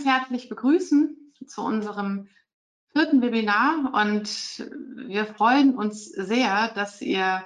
ganz 0.00 0.20
herzlich 0.20 0.48
begrüßen 0.48 1.34
zu 1.46 1.62
unserem 1.62 2.28
vierten 2.92 3.20
Webinar 3.20 3.92
und 3.92 4.66
wir 4.96 5.26
freuen 5.26 5.76
uns 5.76 6.06
sehr, 6.06 6.72
dass 6.74 7.02
ihr 7.02 7.44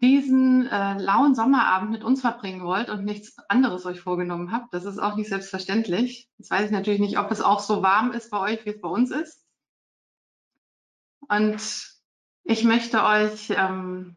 diesen 0.00 0.66
äh, 0.66 0.98
lauen 0.98 1.34
Sommerabend 1.34 1.90
mit 1.90 2.02
uns 2.02 2.22
verbringen 2.22 2.64
wollt 2.64 2.88
und 2.88 3.04
nichts 3.04 3.36
anderes 3.48 3.84
euch 3.84 4.00
vorgenommen 4.00 4.52
habt. 4.52 4.72
Das 4.72 4.86
ist 4.86 4.98
auch 4.98 5.16
nicht 5.16 5.28
selbstverständlich. 5.28 6.28
Jetzt 6.38 6.50
weiß 6.50 6.66
ich 6.66 6.70
natürlich 6.70 7.00
nicht, 7.00 7.18
ob 7.18 7.30
es 7.30 7.42
auch 7.42 7.60
so 7.60 7.82
warm 7.82 8.12
ist 8.12 8.30
bei 8.30 8.40
euch, 8.40 8.64
wie 8.64 8.70
es 8.70 8.80
bei 8.80 8.88
uns 8.88 9.10
ist. 9.10 9.44
Und 11.28 11.60
ich 12.44 12.64
möchte 12.64 13.04
euch 13.04 13.50
ähm, 13.50 14.16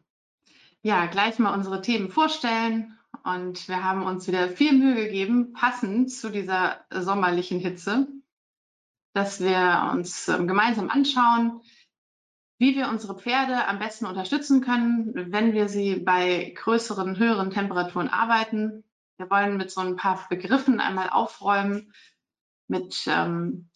ja 0.82 1.06
gleich 1.06 1.38
mal 1.38 1.52
unsere 1.52 1.82
Themen 1.82 2.08
vorstellen. 2.10 2.98
Und 3.24 3.68
wir 3.68 3.84
haben 3.84 4.02
uns 4.02 4.26
wieder 4.26 4.48
viel 4.48 4.72
Mühe 4.72 4.94
gegeben, 4.94 5.52
passend 5.52 6.10
zu 6.10 6.30
dieser 6.30 6.84
sommerlichen 6.90 7.60
Hitze, 7.60 8.08
dass 9.14 9.40
wir 9.40 9.90
uns 9.92 10.28
ähm, 10.28 10.46
gemeinsam 10.46 10.88
anschauen, 10.88 11.60
wie 12.58 12.76
wir 12.76 12.88
unsere 12.88 13.18
Pferde 13.18 13.66
am 13.66 13.78
besten 13.78 14.06
unterstützen 14.06 14.60
können, 14.60 15.32
wenn 15.32 15.52
wir 15.52 15.68
sie 15.68 15.96
bei 15.96 16.54
größeren, 16.56 17.18
höheren 17.18 17.50
Temperaturen 17.50 18.08
arbeiten. 18.08 18.84
Wir 19.16 19.30
wollen 19.30 19.56
mit 19.56 19.70
so 19.70 19.80
ein 19.80 19.96
paar 19.96 20.26
Begriffen 20.28 20.80
einmal 20.80 21.10
aufräumen, 21.10 21.92
mit 22.68 23.06
ähm, 23.06 23.70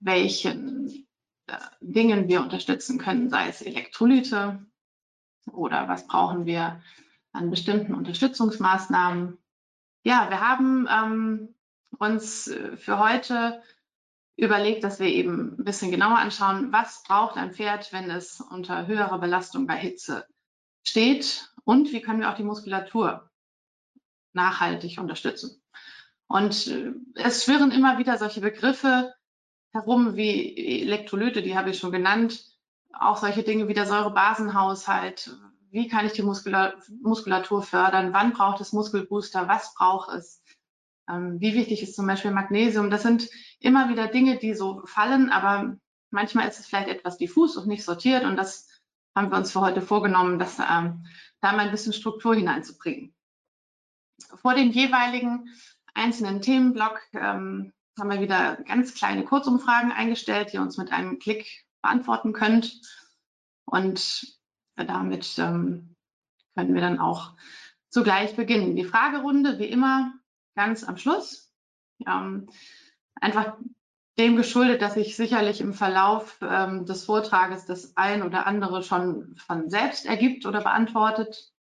welchen 0.00 1.06
äh, 1.46 1.56
Dingen 1.80 2.28
wir 2.28 2.40
unterstützen 2.40 2.98
können, 2.98 3.30
sei 3.30 3.48
es 3.48 3.62
Elektrolyte 3.62 4.64
oder 5.52 5.88
was 5.88 6.06
brauchen 6.06 6.46
wir 6.46 6.82
an 7.36 7.50
bestimmten 7.50 7.94
Unterstützungsmaßnahmen. 7.94 9.38
Ja, 10.02 10.30
wir 10.30 10.40
haben 10.40 10.88
ähm, 10.90 11.54
uns 11.98 12.52
für 12.76 12.98
heute 12.98 13.62
überlegt, 14.36 14.84
dass 14.84 15.00
wir 15.00 15.08
eben 15.08 15.56
ein 15.58 15.64
bisschen 15.64 15.90
genauer 15.90 16.18
anschauen, 16.18 16.72
was 16.72 17.02
braucht 17.02 17.36
ein 17.36 17.54
Pferd, 17.54 17.92
wenn 17.92 18.10
es 18.10 18.40
unter 18.40 18.86
höherer 18.86 19.18
Belastung 19.18 19.66
bei 19.66 19.76
Hitze 19.76 20.26
steht 20.84 21.50
und 21.64 21.92
wie 21.92 22.02
können 22.02 22.20
wir 22.20 22.30
auch 22.30 22.36
die 22.36 22.44
Muskulatur 22.44 23.30
nachhaltig 24.32 24.98
unterstützen. 24.98 25.62
Und 26.28 26.66
äh, 26.66 26.92
es 27.14 27.44
schwirren 27.44 27.70
immer 27.70 27.98
wieder 27.98 28.18
solche 28.18 28.40
Begriffe 28.40 29.14
herum 29.72 30.16
wie 30.16 30.82
Elektrolyte, 30.82 31.42
die 31.42 31.56
habe 31.56 31.70
ich 31.70 31.78
schon 31.78 31.92
genannt, 31.92 32.44
auch 32.92 33.16
solche 33.16 33.42
Dinge 33.42 33.68
wie 33.68 33.74
der 33.74 33.86
Säurebasenhaushalt. 33.86 35.36
Wie 35.76 35.88
kann 35.88 36.06
ich 36.06 36.14
die 36.14 36.22
Muskulatur 36.22 37.62
fördern? 37.62 38.14
Wann 38.14 38.32
braucht 38.32 38.62
es 38.62 38.72
Muskelbooster? 38.72 39.46
Was 39.46 39.74
braucht 39.74 40.08
es? 40.08 40.42
Ähm, 41.06 41.38
wie 41.38 41.52
wichtig 41.52 41.82
ist 41.82 41.94
zum 41.94 42.06
Beispiel 42.06 42.30
Magnesium? 42.30 42.88
Das 42.88 43.02
sind 43.02 43.28
immer 43.60 43.90
wieder 43.90 44.06
Dinge, 44.06 44.38
die 44.38 44.54
so 44.54 44.86
fallen, 44.86 45.28
aber 45.28 45.76
manchmal 46.10 46.48
ist 46.48 46.58
es 46.58 46.66
vielleicht 46.66 46.88
etwas 46.88 47.18
diffus 47.18 47.58
und 47.58 47.66
nicht 47.68 47.84
sortiert 47.84 48.24
und 48.24 48.36
das 48.36 48.70
haben 49.14 49.30
wir 49.30 49.36
uns 49.36 49.52
für 49.52 49.60
heute 49.60 49.82
vorgenommen, 49.82 50.38
das 50.38 50.58
ähm, 50.60 51.04
da 51.42 51.52
mal 51.52 51.66
ein 51.66 51.72
bisschen 51.72 51.92
Struktur 51.92 52.34
hineinzubringen. 52.34 53.14
Vor 54.36 54.54
dem 54.54 54.70
jeweiligen 54.70 55.50
einzelnen 55.92 56.40
Themenblock 56.40 57.02
ähm, 57.12 57.74
haben 57.98 58.10
wir 58.10 58.22
wieder 58.22 58.56
ganz 58.66 58.94
kleine 58.94 59.26
Kurzumfragen 59.26 59.92
eingestellt, 59.92 60.52
die 60.52 60.56
ihr 60.56 60.62
uns 60.62 60.78
mit 60.78 60.90
einem 60.90 61.18
Klick 61.18 61.66
beantworten 61.82 62.32
könnt. 62.32 62.80
Und 63.66 64.35
damit 64.76 65.38
ähm, 65.38 65.94
können 66.54 66.74
wir 66.74 66.80
dann 66.80 66.98
auch 66.98 67.32
zugleich 67.88 68.36
beginnen. 68.36 68.76
Die 68.76 68.84
Fragerunde, 68.84 69.58
wie 69.58 69.66
immer, 69.66 70.12
ganz 70.54 70.84
am 70.84 70.96
Schluss. 70.96 71.52
Ähm, 72.06 72.48
einfach 73.20 73.56
dem 74.18 74.36
geschuldet, 74.36 74.82
dass 74.82 74.94
sich 74.94 75.16
sicherlich 75.16 75.60
im 75.60 75.74
Verlauf 75.74 76.38
ähm, 76.42 76.86
des 76.86 77.04
Vortrages 77.04 77.66
das 77.66 77.96
ein 77.96 78.22
oder 78.22 78.46
andere 78.46 78.82
schon 78.82 79.36
von 79.36 79.68
selbst 79.68 80.06
ergibt 80.06 80.46
oder 80.46 80.62
beantwortet. 80.62 81.52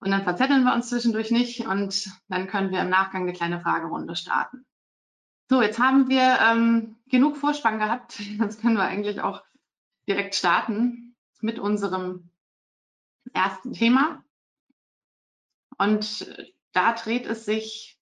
Und 0.00 0.10
dann 0.10 0.24
verzetteln 0.24 0.64
wir 0.64 0.74
uns 0.74 0.88
zwischendurch 0.88 1.30
nicht 1.30 1.66
und 1.66 2.10
dann 2.28 2.48
können 2.48 2.70
wir 2.72 2.80
im 2.80 2.88
Nachgang 2.88 3.22
eine 3.22 3.32
kleine 3.32 3.60
Fragerunde 3.60 4.16
starten. 4.16 4.66
So, 5.48 5.60
jetzt 5.60 5.78
haben 5.78 6.08
wir 6.08 6.38
ähm, 6.40 6.96
genug 7.08 7.36
Vorspann 7.36 7.78
gehabt. 7.78 8.18
Jetzt 8.40 8.62
können 8.62 8.76
wir 8.76 8.84
eigentlich 8.84 9.20
auch 9.20 9.42
direkt 10.08 10.34
starten 10.34 11.14
mit 11.42 11.58
unserem 11.58 12.30
ersten 13.32 13.72
Thema. 13.72 14.22
Und 15.78 16.48
da 16.72 16.92
dreht 16.92 17.26
es 17.26 17.44
sich 17.44 17.98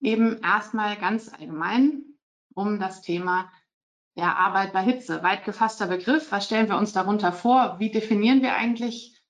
eben 0.00 0.42
erstmal 0.42 0.96
ganz 0.96 1.32
allgemein 1.32 2.04
um 2.54 2.78
das 2.78 3.02
Thema 3.02 3.50
der 4.16 4.36
Arbeit 4.36 4.72
bei 4.72 4.82
Hitze. 4.82 5.22
Weit 5.22 5.44
gefasster 5.44 5.86
Begriff. 5.86 6.32
Was 6.32 6.46
stellen 6.46 6.68
wir 6.68 6.76
uns 6.76 6.92
darunter 6.92 7.32
vor? 7.32 7.78
Wie 7.78 7.90
definieren 7.90 8.42
wir 8.42 8.54
eigentlich 8.54 9.20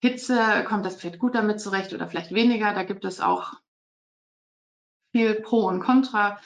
Hitze? 0.00 0.64
Kommt 0.68 0.86
das 0.86 0.96
Pferd 0.96 1.18
gut 1.18 1.34
damit 1.34 1.60
zurecht 1.60 1.92
oder 1.92 2.06
vielleicht 2.06 2.32
weniger? 2.32 2.72
Da 2.72 2.84
gibt 2.84 3.04
es 3.04 3.20
auch 3.20 3.54
viel 5.10 5.34
Pro 5.34 5.66
und 5.66 5.80
Contra. 5.80 6.40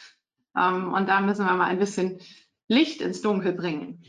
Ähm, 0.57 0.93
und 0.93 1.09
da 1.09 1.21
müssen 1.21 1.45
wir 1.45 1.53
mal 1.55 1.67
ein 1.67 1.79
bisschen 1.79 2.21
Licht 2.69 3.03
ins 3.03 3.21
Dunkel 3.21 3.53
bringen. 3.53 4.03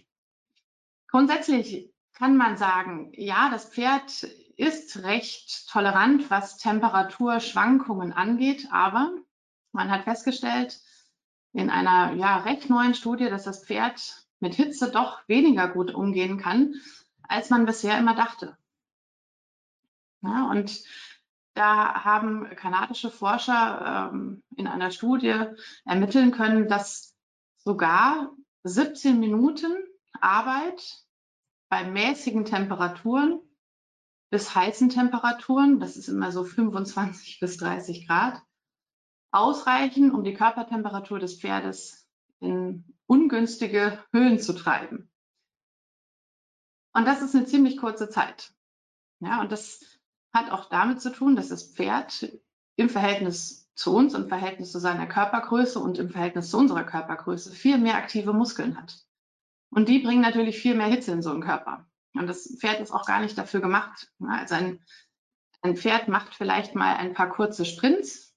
Grundsätzlich 1.08 1.91
kann 2.22 2.38
man 2.38 2.56
sagen, 2.56 3.12
ja, 3.16 3.50
das 3.50 3.66
Pferd 3.66 4.22
ist 4.56 5.02
recht 5.02 5.68
tolerant, 5.68 6.30
was 6.30 6.58
Temperaturschwankungen 6.58 8.14
angeht, 8.14 8.68
aber 8.72 9.12
man 9.72 9.90
hat 9.90 10.04
festgestellt 10.04 10.80
in 11.52 11.72
einer 11.72 12.14
ja, 12.14 12.38
recht 12.38 12.70
neuen 12.70 12.94
Studie, 12.94 13.28
dass 13.28 13.46
das 13.46 13.66
Pferd 13.66 14.28
mit 14.40 14.54
Hitze 14.54 14.92
doch 14.92 15.28
weniger 15.28 15.68
gut 15.68 15.96
umgehen 15.96 16.38
kann, 16.38 16.76
als 17.24 17.50
man 17.50 17.66
bisher 17.66 17.98
immer 17.98 18.14
dachte. 18.14 18.56
Ja, 20.22 20.48
und 20.52 20.84
da 21.56 22.04
haben 22.04 22.48
kanadische 22.56 23.10
Forscher 23.10 24.12
ähm, 24.14 24.44
in 24.56 24.68
einer 24.68 24.92
Studie 24.92 25.44
ermitteln 25.86 26.30
können, 26.30 26.68
dass 26.68 27.16
sogar 27.58 28.30
17 28.62 29.20
Minuten 29.20 29.76
Arbeit 30.20 31.02
bei 31.72 31.86
mäßigen 31.86 32.44
Temperaturen 32.44 33.40
bis 34.30 34.54
heißen 34.54 34.90
Temperaturen, 34.90 35.80
das 35.80 35.96
ist 35.96 36.10
immer 36.10 36.32
so 36.32 36.44
25 36.44 37.40
bis 37.40 37.58
30 37.58 38.08
Grad, 38.08 38.42
ausreichen, 39.32 40.12
um 40.12 40.26
die 40.26 40.34
Körpertemperatur 40.34 41.20
des 41.20 41.40
Pferdes 41.40 42.10
in 42.42 42.84
ungünstige 43.08 44.04
Höhen 44.12 44.38
zu 44.38 44.52
treiben. 44.54 45.10
Und 46.94 47.06
das 47.06 47.22
ist 47.22 47.36
eine 47.36 47.46
ziemlich 47.46 47.78
kurze 47.78 48.10
Zeit. 48.10 48.54
Ja, 49.22 49.40
und 49.40 49.54
das 49.54 49.98
hat 50.34 50.52
auch 50.52 50.68
damit 50.68 51.02
zu 51.02 51.10
tun, 51.10 51.38
dass 51.38 51.48
das 51.48 51.72
Pferd 51.74 52.38
im 52.76 52.90
Verhältnis 52.90 53.72
zu 53.76 53.96
uns, 53.96 54.14
im 54.14 54.28
Verhältnis 54.28 54.74
zu 54.74 54.80
seiner 54.80 55.08
Körpergröße 55.08 55.80
und 55.80 56.00
im 56.00 56.10
Verhältnis 56.10 56.50
zu 56.50 56.58
unserer 56.58 56.84
Körpergröße 56.84 57.54
viel 57.54 57.78
mehr 57.78 57.96
aktive 57.96 58.34
Muskeln 58.34 58.78
hat. 58.78 59.06
Und 59.72 59.90
die 59.90 60.00
bringen 60.00 60.22
natürlich 60.22 60.60
viel 60.60 60.76
mehr 60.76 60.88
Hitze 60.88 61.12
in 61.12 61.22
so 61.22 61.32
einen 61.32 61.42
Körper. 61.42 61.88
Und 62.14 62.28
das 62.28 62.58
Pferd 62.60 62.82
ist 62.82 62.92
auch 62.92 63.06
gar 63.06 63.22
nicht 63.22 63.38
dafür 63.38 63.62
gemacht. 63.62 64.12
Also 64.28 64.56
ein, 64.56 64.86
ein 65.62 65.78
Pferd 65.78 66.08
macht 66.08 66.36
vielleicht 66.36 66.76
mal 66.76 66.96
ein 66.98 67.14
paar 67.14 67.30
kurze 67.30 67.66
Sprints, 67.66 68.36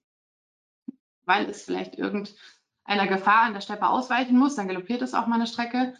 weil 1.25 1.49
es 1.50 1.65
vielleicht 1.65 1.97
irgendeiner 1.97 3.09
Gefahr 3.09 3.43
an 3.43 3.55
der 3.55 3.61
Steppe 3.61 3.89
ausweichen 3.89 4.39
muss. 4.39 4.55
Dann 4.55 4.69
galoppiert 4.69 5.03
es 5.03 5.15
auch 5.15 5.27
mal 5.27 5.37
eine 5.37 5.49
Strecke. 5.49 5.94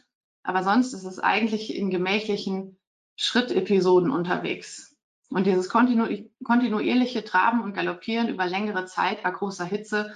Aber 0.44 0.62
sonst 0.62 0.93
ist 0.93 1.05
es 1.05 1.19
eigentlich 1.19 1.75
in 1.75 1.91
gemächlichen 1.91 2.79
Schrittepisoden 3.17 4.11
unterwegs. 4.11 4.97
Und 5.31 5.47
dieses 5.47 5.69
kontinu 5.69 6.06
kontinuierliche 6.44 7.25
Traben 7.25 7.62
und 7.62 7.75
Galoppieren 7.75 8.29
über 8.29 8.47
längere 8.47 8.85
Zeit 8.85 9.23
bei 9.23 9.31
großer 9.31 9.64
Hitze, 9.64 10.14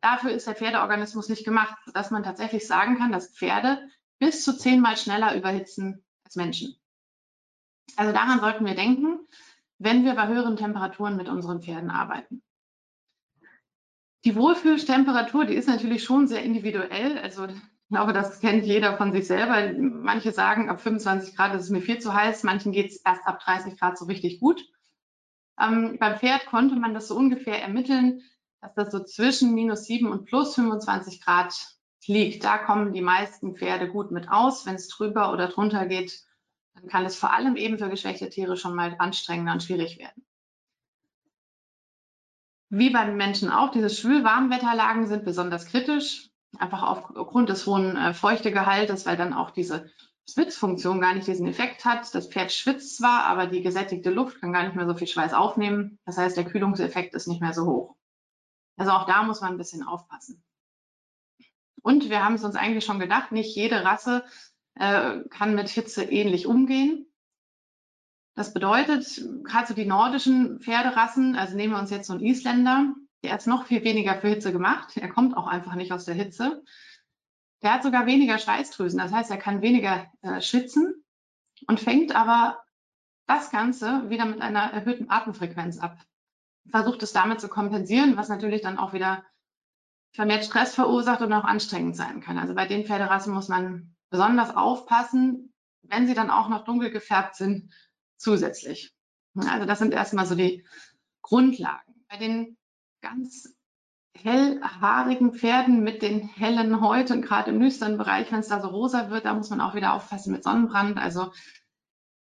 dafür 0.00 0.30
ist 0.30 0.46
der 0.46 0.54
Pferdeorganismus 0.54 1.28
nicht 1.28 1.44
gemacht, 1.44 1.76
dass 1.92 2.10
man 2.10 2.22
tatsächlich 2.22 2.66
sagen 2.66 2.96
kann, 2.96 3.12
dass 3.12 3.34
Pferde 3.34 3.86
bis 4.18 4.44
zu 4.44 4.56
zehnmal 4.56 4.96
schneller 4.96 5.36
überhitzen 5.36 6.04
als 6.24 6.36
Menschen. 6.36 6.76
Also 7.96 8.12
daran 8.12 8.40
sollten 8.40 8.64
wir 8.66 8.74
denken, 8.74 9.18
wenn 9.78 10.04
wir 10.04 10.14
bei 10.14 10.28
höheren 10.28 10.56
Temperaturen 10.56 11.16
mit 11.16 11.28
unseren 11.28 11.62
Pferden 11.62 11.90
arbeiten. 11.90 12.42
Die 14.24 14.34
Wohlfühltemperatur, 14.34 15.44
die 15.44 15.54
ist 15.54 15.68
natürlich 15.68 16.02
schon 16.02 16.26
sehr 16.26 16.42
individuell. 16.42 17.18
Also 17.18 17.46
ich 17.46 17.60
glaube, 17.88 18.12
das 18.12 18.40
kennt 18.40 18.66
jeder 18.66 18.96
von 18.96 19.12
sich 19.12 19.26
selber. 19.26 19.72
Manche 19.78 20.32
sagen, 20.32 20.68
ab 20.68 20.80
25 20.80 21.36
Grad 21.36 21.54
ist 21.54 21.62
es 21.62 21.70
mir 21.70 21.80
viel 21.80 21.98
zu 22.00 22.12
heiß, 22.12 22.42
manchen 22.42 22.72
geht 22.72 22.90
es 22.90 22.96
erst 22.98 23.26
ab 23.26 23.40
30 23.40 23.78
Grad 23.78 23.96
so 23.96 24.06
richtig 24.06 24.40
gut. 24.40 24.64
Ähm, 25.60 25.96
beim 25.98 26.18
Pferd 26.18 26.46
konnte 26.46 26.76
man 26.76 26.94
das 26.94 27.08
so 27.08 27.16
ungefähr 27.16 27.62
ermitteln, 27.62 28.22
dass 28.60 28.74
das 28.74 28.92
so 28.92 29.02
zwischen 29.04 29.54
minus 29.54 29.84
7 29.84 30.10
und 30.10 30.26
plus 30.26 30.54
25 30.54 31.22
Grad 31.22 31.77
liegt. 32.06 32.44
Da 32.44 32.58
kommen 32.58 32.92
die 32.92 33.02
meisten 33.02 33.56
Pferde 33.56 33.88
gut 33.88 34.10
mit 34.10 34.30
aus. 34.30 34.66
Wenn 34.66 34.76
es 34.76 34.88
drüber 34.88 35.32
oder 35.32 35.48
drunter 35.48 35.86
geht, 35.86 36.24
dann 36.74 36.88
kann 36.88 37.04
es 37.04 37.16
vor 37.16 37.32
allem 37.32 37.56
eben 37.56 37.78
für 37.78 37.88
geschwächte 37.88 38.28
Tiere 38.28 38.56
schon 38.56 38.74
mal 38.74 38.94
anstrengender 38.98 39.52
und 39.52 39.62
schwierig 39.62 39.98
werden. 39.98 40.24
Wie 42.70 42.90
beim 42.90 43.16
Menschen 43.16 43.50
auch, 43.50 43.70
diese 43.70 43.88
Schwül-Warmwetterlagen 43.88 45.06
sind 45.06 45.24
besonders 45.24 45.66
kritisch, 45.66 46.30
einfach 46.58 46.82
aufgrund 46.82 47.48
des 47.48 47.66
hohen 47.66 47.96
äh, 47.96 48.12
Feuchtegehaltes, 48.12 49.06
weil 49.06 49.16
dann 49.16 49.32
auch 49.32 49.50
diese 49.50 49.90
Schwitzfunktion 50.30 51.00
gar 51.00 51.14
nicht 51.14 51.26
diesen 51.26 51.46
Effekt 51.46 51.86
hat. 51.86 52.14
Das 52.14 52.28
Pferd 52.28 52.52
schwitzt 52.52 52.98
zwar, 52.98 53.24
aber 53.24 53.46
die 53.46 53.62
gesättigte 53.62 54.10
Luft 54.10 54.40
kann 54.40 54.52
gar 54.52 54.64
nicht 54.64 54.76
mehr 54.76 54.86
so 54.86 54.94
viel 54.94 55.06
Schweiß 55.06 55.32
aufnehmen. 55.32 55.98
Das 56.04 56.18
heißt, 56.18 56.36
der 56.36 56.44
Kühlungseffekt 56.44 57.14
ist 57.14 57.28
nicht 57.28 57.40
mehr 57.40 57.54
so 57.54 57.64
hoch. 57.64 57.96
Also 58.76 58.92
auch 58.92 59.06
da 59.06 59.22
muss 59.22 59.40
man 59.40 59.52
ein 59.52 59.58
bisschen 59.58 59.82
aufpassen. 59.82 60.44
Und 61.88 62.10
wir 62.10 62.22
haben 62.22 62.34
es 62.34 62.44
uns 62.44 62.54
eigentlich 62.54 62.84
schon 62.84 62.98
gedacht, 62.98 63.32
nicht 63.32 63.56
jede 63.56 63.82
Rasse 63.82 64.22
äh, 64.74 65.20
kann 65.30 65.54
mit 65.54 65.70
Hitze 65.70 66.04
ähnlich 66.04 66.46
umgehen. 66.46 67.06
Das 68.34 68.52
bedeutet, 68.52 69.06
gerade 69.42 69.68
so 69.68 69.72
die 69.72 69.86
nordischen 69.86 70.60
Pferderassen, 70.60 71.34
also 71.34 71.56
nehmen 71.56 71.72
wir 71.72 71.80
uns 71.80 71.88
jetzt 71.88 72.08
so 72.08 72.12
einen 72.12 72.22
Isländer, 72.22 72.92
der 73.24 73.34
ist 73.38 73.46
noch 73.46 73.64
viel 73.64 73.84
weniger 73.84 74.20
für 74.20 74.28
Hitze 74.28 74.52
gemacht. 74.52 74.98
Er 74.98 75.08
kommt 75.08 75.34
auch 75.34 75.46
einfach 75.46 75.76
nicht 75.76 75.90
aus 75.90 76.04
der 76.04 76.14
Hitze. 76.14 76.62
Der 77.62 77.72
hat 77.72 77.82
sogar 77.82 78.04
weniger 78.04 78.36
Schweißdrüsen. 78.36 78.98
Das 78.98 79.10
heißt, 79.10 79.30
er 79.30 79.38
kann 79.38 79.62
weniger 79.62 80.12
äh, 80.20 80.42
schwitzen 80.42 81.06
und 81.68 81.80
fängt 81.80 82.14
aber 82.14 82.62
das 83.26 83.50
Ganze 83.50 84.10
wieder 84.10 84.26
mit 84.26 84.42
einer 84.42 84.74
erhöhten 84.74 85.08
Atemfrequenz 85.08 85.78
ab. 85.78 85.96
Versucht 86.70 87.02
es 87.02 87.14
damit 87.14 87.40
zu 87.40 87.48
kompensieren, 87.48 88.18
was 88.18 88.28
natürlich 88.28 88.60
dann 88.60 88.76
auch 88.76 88.92
wieder 88.92 89.24
vermehrt 90.12 90.44
Stress 90.44 90.74
verursacht 90.74 91.22
und 91.22 91.32
auch 91.32 91.44
anstrengend 91.44 91.96
sein 91.96 92.20
kann. 92.20 92.38
Also 92.38 92.54
bei 92.54 92.66
den 92.66 92.84
Pferderassen 92.84 93.32
muss 93.32 93.48
man 93.48 93.94
besonders 94.10 94.56
aufpassen, 94.56 95.52
wenn 95.82 96.06
sie 96.06 96.14
dann 96.14 96.30
auch 96.30 96.48
noch 96.48 96.64
dunkel 96.64 96.90
gefärbt 96.90 97.36
sind, 97.36 97.72
zusätzlich. 98.16 98.94
Also 99.34 99.66
das 99.66 99.78
sind 99.78 99.92
erstmal 99.92 100.26
so 100.26 100.34
die 100.34 100.66
Grundlagen. 101.22 102.04
Bei 102.08 102.16
den 102.16 102.56
ganz 103.00 103.54
hellhaarigen 104.14 105.34
Pferden 105.34 105.84
mit 105.84 106.02
den 106.02 106.20
hellen 106.28 106.80
Häuten, 106.80 107.22
gerade 107.22 107.50
im 107.50 107.58
nüsternen 107.58 107.98
Bereich, 107.98 108.32
wenn 108.32 108.40
es 108.40 108.48
da 108.48 108.60
so 108.60 108.68
rosa 108.68 109.10
wird, 109.10 109.24
da 109.24 109.34
muss 109.34 109.50
man 109.50 109.60
auch 109.60 109.74
wieder 109.74 109.92
aufpassen 109.92 110.32
mit 110.32 110.42
Sonnenbrand. 110.42 110.98
Also 110.98 111.32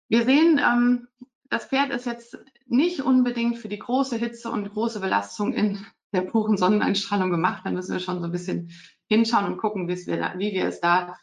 wir 0.08 0.24
sehen, 0.24 0.60
ähm, 0.64 1.08
das 1.48 1.66
Pferd 1.66 1.90
ist 1.90 2.06
jetzt 2.06 2.38
nicht 2.66 3.00
unbedingt 3.00 3.58
für 3.58 3.68
die 3.68 3.78
große 3.78 4.16
Hitze 4.16 4.50
und 4.50 4.70
große 4.70 5.00
Belastung 5.00 5.52
in 5.52 5.84
der 6.12 6.22
puren 6.22 6.56
Sonneneinstrahlung 6.56 7.30
gemacht. 7.30 7.62
Da 7.64 7.70
müssen 7.70 7.92
wir 7.92 8.00
schon 8.00 8.20
so 8.20 8.26
ein 8.26 8.32
bisschen 8.32 8.72
hinschauen 9.08 9.46
und 9.46 9.58
gucken, 9.58 9.88
wie 9.88 10.06
wir, 10.06 10.16
da, 10.16 10.38
wie 10.38 10.52
wir 10.52 10.66
es 10.66 10.80
da 10.80 11.16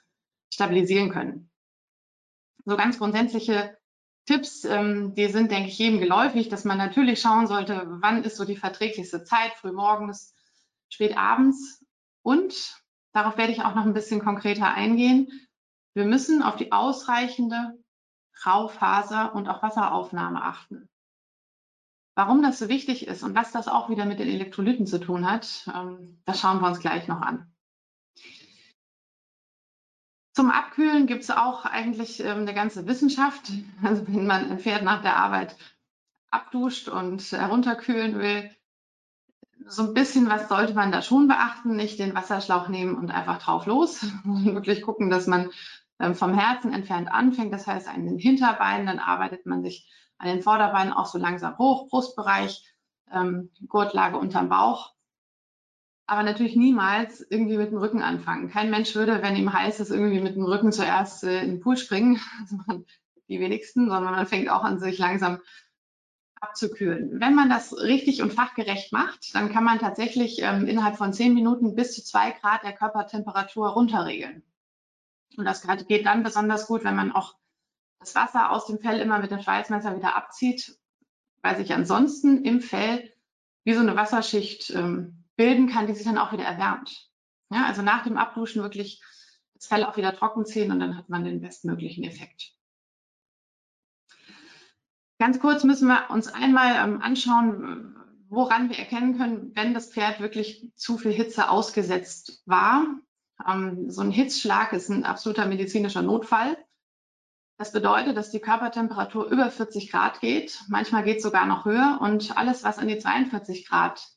stabilisieren 0.53 1.09
können. 1.09 1.49
So 2.65 2.75
ganz 2.75 2.97
grundsätzliche 2.97 3.77
Tipps, 4.25 4.65
ähm, 4.65 5.15
die 5.15 5.27
sind, 5.27 5.51
denke 5.51 5.69
ich, 5.69 5.77
jedem 5.77 5.99
geläufig, 5.99 6.49
dass 6.49 6.65
man 6.65 6.77
natürlich 6.77 7.21
schauen 7.21 7.47
sollte, 7.47 7.85
wann 8.01 8.23
ist 8.23 8.35
so 8.35 8.43
die 8.43 8.57
verträglichste 8.57 9.23
Zeit, 9.23 9.53
früh 9.53 9.71
morgens, 9.71 10.35
spät 10.89 11.17
abends. 11.17 11.85
Und 12.23 12.75
darauf 13.13 13.37
werde 13.37 13.53
ich 13.53 13.61
auch 13.61 13.73
noch 13.73 13.85
ein 13.85 13.93
bisschen 13.93 14.19
konkreter 14.19 14.73
eingehen. 14.73 15.31
Wir 15.93 16.03
müssen 16.03 16.43
auf 16.43 16.57
die 16.57 16.73
ausreichende 16.73 17.79
Raufaser 18.45 19.33
und 19.33 19.47
auch 19.47 19.63
Wasseraufnahme 19.63 20.43
achten. 20.43 20.89
Warum 22.17 22.41
das 22.41 22.57
so 22.57 22.67
wichtig 22.67 23.05
ist 23.05 23.21
und 23.21 23.35
was 23.35 23.51
das 23.51 23.67
auch 23.67 23.91
wieder 23.91 24.03
mit 24.05 24.17
den 24.17 24.27
Elektrolyten 24.27 24.87
zu 24.87 24.99
tun 24.99 25.29
hat, 25.29 25.69
ähm, 25.71 26.19
das 26.25 26.39
schauen 26.39 26.59
wir 26.61 26.67
uns 26.67 26.79
gleich 26.79 27.07
noch 27.07 27.21
an. 27.21 27.53
Zum 30.33 30.49
Abkühlen 30.49 31.05
gibt 31.05 31.21
es 31.21 31.29
auch 31.29 31.65
eigentlich 31.65 32.19
ähm, 32.21 32.39
eine 32.39 32.55
ganze 32.55 32.87
Wissenschaft. 32.87 33.51
Also 33.83 34.07
wenn 34.07 34.25
man 34.25 34.49
ein 34.49 34.57
Pferd 34.57 34.81
nach 34.81 35.03
der 35.03 35.15
Arbeit 35.17 35.57
abduscht 36.31 36.89
und 36.89 37.21
herunterkühlen 37.21 38.17
will, 38.17 38.49
so 39.67 39.83
ein 39.83 39.93
bisschen 39.93 40.27
was 40.27 40.49
sollte 40.49 40.73
man 40.73 40.91
da 40.91 41.03
schon 41.03 41.27
beachten. 41.27 41.75
Nicht 41.75 41.99
den 41.99 42.15
Wasserschlauch 42.15 42.67
nehmen 42.67 42.95
und 42.95 43.11
einfach 43.11 43.37
drauf 43.37 43.67
los. 43.67 44.03
Wirklich 44.23 44.81
gucken, 44.81 45.11
dass 45.11 45.27
man 45.27 45.51
ähm, 45.99 46.15
vom 46.15 46.33
Herzen 46.33 46.73
entfernt 46.73 47.11
anfängt. 47.11 47.53
Das 47.53 47.67
heißt, 47.67 47.87
an 47.87 48.07
den 48.07 48.17
Hinterbeinen, 48.17 48.87
dann 48.87 48.97
arbeitet 48.97 49.45
man 49.45 49.61
sich 49.61 49.87
an 50.17 50.27
den 50.27 50.41
Vorderbeinen 50.41 50.93
auch 50.93 51.05
so 51.05 51.17
langsam 51.17 51.57
hoch, 51.57 51.89
Brustbereich, 51.89 52.63
ähm, 53.11 53.51
Gurtlage 53.67 54.17
unterm 54.17 54.49
Bauch 54.49 54.93
aber 56.07 56.23
natürlich 56.23 56.55
niemals 56.55 57.25
irgendwie 57.29 57.57
mit 57.57 57.71
dem 57.71 57.77
Rücken 57.77 58.01
anfangen. 58.01 58.49
Kein 58.49 58.69
Mensch 58.69 58.95
würde, 58.95 59.21
wenn 59.21 59.35
ihm 59.35 59.51
heiß 59.51 59.81
ist, 59.81 59.91
irgendwie 59.91 60.21
mit 60.21 60.35
dem 60.35 60.45
Rücken 60.45 60.71
zuerst 60.71 61.25
äh, 61.25 61.43
in 61.43 61.51
den 61.51 61.59
Pool 61.59 61.77
springen. 61.77 62.19
Also 62.39 62.85
die 63.29 63.41
wenigsten, 63.41 63.89
sondern 63.89 64.13
man 64.13 64.25
fängt 64.25 64.47
auch 64.49 64.63
an, 64.63 64.79
sich 64.79 64.97
langsam 64.99 65.39
abzukühlen. 66.39 67.19
Wenn 67.19 67.35
man 67.35 67.49
das 67.49 67.77
richtig 67.77 68.21
und 68.21 68.31
fachgerecht 68.31 68.93
macht, 68.93 69.35
dann 69.35 69.51
kann 69.51 69.65
man 69.65 69.79
tatsächlich 69.79 70.41
ähm, 70.41 70.65
innerhalb 70.65 70.95
von 70.95 71.11
zehn 71.11 71.33
Minuten 71.33 71.75
bis 71.75 71.93
zu 71.93 72.01
zwei 72.01 72.31
Grad 72.31 72.63
der 72.63 72.71
Körpertemperatur 72.71 73.67
runterregeln. 73.67 74.43
Und 75.35 75.43
das 75.43 75.61
geht 75.89 76.05
dann 76.05 76.23
besonders 76.23 76.67
gut, 76.67 76.85
wenn 76.85 76.95
man 76.95 77.11
auch 77.11 77.35
das 77.99 78.15
Wasser 78.15 78.51
aus 78.51 78.65
dem 78.67 78.79
Fell 78.79 78.99
immer 78.99 79.19
mit 79.19 79.31
dem 79.31 79.41
Schweißmesser 79.41 79.95
wieder 79.95 80.15
abzieht, 80.15 80.77
weil 81.41 81.57
sich 81.57 81.73
ansonsten 81.73 82.43
im 82.43 82.61
Fell 82.61 83.13
wie 83.63 83.73
so 83.73 83.81
eine 83.81 83.95
Wasserschicht 83.95 84.69
ähm, 84.71 85.25
bilden 85.35 85.67
kann, 85.67 85.87
die 85.87 85.93
sich 85.93 86.05
dann 86.05 86.17
auch 86.17 86.31
wieder 86.31 86.45
erwärmt. 86.45 87.09
Ja, 87.49 87.65
also 87.65 87.81
nach 87.81 88.03
dem 88.03 88.17
Abduschen 88.17 88.61
wirklich 88.61 89.01
das 89.55 89.67
Fell 89.67 89.83
auch 89.83 89.97
wieder 89.97 90.15
trocken 90.15 90.45
ziehen 90.45 90.71
und 90.71 90.79
dann 90.79 90.97
hat 90.97 91.09
man 91.09 91.23
den 91.23 91.41
bestmöglichen 91.41 92.03
Effekt. 92.03 92.53
Ganz 95.19 95.39
kurz 95.39 95.63
müssen 95.63 95.87
wir 95.87 96.09
uns 96.11 96.27
einmal 96.27 96.75
ähm, 96.75 97.01
anschauen, 97.01 97.95
woran 98.29 98.69
wir 98.69 98.77
erkennen 98.77 99.17
können, 99.17 99.51
wenn 99.55 99.73
das 99.73 99.91
Pferd 99.91 100.19
wirklich 100.19 100.71
zu 100.75 100.97
viel 100.97 101.11
Hitze 101.11 101.49
ausgesetzt 101.49 102.43
war. 102.45 102.85
Ähm, 103.47 103.89
so 103.89 104.01
ein 104.01 104.11
Hitzschlag 104.11 104.73
ist 104.73 104.89
ein 104.89 105.05
absoluter 105.05 105.47
medizinischer 105.47 106.03
Notfall. 106.03 106.57
Das 107.57 107.71
bedeutet, 107.71 108.15
dass 108.15 108.29
die 108.29 108.39
Körpertemperatur 108.39 109.25
über 109.25 109.49
40 109.49 109.91
Grad 109.91 110.19
geht. 110.19 110.61
Manchmal 110.67 111.03
geht 111.03 111.17
es 111.17 111.23
sogar 111.23 111.47
noch 111.47 111.65
höher 111.65 111.97
und 112.01 112.37
alles, 112.37 112.63
was 112.63 112.77
an 112.77 112.87
die 112.87 112.99
42 112.99 113.67
Grad 113.67 114.07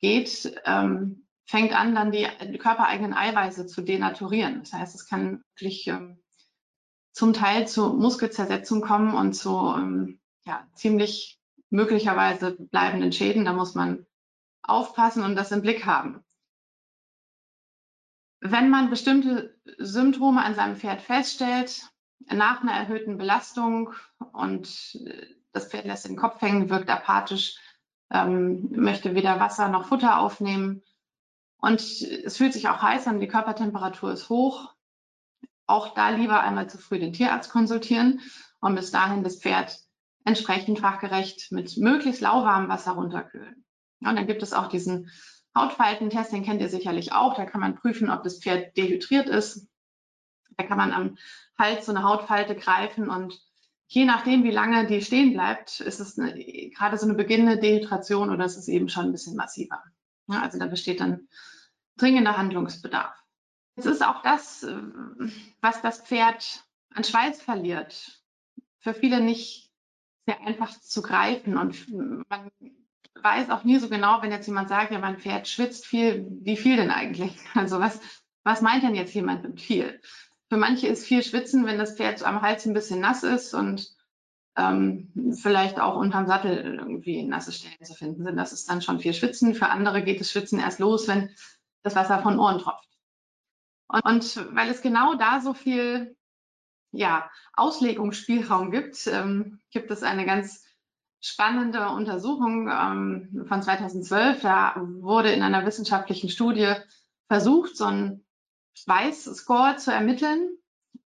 geht, 0.00 0.60
ähm, 0.64 1.26
fängt 1.44 1.72
an, 1.72 1.94
dann 1.94 2.12
die, 2.12 2.28
die, 2.52 2.58
körpereigenen 2.58 3.14
Eiweiße 3.14 3.66
zu 3.66 3.82
denaturieren. 3.82 4.60
Das 4.60 4.72
heißt, 4.72 4.94
es 4.94 5.08
kann 5.08 5.42
wirklich 5.56 5.88
ähm, 5.88 6.22
zum 7.12 7.32
Teil 7.32 7.66
zu 7.66 7.94
Muskelzersetzung 7.94 8.80
kommen 8.80 9.14
und 9.14 9.32
zu 9.32 9.74
ähm, 9.76 10.20
ja, 10.44 10.64
ziemlich 10.74 11.40
möglicherweise 11.70 12.52
bleibenden 12.52 13.10
Schäden. 13.10 13.44
Da 13.44 13.54
muss 13.54 13.74
man 13.74 14.06
aufpassen 14.62 15.24
und 15.24 15.34
das 15.34 15.50
im 15.50 15.62
Blick 15.62 15.84
haben. 15.84 16.24
Wenn 18.40 18.70
man 18.70 18.88
bestimmte 18.88 19.58
Symptome 19.78 20.44
an 20.44 20.54
seinem 20.54 20.76
Pferd 20.76 21.02
feststellt, 21.02 21.90
nach 22.26 22.62
einer 22.62 22.72
erhöhten 22.72 23.18
Belastung 23.18 23.92
und 24.32 24.96
äh, 25.04 25.26
das 25.52 25.68
Pferd 25.68 25.86
lässt 25.86 26.06
den 26.06 26.16
Kopf 26.16 26.40
hängen, 26.40 26.70
wirkt 26.70 26.90
apathisch, 26.90 27.56
ähm, 28.10 28.68
möchte 28.70 29.14
weder 29.14 29.40
Wasser 29.40 29.68
noch 29.68 29.86
Futter 29.86 30.18
aufnehmen. 30.18 30.82
Und 31.60 31.80
es 31.80 32.36
fühlt 32.36 32.52
sich 32.52 32.68
auch 32.68 32.82
heiß 32.82 33.06
an, 33.08 33.20
die 33.20 33.28
Körpertemperatur 33.28 34.12
ist 34.12 34.28
hoch. 34.28 34.74
Auch 35.66 35.94
da 35.94 36.10
lieber 36.10 36.40
einmal 36.40 36.70
zu 36.70 36.78
früh 36.78 36.98
den 36.98 37.12
Tierarzt 37.12 37.50
konsultieren 37.50 38.20
und 38.60 38.74
bis 38.74 38.90
dahin 38.90 39.24
das 39.24 39.40
Pferd 39.40 39.78
entsprechend 40.24 40.78
fachgerecht 40.78 41.50
mit 41.50 41.76
möglichst 41.76 42.20
lauwarmem 42.20 42.68
Wasser 42.68 42.92
runterkühlen. 42.92 43.64
Und 44.00 44.16
dann 44.16 44.26
gibt 44.26 44.42
es 44.42 44.52
auch 44.52 44.68
diesen 44.68 45.10
Hautfaltentest, 45.56 46.32
den 46.32 46.44
kennt 46.44 46.60
ihr 46.60 46.68
sicherlich 46.68 47.12
auch. 47.12 47.34
Da 47.34 47.44
kann 47.44 47.60
man 47.60 47.74
prüfen, 47.74 48.10
ob 48.10 48.22
das 48.22 48.38
Pferd 48.38 48.76
dehydriert 48.76 49.28
ist. 49.28 49.66
Da 50.58 50.64
kann 50.64 50.76
man 50.76 50.92
am 50.92 51.16
Hals 51.56 51.86
so 51.86 51.92
eine 51.92 52.02
Hautfalte 52.02 52.56
greifen 52.56 53.08
und 53.08 53.40
je 53.86 54.04
nachdem, 54.04 54.44
wie 54.44 54.50
lange 54.50 54.86
die 54.86 55.00
stehen 55.00 55.32
bleibt, 55.32 55.80
ist 55.80 56.00
es 56.00 56.18
eine, 56.18 56.34
gerade 56.70 56.98
so 56.98 57.06
eine 57.06 57.14
beginnende 57.14 57.58
Dehydration 57.58 58.30
oder 58.30 58.44
ist 58.44 58.56
es 58.56 58.68
eben 58.68 58.88
schon 58.88 59.06
ein 59.06 59.12
bisschen 59.12 59.36
massiver. 59.36 59.82
Ja, 60.26 60.42
also 60.42 60.58
da 60.58 60.66
besteht 60.66 61.00
dann 61.00 61.28
dringender 61.96 62.36
Handlungsbedarf. 62.36 63.14
Jetzt 63.76 63.86
ist 63.86 64.04
auch 64.04 64.22
das, 64.22 64.66
was 65.60 65.80
das 65.80 66.00
Pferd 66.00 66.64
an 66.90 67.04
Schweiß 67.04 67.40
verliert, 67.40 68.20
für 68.80 68.94
viele 68.94 69.20
nicht 69.20 69.70
sehr 70.26 70.40
einfach 70.40 70.78
zu 70.80 71.00
greifen. 71.00 71.56
Und 71.56 71.88
man 72.28 72.50
weiß 73.14 73.50
auch 73.50 73.62
nie 73.62 73.78
so 73.78 73.88
genau, 73.88 74.20
wenn 74.20 74.32
jetzt 74.32 74.48
jemand 74.48 74.68
sagt, 74.68 74.90
ja, 74.90 74.98
mein 74.98 75.18
Pferd 75.18 75.46
schwitzt 75.46 75.86
viel, 75.86 76.26
wie 76.42 76.56
viel 76.56 76.76
denn 76.76 76.90
eigentlich? 76.90 77.38
Also 77.54 77.78
was, 77.78 78.00
was 78.42 78.60
meint 78.60 78.82
denn 78.82 78.94
jetzt 78.94 79.14
jemand 79.14 79.44
mit 79.44 79.60
viel? 79.60 80.00
Für 80.48 80.56
manche 80.56 80.88
ist 80.88 81.04
viel 81.04 81.22
Schwitzen, 81.22 81.66
wenn 81.66 81.78
das 81.78 81.96
Pferd 81.96 82.22
am 82.22 82.42
Hals 82.42 82.66
ein 82.66 82.74
bisschen 82.74 83.00
nass 83.00 83.22
ist 83.22 83.54
und 83.54 83.94
ähm, 84.56 85.12
vielleicht 85.40 85.78
auch 85.78 85.96
unterm 85.96 86.26
Sattel 86.26 86.76
irgendwie 86.78 87.22
nasse 87.22 87.52
Stellen 87.52 87.84
zu 87.84 87.94
finden 87.94 88.24
sind. 88.24 88.36
Das 88.36 88.52
ist 88.52 88.68
dann 88.68 88.82
schon 88.82 88.98
viel 88.98 89.14
Schwitzen. 89.14 89.54
Für 89.54 89.68
andere 89.68 90.02
geht 90.02 90.20
das 90.20 90.30
Schwitzen 90.30 90.58
erst 90.58 90.80
los, 90.80 91.06
wenn 91.06 91.30
das 91.82 91.94
Wasser 91.94 92.22
von 92.22 92.38
Ohren 92.38 92.58
tropft. 92.58 92.88
Und, 93.88 94.04
und 94.04 94.54
weil 94.54 94.70
es 94.70 94.82
genau 94.82 95.14
da 95.14 95.40
so 95.40 95.54
viel 95.54 96.16
ja, 96.90 97.30
Auslegungsspielraum 97.54 98.70
gibt, 98.70 99.06
ähm, 99.06 99.60
gibt 99.70 99.90
es 99.90 100.02
eine 100.02 100.26
ganz 100.26 100.64
spannende 101.20 101.90
Untersuchung 101.90 102.68
ähm, 102.68 103.44
von 103.46 103.62
2012. 103.62 104.40
Da 104.40 104.74
wurde 105.00 105.32
in 105.32 105.42
einer 105.42 105.66
wissenschaftlichen 105.66 106.30
Studie 106.30 106.72
versucht, 107.28 107.76
so 107.76 107.84
einen 107.84 108.24
Schweißscore 108.82 109.76
zu 109.76 109.92
ermitteln, 109.92 110.56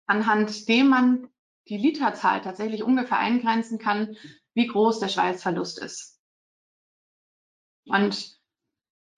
anhand 0.07 0.69
dem 0.69 0.89
man 0.89 1.29
die 1.69 1.77
Literzahl 1.77 2.41
tatsächlich 2.41 2.83
ungefähr 2.83 3.19
eingrenzen 3.19 3.79
kann, 3.79 4.17
wie 4.55 4.67
groß 4.67 5.01
der 5.01 5.09
Schweißverlust 5.09 5.79
ist. 5.81 6.21
Und 7.87 8.39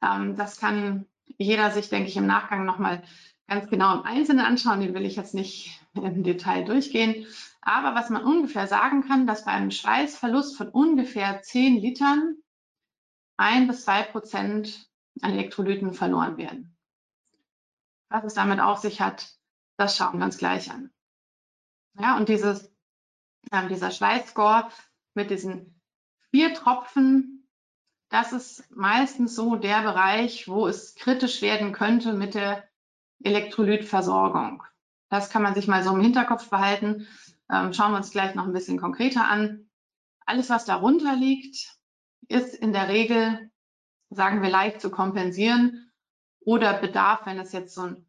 ähm, 0.03 0.37
das 0.37 0.59
kann 0.59 1.07
jeder 1.39 1.71
sich, 1.71 1.89
denke 1.89 2.09
ich, 2.09 2.17
im 2.17 2.27
Nachgang 2.27 2.65
nochmal 2.65 3.03
ganz 3.47 3.69
genau 3.69 3.95
im 3.95 4.03
Einzelnen 4.03 4.45
anschauen. 4.45 4.81
Den 4.81 4.95
will 4.95 5.05
ich 5.05 5.17
jetzt 5.17 5.35
nicht 5.35 5.81
im 5.95 6.23
Detail 6.23 6.65
durchgehen. 6.65 7.27
Aber 7.63 7.95
was 7.95 8.11
man 8.11 8.25
ungefähr 8.25 8.67
sagen 8.67 9.07
kann, 9.07 9.27
dass 9.27 9.45
bei 9.45 9.53
einem 9.53 9.71
Schweißverlust 9.71 10.57
von 10.57 10.69
ungefähr 10.69 11.43
10 11.43 11.77
Litern 11.77 12.37
ein 13.37 13.67
bis 13.67 13.85
zwei 13.85 14.03
Prozent 14.03 14.89
an 15.23 15.33
Elektrolyten 15.33 15.93
verloren 15.93 16.37
werden. 16.37 16.77
Was 18.11 18.25
es 18.25 18.35
damit 18.35 18.61
auf 18.61 18.79
sich 18.79 19.01
hat, 19.01 19.33
das 19.79 19.97
schauen 19.97 20.19
wir 20.19 20.25
uns 20.25 20.37
gleich 20.37 20.71
an. 20.71 20.91
Ja, 21.99 22.17
und 22.17 22.29
dieses, 22.29 22.71
äh, 23.51 23.69
dieser 23.69 23.91
Schweißscore 23.91 24.69
mit 25.15 25.31
diesen 25.31 25.81
vier 26.31 26.53
Tropfen, 26.55 27.49
das 28.11 28.33
ist 28.33 28.69
meistens 28.71 29.35
so 29.35 29.55
der 29.57 29.83
Bereich, 29.83 30.49
wo 30.49 30.67
es 30.67 30.97
kritisch 30.97 31.41
werden 31.41 31.73
könnte 31.73 32.13
mit 32.13 32.35
der 32.35 32.69
Elektrolytversorgung. 33.23 34.65
Das 35.09 35.31
kann 35.31 35.43
man 35.43 35.55
sich 35.55 35.69
mal 35.69 35.85
so 35.85 35.95
im 35.95 36.01
Hinterkopf 36.01 36.51
behalten. 36.51 37.07
Ähm, 37.49 37.73
schauen 37.73 37.93
wir 37.93 37.99
uns 37.99 38.11
gleich 38.11 38.35
noch 38.35 38.45
ein 38.45 38.53
bisschen 38.53 38.79
konkreter 38.79 39.29
an. 39.29 39.71
Alles, 40.27 40.51
was 40.51 40.65
darunter 40.65 41.15
liegt, 41.15 41.77
ist 42.29 42.55
in 42.55 42.73
der 42.73 42.89
Regel, 42.89 43.51
sagen 44.11 44.43
wir, 44.43 44.51
leicht 44.51 44.81
zu 44.81 44.91
kompensieren 44.91 45.90
oder 46.51 46.75
bedarf, 46.75 47.27
wenn 47.27 47.39
es 47.39 47.53
jetzt 47.53 47.75
so 47.75 47.83
ein 47.83 48.07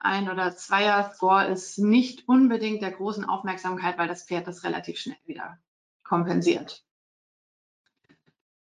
ein- 0.00 0.30
oder 0.30 0.54
Zweier-Score 0.54 1.46
ist, 1.46 1.78
nicht 1.78 2.28
unbedingt 2.28 2.82
der 2.82 2.92
großen 2.92 3.24
Aufmerksamkeit, 3.24 3.98
weil 3.98 4.08
das 4.08 4.24
Pferd 4.24 4.46
das 4.46 4.62
relativ 4.62 4.98
schnell 4.98 5.18
wieder 5.26 5.58
kompensiert. 6.04 6.84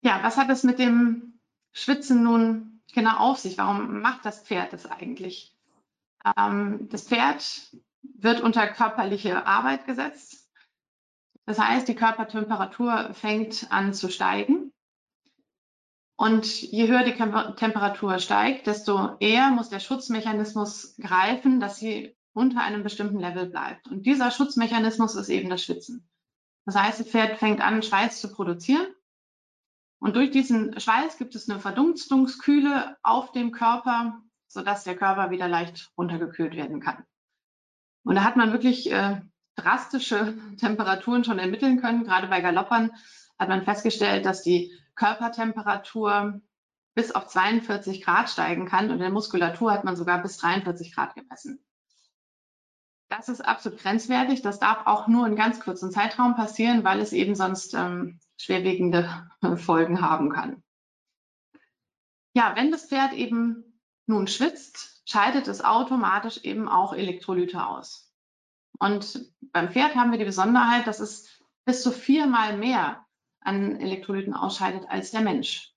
Ja, 0.02 0.22
was 0.22 0.36
hat 0.36 0.50
es 0.50 0.62
mit 0.62 0.78
dem 0.78 1.40
Schwitzen 1.72 2.22
nun 2.22 2.82
genau 2.92 3.16
auf 3.16 3.38
sich? 3.38 3.58
Warum 3.58 4.00
macht 4.00 4.24
das 4.24 4.42
Pferd 4.42 4.72
das 4.72 4.86
eigentlich? 4.86 5.56
Ähm, 6.36 6.88
das 6.90 7.08
Pferd 7.08 7.74
wird 8.02 8.40
unter 8.40 8.68
körperliche 8.68 9.46
Arbeit 9.46 9.86
gesetzt. 9.86 10.48
Das 11.46 11.58
heißt, 11.58 11.88
die 11.88 11.96
Körpertemperatur 11.96 13.12
fängt 13.12 13.66
an 13.70 13.92
zu 13.92 14.08
steigen. 14.08 14.72
Und 16.16 16.62
je 16.62 16.86
höher 16.86 17.02
die 17.02 17.14
Temperatur 17.14 18.18
steigt, 18.18 18.66
desto 18.66 19.16
eher 19.18 19.50
muss 19.50 19.68
der 19.68 19.80
Schutzmechanismus 19.80 20.94
greifen, 21.00 21.58
dass 21.58 21.78
sie 21.78 22.16
unter 22.32 22.62
einem 22.62 22.82
bestimmten 22.82 23.18
Level 23.18 23.46
bleibt. 23.46 23.88
Und 23.88 24.06
dieser 24.06 24.30
Schutzmechanismus 24.30 25.16
ist 25.16 25.28
eben 25.28 25.50
das 25.50 25.64
Schwitzen. 25.64 26.08
Das 26.66 26.76
heißt, 26.76 27.00
das 27.00 27.08
Pferd 27.08 27.38
fängt 27.38 27.60
an, 27.60 27.82
Schweiß 27.82 28.20
zu 28.20 28.32
produzieren. 28.32 28.86
Und 29.98 30.16
durch 30.16 30.30
diesen 30.30 30.78
Schweiß 30.78 31.18
gibt 31.18 31.34
es 31.34 31.48
eine 31.48 31.60
Verdunstungskühle 31.60 32.96
auf 33.02 33.32
dem 33.32 33.52
Körper, 33.52 34.20
sodass 34.46 34.84
der 34.84 34.96
Körper 34.96 35.30
wieder 35.30 35.48
leicht 35.48 35.92
runtergekühlt 35.96 36.54
werden 36.54 36.80
kann. 36.80 37.04
Und 38.04 38.16
da 38.16 38.24
hat 38.24 38.36
man 38.36 38.52
wirklich 38.52 38.90
äh, 38.90 39.20
drastische 39.56 40.36
Temperaturen 40.58 41.24
schon 41.24 41.38
ermitteln 41.38 41.80
können. 41.80 42.04
Gerade 42.04 42.28
bei 42.28 42.40
Galoppern 42.40 42.92
hat 43.38 43.48
man 43.48 43.64
festgestellt, 43.64 44.26
dass 44.26 44.42
die 44.42 44.72
Körpertemperatur 44.94 46.40
bis 46.94 47.12
auf 47.12 47.26
42 47.26 48.02
Grad 48.02 48.30
steigen 48.30 48.66
kann 48.66 48.86
und 48.86 48.92
in 48.92 49.00
der 49.00 49.10
Muskulatur 49.10 49.72
hat 49.72 49.84
man 49.84 49.96
sogar 49.96 50.22
bis 50.22 50.36
43 50.38 50.94
Grad 50.94 51.14
gemessen. 51.14 51.64
Das 53.08 53.28
ist 53.28 53.42
absolut 53.42 53.80
grenzwertig. 53.80 54.42
Das 54.42 54.58
darf 54.58 54.86
auch 54.86 55.08
nur 55.08 55.26
in 55.26 55.36
ganz 55.36 55.60
kurzen 55.60 55.90
Zeitraum 55.90 56.36
passieren, 56.36 56.84
weil 56.84 57.00
es 57.00 57.12
eben 57.12 57.34
sonst 57.34 57.74
ähm, 57.74 58.18
schwerwiegende 58.36 59.30
Folgen 59.56 60.00
haben 60.00 60.30
kann. 60.30 60.62
Ja, 62.34 62.56
wenn 62.56 62.70
das 62.72 62.86
Pferd 62.86 63.12
eben 63.12 63.80
nun 64.06 64.26
schwitzt, 64.26 65.02
scheidet 65.08 65.48
es 65.48 65.62
automatisch 65.62 66.38
eben 66.38 66.68
auch 66.68 66.92
Elektrolyte 66.92 67.64
aus. 67.66 68.12
Und 68.78 69.32
beim 69.52 69.70
Pferd 69.70 69.94
haben 69.94 70.10
wir 70.10 70.18
die 70.18 70.24
Besonderheit, 70.24 70.86
dass 70.86 71.00
es 71.00 71.40
bis 71.64 71.82
zu 71.82 71.92
viermal 71.92 72.56
mehr 72.56 73.04
an 73.44 73.80
Elektrolyten 73.80 74.34
ausscheidet 74.34 74.84
als 74.88 75.12
der 75.12 75.20
Mensch. 75.20 75.72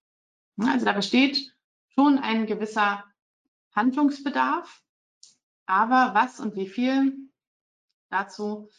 Also 0.57 0.86
da 0.86 0.93
besteht 0.93 1.53
schon 1.93 2.17
ein 2.17 2.47
gewisser 2.47 3.03
Handlungsbedarf, 3.75 4.81
aber 5.67 6.15
was 6.15 6.39
und 6.39 6.55
wie 6.55 6.67
viel, 6.67 7.15
dazu 8.09 8.69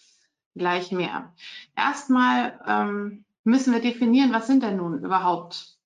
gleich 0.54 0.90
mehr. 0.90 1.34
Erstmal 1.76 2.60
ähm, 2.66 3.24
müssen 3.44 3.72
wir 3.72 3.80
definieren, 3.80 4.32
was 4.32 4.46
sind 4.46 4.62
denn 4.62 4.76
nun 4.76 5.04
überhaupt 5.04 5.78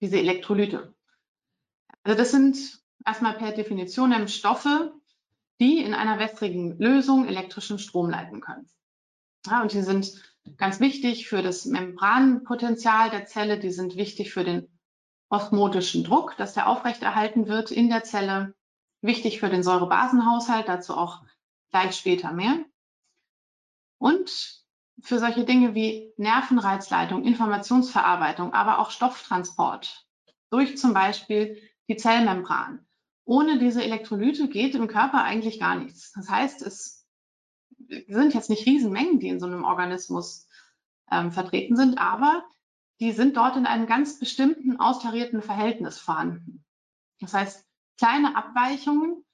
diese 0.00 0.18
Elektrolyte? 0.18 0.94
Also 2.02 2.18
das 2.18 2.30
sind 2.30 2.82
erstmal 3.04 3.34
per 3.34 3.52
Definition 3.52 4.28
Stoffe, 4.28 4.92
die 5.60 5.78
in 5.78 5.94
einer 5.94 6.18
wässrigen 6.18 6.78
Lösung 6.78 7.26
elektrischen 7.26 7.78
Strom 7.78 8.10
leiten 8.10 8.40
können. 8.40 8.68
Ja, 9.46 9.62
und 9.62 9.72
die 9.72 9.82
sind 9.82 10.29
ganz 10.56 10.80
wichtig 10.80 11.28
für 11.28 11.42
das 11.42 11.64
Membranpotenzial 11.64 13.10
der 13.10 13.26
Zelle. 13.26 13.58
Die 13.58 13.70
sind 13.70 13.96
wichtig 13.96 14.32
für 14.32 14.44
den 14.44 14.68
osmotischen 15.28 16.04
Druck, 16.04 16.36
dass 16.36 16.54
der 16.54 16.68
aufrechterhalten 16.68 17.46
wird 17.46 17.70
in 17.70 17.88
der 17.88 18.04
Zelle. 18.04 18.54
Wichtig 19.02 19.40
für 19.40 19.48
den 19.48 19.62
Säurebasenhaushalt, 19.62 20.68
dazu 20.68 20.96
auch 20.96 21.22
gleich 21.70 21.96
später 21.96 22.32
mehr. 22.32 22.58
Und 23.98 24.60
für 25.02 25.18
solche 25.18 25.44
Dinge 25.44 25.74
wie 25.74 26.12
Nervenreizleitung, 26.16 27.24
Informationsverarbeitung, 27.24 28.52
aber 28.52 28.78
auch 28.78 28.90
Stofftransport 28.90 30.06
durch 30.50 30.76
zum 30.76 30.92
Beispiel 30.92 31.62
die 31.88 31.96
Zellmembran. 31.96 32.86
Ohne 33.24 33.58
diese 33.58 33.82
Elektrolyte 33.82 34.48
geht 34.48 34.74
im 34.74 34.88
Körper 34.88 35.22
eigentlich 35.22 35.60
gar 35.60 35.76
nichts. 35.76 36.12
Das 36.12 36.28
heißt, 36.28 36.62
es 36.62 36.99
sind 38.08 38.34
jetzt 38.34 38.50
nicht 38.50 38.66
Riesenmengen, 38.66 39.20
die 39.20 39.28
in 39.28 39.40
so 39.40 39.46
einem 39.46 39.64
Organismus 39.64 40.46
ähm, 41.10 41.32
vertreten 41.32 41.76
sind, 41.76 41.98
aber 41.98 42.44
die 43.00 43.12
sind 43.12 43.36
dort 43.36 43.56
in 43.56 43.66
einem 43.66 43.86
ganz 43.86 44.18
bestimmten 44.18 44.78
austarierten 44.78 45.42
Verhältnis 45.42 45.98
vorhanden. 45.98 46.64
Das 47.20 47.34
heißt, 47.34 47.66
kleine 47.98 48.36
Abweichungen 48.36 49.24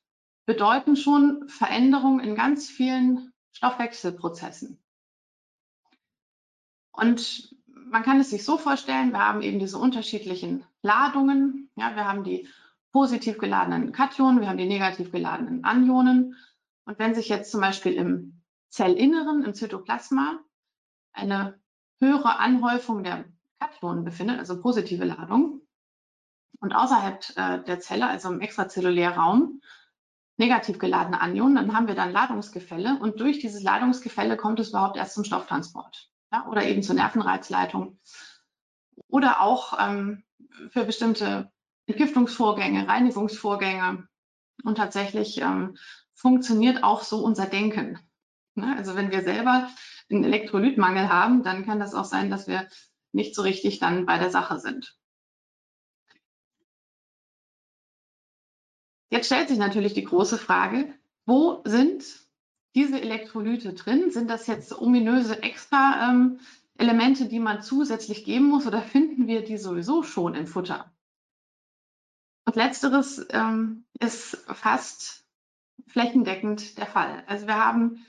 bedeuten 0.47 0.97
schon 0.97 1.49
Veränderungen 1.49 2.21
in 2.21 2.37
ganz 2.37 2.71
vielen 2.71 3.33
Stoffwechselprozessen. 3.53 4.83
Und 6.93 7.55
man 7.67 8.03
kann 8.03 8.21
es 8.21 8.31
sich 8.31 8.45
so 8.45 8.57
vorstellen, 8.57 9.13
wir 9.13 9.21
haben 9.21 9.43
eben 9.43 9.59
diese 9.59 9.79
unterschiedlichen 9.79 10.65
Ladungen. 10.83 11.71
Ja, 11.77 11.95
wir 11.95 12.07
haben 12.07 12.25
die 12.25 12.49
positiv 12.93 13.39
geladenen 13.39 13.93
Kationen, 13.93 14.41
wir 14.41 14.49
haben 14.49 14.59
die 14.59 14.67
negativ 14.67 15.13
geladenen 15.13 15.65
Anionen. 15.65 16.37
Und 16.85 16.99
wenn 16.99 17.15
sich 17.15 17.29
jetzt 17.29 17.51
zum 17.51 17.61
Beispiel 17.61 17.93
im 17.93 18.36
Zellinneren, 18.69 19.45
im 19.45 19.55
Zytoplasma, 19.55 20.41
eine 21.13 21.59
höhere 22.01 22.39
Anhäufung 22.39 23.03
der 23.05 23.25
Kationen 23.59 24.05
befindet, 24.05 24.39
also 24.39 24.61
positive 24.61 25.05
Ladung, 25.05 25.63
und 26.61 26.75
außerhalb 26.75 27.25
äh, 27.37 27.65
der 27.65 27.81
Zelle, 27.81 28.09
also 28.09 28.31
im 28.31 28.41
extrazellulären 28.41 29.15
Raum, 29.15 29.61
negativ 30.39 30.79
geladene 30.79 31.21
Anionen, 31.21 31.57
dann 31.57 31.75
haben 31.75 31.87
wir 31.87 31.95
dann 31.95 32.13
Ladungsgefälle. 32.13 32.99
Und 33.01 33.21
durch 33.21 33.39
dieses 33.39 33.63
Ladungsgefälle 33.63 34.37
kommt 34.37 34.61
es 34.61 34.71
überhaupt 34.71 34.97
erst 34.97 35.15
zum 35.15 35.25
Stofftransport 35.25 36.11
ja, 36.33 36.47
oder 36.49 36.65
eben 36.65 36.83
zur 36.83 36.95
Nervenreizleitung 36.95 37.99
oder 39.09 39.41
auch 39.41 39.79
ähm, 39.79 40.25
für 40.71 40.85
bestimmte 40.85 41.51
Entgiftungsvorgänge, 41.87 42.89
Reinigungsvorgänge. 42.89 44.09
Und 44.65 44.77
tatsächlich 44.77 45.41
ähm, 45.41 45.77
funktioniert 46.15 46.83
auch 46.83 47.03
so 47.03 47.23
unser 47.23 47.47
Denken. 47.47 47.99
Ne? 48.57 48.75
Also 48.77 48.95
wenn 48.95 49.11
wir 49.11 49.23
selber 49.23 49.69
einen 50.11 50.25
Elektrolytmangel 50.25 51.09
haben, 51.09 51.43
dann 51.43 51.65
kann 51.65 51.81
das 51.81 51.95
auch 51.95 52.05
sein, 52.05 52.31
dass 52.31 52.47
wir 52.47 52.69
nicht 53.13 53.35
so 53.35 53.43
richtig 53.43 53.79
dann 53.79 54.07
bei 54.07 54.19
der 54.19 54.31
Sache 54.31 54.59
sind. 54.59 54.97
Jetzt 59.11 59.27
stellt 59.27 59.49
sich 59.49 59.59
natürlich 59.59 59.95
die 59.95 60.05
große 60.05 60.37
Frage, 60.37 60.93
wo 61.27 61.63
sind 61.65 62.05
diese 62.75 63.01
Elektrolyte 63.01 63.73
drin? 63.73 64.11
Sind 64.11 64.29
das 64.29 64.47
jetzt 64.47 64.79
ominöse 64.79 65.43
extra 65.43 66.11
ähm, 66.11 66.41
Elemente, 66.77 67.27
die 67.27 67.41
man 67.41 67.63
zusätzlich 67.63 68.25
geben 68.25 68.47
muss 68.47 68.67
oder 68.67 68.83
finden 68.83 69.27
wir 69.27 69.43
die 69.43 69.57
sowieso 69.57 70.03
schon 70.03 70.35
im 70.35 70.47
Futter? 70.47 70.93
Und 72.45 72.57
letzteres 72.57 73.27
ähm, 73.31 73.87
ist 73.99 74.37
fast 74.53 75.25
flächendeckend 75.89 76.79
der 76.79 76.87
Fall. 76.87 77.25
Also 77.27 77.47
wir 77.47 77.57
haben 77.57 78.05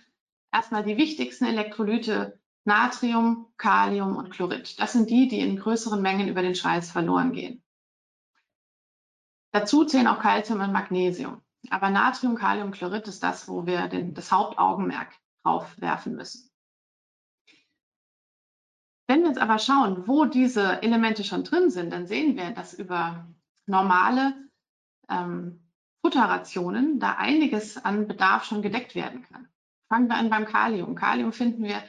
erstmal 0.52 0.84
die 0.84 0.98
wichtigsten 0.98 1.46
Elektrolyte 1.46 2.40
Natrium, 2.66 3.48
Kalium 3.58 4.18
und 4.18 4.30
Chlorid. 4.30 4.80
Das 4.80 4.92
sind 4.92 5.10
die, 5.10 5.28
die 5.28 5.40
in 5.40 5.58
größeren 5.58 6.02
Mengen 6.02 6.28
über 6.28 6.42
den 6.42 6.56
Schweiß 6.56 6.92
verloren 6.92 7.32
gehen. 7.32 7.64
Dazu 9.54 9.86
zählen 9.86 10.08
auch 10.08 10.20
Calcium 10.20 10.60
und 10.60 10.74
Magnesium. 10.74 11.42
Aber 11.70 11.90
Natrium, 11.90 12.36
Kalium, 12.36 12.72
Chlorid 12.72 13.08
ist 13.08 13.24
das, 13.24 13.48
wo 13.48 13.66
wir 13.66 13.88
den, 13.88 14.14
das 14.14 14.32
Hauptaugenmerk 14.32 15.14
drauf 15.44 15.80
werfen 15.80 16.16
müssen. 16.16 16.50
Wenn 19.08 19.22
wir 19.22 19.30
jetzt 19.30 19.40
aber 19.40 19.58
schauen, 19.58 20.06
wo 20.08 20.26
diese 20.26 20.84
Elemente 20.84 21.24
schon 21.24 21.46
drin 21.46 21.70
sind, 21.70 21.92
dann 21.92 22.08
sehen 22.08 22.36
wir, 22.36 22.52
dass 22.52 22.74
über 22.74 23.26
normale 23.66 24.36
ähm, 25.10 25.72
Futterrationen 26.02 27.00
da 27.00 27.14
einiges 27.14 27.78
an 27.78 28.08
Bedarf 28.08 28.44
schon 28.44 28.62
gedeckt 28.62 28.96
werden 28.96 29.24
kann. 29.24 29.48
Fangen 29.90 30.08
wir 30.08 30.16
an 30.16 30.30
beim 30.30 30.46
Kalium. 30.46 30.96
Kalium 30.96 31.32
finden 31.32 31.64
wir 31.64 31.82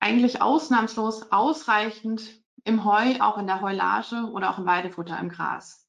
eigentlich 0.00 0.42
ausnahmslos 0.42 1.32
ausreichend 1.32 2.42
im 2.64 2.84
Heu, 2.84 3.20
auch 3.20 3.38
in 3.38 3.46
der 3.46 3.60
Heulage 3.60 4.30
oder 4.30 4.50
auch 4.50 4.58
im 4.58 4.66
Weidefutter 4.66 5.18
im 5.18 5.28
Gras. 5.28 5.88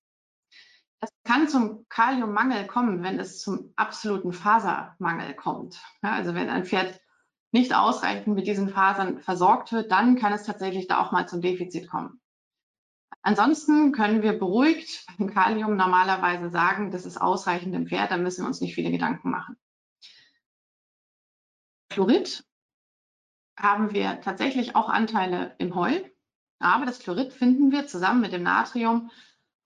Es 1.02 1.10
kann 1.24 1.48
zum 1.48 1.86
Kaliummangel 1.90 2.66
kommen, 2.66 3.04
wenn 3.04 3.20
es 3.20 3.40
zum 3.40 3.74
absoluten 3.76 4.34
Fasermangel 4.34 5.36
kommt. 5.36 5.80
Ja, 6.02 6.14
also 6.14 6.34
wenn 6.34 6.50
ein 6.50 6.66
Pferd 6.66 7.00
nicht 7.52 7.76
ausreichend 7.76 8.36
mit 8.36 8.48
diesen 8.48 8.70
Fasern 8.70 9.20
versorgt 9.20 9.72
wird, 9.72 9.92
dann 9.92 10.16
kann 10.18 10.34
es 10.34 10.44
tatsächlich 10.44 10.88
da 10.88 11.02
auch 11.02 11.12
mal 11.12 11.28
zum 11.28 11.42
Defizit 11.42 11.90
kommen. 11.90 12.20
Ansonsten 13.22 13.92
können 13.92 14.22
wir 14.22 14.38
beruhigt 14.38 15.06
beim 15.18 15.34
Kalium 15.34 15.76
normalerweise 15.76 16.50
sagen, 16.50 16.92
das 16.92 17.06
ist 17.06 17.20
ausreichend 17.20 17.74
im 17.76 17.88
Pferd, 17.88 18.12
da 18.12 18.18
müssen 18.18 18.44
wir 18.44 18.48
uns 18.48 18.62
nicht 18.62 18.76
viele 18.76 18.92
Gedanken 18.92 19.30
machen. 19.30 19.58
Chlorid 21.96 22.44
haben 23.58 23.94
wir 23.94 24.20
tatsächlich 24.20 24.76
auch 24.76 24.90
Anteile 24.90 25.56
im 25.60 25.76
Heu, 25.76 25.98
aber 26.60 26.86
das 26.86 27.00
Chlorid 27.00 27.32
finden 27.32 27.72
wir 27.72 27.88
zusammen 27.88 28.20
mit 28.20 28.34
dem 28.34 28.44
Natrium 28.44 29.12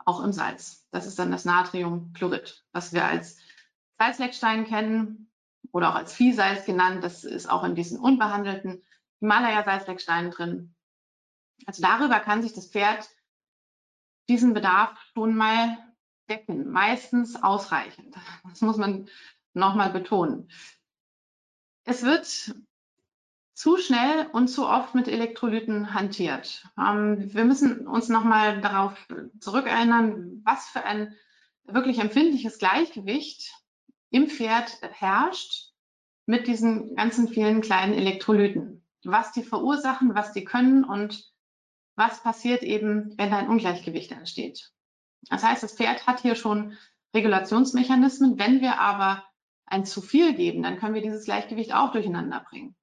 auch 0.05 0.23
im 0.23 0.31
Salz. 0.31 0.87
Das 0.91 1.07
ist 1.07 1.17
dann 1.17 1.31
das 1.31 1.45
Natriumchlorid, 1.45 2.63
was 2.71 2.93
wir 2.93 3.03
als 3.03 3.39
Salzleckstein 3.97 4.65
kennen 4.65 5.31
oder 5.71 5.89
auch 5.89 5.95
als 5.95 6.13
Viehsalz 6.13 6.65
genannt. 6.65 7.03
Das 7.03 7.23
ist 7.23 7.49
auch 7.49 7.63
in 7.63 7.73
diesen 7.73 7.99
unbehandelten 7.99 8.83
Himalaya-Salzlecksteinen 9.21 10.29
drin. 10.29 10.75
Also 11.65 11.81
darüber 11.81 12.19
kann 12.19 12.43
sich 12.43 12.53
das 12.53 12.67
Pferd 12.67 13.09
diesen 14.29 14.53
Bedarf 14.53 14.99
schon 15.15 15.35
mal 15.35 15.79
decken, 16.29 16.69
meistens 16.69 17.41
ausreichend. 17.41 18.15
Das 18.47 18.61
muss 18.61 18.77
man 18.77 19.09
nochmal 19.55 19.89
betonen. 19.89 20.47
Es 21.89 22.03
wird 22.03 22.53
zu 23.55 23.77
schnell 23.77 24.27
und 24.31 24.47
zu 24.47 24.67
oft 24.67 24.93
mit 24.93 25.07
Elektrolyten 25.07 25.95
hantiert. 25.95 26.63
Ähm, 26.77 27.33
wir 27.33 27.45
müssen 27.45 27.87
uns 27.87 28.09
nochmal 28.09 28.61
darauf 28.61 28.93
zurückerinnern, 29.39 30.43
was 30.45 30.67
für 30.67 30.83
ein 30.83 31.15
wirklich 31.63 31.97
empfindliches 31.97 32.59
Gleichgewicht 32.59 33.51
im 34.11 34.27
Pferd 34.27 34.79
herrscht 34.91 35.71
mit 36.27 36.45
diesen 36.45 36.95
ganzen 36.95 37.27
vielen 37.27 37.61
kleinen 37.61 37.95
Elektrolyten. 37.95 38.85
Was 39.03 39.31
die 39.31 39.43
verursachen, 39.43 40.13
was 40.13 40.31
die 40.31 40.43
können 40.43 40.83
und 40.83 41.33
was 41.95 42.21
passiert 42.21 42.61
eben, 42.61 43.17
wenn 43.17 43.33
ein 43.33 43.49
Ungleichgewicht 43.49 44.11
entsteht. 44.11 44.71
Das 45.27 45.43
heißt, 45.43 45.63
das 45.63 45.73
Pferd 45.73 46.05
hat 46.05 46.21
hier 46.21 46.35
schon 46.35 46.77
Regulationsmechanismen. 47.15 48.37
Wenn 48.37 48.61
wir 48.61 48.79
aber 48.79 49.23
ein 49.69 49.85
zu 49.85 50.01
viel 50.01 50.33
geben, 50.33 50.63
dann 50.63 50.77
können 50.77 50.95
wir 50.95 51.01
dieses 51.01 51.25
Gleichgewicht 51.25 51.73
auch 51.73 51.91
durcheinander 51.91 52.45
bringen. 52.49 52.75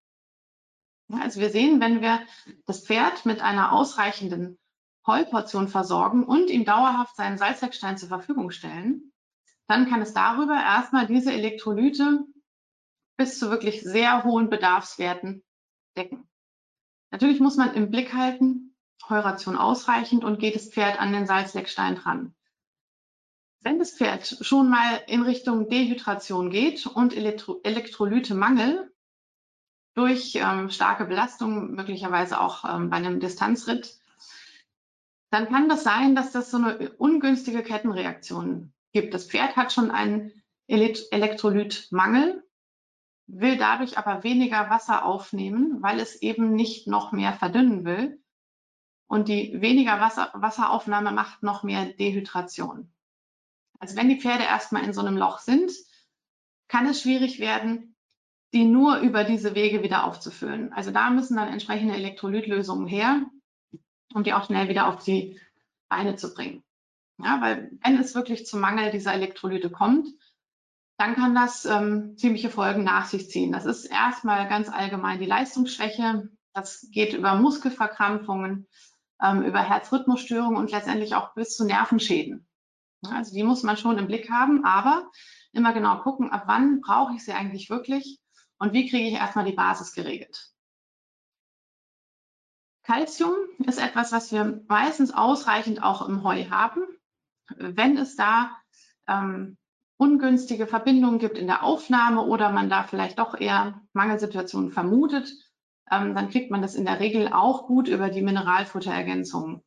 Also 1.12 1.40
wir 1.40 1.50
sehen, 1.50 1.80
wenn 1.80 2.00
wir 2.00 2.20
das 2.66 2.84
Pferd 2.84 3.26
mit 3.26 3.40
einer 3.40 3.72
ausreichenden 3.72 4.58
Heuportion 5.06 5.68
versorgen 5.68 6.24
und 6.24 6.50
ihm 6.50 6.64
dauerhaft 6.64 7.16
seinen 7.16 7.38
Salzleckstein 7.38 7.96
zur 7.96 8.08
Verfügung 8.08 8.50
stellen, 8.50 9.12
dann 9.68 9.88
kann 9.88 10.02
es 10.02 10.14
darüber 10.14 10.54
erstmal 10.54 11.06
diese 11.06 11.32
Elektrolyte 11.32 12.24
bis 13.16 13.38
zu 13.38 13.50
wirklich 13.50 13.82
sehr 13.82 14.24
hohen 14.24 14.50
Bedarfswerten 14.50 15.44
decken. 15.96 16.28
Natürlich 17.10 17.40
muss 17.40 17.56
man 17.56 17.74
im 17.74 17.90
Blick 17.90 18.12
halten, 18.12 18.76
Heuration 19.08 19.56
ausreichend 19.56 20.24
und 20.24 20.40
geht 20.40 20.56
das 20.56 20.68
Pferd 20.68 21.00
an 21.00 21.12
den 21.12 21.26
Salzleckstein 21.26 21.96
dran. 21.96 22.34
Wenn 23.60 23.78
das 23.78 23.92
Pferd 23.92 24.38
schon 24.40 24.70
mal 24.70 25.02
in 25.06 25.22
Richtung 25.22 25.68
Dehydration 25.68 26.50
geht 26.50 26.86
und 26.86 27.16
Elektro 27.16 27.60
Elektrolytemangel 27.62 28.92
durch 29.94 30.34
ähm, 30.36 30.70
starke 30.70 31.06
Belastung, 31.06 31.74
möglicherweise 31.74 32.40
auch 32.40 32.64
ähm, 32.64 32.90
bei 32.90 32.98
einem 32.98 33.18
Distanzritt, 33.18 33.98
dann 35.30 35.48
kann 35.48 35.68
das 35.68 35.82
sein, 35.82 36.14
dass 36.14 36.32
das 36.32 36.50
so 36.50 36.58
eine 36.58 36.92
ungünstige 36.92 37.62
Kettenreaktion 37.62 38.72
gibt. 38.92 39.14
Das 39.14 39.26
Pferd 39.26 39.56
hat 39.56 39.72
schon 39.72 39.90
einen 39.90 40.32
Elektrolytmangel, 40.68 42.44
will 43.26 43.56
dadurch 43.56 43.98
aber 43.98 44.22
weniger 44.22 44.70
Wasser 44.70 45.04
aufnehmen, 45.04 45.82
weil 45.82 46.00
es 46.00 46.22
eben 46.22 46.54
nicht 46.54 46.86
noch 46.86 47.12
mehr 47.12 47.32
verdünnen 47.32 47.84
will. 47.84 48.22
Und 49.08 49.28
die 49.28 49.60
weniger 49.60 50.00
Wasser, 50.00 50.30
Wasseraufnahme 50.34 51.12
macht 51.12 51.42
noch 51.42 51.62
mehr 51.62 51.86
Dehydration. 51.86 52.92
Also 53.78 53.96
wenn 53.96 54.08
die 54.08 54.20
Pferde 54.20 54.44
erstmal 54.44 54.84
in 54.84 54.92
so 54.92 55.00
einem 55.00 55.16
Loch 55.16 55.38
sind, 55.38 55.72
kann 56.68 56.86
es 56.86 57.02
schwierig 57.02 57.40
werden, 57.40 57.96
die 58.52 58.64
nur 58.64 58.98
über 58.98 59.24
diese 59.24 59.54
Wege 59.54 59.82
wieder 59.82 60.04
aufzufüllen. 60.04 60.72
Also 60.72 60.90
da 60.90 61.10
müssen 61.10 61.36
dann 61.36 61.48
entsprechende 61.48 61.94
Elektrolytlösungen 61.94 62.86
her, 62.86 63.22
um 64.14 64.24
die 64.24 64.32
auch 64.32 64.46
schnell 64.46 64.68
wieder 64.68 64.88
auf 64.88 65.02
die 65.02 65.40
Beine 65.88 66.16
zu 66.16 66.32
bringen. 66.32 66.64
Ja, 67.18 67.40
weil 67.40 67.70
wenn 67.82 67.98
es 67.98 68.14
wirklich 68.14 68.46
zum 68.46 68.60
Mangel 68.60 68.90
dieser 68.90 69.14
Elektrolyte 69.14 69.70
kommt, 69.70 70.08
dann 70.98 71.14
kann 71.14 71.34
das 71.34 71.64
ähm, 71.64 72.16
ziemliche 72.16 72.50
Folgen 72.50 72.84
nach 72.84 73.06
sich 73.06 73.30
ziehen. 73.30 73.52
Das 73.52 73.66
ist 73.66 73.84
erstmal 73.84 74.48
ganz 74.48 74.68
allgemein 74.68 75.18
die 75.18 75.26
Leistungsschwäche. 75.26 76.30
Das 76.54 76.88
geht 76.90 77.12
über 77.12 77.34
Muskelverkrampfungen, 77.34 78.66
ähm, 79.22 79.42
über 79.42 79.60
Herzrhythmusstörungen 79.60 80.56
und 80.58 80.70
letztendlich 80.70 81.14
auch 81.14 81.34
bis 81.34 81.54
zu 81.56 81.66
Nervenschäden. 81.66 82.46
Ja, 83.02 83.10
also 83.12 83.34
die 83.34 83.42
muss 83.42 83.62
man 83.62 83.76
schon 83.76 83.98
im 83.98 84.06
Blick 84.06 84.30
haben, 84.30 84.64
aber 84.64 85.10
immer 85.52 85.72
genau 85.72 85.98
gucken, 85.98 86.30
ab 86.30 86.44
wann 86.46 86.80
brauche 86.80 87.14
ich 87.14 87.24
sie 87.24 87.32
eigentlich 87.32 87.70
wirklich 87.70 88.20
und 88.58 88.72
wie 88.72 88.88
kriege 88.88 89.08
ich 89.08 89.14
erstmal 89.14 89.44
die 89.44 89.52
Basis 89.52 89.92
geregelt. 89.92 90.52
Calcium 92.84 93.34
ist 93.66 93.80
etwas, 93.80 94.12
was 94.12 94.30
wir 94.30 94.62
meistens 94.68 95.12
ausreichend 95.12 95.82
auch 95.82 96.08
im 96.08 96.22
Heu 96.22 96.48
haben. 96.50 96.82
Wenn 97.56 97.96
es 97.96 98.14
da 98.16 98.56
ähm, 99.08 99.56
ungünstige 99.96 100.66
Verbindungen 100.66 101.18
gibt 101.18 101.36
in 101.36 101.46
der 101.46 101.64
Aufnahme 101.64 102.22
oder 102.22 102.50
man 102.50 102.70
da 102.70 102.84
vielleicht 102.84 103.18
doch 103.18 103.38
eher 103.38 103.80
Mangelsituationen 103.92 104.70
vermutet, 104.70 105.32
ähm, 105.90 106.14
dann 106.14 106.30
kriegt 106.30 106.50
man 106.50 106.62
das 106.62 106.74
in 106.74 106.84
der 106.84 107.00
Regel 107.00 107.32
auch 107.32 107.66
gut 107.66 107.88
über 107.88 108.08
die 108.08 108.22
Mineralfutterergänzungen. 108.22 109.62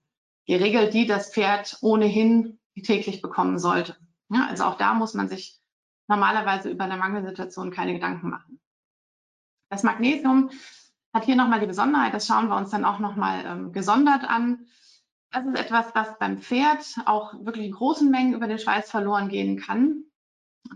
Die 0.48 0.56
Regel, 0.56 0.89
die 0.89 1.06
das 1.06 1.34
Pferd 1.34 1.78
ohnehin 1.82 2.60
täglich 2.75 3.21
bekommen 3.21 3.60
sollte. 3.60 3.95
Ja, 4.29 4.47
also 4.47 4.65
auch 4.65 4.75
da 4.75 4.93
muss 4.93 5.13
man 5.13 5.27
sich 5.27 5.60
normalerweise 6.08 6.69
über 6.69 6.86
eine 6.86 6.97
Mangelsituation 6.97 7.71
keine 7.71 7.93
Gedanken 7.93 8.29
machen. 8.29 8.60
Das 9.69 9.84
Magnesium 9.84 10.49
hat 11.13 11.25
hier 11.25 11.36
nochmal 11.36 11.60
die 11.60 11.67
Besonderheit, 11.67 12.13
das 12.13 12.27
schauen 12.27 12.49
wir 12.49 12.58
uns 12.58 12.69
dann 12.69 12.86
auch 12.86 12.99
nochmal 12.99 13.45
ähm, 13.45 13.71
gesondert 13.71 14.23
an. 14.23 14.67
Das 15.32 15.45
ist 15.45 15.60
etwas, 15.60 15.93
was 15.93 16.17
beim 16.17 16.39
Pferd 16.39 16.86
auch 17.05 17.34
wirklich 17.45 17.67
in 17.67 17.71
großen 17.71 18.10
Mengen 18.10 18.34
über 18.34 18.47
den 18.47 18.60
Schweiß 18.60 18.89
verloren 18.89 19.29
gehen 19.29 19.60
kann. 19.60 20.03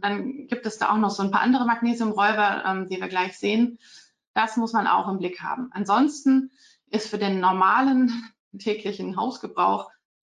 Dann 0.02 0.48
gibt 0.48 0.66
es 0.66 0.78
da 0.78 0.92
auch 0.92 0.98
noch 0.98 1.10
so 1.10 1.24
ein 1.24 1.32
paar 1.32 1.42
andere 1.42 1.66
Magnesiumräuber, 1.66 2.64
ähm, 2.66 2.90
die 2.90 3.00
wir 3.00 3.08
gleich 3.08 3.38
sehen. 3.38 3.80
Das 4.34 4.58
muss 4.58 4.74
man 4.74 4.88
auch 4.88 5.08
im 5.08 5.18
Blick 5.18 5.42
haben. 5.42 5.70
Ansonsten 5.72 6.52
ist 6.88 7.08
für 7.08 7.18
den 7.18 7.40
normalen 7.40 8.32
täglichen 8.58 9.18
Hausgebrauch 9.18 9.90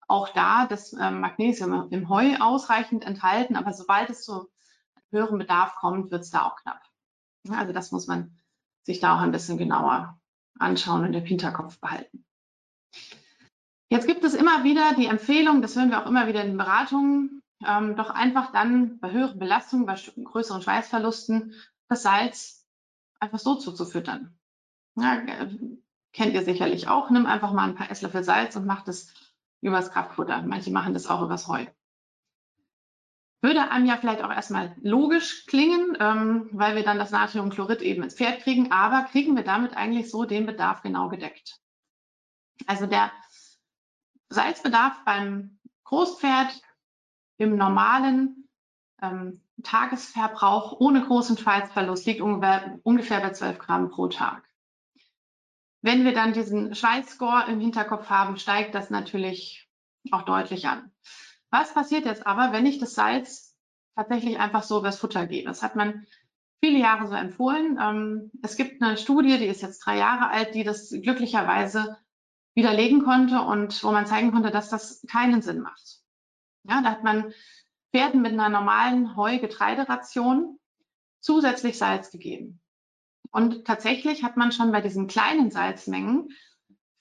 auch 0.09 0.29
da 0.29 0.65
das 0.65 0.93
ähm, 0.93 1.21
Magnesium 1.21 1.89
im 1.91 2.09
Heu 2.09 2.35
ausreichend 2.39 3.05
enthalten, 3.05 3.55
aber 3.55 3.73
sobald 3.73 4.09
es 4.09 4.23
zu 4.23 4.49
höherem 5.11 5.37
Bedarf 5.37 5.75
kommt, 5.75 6.11
wird 6.11 6.23
es 6.23 6.31
da 6.31 6.47
auch 6.47 6.55
knapp. 6.57 6.81
Also 7.49 7.73
das 7.73 7.91
muss 7.91 8.07
man 8.07 8.37
sich 8.83 8.99
da 8.99 9.15
auch 9.15 9.21
ein 9.21 9.31
bisschen 9.31 9.57
genauer 9.57 10.19
anschauen 10.57 11.05
und 11.05 11.13
im 11.13 11.23
Hinterkopf 11.23 11.79
behalten. 11.79 12.25
Jetzt 13.89 14.07
gibt 14.07 14.23
es 14.23 14.33
immer 14.33 14.63
wieder 14.63 14.93
die 14.95 15.05
Empfehlung, 15.05 15.61
das 15.61 15.75
hören 15.75 15.91
wir 15.91 16.01
auch 16.01 16.07
immer 16.07 16.27
wieder 16.27 16.41
in 16.41 16.49
den 16.49 16.57
Beratungen, 16.57 17.41
ähm, 17.65 17.95
doch 17.95 18.09
einfach 18.09 18.51
dann 18.51 18.99
bei 18.99 19.11
höheren 19.11 19.39
Belastungen, 19.39 19.85
bei 19.85 19.95
größeren 20.23 20.61
Schweißverlusten 20.61 21.53
das 21.87 22.03
Salz 22.03 22.67
einfach 23.19 23.39
so 23.39 23.55
zuzufüttern. 23.55 24.37
Ja, 24.95 25.19
äh, 25.19 25.49
kennt 26.13 26.33
ihr 26.33 26.43
sicherlich 26.43 26.87
auch. 26.87 27.09
Nimm 27.09 27.25
einfach 27.25 27.53
mal 27.53 27.67
ein 27.67 27.75
paar 27.75 27.91
Esslöffel 27.91 28.23
Salz 28.23 28.55
und 28.55 28.65
mach 28.65 28.83
das 28.83 29.13
übers 29.61 29.91
Kraftfutter. 29.91 30.41
Manche 30.43 30.71
machen 30.71 30.93
das 30.93 31.07
auch 31.07 31.21
übers 31.21 31.47
Heu. 31.47 31.65
Würde 33.41 33.71
einem 33.71 33.85
ja 33.85 33.95
vielleicht 33.97 34.21
auch 34.21 34.31
erstmal 34.31 34.75
logisch 34.81 35.45
klingen, 35.45 35.97
ähm, 35.99 36.49
weil 36.51 36.75
wir 36.75 36.83
dann 36.83 36.97
das 36.97 37.11
Natriumchlorid 37.11 37.81
eben 37.81 38.03
ins 38.03 38.15
Pferd 38.15 38.41
kriegen, 38.41 38.71
aber 38.71 39.03
kriegen 39.03 39.35
wir 39.35 39.43
damit 39.43 39.77
eigentlich 39.77 40.11
so 40.11 40.25
den 40.25 40.45
Bedarf 40.45 40.81
genau 40.81 41.07
gedeckt? 41.07 41.57
Also 42.67 42.85
der 42.85 43.11
Salzbedarf 44.27 45.05
beim 45.05 45.59
Großpferd 45.85 46.61
im 47.37 47.55
normalen 47.55 48.49
ähm, 49.01 49.41
Tagesverbrauch 49.63 50.79
ohne 50.79 51.05
großen 51.05 51.37
Schweißverlust 51.37 52.05
liegt 52.05 52.21
ungefähr, 52.21 52.79
ungefähr 52.83 53.21
bei 53.21 53.31
12 53.31 53.59
Gramm 53.59 53.89
pro 53.89 54.07
Tag. 54.07 54.48
Wenn 55.81 56.03
wir 56.03 56.13
dann 56.13 56.33
diesen 56.33 56.75
Schweißscore 56.75 57.45
im 57.49 57.59
Hinterkopf 57.59 58.09
haben, 58.09 58.37
steigt 58.37 58.75
das 58.75 58.89
natürlich 58.89 59.69
auch 60.11 60.23
deutlich 60.23 60.67
an. 60.67 60.91
Was 61.51 61.73
passiert 61.73 62.05
jetzt 62.05 62.27
aber, 62.27 62.51
wenn 62.51 62.65
ich 62.65 62.79
das 62.79 62.93
Salz 62.93 63.55
tatsächlich 63.95 64.39
einfach 64.39 64.63
so 64.63 64.79
übers 64.79 64.99
Futter 64.99 65.25
gebe? 65.25 65.47
Das 65.47 65.63
hat 65.63 65.75
man 65.75 66.05
viele 66.63 66.79
Jahre 66.79 67.07
so 67.07 67.13
empfohlen. 67.15 67.79
Ähm, 67.81 68.31
es 68.43 68.57
gibt 68.57 68.81
eine 68.81 68.97
Studie, 68.97 69.37
die 69.37 69.47
ist 69.47 69.61
jetzt 69.61 69.79
drei 69.79 69.97
Jahre 69.97 70.29
alt, 70.29 70.53
die 70.53 70.63
das 70.63 70.89
glücklicherweise 70.89 71.97
widerlegen 72.55 73.03
konnte 73.03 73.41
und 73.41 73.83
wo 73.83 73.91
man 73.91 74.05
zeigen 74.05 74.31
konnte, 74.31 74.51
dass 74.51 74.69
das 74.69 75.01
keinen 75.09 75.41
Sinn 75.41 75.61
macht. 75.61 76.01
Ja, 76.63 76.81
da 76.81 76.91
hat 76.91 77.03
man 77.03 77.33
Pferden 77.93 78.21
mit 78.21 78.33
einer 78.33 78.49
normalen 78.49 79.15
Heu-Getreideration 79.15 80.59
zusätzlich 81.21 81.77
Salz 81.77 82.11
gegeben. 82.11 82.61
Und 83.31 83.65
tatsächlich 83.65 84.23
hat 84.23 84.37
man 84.37 84.51
schon 84.51 84.71
bei 84.71 84.81
diesen 84.81 85.07
kleinen 85.07 85.51
Salzmengen 85.51 86.29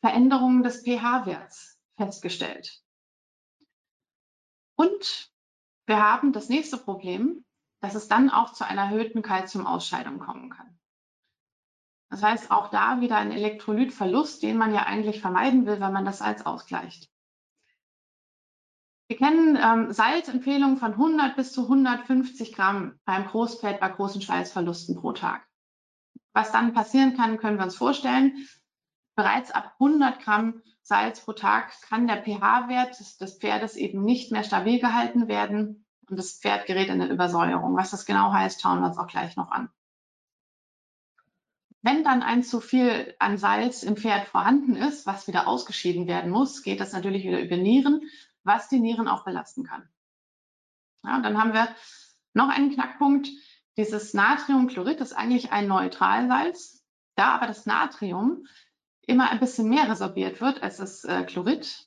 Veränderungen 0.00 0.62
des 0.62 0.82
pH-Werts 0.84 1.80
festgestellt. 1.96 2.82
Und 4.76 5.32
wir 5.86 6.02
haben 6.02 6.32
das 6.32 6.48
nächste 6.48 6.76
Problem, 6.76 7.44
dass 7.80 7.94
es 7.94 8.08
dann 8.08 8.30
auch 8.30 8.52
zu 8.52 8.64
einer 8.66 8.82
erhöhten 8.82 9.22
Kalziumausscheidung 9.22 10.18
kommen 10.18 10.50
kann. 10.50 10.78
Das 12.10 12.22
heißt, 12.22 12.50
auch 12.50 12.68
da 12.68 13.00
wieder 13.00 13.16
ein 13.16 13.32
Elektrolytverlust, 13.32 14.42
den 14.42 14.56
man 14.56 14.72
ja 14.72 14.84
eigentlich 14.84 15.20
vermeiden 15.20 15.66
will, 15.66 15.80
wenn 15.80 15.92
man 15.92 16.04
das 16.04 16.18
Salz 16.18 16.42
ausgleicht. 16.42 17.10
Wir 19.08 19.16
kennen 19.16 19.56
ähm, 19.56 19.92
Salzempfehlungen 19.92 20.76
von 20.76 20.92
100 20.92 21.36
bis 21.36 21.52
zu 21.52 21.62
150 21.62 22.52
Gramm 22.52 22.98
beim 23.06 23.26
Großfett 23.26 23.80
bei 23.80 23.88
großen 23.88 24.20
Schweißverlusten 24.20 24.96
pro 24.96 25.12
Tag. 25.12 25.47
Was 26.32 26.52
dann 26.52 26.72
passieren 26.72 27.16
kann, 27.16 27.38
können 27.38 27.58
wir 27.58 27.64
uns 27.64 27.76
vorstellen. 27.76 28.46
Bereits 29.14 29.50
ab 29.50 29.74
100 29.74 30.20
Gramm 30.20 30.62
Salz 30.82 31.20
pro 31.20 31.32
Tag 31.32 31.72
kann 31.82 32.06
der 32.06 32.22
pH-Wert 32.22 32.98
des 33.20 33.38
Pferdes 33.38 33.76
eben 33.76 34.04
nicht 34.04 34.32
mehr 34.32 34.44
stabil 34.44 34.80
gehalten 34.80 35.28
werden 35.28 35.84
und 36.08 36.18
das 36.18 36.38
Pferd 36.38 36.66
gerät 36.66 36.88
in 36.88 37.00
eine 37.00 37.12
Übersäuerung. 37.12 37.76
Was 37.76 37.90
das 37.90 38.06
genau 38.06 38.32
heißt, 38.32 38.62
schauen 38.62 38.80
wir 38.80 38.86
uns 38.86 38.98
auch 38.98 39.08
gleich 39.08 39.36
noch 39.36 39.50
an. 39.50 39.68
Wenn 41.82 42.04
dann 42.04 42.22
ein 42.22 42.42
zu 42.42 42.60
viel 42.60 43.14
an 43.18 43.38
Salz 43.38 43.82
im 43.82 43.96
Pferd 43.96 44.26
vorhanden 44.28 44.76
ist, 44.76 45.06
was 45.06 45.28
wieder 45.28 45.46
ausgeschieden 45.46 46.06
werden 46.06 46.30
muss, 46.30 46.62
geht 46.62 46.80
das 46.80 46.92
natürlich 46.92 47.24
wieder 47.24 47.40
über 47.40 47.56
Nieren 47.56 48.02
was 48.48 48.68
die 48.68 48.80
Nieren 48.80 49.06
auch 49.06 49.24
belasten 49.24 49.62
kann. 49.62 49.88
Ja, 51.04 51.16
und 51.16 51.22
dann 51.22 51.38
haben 51.38 51.52
wir 51.52 51.68
noch 52.34 52.48
einen 52.48 52.72
Knackpunkt. 52.72 53.28
Dieses 53.78 54.12
Natriumchlorid 54.12 55.00
ist 55.00 55.12
eigentlich 55.12 55.52
ein 55.52 55.68
Neutralsalz. 55.68 56.84
Da 57.14 57.34
aber 57.34 57.46
das 57.46 57.64
Natrium 57.64 58.44
immer 59.06 59.30
ein 59.30 59.38
bisschen 59.38 59.68
mehr 59.68 59.88
resorbiert 59.88 60.40
wird 60.40 60.62
als 60.62 60.78
das 60.78 61.04
äh, 61.04 61.24
Chlorid, 61.24 61.86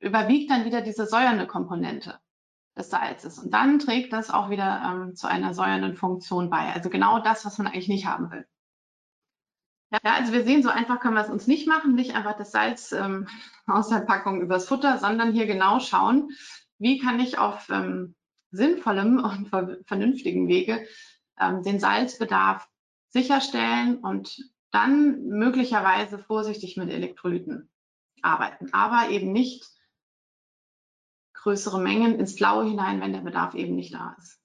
überwiegt 0.00 0.50
dann 0.50 0.64
wieder 0.64 0.82
diese 0.82 1.06
säuernde 1.06 1.46
Komponente 1.46 2.18
des 2.76 2.90
Salzes. 2.90 3.38
Und 3.38 3.54
dann 3.54 3.78
trägt 3.78 4.12
das 4.12 4.30
auch 4.30 4.50
wieder 4.50 4.82
ähm, 4.84 5.14
zu 5.14 5.28
einer 5.28 5.54
säuernden 5.54 5.96
Funktion 5.96 6.50
bei. 6.50 6.72
Also 6.72 6.90
genau 6.90 7.20
das, 7.20 7.44
was 7.44 7.56
man 7.58 7.68
eigentlich 7.68 7.88
nicht 7.88 8.06
haben 8.06 8.30
will. 8.32 8.46
Ja, 9.92 10.14
also 10.14 10.32
wir 10.32 10.42
sehen, 10.42 10.62
so 10.62 10.70
einfach 10.70 10.98
können 11.00 11.14
wir 11.14 11.22
es 11.22 11.30
uns 11.30 11.46
nicht 11.46 11.68
machen, 11.68 11.94
nicht 11.94 12.16
einfach 12.16 12.36
das 12.36 12.50
Salz 12.50 12.90
ähm, 12.90 13.28
aus 13.66 13.88
der 13.88 14.00
Packung 14.00 14.40
übers 14.40 14.66
Futter, 14.66 14.98
sondern 14.98 15.32
hier 15.32 15.46
genau 15.46 15.78
schauen, 15.78 16.30
wie 16.78 16.98
kann 16.98 17.20
ich 17.20 17.38
auf 17.38 17.68
ähm, 17.70 18.16
sinnvollem 18.50 19.22
und 19.22 19.48
vernünftigen 19.86 20.48
Wege 20.48 20.86
ähm, 21.38 21.62
den 21.62 21.80
Salzbedarf 21.80 22.68
sicherstellen 23.08 23.98
und 23.98 24.38
dann 24.70 25.26
möglicherweise 25.26 26.18
vorsichtig 26.18 26.76
mit 26.76 26.90
Elektrolyten 26.90 27.70
arbeiten, 28.22 28.72
aber 28.72 29.10
eben 29.10 29.32
nicht 29.32 29.66
größere 31.34 31.80
Mengen 31.80 32.18
ins 32.18 32.36
Blaue 32.36 32.64
hinein, 32.64 33.00
wenn 33.00 33.12
der 33.12 33.20
Bedarf 33.20 33.54
eben 33.54 33.74
nicht 33.74 33.92
da 33.92 34.16
ist. 34.18 34.40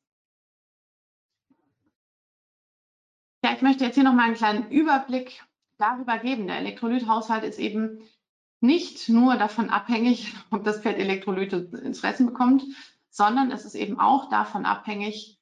Ja, 3.43 3.53
ich 3.53 3.61
möchte 3.61 3.85
jetzt 3.85 3.95
hier 3.95 4.03
noch 4.03 4.13
mal 4.13 4.23
einen 4.23 4.35
kleinen 4.35 4.71
Überblick 4.71 5.43
darüber 5.77 6.17
geben. 6.17 6.47
Der 6.47 6.57
Elektrolythaushalt 6.57 7.43
ist 7.43 7.59
eben 7.59 8.01
nicht 8.59 9.07
nur 9.09 9.35
davon 9.37 9.69
abhängig, 9.69 10.33
ob 10.51 10.63
das 10.63 10.81
Pferd 10.81 10.97
Elektrolyte 10.97 11.69
ins 11.83 11.99
Fressen 11.99 12.25
bekommt, 12.25 12.63
sondern 13.09 13.51
es 13.51 13.63
ist 13.63 13.75
eben 13.75 13.99
auch 13.99 14.29
davon 14.29 14.65
abhängig, 14.65 15.36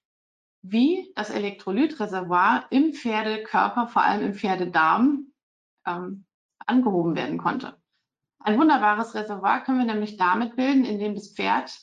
wie 0.71 1.11
das 1.15 1.29
Elektrolytreservoir 1.29 2.65
im 2.69 2.93
Pferdekörper, 2.93 3.87
vor 3.87 4.03
allem 4.03 4.25
im 4.25 4.33
Pferdedarm, 4.33 5.27
ähm, 5.85 6.25
angehoben 6.65 7.15
werden 7.15 7.37
konnte. 7.37 7.77
Ein 8.39 8.59
wunderbares 8.59 9.15
Reservoir 9.15 9.63
können 9.63 9.79
wir 9.79 9.85
nämlich 9.85 10.17
damit 10.17 10.55
bilden, 10.55 10.85
indem 10.85 11.15
das 11.15 11.29
Pferd 11.29 11.75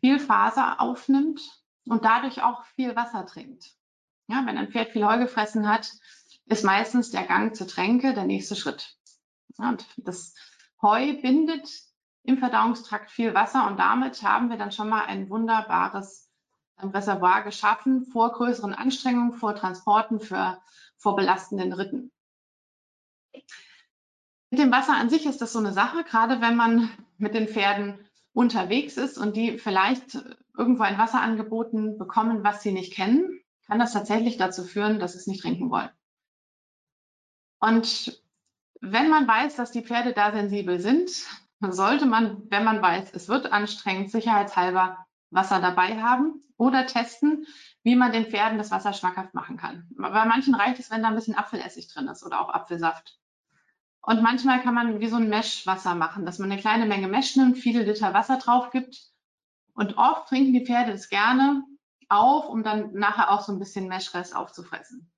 viel 0.00 0.18
Faser 0.18 0.80
aufnimmt 0.80 1.40
und 1.86 2.04
dadurch 2.04 2.42
auch 2.42 2.64
viel 2.76 2.96
Wasser 2.96 3.26
trinkt. 3.26 3.74
Ja, 4.28 4.44
wenn 4.44 4.58
ein 4.58 4.70
Pferd 4.70 4.90
viel 4.90 5.06
Heu 5.06 5.18
gefressen 5.18 5.68
hat, 5.68 5.90
ist 6.46 6.64
meistens 6.64 7.10
der 7.10 7.24
Gang 7.24 7.54
zur 7.54 7.68
Tränke 7.68 8.14
der 8.14 8.24
nächste 8.24 8.56
Schritt. 8.56 8.96
Ja, 9.58 9.70
und 9.70 9.86
das 9.96 10.34
Heu 10.82 11.20
bindet 11.20 11.68
im 12.24 12.38
Verdauungstrakt 12.38 13.10
viel 13.10 13.34
Wasser 13.34 13.66
und 13.66 13.78
damit 13.78 14.22
haben 14.22 14.50
wir 14.50 14.56
dann 14.56 14.72
schon 14.72 14.88
mal 14.88 15.04
ein 15.04 15.30
wunderbares 15.30 16.25
ähm, 16.82 16.90
Reservoir 16.90 17.42
geschaffen 17.42 18.06
vor 18.06 18.32
größeren 18.32 18.74
Anstrengungen, 18.74 19.34
vor 19.34 19.54
Transporten, 19.54 20.20
für, 20.20 20.60
vor 20.96 21.16
belastenden 21.16 21.72
Ritten. 21.72 22.10
Mit 24.50 24.60
dem 24.60 24.72
Wasser 24.72 24.94
an 24.94 25.10
sich 25.10 25.26
ist 25.26 25.42
das 25.42 25.52
so 25.52 25.58
eine 25.58 25.72
Sache, 25.72 26.04
gerade 26.04 26.40
wenn 26.40 26.56
man 26.56 26.90
mit 27.18 27.34
den 27.34 27.48
Pferden 27.48 27.98
unterwegs 28.32 28.96
ist 28.96 29.18
und 29.18 29.36
die 29.36 29.58
vielleicht 29.58 30.18
irgendwo 30.56 30.84
ein 30.84 30.98
Wasser 30.98 31.20
angeboten 31.20 31.98
bekommen, 31.98 32.44
was 32.44 32.62
sie 32.62 32.72
nicht 32.72 32.92
kennen 32.92 33.40
kann 33.66 33.78
das 33.78 33.92
tatsächlich 33.92 34.36
dazu 34.36 34.64
führen, 34.64 34.98
dass 34.98 35.12
sie 35.12 35.18
es 35.18 35.26
nicht 35.26 35.42
trinken 35.42 35.70
wollen. 35.70 35.90
Und 37.58 38.22
wenn 38.80 39.08
man 39.08 39.26
weiß, 39.26 39.56
dass 39.56 39.72
die 39.72 39.82
Pferde 39.82 40.12
da 40.12 40.32
sensibel 40.32 40.78
sind, 40.78 41.10
sollte 41.60 42.06
man, 42.06 42.48
wenn 42.50 42.64
man 42.64 42.82
weiß, 42.82 43.12
es 43.14 43.28
wird 43.28 43.50
anstrengend, 43.50 44.10
sicherheitshalber 44.10 45.05
Wasser 45.36 45.60
dabei 45.60 46.02
haben 46.02 46.42
oder 46.56 46.86
testen, 46.86 47.46
wie 47.84 47.94
man 47.94 48.12
den 48.12 48.26
Pferden 48.26 48.58
das 48.58 48.72
Wasser 48.72 48.92
schmackhaft 48.92 49.34
machen 49.34 49.56
kann. 49.56 49.88
Bei 49.96 50.24
manchen 50.24 50.54
reicht 50.54 50.80
es, 50.80 50.90
wenn 50.90 51.02
da 51.02 51.08
ein 51.08 51.14
bisschen 51.14 51.36
Apfelessig 51.36 51.86
drin 51.88 52.08
ist 52.08 52.24
oder 52.24 52.40
auch 52.40 52.48
Apfelsaft. 52.48 53.18
Und 54.00 54.22
manchmal 54.22 54.62
kann 54.62 54.74
man 54.74 55.00
wie 55.00 55.08
so 55.08 55.16
ein 55.16 55.28
Meshwasser 55.28 55.94
machen, 55.94 56.24
dass 56.26 56.38
man 56.38 56.50
eine 56.50 56.60
kleine 56.60 56.86
Menge 56.86 57.08
Mesh 57.08 57.36
nimmt, 57.36 57.58
viele 57.58 57.82
Liter 57.82 58.14
Wasser 58.14 58.38
drauf 58.38 58.70
gibt. 58.70 58.96
Und 59.74 59.98
oft 59.98 60.28
trinken 60.28 60.52
die 60.52 60.64
Pferde 60.64 60.92
das 60.92 61.08
gerne 61.08 61.62
auf, 62.08 62.48
um 62.48 62.62
dann 62.62 62.92
nachher 62.94 63.30
auch 63.30 63.42
so 63.42 63.52
ein 63.52 63.58
bisschen 63.58 63.88
Meschrest 63.88 64.34
aufzufressen. 64.34 65.10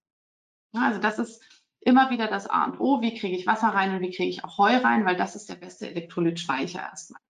Also 0.72 1.00
das 1.00 1.18
ist 1.18 1.42
immer 1.80 2.10
wieder 2.10 2.26
das 2.26 2.48
A 2.48 2.64
und 2.64 2.80
O. 2.80 3.00
Wie 3.00 3.14
kriege 3.14 3.36
ich 3.36 3.46
Wasser 3.46 3.68
rein 3.68 3.94
und 3.94 4.00
wie 4.00 4.10
kriege 4.10 4.30
ich 4.30 4.44
auch 4.44 4.58
Heu 4.58 4.76
rein, 4.76 5.04
weil 5.06 5.16
das 5.16 5.36
ist 5.36 5.48
der 5.48 5.54
beste 5.54 5.88
Elektrolytspeicher 5.88 6.80
erstmal. 6.80 7.20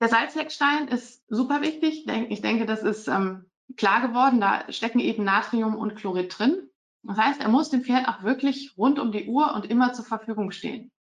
Der 0.00 0.08
Salzleckstein 0.08 0.88
ist 0.88 1.24
super 1.28 1.60
wichtig. 1.60 2.06
Ich 2.28 2.40
denke, 2.40 2.66
das 2.66 2.82
ist 2.82 3.08
ähm, 3.08 3.50
klar 3.76 4.00
geworden. 4.06 4.40
Da 4.40 4.70
stecken 4.72 5.00
eben 5.00 5.24
Natrium 5.24 5.74
und 5.74 5.96
Chlorid 5.96 6.38
drin. 6.38 6.70
Das 7.02 7.16
heißt, 7.16 7.40
er 7.40 7.48
muss 7.48 7.70
dem 7.70 7.82
Pferd 7.82 8.08
auch 8.08 8.22
wirklich 8.22 8.76
rund 8.76 8.98
um 8.98 9.12
die 9.12 9.26
Uhr 9.26 9.54
und 9.54 9.66
immer 9.66 9.92
zur 9.92 10.04
Verfügung 10.04 10.50
stehen. 10.50 10.92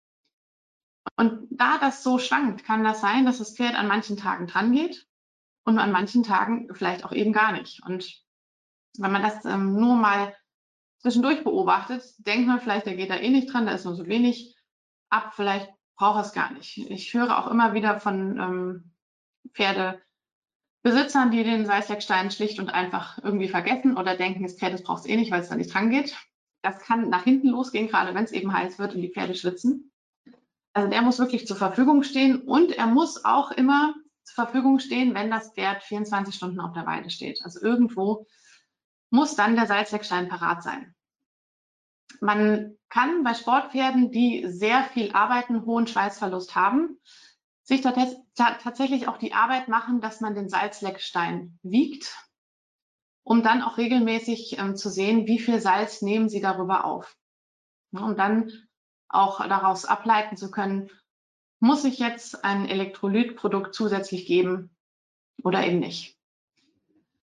Und 1.16 1.48
da 1.50 1.78
das 1.78 2.02
so 2.02 2.18
schwankt, 2.18 2.64
kann 2.64 2.84
das 2.84 3.00
sein, 3.00 3.26
dass 3.26 3.38
das 3.38 3.56
Pferd 3.56 3.74
an 3.74 3.88
manchen 3.88 4.16
Tagen 4.16 4.46
dran 4.46 4.72
geht 4.72 5.06
und 5.64 5.78
an 5.78 5.92
manchen 5.92 6.22
Tagen 6.22 6.68
vielleicht 6.74 7.04
auch 7.04 7.12
eben 7.12 7.32
gar 7.32 7.52
nicht. 7.52 7.82
Und 7.84 8.22
wenn 8.98 9.12
man 9.12 9.22
das 9.22 9.44
ähm, 9.44 9.74
nur 9.74 9.96
mal 9.96 10.34
zwischendurch 11.00 11.44
beobachtet, 11.44 12.02
denkt 12.18 12.48
man 12.48 12.60
vielleicht, 12.60 12.86
der 12.86 12.96
geht 12.96 13.10
da 13.10 13.16
eh 13.16 13.30
nicht 13.30 13.52
dran, 13.52 13.66
da 13.66 13.72
ist 13.72 13.84
nur 13.84 13.94
so 13.94 14.06
wenig 14.06 14.56
ab, 15.10 15.34
vielleicht 15.34 15.70
braucht 15.96 16.18
er 16.18 16.22
es 16.22 16.32
gar 16.32 16.52
nicht. 16.52 16.78
Ich 16.90 17.12
höre 17.14 17.38
auch 17.38 17.50
immer 17.50 17.74
wieder 17.74 18.00
von 18.00 18.38
ähm, 18.38 18.92
Pferdebesitzern, 19.52 21.30
die 21.30 21.44
den 21.44 21.66
Salzleckstein 21.66 22.30
schlicht 22.30 22.58
und 22.58 22.70
einfach 22.70 23.18
irgendwie 23.22 23.48
vergessen 23.48 23.96
oder 23.96 24.16
denken, 24.16 24.42
das 24.42 24.54
Pferd 24.54 24.82
braucht 24.84 25.00
es 25.00 25.06
eh 25.06 25.16
nicht, 25.16 25.30
weil 25.30 25.40
es 25.40 25.48
da 25.48 25.56
nicht 25.56 25.72
dran 25.72 25.90
geht. 25.90 26.16
Das 26.62 26.80
kann 26.80 27.08
nach 27.08 27.24
hinten 27.24 27.48
losgehen, 27.48 27.88
gerade 27.88 28.14
wenn 28.14 28.24
es 28.24 28.32
eben 28.32 28.52
heiß 28.52 28.78
wird 28.78 28.94
und 28.94 29.00
die 29.00 29.12
Pferde 29.12 29.34
schwitzen. 29.34 29.92
Also 30.72 30.90
der 30.90 31.02
muss 31.02 31.18
wirklich 31.18 31.46
zur 31.46 31.56
Verfügung 31.56 32.02
stehen 32.02 32.42
und 32.42 32.72
er 32.72 32.86
muss 32.86 33.24
auch 33.24 33.50
immer 33.50 33.94
zur 34.24 34.46
Verfügung 34.46 34.80
stehen, 34.80 35.14
wenn 35.14 35.30
das 35.30 35.52
Pferd 35.54 35.82
24 35.84 36.34
Stunden 36.34 36.60
auf 36.60 36.72
der 36.72 36.86
Weide 36.86 37.08
steht. 37.08 37.40
Also 37.44 37.62
irgendwo 37.62 38.26
muss 39.10 39.36
dann 39.36 39.54
der 39.56 39.66
Salzleckstein 39.66 40.28
parat 40.28 40.62
sein. 40.62 40.95
Man 42.20 42.76
kann 42.88 43.24
bei 43.24 43.34
Sportpferden, 43.34 44.10
die 44.10 44.46
sehr 44.48 44.84
viel 44.84 45.12
arbeiten, 45.12 45.66
hohen 45.66 45.86
Schweißverlust 45.86 46.54
haben, 46.54 46.98
sich 47.62 47.82
tatsächlich 47.82 49.08
auch 49.08 49.18
die 49.18 49.34
Arbeit 49.34 49.68
machen, 49.68 50.00
dass 50.00 50.20
man 50.20 50.34
den 50.34 50.48
Salzleckstein 50.48 51.58
wiegt, 51.62 52.16
um 53.24 53.42
dann 53.42 53.62
auch 53.62 53.76
regelmäßig 53.76 54.58
ähm, 54.58 54.76
zu 54.76 54.88
sehen, 54.88 55.26
wie 55.26 55.40
viel 55.40 55.60
Salz 55.60 56.00
nehmen 56.00 56.28
Sie 56.28 56.40
darüber 56.40 56.84
auf. 56.84 57.16
Um 57.90 58.16
dann 58.16 58.52
auch 59.08 59.40
daraus 59.48 59.84
ableiten 59.84 60.36
zu 60.36 60.50
können, 60.50 60.90
muss 61.58 61.84
ich 61.84 61.98
jetzt 61.98 62.44
ein 62.44 62.68
Elektrolytprodukt 62.68 63.74
zusätzlich 63.74 64.26
geben 64.26 64.76
oder 65.42 65.66
eben 65.66 65.80
nicht. 65.80 66.16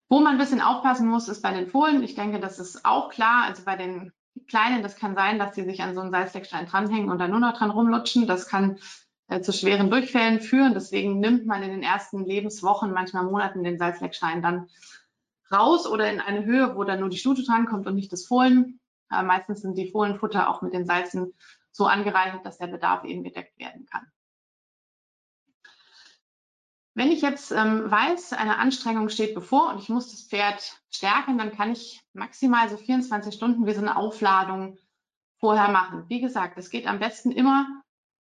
Wo 0.08 0.20
man 0.20 0.34
ein 0.34 0.38
bisschen 0.38 0.62
aufpassen 0.62 1.08
muss, 1.08 1.28
ist 1.28 1.42
bei 1.42 1.54
den 1.54 1.68
Fohlen. 1.68 2.04
Ich 2.04 2.16
denke, 2.16 2.40
das 2.40 2.60
ist 2.60 2.86
auch 2.86 3.10
klar. 3.10 3.46
Also 3.46 3.64
bei 3.64 3.76
den 3.76 4.14
Kleinen, 4.48 4.84
das 4.84 4.96
kann 4.96 5.16
sein, 5.16 5.40
dass 5.40 5.56
sie 5.56 5.64
sich 5.64 5.82
an 5.82 5.94
so 5.94 6.02
einen 6.02 6.12
Salzleckstein 6.12 6.66
dranhängen 6.66 7.10
und 7.10 7.20
dann 7.20 7.32
nur 7.32 7.40
noch 7.40 7.58
dran 7.58 7.72
rumlutschen. 7.72 8.28
Das 8.28 8.48
kann 8.48 8.80
äh, 9.28 9.42
zu 9.42 9.54
schweren 9.54 9.90
Durchfällen 9.90 10.40
führen. 10.42 10.74
Deswegen 10.74 11.20
nimmt 11.20 11.46
man 11.46 11.64
in 11.64 11.72
den 11.72 11.84
ersten 11.84 12.26
Lebenswochen, 12.26 12.92
manchmal 12.92 13.24
Monaten 13.24 13.64
den 13.64 13.78
Salzleckstein 13.78 14.42
dann 14.42 14.70
raus 15.52 15.88
oder 15.88 16.12
in 16.12 16.20
eine 16.20 16.46
Höhe, 16.46 16.76
wo 16.76 16.84
dann 16.84 17.00
nur 17.00 17.10
die 17.10 17.18
Stute 17.18 17.44
drankommt 17.44 17.88
und 17.88 17.96
nicht 17.96 18.12
das 18.12 18.26
Fohlen. 18.26 18.80
Äh, 19.12 19.24
meistens 19.24 19.62
sind 19.62 19.78
die 19.78 19.92
Fohlenfutter 19.92 20.50
auch 20.50 20.62
mit 20.62 20.74
den 20.74 20.86
Salzen 20.86 21.34
so 21.72 21.86
angereichert, 21.86 22.46
dass 22.46 22.58
der 22.58 22.68
Bedarf 22.68 23.04
eben 23.06 23.24
gedeckt 23.24 23.58
werden 23.60 23.86
kann. 23.86 24.12
Wenn 26.94 27.12
ich 27.12 27.22
jetzt 27.22 27.52
ähm, 27.52 27.90
weiß, 27.90 28.34
eine 28.34 28.58
Anstrengung 28.58 29.10
steht 29.10 29.34
bevor 29.34 29.70
und 29.70 29.80
ich 29.80 29.90
muss 29.90 30.12
das 30.12 30.24
Pferd 30.24 30.82
stärken, 30.90 31.38
dann 31.38 31.52
kann 31.52 31.72
ich 31.72 32.02
maximal 32.14 32.70
so 32.70 32.76
24 32.76 33.34
Stunden 33.34 33.66
wie 33.66 33.74
so 33.74 33.80
eine 33.80 33.96
Aufladung 33.96 34.78
vorher 35.40 35.70
machen. 35.70 36.06
Wie 36.10 36.20
gesagt, 36.20 36.58
es 36.58 36.70
geht 36.70 36.88
am 36.88 37.00
besten 37.00 37.32
immer 37.32 37.66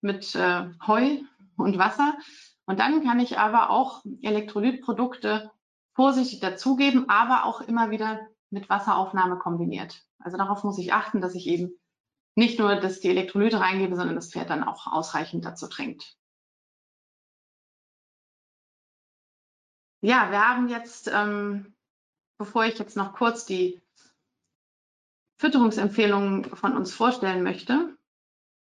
mit 0.00 0.34
äh, 0.36 0.66
Heu 0.86 1.18
und 1.56 1.78
Wasser. 1.78 2.16
Und 2.64 2.78
dann 2.78 3.02
kann 3.04 3.18
ich 3.18 3.38
aber 3.38 3.70
auch 3.70 4.04
Elektrolytprodukte 4.22 5.50
vorsichtig 5.94 6.40
dazugeben, 6.40 7.08
aber 7.08 7.44
auch 7.44 7.60
immer 7.60 7.90
wieder 7.90 8.20
mit 8.50 8.68
Wasseraufnahme 8.68 9.36
kombiniert. 9.36 10.04
Also 10.20 10.36
darauf 10.36 10.62
muss 10.62 10.78
ich 10.78 10.92
achten, 10.92 11.20
dass 11.20 11.34
ich 11.34 11.46
eben 11.48 11.72
nicht 12.36 12.58
nur 12.58 12.76
dass 12.76 13.00
die 13.00 13.08
Elektrolyte 13.08 13.60
reingebe, 13.60 13.96
sondern 13.96 14.14
das 14.14 14.30
Pferd 14.30 14.50
dann 14.50 14.64
auch 14.64 14.86
ausreichend 14.86 15.44
dazu 15.44 15.66
trinkt. 15.66 16.16
Ja, 20.02 20.30
wir 20.30 20.48
haben 20.48 20.68
jetzt, 20.68 21.10
ähm, 21.12 21.74
bevor 22.38 22.64
ich 22.64 22.78
jetzt 22.78 22.96
noch 22.96 23.12
kurz 23.12 23.44
die 23.44 23.80
Fütterungsempfehlungen 25.38 26.44
von 26.44 26.76
uns 26.76 26.94
vorstellen 26.94 27.42
möchte, 27.42 27.96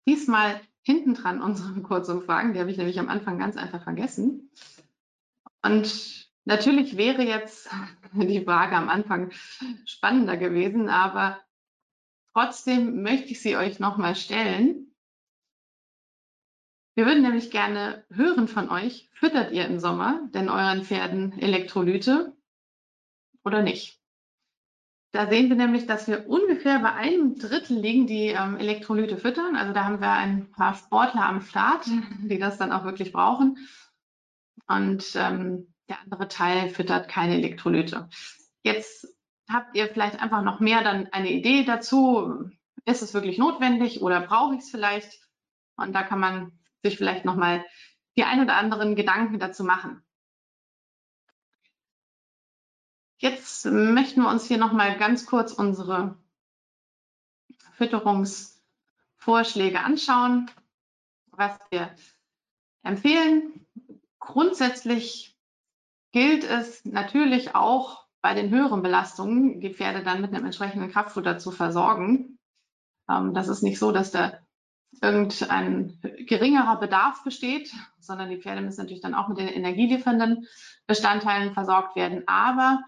diesmal 0.07 0.59
hinten 0.81 1.13
dran 1.13 1.41
unsere 1.41 1.81
Kurzumfragen, 1.81 2.53
die 2.53 2.59
habe 2.59 2.71
ich 2.71 2.77
nämlich 2.77 2.99
am 2.99 3.09
Anfang 3.09 3.37
ganz 3.39 3.55
einfach 3.55 3.83
vergessen. 3.83 4.49
Und 5.61 6.29
natürlich 6.43 6.97
wäre 6.97 7.23
jetzt 7.23 7.69
die 8.13 8.43
Frage 8.43 8.75
am 8.75 8.89
Anfang 8.89 9.31
spannender 9.85 10.35
gewesen, 10.35 10.89
aber 10.89 11.39
trotzdem 12.33 13.01
möchte 13.01 13.29
ich 13.29 13.41
sie 13.41 13.55
euch 13.55 13.79
nochmal 13.79 14.15
stellen. 14.15 14.88
Wir 16.99 17.05
würden 17.05 17.23
nämlich 17.23 17.49
gerne 17.49 18.03
hören 18.09 18.49
von 18.49 18.69
euch, 18.69 19.09
füttert 19.13 19.53
ihr 19.53 19.65
im 19.65 19.79
Sommer 19.79 20.27
denn 20.33 20.49
euren 20.49 20.83
Pferden 20.83 21.31
Elektrolyte 21.39 22.35
oder 23.45 23.61
nicht? 23.61 24.01
Da 25.13 25.29
sehen 25.29 25.47
wir 25.47 25.55
nämlich, 25.55 25.87
dass 25.87 26.09
wir 26.09 26.27
ungefähr 26.27 26.79
bei 26.79 26.91
einem 26.91 27.39
Drittel 27.39 27.79
liegen, 27.79 28.05
die 28.05 28.27
ähm, 28.27 28.57
Elektrolyte 28.57 29.15
füttern. 29.15 29.55
Also 29.55 29.71
da 29.71 29.85
haben 29.85 30.01
wir 30.01 30.11
ein 30.11 30.51
paar 30.51 30.75
Sportler 30.75 31.23
am 31.23 31.39
Start, 31.39 31.85
die 32.23 32.37
das 32.37 32.57
dann 32.57 32.73
auch 32.73 32.83
wirklich 32.83 33.13
brauchen. 33.13 33.57
Und 34.67 35.15
ähm, 35.15 35.73
der 35.87 36.01
andere 36.01 36.27
Teil 36.27 36.69
füttert 36.69 37.07
keine 37.07 37.35
Elektrolyte. 37.35 38.09
Jetzt 38.61 39.07
habt 39.49 39.73
ihr 39.73 39.87
vielleicht 39.87 40.21
einfach 40.21 40.41
noch 40.41 40.59
mehr 40.59 40.83
dann 40.83 41.07
eine 41.13 41.31
Idee 41.31 41.63
dazu. 41.63 42.51
Ist 42.83 43.01
es 43.01 43.13
wirklich 43.13 43.37
notwendig 43.37 44.01
oder 44.01 44.19
brauche 44.19 44.55
ich 44.55 44.63
es 44.63 44.69
vielleicht? 44.69 45.17
Und 45.77 45.93
da 45.93 46.03
kann 46.03 46.19
man 46.19 46.58
sich 46.83 46.97
vielleicht 46.97 47.25
nochmal 47.25 47.65
die 48.17 48.23
ein 48.23 48.41
oder 48.41 48.55
anderen 48.55 48.95
Gedanken 48.95 49.39
dazu 49.39 49.63
machen. 49.63 50.03
Jetzt 53.17 53.65
möchten 53.65 54.21
wir 54.21 54.29
uns 54.29 54.45
hier 54.45 54.57
nochmal 54.57 54.97
ganz 54.97 55.25
kurz 55.25 55.51
unsere 55.51 56.17
Fütterungsvorschläge 57.73 59.81
anschauen, 59.81 60.49
was 61.31 61.59
wir 61.69 61.93
empfehlen. 62.83 63.65
Grundsätzlich 64.19 65.37
gilt 66.11 66.43
es 66.43 66.85
natürlich 66.85 67.55
auch 67.55 68.05
bei 68.21 68.33
den 68.33 68.49
höheren 68.49 68.81
Belastungen, 68.81 69.61
die 69.61 69.73
Pferde 69.73 70.03
dann 70.03 70.21
mit 70.21 70.33
einem 70.33 70.45
entsprechenden 70.45 70.91
Kraftfutter 70.91 71.37
zu 71.37 71.51
versorgen. 71.51 72.39
Ähm, 73.09 73.33
das 73.33 73.47
ist 73.47 73.63
nicht 73.63 73.79
so, 73.79 73.91
dass 73.91 74.11
der 74.11 74.45
irgendein 75.01 75.99
geringerer 76.27 76.79
Bedarf 76.79 77.23
besteht, 77.23 77.71
sondern 77.99 78.29
die 78.29 78.41
Pferde 78.41 78.61
müssen 78.61 78.81
natürlich 78.81 79.01
dann 79.01 79.15
auch 79.15 79.27
mit 79.27 79.37
den 79.37 79.47
energieliefernden 79.47 80.47
Bestandteilen 80.87 81.53
versorgt 81.53 81.95
werden, 81.95 82.23
aber 82.27 82.81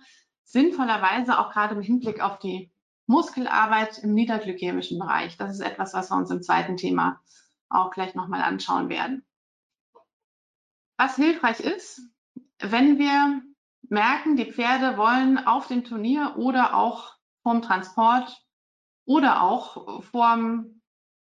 sinnvollerweise 0.44 1.40
auch 1.40 1.52
gerade 1.52 1.76
im 1.76 1.82
Hinblick 1.82 2.22
auf 2.22 2.40
die 2.40 2.72
Muskelarbeit 3.06 4.00
im 4.00 4.14
niederglykämischen 4.14 5.00
Bereich. 5.00 5.38
Das 5.38 5.52
ist 5.52 5.62
etwas, 5.62 5.94
was 5.94 6.12
wir 6.12 6.18
uns 6.18 6.32
im 6.32 6.42
zweiten 6.42 6.78
Thema 6.78 7.22
auch 7.70 7.92
gleich 7.92 8.16
nochmal 8.16 8.42
anschauen 8.42 8.90
werden. 8.90 9.26
Was 10.98 11.16
hilfreich 11.16 11.60
ist, 11.60 12.02
wenn 12.60 13.00
wir 13.00 13.42
merken, 13.90 14.36
die 14.36 14.52
Pferde 14.52 14.98
wollen 14.98 15.38
auf 15.38 15.68
dem 15.68 15.84
Turnier 15.84 16.36
oder 16.38 16.76
auch 16.76 17.16
vorm 17.44 17.62
Transport 17.62 18.46
oder 19.06 19.42
auch 19.42 20.04
vorm 20.04 20.81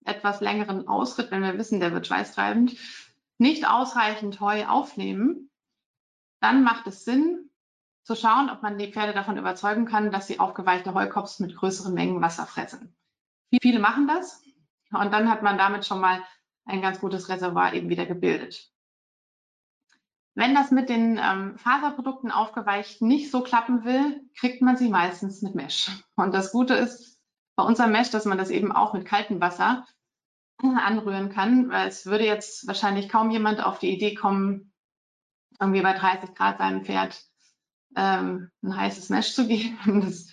etwas 0.05 0.41
längeren 0.41 0.89
Ausritt, 0.89 1.31
wenn 1.31 1.43
wir 1.43 1.59
wissen, 1.59 1.81
der 1.81 1.93
wird 1.93 2.07
schweißtreibend, 2.07 2.77
nicht 3.39 3.67
ausreichend 3.67 4.41
Heu 4.41 4.67
aufnehmen, 4.67 5.51
dann 6.41 6.63
macht 6.63 6.87
es 6.87 7.05
Sinn 7.05 7.51
zu 8.03 8.15
schauen, 8.15 8.51
ob 8.51 8.63
man 8.63 8.79
die 8.79 8.93
Pferde 8.93 9.13
davon 9.13 9.37
überzeugen 9.37 9.87
kann, 9.87 10.11
dass 10.11 10.27
sie 10.27 10.41
aufgeweichte 10.41 10.95
Heukops 10.95 11.39
mit 11.39 11.57
größeren 11.57 11.95
Mengen 11.95 12.21
Wasser 12.21 12.47
fressen. 12.47 12.95
Viele 13.61 13.79
machen 13.79 14.07
das 14.07 14.43
und 14.91 15.13
dann 15.13 15.31
hat 15.31 15.43
man 15.43 15.59
damit 15.59 15.85
schon 15.85 16.01
mal 16.01 16.23
ein 16.65 16.83
ganz 16.83 17.01
gutes 17.01 17.29
Reservoir 17.29 17.75
eben 17.75 17.89
wieder 17.89 18.07
gebildet. 18.07 18.71
Wenn 20.35 20.55
das 20.55 20.71
mit 20.71 20.89
den 20.89 21.19
ähm, 21.23 21.59
Faserprodukten 21.59 22.31
aufgeweicht 22.31 23.03
nicht 23.03 23.31
so 23.31 23.43
klappen 23.43 23.85
will, 23.85 24.23
kriegt 24.39 24.63
man 24.63 24.77
sie 24.77 24.89
meistens 24.89 25.43
mit 25.43 25.55
Mesh. 25.55 25.91
Und 26.15 26.33
das 26.33 26.53
Gute 26.53 26.75
ist, 26.75 27.10
bei 27.61 27.67
unserem 27.67 27.93
Mesh, 27.93 28.11
dass 28.11 28.25
man 28.25 28.39
das 28.39 28.49
eben 28.49 28.73
auch 28.73 28.95
mit 28.95 29.05
kaltem 29.05 29.39
Wasser 29.43 29.87
anrühren 30.63 31.29
kann, 31.29 31.69
weil 31.69 31.89
es 31.89 32.07
würde 32.07 32.25
jetzt 32.25 32.67
wahrscheinlich 32.67 33.11
kaum 33.11 33.31
jemand 33.31 33.63
auf 33.63 33.79
die 33.79 33.91
Idee 33.91 34.15
kommen, 34.15 34.73
irgendwie 35.61 35.83
bei 35.83 35.93
30 35.93 36.35
Grad 36.35 36.57
seinem 36.57 36.87
Pferd 36.87 37.23
ähm, 37.97 38.51
ein 38.63 38.75
heißes 38.75 39.11
Mesh 39.11 39.35
zu 39.35 39.47
geben. 39.49 40.01
Das 40.01 40.33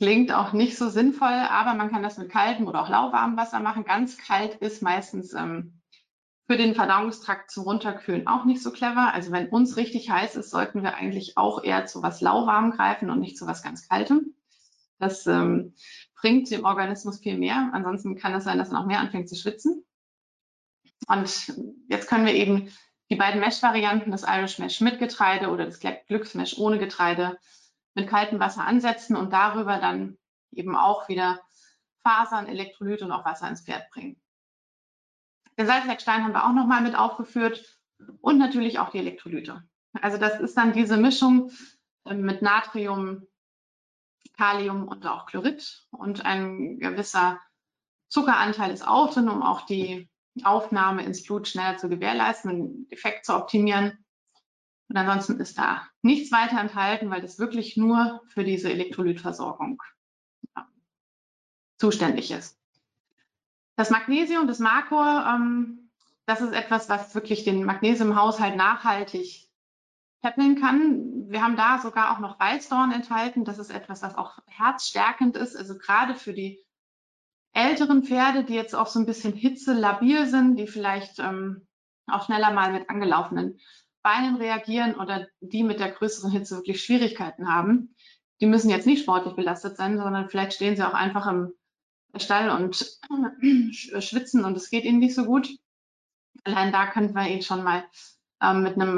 klingt 0.00 0.32
auch 0.32 0.52
nicht 0.52 0.76
so 0.76 0.88
sinnvoll, 0.88 1.28
aber 1.28 1.74
man 1.74 1.92
kann 1.92 2.02
das 2.02 2.18
mit 2.18 2.28
kaltem 2.28 2.66
oder 2.66 2.82
auch 2.82 2.88
lauwarmem 2.88 3.36
Wasser 3.36 3.60
machen. 3.60 3.84
Ganz 3.84 4.18
kalt 4.18 4.56
ist 4.56 4.82
meistens 4.82 5.34
ähm, 5.34 5.80
für 6.48 6.56
den 6.56 6.74
Verdauungstrakt 6.74 7.52
zum 7.52 7.62
Runterkühlen 7.62 8.26
auch 8.26 8.46
nicht 8.46 8.60
so 8.60 8.72
clever. 8.72 9.14
Also 9.14 9.30
wenn 9.30 9.48
uns 9.48 9.76
richtig 9.76 10.10
heiß 10.10 10.34
ist, 10.34 10.50
sollten 10.50 10.82
wir 10.82 10.96
eigentlich 10.96 11.36
auch 11.36 11.62
eher 11.62 11.86
zu 11.86 12.02
was 12.02 12.20
lauwarm 12.20 12.72
greifen 12.72 13.10
und 13.10 13.20
nicht 13.20 13.38
zu 13.38 13.46
was 13.46 13.62
ganz 13.62 13.88
kaltem. 13.88 14.34
Das 15.02 15.26
ähm, 15.26 15.74
bringt 16.22 16.50
dem 16.50 16.64
Organismus 16.64 17.18
viel 17.18 17.36
mehr. 17.36 17.70
Ansonsten 17.72 18.16
kann 18.16 18.32
es 18.32 18.44
sein, 18.44 18.56
dass 18.56 18.70
er 18.70 18.78
noch 18.78 18.86
mehr 18.86 19.00
anfängt 19.00 19.28
zu 19.28 19.34
schwitzen. 19.34 19.84
Und 21.08 21.52
jetzt 21.88 22.08
können 22.08 22.24
wir 22.24 22.34
eben 22.34 22.72
die 23.10 23.16
beiden 23.16 23.40
Mesh-Varianten, 23.40 24.12
das 24.12 24.22
Irish 24.22 24.58
Mesh 24.58 24.80
mit 24.80 24.98
Getreide 24.98 25.50
oder 25.50 25.66
das 25.66 25.80
Glücksmesh 25.80 26.56
ohne 26.56 26.78
Getreide, 26.78 27.38
mit 27.94 28.08
kaltem 28.08 28.40
Wasser 28.40 28.64
ansetzen 28.64 29.16
und 29.16 29.32
darüber 29.32 29.78
dann 29.78 30.16
eben 30.52 30.76
auch 30.76 31.08
wieder 31.08 31.40
Fasern, 32.02 32.46
Elektrolyte 32.46 33.04
und 33.04 33.12
auch 33.12 33.24
Wasser 33.24 33.48
ins 33.48 33.62
Pferd 33.62 33.90
bringen. 33.90 34.16
Den 35.58 35.66
Salzleckstein 35.66 36.24
haben 36.24 36.32
wir 36.32 36.46
auch 36.46 36.54
nochmal 36.54 36.80
mit 36.80 36.94
aufgeführt 36.94 37.78
und 38.20 38.38
natürlich 38.38 38.78
auch 38.78 38.90
die 38.90 38.98
Elektrolyte. 38.98 39.62
Also 40.00 40.16
das 40.16 40.40
ist 40.40 40.56
dann 40.56 40.72
diese 40.72 40.96
Mischung 40.96 41.50
ähm, 42.06 42.22
mit 42.22 42.40
Natrium, 42.40 43.26
Kalium 44.42 44.88
und 44.88 45.06
auch 45.06 45.26
Chlorid 45.26 45.86
und 45.92 46.26
ein 46.26 46.80
gewisser 46.80 47.40
Zuckeranteil 48.08 48.72
ist 48.72 48.84
auch 48.84 49.14
drin, 49.14 49.28
um 49.28 49.40
auch 49.40 49.66
die 49.66 50.10
Aufnahme 50.42 51.04
ins 51.04 51.22
Blut 51.22 51.46
schneller 51.46 51.76
zu 51.76 51.88
gewährleisten, 51.88 52.50
den 52.50 52.86
Effekt 52.90 53.24
zu 53.24 53.36
optimieren. 53.36 54.04
Und 54.88 54.96
ansonsten 54.96 55.38
ist 55.38 55.58
da 55.58 55.86
nichts 56.02 56.32
weiter 56.32 56.58
enthalten, 56.58 57.08
weil 57.08 57.22
das 57.22 57.38
wirklich 57.38 57.76
nur 57.76 58.20
für 58.30 58.42
diese 58.42 58.68
Elektrolytversorgung 58.68 59.80
ja, 60.56 60.66
zuständig 61.78 62.32
ist. 62.32 62.58
Das 63.76 63.90
Magnesium, 63.90 64.48
das 64.48 64.58
Markor, 64.58 65.24
ähm, 65.24 65.88
das 66.26 66.40
ist 66.40 66.52
etwas, 66.52 66.88
was 66.88 67.14
wirklich 67.14 67.44
den 67.44 67.64
Magnesiumhaushalt 67.64 68.56
nachhaltig 68.56 69.51
peppeln 70.22 70.60
kann. 70.60 71.28
Wir 71.28 71.42
haben 71.42 71.56
da 71.56 71.78
sogar 71.78 72.12
auch 72.12 72.20
noch 72.20 72.38
Weißdorn 72.38 72.92
enthalten. 72.92 73.44
Das 73.44 73.58
ist 73.58 73.70
etwas, 73.70 74.02
was 74.02 74.16
auch 74.16 74.38
herzstärkend 74.46 75.36
ist. 75.36 75.56
Also 75.56 75.76
gerade 75.76 76.14
für 76.14 76.32
die 76.32 76.60
älteren 77.52 78.04
Pferde, 78.04 78.44
die 78.44 78.54
jetzt 78.54 78.74
auch 78.74 78.86
so 78.86 78.98
ein 78.98 79.06
bisschen 79.06 79.34
hitzelabil 79.34 80.26
sind, 80.26 80.56
die 80.56 80.66
vielleicht 80.66 81.18
ähm, 81.18 81.66
auch 82.06 82.24
schneller 82.24 82.52
mal 82.52 82.72
mit 82.72 82.88
angelaufenen 82.88 83.58
Beinen 84.02 84.36
reagieren 84.36 84.94
oder 84.94 85.26
die 85.40 85.62
mit 85.62 85.80
der 85.80 85.90
größeren 85.90 86.30
Hitze 86.30 86.56
wirklich 86.56 86.82
Schwierigkeiten 86.82 87.52
haben. 87.52 87.94
Die 88.40 88.46
müssen 88.46 88.70
jetzt 88.70 88.86
nicht 88.86 89.02
sportlich 89.02 89.34
belastet 89.34 89.76
sein, 89.76 89.98
sondern 89.98 90.28
vielleicht 90.28 90.54
stehen 90.54 90.76
sie 90.76 90.86
auch 90.86 90.94
einfach 90.94 91.26
im 91.26 91.52
Stall 92.16 92.50
und 92.50 92.76
schwitzen 93.72 94.44
und 94.44 94.56
es 94.56 94.70
geht 94.70 94.84
ihnen 94.84 94.98
nicht 94.98 95.14
so 95.14 95.24
gut. 95.24 95.50
Allein 96.44 96.72
da 96.72 96.86
könnten 96.86 97.14
wir 97.14 97.28
ihnen 97.28 97.42
schon 97.42 97.62
mal 97.62 97.84
ähm, 98.42 98.62
mit 98.62 98.74
einem 98.74 98.94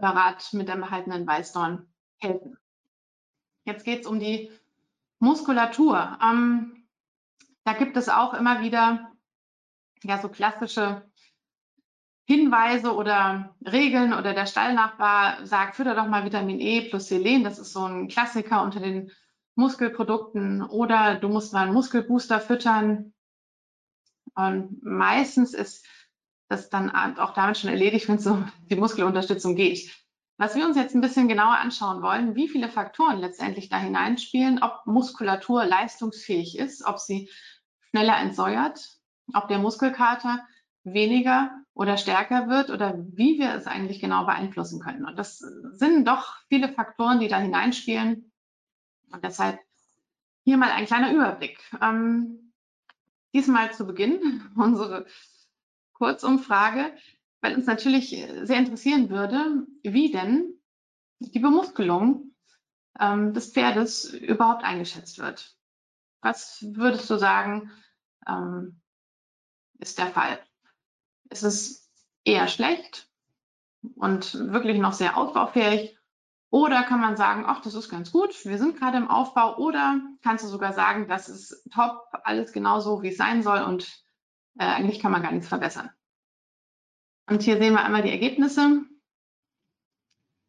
Magnesiumpräparat 0.00 0.52
mit 0.54 0.68
dem 0.68 0.82
erhaltenen 0.82 1.26
Weißdorn 1.26 1.86
helfen. 2.18 2.56
Jetzt 3.64 3.84
geht 3.84 4.00
es 4.00 4.06
um 4.06 4.18
die 4.18 4.50
Muskulatur. 5.18 6.18
Ähm, 6.22 6.86
da 7.64 7.74
gibt 7.74 7.96
es 7.96 8.08
auch 8.08 8.34
immer 8.34 8.60
wieder 8.60 9.12
ja 10.02 10.20
so 10.20 10.28
klassische 10.28 11.08
Hinweise 12.24 12.94
oder 12.94 13.54
Regeln 13.64 14.12
oder 14.14 14.32
der 14.32 14.46
Stallnachbar 14.46 15.46
sagt, 15.46 15.76
fütter 15.76 15.94
doch 15.94 16.06
mal 16.06 16.24
Vitamin 16.24 16.60
E 16.60 16.88
plus 16.88 17.08
Selen. 17.08 17.44
Das 17.44 17.58
ist 17.58 17.72
so 17.72 17.84
ein 17.86 18.08
Klassiker 18.08 18.62
unter 18.62 18.80
den 18.80 19.12
Muskelprodukten. 19.54 20.62
Oder 20.62 21.16
du 21.16 21.28
musst 21.28 21.52
mal 21.52 21.64
einen 21.64 21.74
Muskelbooster 21.74 22.40
füttern. 22.40 23.12
Und 24.34 24.82
meistens 24.82 25.52
ist 25.52 25.86
das 26.52 26.70
dann 26.70 26.90
auch 27.18 27.34
damit 27.34 27.58
schon 27.58 27.70
erledigt, 27.70 28.08
wenn 28.08 28.16
es 28.16 28.26
um 28.26 28.50
die 28.70 28.76
Muskelunterstützung 28.76 29.56
geht. 29.56 29.90
Was 30.38 30.54
wir 30.54 30.66
uns 30.66 30.76
jetzt 30.76 30.94
ein 30.94 31.00
bisschen 31.00 31.28
genauer 31.28 31.58
anschauen 31.58 32.02
wollen, 32.02 32.34
wie 32.34 32.48
viele 32.48 32.68
Faktoren 32.68 33.18
letztendlich 33.18 33.68
da 33.68 33.78
hineinspielen, 33.78 34.62
ob 34.62 34.86
Muskulatur 34.86 35.64
leistungsfähig 35.64 36.58
ist, 36.58 36.84
ob 36.84 36.98
sie 36.98 37.30
schneller 37.90 38.18
entsäuert, 38.18 38.98
ob 39.34 39.48
der 39.48 39.58
Muskelkater 39.58 40.46
weniger 40.84 41.50
oder 41.74 41.96
stärker 41.96 42.48
wird 42.48 42.70
oder 42.70 42.94
wie 42.98 43.38
wir 43.38 43.54
es 43.54 43.66
eigentlich 43.66 44.00
genau 44.00 44.24
beeinflussen 44.26 44.80
können. 44.80 45.06
Und 45.06 45.16
das 45.16 45.38
sind 45.38 46.06
doch 46.06 46.36
viele 46.48 46.68
Faktoren, 46.68 47.20
die 47.20 47.28
da 47.28 47.38
hineinspielen. 47.38 48.32
Und 49.10 49.24
deshalb 49.24 49.60
hier 50.44 50.56
mal 50.56 50.70
ein 50.70 50.86
kleiner 50.86 51.12
Überblick. 51.12 51.58
Ähm, 51.80 52.52
diesmal 53.32 53.72
zu 53.72 53.86
Beginn 53.86 54.50
unsere 54.56 55.06
Kurzumfrage, 56.02 56.92
weil 57.40 57.54
uns 57.54 57.66
natürlich 57.66 58.10
sehr 58.42 58.58
interessieren 58.58 59.08
würde, 59.08 59.66
wie 59.84 60.10
denn 60.10 60.54
die 61.20 61.38
Bemuskelung 61.38 62.34
ähm, 62.98 63.32
des 63.34 63.52
Pferdes 63.52 64.12
überhaupt 64.12 64.64
eingeschätzt 64.64 65.18
wird. 65.18 65.56
Was 66.20 66.64
würdest 66.74 67.08
du 67.08 67.18
sagen, 67.18 67.70
ähm, 68.26 68.80
ist 69.78 69.98
der 69.98 70.08
Fall? 70.08 70.38
ist 71.32 71.42
es 71.42 71.90
eher 72.24 72.46
schlecht 72.46 73.08
und 73.96 74.34
wirklich 74.52 74.78
noch 74.78 74.92
sehr 74.92 75.16
ausbaufähig. 75.16 75.98
Oder 76.50 76.82
kann 76.82 77.00
man 77.00 77.16
sagen, 77.16 77.44
ach, 77.46 77.62
das 77.62 77.74
ist 77.74 77.88
ganz 77.88 78.12
gut, 78.12 78.44
wir 78.44 78.58
sind 78.58 78.78
gerade 78.78 78.98
im 78.98 79.08
Aufbau. 79.08 79.56
Oder 79.56 80.00
kannst 80.22 80.44
du 80.44 80.48
sogar 80.48 80.74
sagen, 80.74 81.08
das 81.08 81.30
ist 81.30 81.66
top, 81.72 82.04
alles 82.24 82.52
genauso, 82.52 83.02
wie 83.02 83.08
es 83.08 83.16
sein 83.16 83.42
soll 83.42 83.62
und 83.62 84.01
äh, 84.58 84.64
eigentlich 84.64 85.00
kann 85.00 85.12
man 85.12 85.22
gar 85.22 85.32
nichts 85.32 85.48
verbessern. 85.48 85.90
Und 87.28 87.42
hier 87.42 87.58
sehen 87.58 87.74
wir 87.74 87.84
einmal 87.84 88.02
die 88.02 88.10
Ergebnisse. 88.10 88.82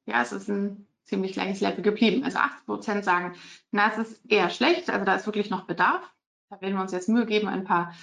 Ja, 0.05 0.21
es 0.21 0.31
ist 0.31 0.49
ein 0.49 0.87
ziemlich 1.03 1.33
gleiches 1.33 1.61
Level 1.61 1.83
geblieben. 1.83 2.23
Also 2.23 2.39
80 2.39 2.65
Prozent 2.65 3.05
sagen, 3.05 3.35
na, 3.71 3.91
es 3.91 3.97
ist 3.97 4.25
eher 4.29 4.49
schlecht, 4.49 4.89
also 4.89 5.05
da 5.05 5.15
ist 5.15 5.25
wirklich 5.25 5.49
noch 5.49 5.65
Bedarf. 5.65 6.09
Da 6.49 6.61
werden 6.61 6.75
wir 6.75 6.81
uns 6.81 6.91
jetzt 6.91 7.09
Mühe 7.09 7.25
geben, 7.25 7.47
ein 7.47 7.63
paar 7.63 7.93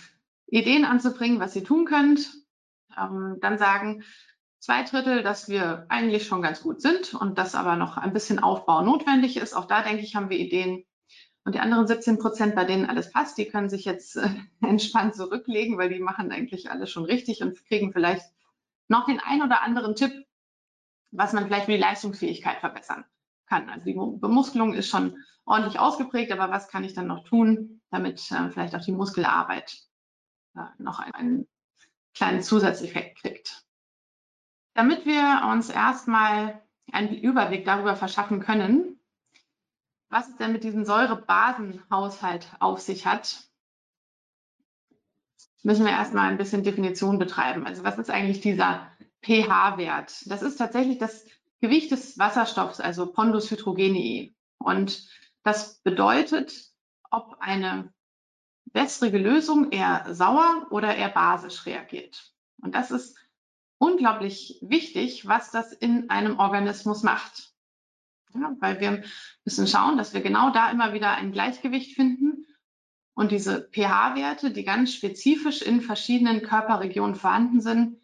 Ideen 0.47 0.85
anzubringen, 0.85 1.41
was 1.41 1.57
ihr 1.57 1.65
tun 1.65 1.85
könnt 1.85 2.41
ähm, 2.99 3.39
dann 3.41 3.59
sagen 3.59 4.05
zwei 4.59 4.83
Drittel, 4.83 5.23
dass 5.23 5.49
wir 5.49 5.87
eigentlich 5.89 6.27
schon 6.27 6.43
ganz 6.43 6.63
gut 6.63 6.81
sind 6.83 7.15
und 7.15 7.39
dass 7.39 7.55
aber 7.55 7.77
noch 7.77 7.97
ein 7.97 8.13
bisschen 8.13 8.39
Aufbau 8.39 8.83
notwendig 8.83 9.37
ist. 9.37 9.55
Auch 9.55 9.67
da 9.67 9.83
denke 9.83 10.03
ich, 10.03 10.17
haben 10.17 10.31
wir 10.31 10.39
Ideen. 10.39 10.85
Und 11.45 11.55
die 11.55 11.61
anderen 11.61 11.87
17 11.87 12.19
Prozent, 12.19 12.55
bei 12.55 12.65
denen 12.65 12.87
alles 12.87 13.11
passt, 13.13 13.39
die 13.39 13.47
können 13.47 13.71
sich 13.71 13.85
jetzt 13.85 14.17
äh, 14.17 14.29
entspannt 14.61 15.15
zurücklegen, 15.15 15.79
weil 15.79 15.89
die 15.89 16.01
machen 16.01 16.31
eigentlich 16.31 16.71
alles 16.71 16.91
schon 16.91 17.05
richtig 17.05 17.43
und 17.43 17.65
kriegen 17.67 17.93
vielleicht 17.93 18.27
noch 18.89 19.07
den 19.07 19.21
ein 19.21 19.43
oder 19.43 19.63
anderen 19.63 19.95
Tipp, 19.95 20.13
was 21.13 21.33
man 21.33 21.47
vielleicht 21.47 21.67
für 21.67 21.73
die 21.73 21.79
Leistungsfähigkeit 21.79 22.59
verbessern 22.59 23.05
kann. 23.47 23.69
Also 23.71 23.85
die 23.85 23.95
Bemuskelung 23.95 24.75
ist 24.75 24.89
schon 24.89 25.17
ordentlich 25.45 25.79
ausgeprägt, 25.79 26.33
aber 26.33 26.51
was 26.51 26.69
kann 26.69 26.85
ich 26.85 26.95
dann 26.95 27.07
noch 27.07 27.25
tun, 27.25 27.81
damit 27.91 28.31
äh, 28.31 28.51
vielleicht 28.51 28.75
auch 28.77 28.85
die 28.85 28.93
Muskelarbeit 28.93 29.79
äh, 30.55 30.61
noch 30.79 31.01
einen 31.01 31.49
kleinen 32.15 32.43
Zusatzeffekt 32.43 33.19
kriegt. 33.19 33.65
Damit 34.75 35.05
wir 35.07 35.49
uns 35.51 35.71
erstmal 35.71 36.63
einen 36.93 37.15
Überblick 37.15 37.65
darüber 37.65 37.97
verschaffen 37.97 38.41
können, 38.41 39.00
was 40.11 40.29
es 40.29 40.37
denn 40.37 40.53
mit 40.53 40.65
diesem 40.65 40.85
Säurebasenhaushalt 40.85 42.49
auf 42.59 42.81
sich 42.81 43.07
hat, 43.07 43.45
müssen 45.63 45.85
wir 45.85 45.93
erstmal 45.93 46.29
ein 46.29 46.39
bisschen 46.39 46.65
Definition 46.65 47.19
betreiben. 47.19 47.67
Also 47.67 47.85
was 47.85 47.99
ist 47.99 48.11
eigentlich 48.11 48.41
dieser 48.41 48.91
pH-Wert? 49.23 50.25
Das 50.27 50.43
ist 50.43 50.57
tatsächlich 50.57 50.99
das 50.99 51.25
Gewicht 51.61 51.91
des 51.93 52.19
Wasserstoffs, 52.19 52.81
also 52.81 53.13
Pondus 53.13 53.51
hydrogenei. 53.51 54.35
Und 54.59 55.09
das 55.45 55.81
bedeutet, 55.83 56.71
ob 57.11 57.37
eine 57.39 57.93
wässrige 58.73 59.19
Lösung 59.19 59.71
eher 59.71 60.07
sauer 60.15 60.67
oder 60.71 60.95
eher 60.97 61.11
basisch 61.11 61.67
reagiert. 61.67 62.33
Und 62.63 62.75
das 62.75 62.91
ist 62.91 63.17
unglaublich 63.79 64.59
wichtig, 64.63 65.27
was 65.27 65.51
das 65.51 65.73
in 65.73 66.11
einem 66.11 66.39
Organismus 66.39 67.03
macht. 67.03 67.50
Ja, 68.35 68.55
weil 68.61 68.81
wir 68.81 69.03
müssen 69.45 69.67
schauen, 69.67 69.99
dass 69.99 70.15
wir 70.15 70.21
genau 70.21 70.51
da 70.51 70.71
immer 70.71 70.93
wieder 70.93 71.11
ein 71.13 71.33
Gleichgewicht 71.33 71.95
finden 71.95 72.47
und 73.15 73.33
diese 73.33 73.69
pH-Werte, 73.73 74.53
die 74.53 74.65
ganz 74.65 74.95
spezifisch 74.95 75.63
in 75.63 75.81
verschiedenen 75.81 76.43
Körperregionen 76.43 77.17
vorhanden 77.17 77.61
sind, 77.61 77.97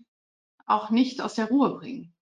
auch 0.66 0.90
nicht 0.90 1.20
aus 1.20 1.34
der 1.34 1.48
Ruhe 1.48 1.78
bringen. 1.78 2.14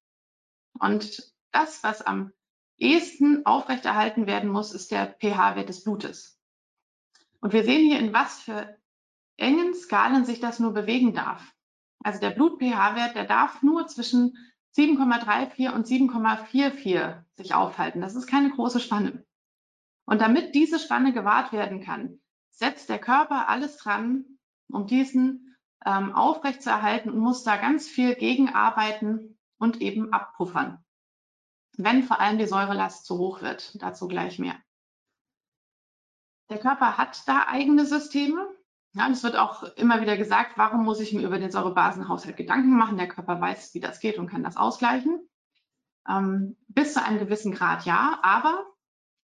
Und 0.78 1.32
das, 1.50 1.82
was 1.82 2.02
am 2.02 2.32
ehesten 2.76 3.46
aufrechterhalten 3.46 4.26
werden 4.26 4.50
muss, 4.50 4.72
ist 4.72 4.90
der 4.90 5.06
pH-Wert 5.06 5.68
des 5.68 5.84
Blutes. 5.84 6.38
Und 7.40 7.52
wir 7.52 7.64
sehen 7.64 7.88
hier, 7.88 7.98
in 7.98 8.12
was 8.12 8.40
für 8.40 8.76
engen 9.36 9.74
Skalen 9.74 10.24
sich 10.24 10.40
das 10.40 10.58
nur 10.58 10.72
bewegen 10.72 11.14
darf. 11.14 11.52
Also 12.02 12.20
der 12.20 12.30
Blut-pH-Wert, 12.30 13.16
der 13.16 13.24
darf 13.24 13.62
nur 13.62 13.86
zwischen 13.86 14.36
7,34 14.76 15.72
und 15.72 15.86
7,44 15.86 17.22
sich 17.36 17.54
aufhalten. 17.54 18.00
Das 18.00 18.14
ist 18.14 18.26
keine 18.26 18.50
große 18.50 18.80
Spanne. 18.80 19.24
Und 20.04 20.20
damit 20.20 20.54
diese 20.54 20.78
Spanne 20.78 21.12
gewahrt 21.12 21.52
werden 21.52 21.80
kann, 21.80 22.20
setzt 22.50 22.88
der 22.88 22.98
Körper 22.98 23.48
alles 23.48 23.76
dran, 23.76 24.24
um 24.68 24.86
diesen 24.86 25.56
ähm, 25.84 26.12
aufrechtzuerhalten 26.14 27.10
und 27.10 27.18
muss 27.18 27.44
da 27.44 27.56
ganz 27.56 27.88
viel 27.88 28.14
gegenarbeiten 28.14 29.38
und 29.58 29.80
eben 29.80 30.12
abpuffern, 30.12 30.84
wenn 31.76 32.02
vor 32.02 32.20
allem 32.20 32.38
die 32.38 32.46
Säurelast 32.46 33.06
zu 33.06 33.18
hoch 33.18 33.42
wird. 33.42 33.80
Dazu 33.82 34.08
gleich 34.08 34.38
mehr. 34.38 34.56
Der 36.50 36.58
Körper 36.58 36.98
hat 36.98 37.26
da 37.26 37.46
eigene 37.48 37.86
Systeme. 37.86 38.53
Ja, 38.96 39.06
und 39.06 39.12
es 39.12 39.24
wird 39.24 39.36
auch 39.36 39.64
immer 39.76 40.00
wieder 40.00 40.16
gesagt, 40.16 40.52
warum 40.56 40.84
muss 40.84 41.00
ich 41.00 41.12
mir 41.12 41.26
über 41.26 41.38
den 41.38 41.50
Säurebasenhaushalt 41.50 42.36
Gedanken 42.36 42.76
machen? 42.76 42.96
Der 42.96 43.08
Körper 43.08 43.40
weiß, 43.40 43.74
wie 43.74 43.80
das 43.80 43.98
geht 43.98 44.18
und 44.18 44.28
kann 44.28 44.44
das 44.44 44.56
ausgleichen. 44.56 45.28
Ähm, 46.08 46.56
bis 46.68 46.94
zu 46.94 47.02
einem 47.02 47.18
gewissen 47.18 47.52
Grad 47.52 47.84
ja, 47.86 48.20
aber 48.22 48.64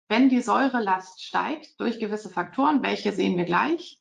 wenn 0.08 0.28
die 0.28 0.40
Säurelast 0.40 1.22
steigt 1.24 1.80
durch 1.80 1.98
gewisse 1.98 2.30
Faktoren, 2.30 2.82
welche 2.82 3.12
sehen 3.12 3.36
wir 3.36 3.44
gleich, 3.44 4.00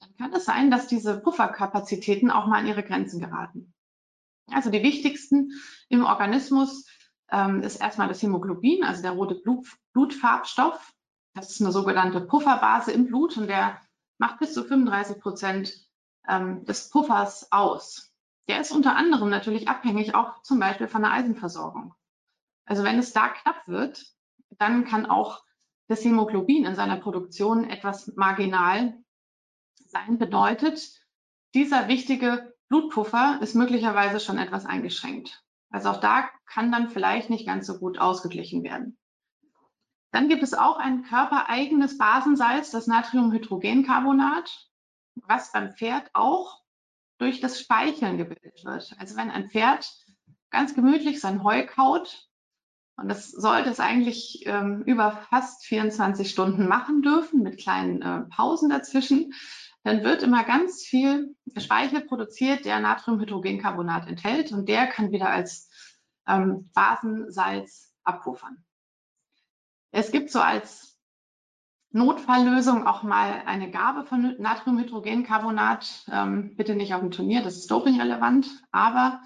dann 0.00 0.16
kann 0.16 0.32
es 0.32 0.46
sein, 0.46 0.70
dass 0.70 0.86
diese 0.86 1.20
Pufferkapazitäten 1.20 2.30
auch 2.30 2.46
mal 2.46 2.60
an 2.60 2.66
ihre 2.66 2.82
Grenzen 2.82 3.20
geraten. 3.20 3.74
Also 4.50 4.70
die 4.70 4.82
wichtigsten 4.82 5.50
im 5.90 6.04
Organismus 6.04 6.86
ähm, 7.30 7.60
ist 7.60 7.76
erstmal 7.76 8.08
das 8.08 8.22
Hämoglobin, 8.22 8.84
also 8.84 9.02
der 9.02 9.12
rote 9.12 9.34
Blut, 9.34 9.66
Blutfarbstoff. 9.92 10.92
Das 11.34 11.50
ist 11.50 11.60
eine 11.60 11.72
sogenannte 11.72 12.22
Pufferbase 12.22 12.92
im 12.92 13.06
Blut 13.06 13.36
und 13.36 13.48
der 13.48 13.80
macht 14.18 14.38
bis 14.38 14.54
zu 14.54 14.64
35 14.64 15.20
Prozent 15.20 15.74
ähm, 16.28 16.64
des 16.64 16.90
Puffers 16.90 17.50
aus. 17.52 18.12
der 18.48 18.60
ist 18.60 18.72
unter 18.72 18.96
anderem 18.96 19.30
natürlich 19.30 19.68
abhängig 19.68 20.14
auch 20.14 20.42
zum 20.42 20.58
Beispiel 20.58 20.88
von 20.88 21.02
der 21.02 21.12
Eisenversorgung. 21.12 21.94
Also 22.66 22.84
wenn 22.84 22.98
es 22.98 23.12
da 23.12 23.28
knapp 23.28 23.66
wird, 23.66 24.04
dann 24.58 24.84
kann 24.84 25.06
auch 25.06 25.42
das 25.88 26.04
Hämoglobin 26.04 26.64
in 26.64 26.74
seiner 26.74 26.96
Produktion 26.96 27.68
etwas 27.68 28.14
marginal 28.16 28.98
sein. 29.86 30.18
Bedeutet, 30.18 31.00
dieser 31.54 31.88
wichtige 31.88 32.54
Blutpuffer 32.68 33.38
ist 33.42 33.54
möglicherweise 33.54 34.20
schon 34.20 34.38
etwas 34.38 34.66
eingeschränkt. 34.66 35.42
Also 35.70 35.90
auch 35.90 36.00
da 36.00 36.28
kann 36.46 36.72
dann 36.72 36.90
vielleicht 36.90 37.30
nicht 37.30 37.46
ganz 37.46 37.66
so 37.66 37.78
gut 37.78 37.98
ausgeglichen 37.98 38.62
werden. 38.62 38.98
Dann 40.14 40.28
gibt 40.28 40.44
es 40.44 40.54
auch 40.54 40.78
ein 40.78 41.02
körpereigenes 41.02 41.98
Basensalz, 41.98 42.70
das 42.70 42.86
Natriumhydrogencarbonat, 42.86 44.70
was 45.16 45.50
beim 45.50 45.72
Pferd 45.72 46.08
auch 46.12 46.62
durch 47.18 47.40
das 47.40 47.58
Speicheln 47.58 48.16
gebildet 48.16 48.64
wird. 48.64 48.94
Also 48.98 49.16
wenn 49.16 49.32
ein 49.32 49.50
Pferd 49.50 49.92
ganz 50.50 50.76
gemütlich 50.76 51.20
sein 51.20 51.42
Heu 51.42 51.66
kaut, 51.66 52.28
und 52.96 53.08
das 53.08 53.32
sollte 53.32 53.70
es 53.70 53.80
eigentlich 53.80 54.44
ähm, 54.46 54.84
über 54.86 55.10
fast 55.30 55.66
24 55.66 56.30
Stunden 56.30 56.68
machen 56.68 57.02
dürfen, 57.02 57.42
mit 57.42 57.58
kleinen 57.58 58.00
äh, 58.00 58.20
Pausen 58.30 58.70
dazwischen, 58.70 59.34
dann 59.82 60.04
wird 60.04 60.22
immer 60.22 60.44
ganz 60.44 60.84
viel 60.84 61.34
Speichel 61.56 62.02
produziert, 62.02 62.66
der 62.66 62.78
Natriumhydrogencarbonat 62.78 64.06
enthält 64.06 64.52
und 64.52 64.68
der 64.68 64.86
kann 64.86 65.10
wieder 65.10 65.30
als 65.30 65.68
ähm, 66.28 66.70
Basensalz 66.72 67.92
abpuffern. 68.04 68.63
Es 69.96 70.10
gibt 70.10 70.32
so 70.32 70.40
als 70.40 70.98
Notfalllösung 71.92 72.84
auch 72.84 73.04
mal 73.04 73.44
eine 73.46 73.70
Gabe 73.70 74.04
von 74.04 74.34
Natriumhydrogencarbonat. 74.40 76.06
Ähm, 76.10 76.56
bitte 76.56 76.74
nicht 76.74 76.94
auf 76.94 77.00
dem 77.00 77.12
Turnier, 77.12 77.44
das 77.44 77.56
ist 77.56 77.70
dopingrelevant, 77.70 78.48
aber 78.72 79.22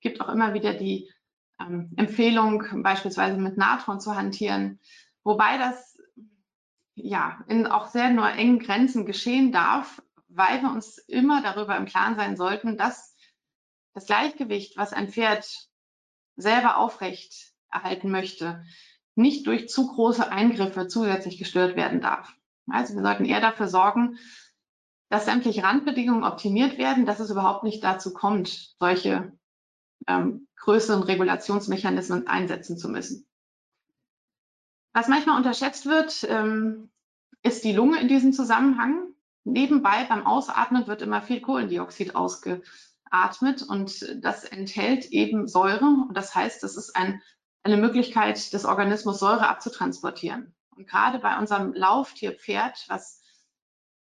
gibt 0.00 0.20
auch 0.20 0.28
immer 0.28 0.54
wieder 0.54 0.74
die 0.74 1.10
ähm, 1.58 1.92
Empfehlung, 1.96 2.84
beispielsweise 2.84 3.36
mit 3.36 3.56
Natron 3.56 3.98
zu 3.98 4.14
hantieren, 4.14 4.78
wobei 5.24 5.58
das 5.58 5.98
ja 6.94 7.42
in 7.48 7.66
auch 7.66 7.88
sehr 7.88 8.10
nur 8.10 8.30
engen 8.30 8.60
Grenzen 8.60 9.06
geschehen 9.06 9.50
darf, 9.50 10.04
weil 10.28 10.62
wir 10.62 10.70
uns 10.70 10.98
immer 10.98 11.42
darüber 11.42 11.76
im 11.76 11.86
Klaren 11.86 12.14
sein 12.14 12.36
sollten, 12.36 12.76
dass 12.76 13.16
das 13.92 14.06
Gleichgewicht, 14.06 14.76
was 14.76 14.92
ein 14.92 15.08
Pferd 15.08 15.68
selber 16.36 16.76
aufrecht 16.76 17.54
erhalten 17.72 18.12
möchte, 18.12 18.64
nicht 19.14 19.46
durch 19.46 19.68
zu 19.68 19.86
große 19.88 20.30
Eingriffe 20.30 20.88
zusätzlich 20.88 21.38
gestört 21.38 21.76
werden 21.76 22.00
darf. 22.00 22.34
Also 22.70 22.94
wir 22.94 23.02
sollten 23.02 23.24
eher 23.24 23.40
dafür 23.40 23.68
sorgen, 23.68 24.18
dass 25.10 25.26
sämtliche 25.26 25.62
Randbedingungen 25.62 26.24
optimiert 26.24 26.78
werden, 26.78 27.04
dass 27.04 27.20
es 27.20 27.30
überhaupt 27.30 27.64
nicht 27.64 27.84
dazu 27.84 28.14
kommt, 28.14 28.74
solche 28.78 29.32
ähm, 30.06 30.48
größeren 30.56 31.02
Regulationsmechanismen 31.02 32.26
einsetzen 32.26 32.78
zu 32.78 32.88
müssen. 32.88 33.26
Was 34.94 35.08
manchmal 35.08 35.36
unterschätzt 35.36 35.86
wird, 35.86 36.26
ähm, 36.28 36.90
ist 37.42 37.64
die 37.64 37.72
Lunge 37.72 38.00
in 38.00 38.08
diesem 38.08 38.32
Zusammenhang. 38.32 39.14
Nebenbei 39.44 40.04
beim 40.04 40.24
Ausatmen 40.24 40.86
wird 40.86 41.02
immer 41.02 41.20
viel 41.20 41.40
Kohlendioxid 41.40 42.14
ausgeatmet 42.14 43.62
und 43.68 44.24
das 44.24 44.44
enthält 44.44 45.06
eben 45.06 45.48
Säure. 45.48 46.06
Und 46.08 46.14
das 46.14 46.34
heißt, 46.34 46.62
es 46.62 46.76
ist 46.76 46.94
ein 46.94 47.20
eine 47.62 47.76
Möglichkeit 47.76 48.52
des 48.52 48.64
Organismus, 48.64 49.18
Säure 49.18 49.48
abzutransportieren. 49.48 50.54
Und 50.76 50.88
gerade 50.88 51.18
bei 51.18 51.38
unserem 51.38 51.72
Lauftierpferd, 51.74 52.86
was 52.88 53.22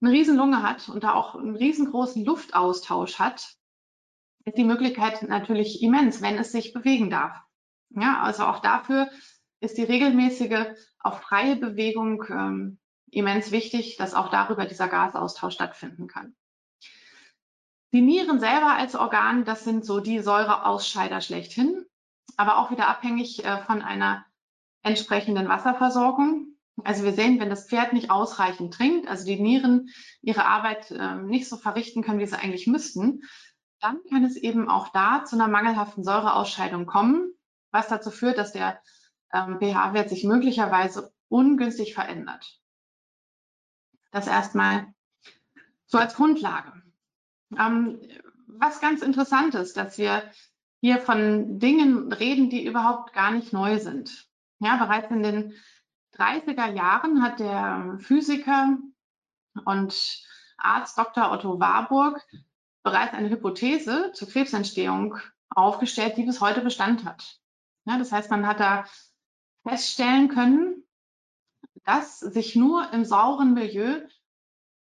eine 0.00 0.12
Riesenlunge 0.12 0.62
hat 0.62 0.88
und 0.88 1.04
da 1.04 1.14
auch 1.14 1.34
einen 1.34 1.56
riesengroßen 1.56 2.24
Luftaustausch 2.24 3.18
hat, 3.18 3.56
ist 4.44 4.58
die 4.58 4.64
Möglichkeit 4.64 5.22
natürlich 5.22 5.82
immens, 5.82 6.22
wenn 6.22 6.38
es 6.38 6.50
sich 6.50 6.72
bewegen 6.72 7.10
darf. 7.10 7.36
Ja, 7.90 8.22
also 8.22 8.44
auch 8.44 8.60
dafür 8.60 9.10
ist 9.60 9.76
die 9.76 9.84
regelmäßige, 9.84 10.74
auch 10.98 11.20
freie 11.20 11.56
Bewegung 11.56 12.24
ähm, 12.28 12.78
immens 13.10 13.52
wichtig, 13.52 13.96
dass 13.96 14.14
auch 14.14 14.30
darüber 14.30 14.64
dieser 14.66 14.88
Gasaustausch 14.88 15.54
stattfinden 15.54 16.08
kann. 16.08 16.34
Die 17.92 18.00
Nieren 18.00 18.40
selber 18.40 18.72
als 18.72 18.94
Organ, 18.96 19.44
das 19.44 19.64
sind 19.64 19.84
so 19.84 20.00
die 20.00 20.20
Säureausscheider 20.20 21.20
schlechthin 21.20 21.84
aber 22.36 22.58
auch 22.58 22.70
wieder 22.70 22.88
abhängig 22.88 23.44
äh, 23.44 23.58
von 23.64 23.82
einer 23.82 24.24
entsprechenden 24.82 25.48
Wasserversorgung. 25.48 26.56
Also 26.84 27.04
wir 27.04 27.12
sehen, 27.12 27.38
wenn 27.38 27.50
das 27.50 27.68
Pferd 27.68 27.92
nicht 27.92 28.10
ausreichend 28.10 28.74
trinkt, 28.74 29.08
also 29.08 29.24
die 29.24 29.40
Nieren 29.40 29.90
ihre 30.22 30.46
Arbeit 30.46 30.90
ähm, 30.90 31.26
nicht 31.26 31.48
so 31.48 31.56
verrichten 31.56 32.02
können, 32.02 32.18
wie 32.18 32.26
sie 32.26 32.38
eigentlich 32.38 32.66
müssten, 32.66 33.22
dann 33.80 34.00
kann 34.08 34.24
es 34.24 34.36
eben 34.36 34.68
auch 34.68 34.88
da 34.88 35.24
zu 35.24 35.36
einer 35.36 35.48
mangelhaften 35.48 36.04
Säureausscheidung 36.04 36.86
kommen, 36.86 37.32
was 37.70 37.88
dazu 37.88 38.10
führt, 38.10 38.38
dass 38.38 38.52
der 38.52 38.80
ähm, 39.32 39.58
pH-Wert 39.60 40.08
sich 40.08 40.24
möglicherweise 40.24 41.12
ungünstig 41.28 41.94
verändert. 41.94 42.60
Das 44.10 44.26
erstmal 44.26 44.92
so 45.86 45.98
als 45.98 46.14
Grundlage. 46.14 46.72
Ähm, 47.58 48.00
was 48.46 48.80
ganz 48.80 49.02
interessant 49.02 49.54
ist, 49.54 49.76
dass 49.76 49.98
wir 49.98 50.22
hier 50.82 50.98
von 50.98 51.60
Dingen 51.60 52.12
reden, 52.12 52.50
die 52.50 52.66
überhaupt 52.66 53.12
gar 53.12 53.30
nicht 53.30 53.52
neu 53.52 53.78
sind. 53.78 54.28
Ja, 54.58 54.76
bereits 54.76 55.10
in 55.12 55.22
den 55.22 55.54
30er 56.16 56.72
Jahren 56.72 57.22
hat 57.22 57.38
der 57.38 57.98
Physiker 58.00 58.78
und 59.64 60.22
Arzt 60.58 60.98
Dr. 60.98 61.30
Otto 61.30 61.60
Warburg 61.60 62.20
bereits 62.82 63.14
eine 63.14 63.30
Hypothese 63.30 64.10
zur 64.12 64.28
Krebsentstehung 64.28 65.18
aufgestellt, 65.50 66.16
die 66.16 66.24
bis 66.24 66.40
heute 66.40 66.62
Bestand 66.62 67.04
hat. 67.04 67.38
Ja, 67.84 67.96
das 67.96 68.10
heißt, 68.10 68.30
man 68.30 68.46
hat 68.46 68.58
da 68.58 68.84
feststellen 69.62 70.28
können, 70.28 70.84
dass 71.84 72.18
sich 72.18 72.56
nur 72.56 72.92
im 72.92 73.04
sauren 73.04 73.54
Milieu 73.54 74.00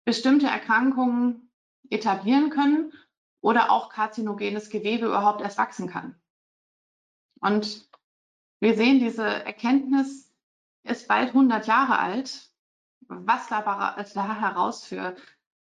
bestimmte 0.03 0.47
Erkrankungen 0.47 1.49
etablieren 1.89 2.49
können 2.49 2.91
oder 3.41 3.71
auch 3.71 3.89
karzinogenes 3.89 4.69
Gewebe 4.69 5.05
überhaupt 5.05 5.41
erst 5.41 5.57
wachsen 5.57 5.89
kann. 5.89 6.15
Und 7.39 7.89
wir 8.59 8.75
sehen, 8.75 8.99
diese 8.99 9.23
Erkenntnis 9.23 10.33
ist 10.83 11.07
bald 11.07 11.29
100 11.29 11.67
Jahre 11.67 11.99
alt. 11.99 12.51
Was 13.09 13.47
da, 13.47 13.95
heraus 14.41 14.83
für 14.83 15.15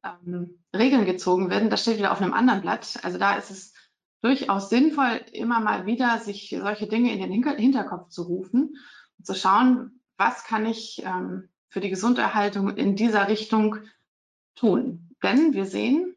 ähm, 0.03 0.61
Regeln 0.75 1.05
gezogen 1.05 1.49
werden, 1.49 1.69
das 1.69 1.81
steht 1.81 1.97
wieder 1.97 2.11
auf 2.11 2.21
einem 2.21 2.33
anderen 2.33 2.61
Blatt. 2.61 2.99
Also 3.03 3.17
da 3.17 3.35
ist 3.35 3.51
es 3.51 3.73
durchaus 4.21 4.69
sinnvoll, 4.69 5.21
immer 5.31 5.59
mal 5.61 5.85
wieder 5.85 6.19
sich 6.19 6.49
solche 6.49 6.87
Dinge 6.87 7.13
in 7.13 7.21
den 7.21 7.31
Hinterkopf 7.31 8.09
zu 8.09 8.23
rufen 8.23 8.75
und 9.17 9.25
zu 9.25 9.33
schauen, 9.33 10.01
was 10.17 10.43
kann 10.43 10.65
ich 10.65 11.01
ähm, 11.05 11.49
für 11.69 11.79
die 11.79 11.89
Gesunderhaltung 11.89 12.75
in 12.75 12.95
dieser 12.95 13.27
Richtung 13.29 13.77
tun. 14.55 15.15
Denn 15.23 15.53
wir 15.53 15.65
sehen, 15.65 16.10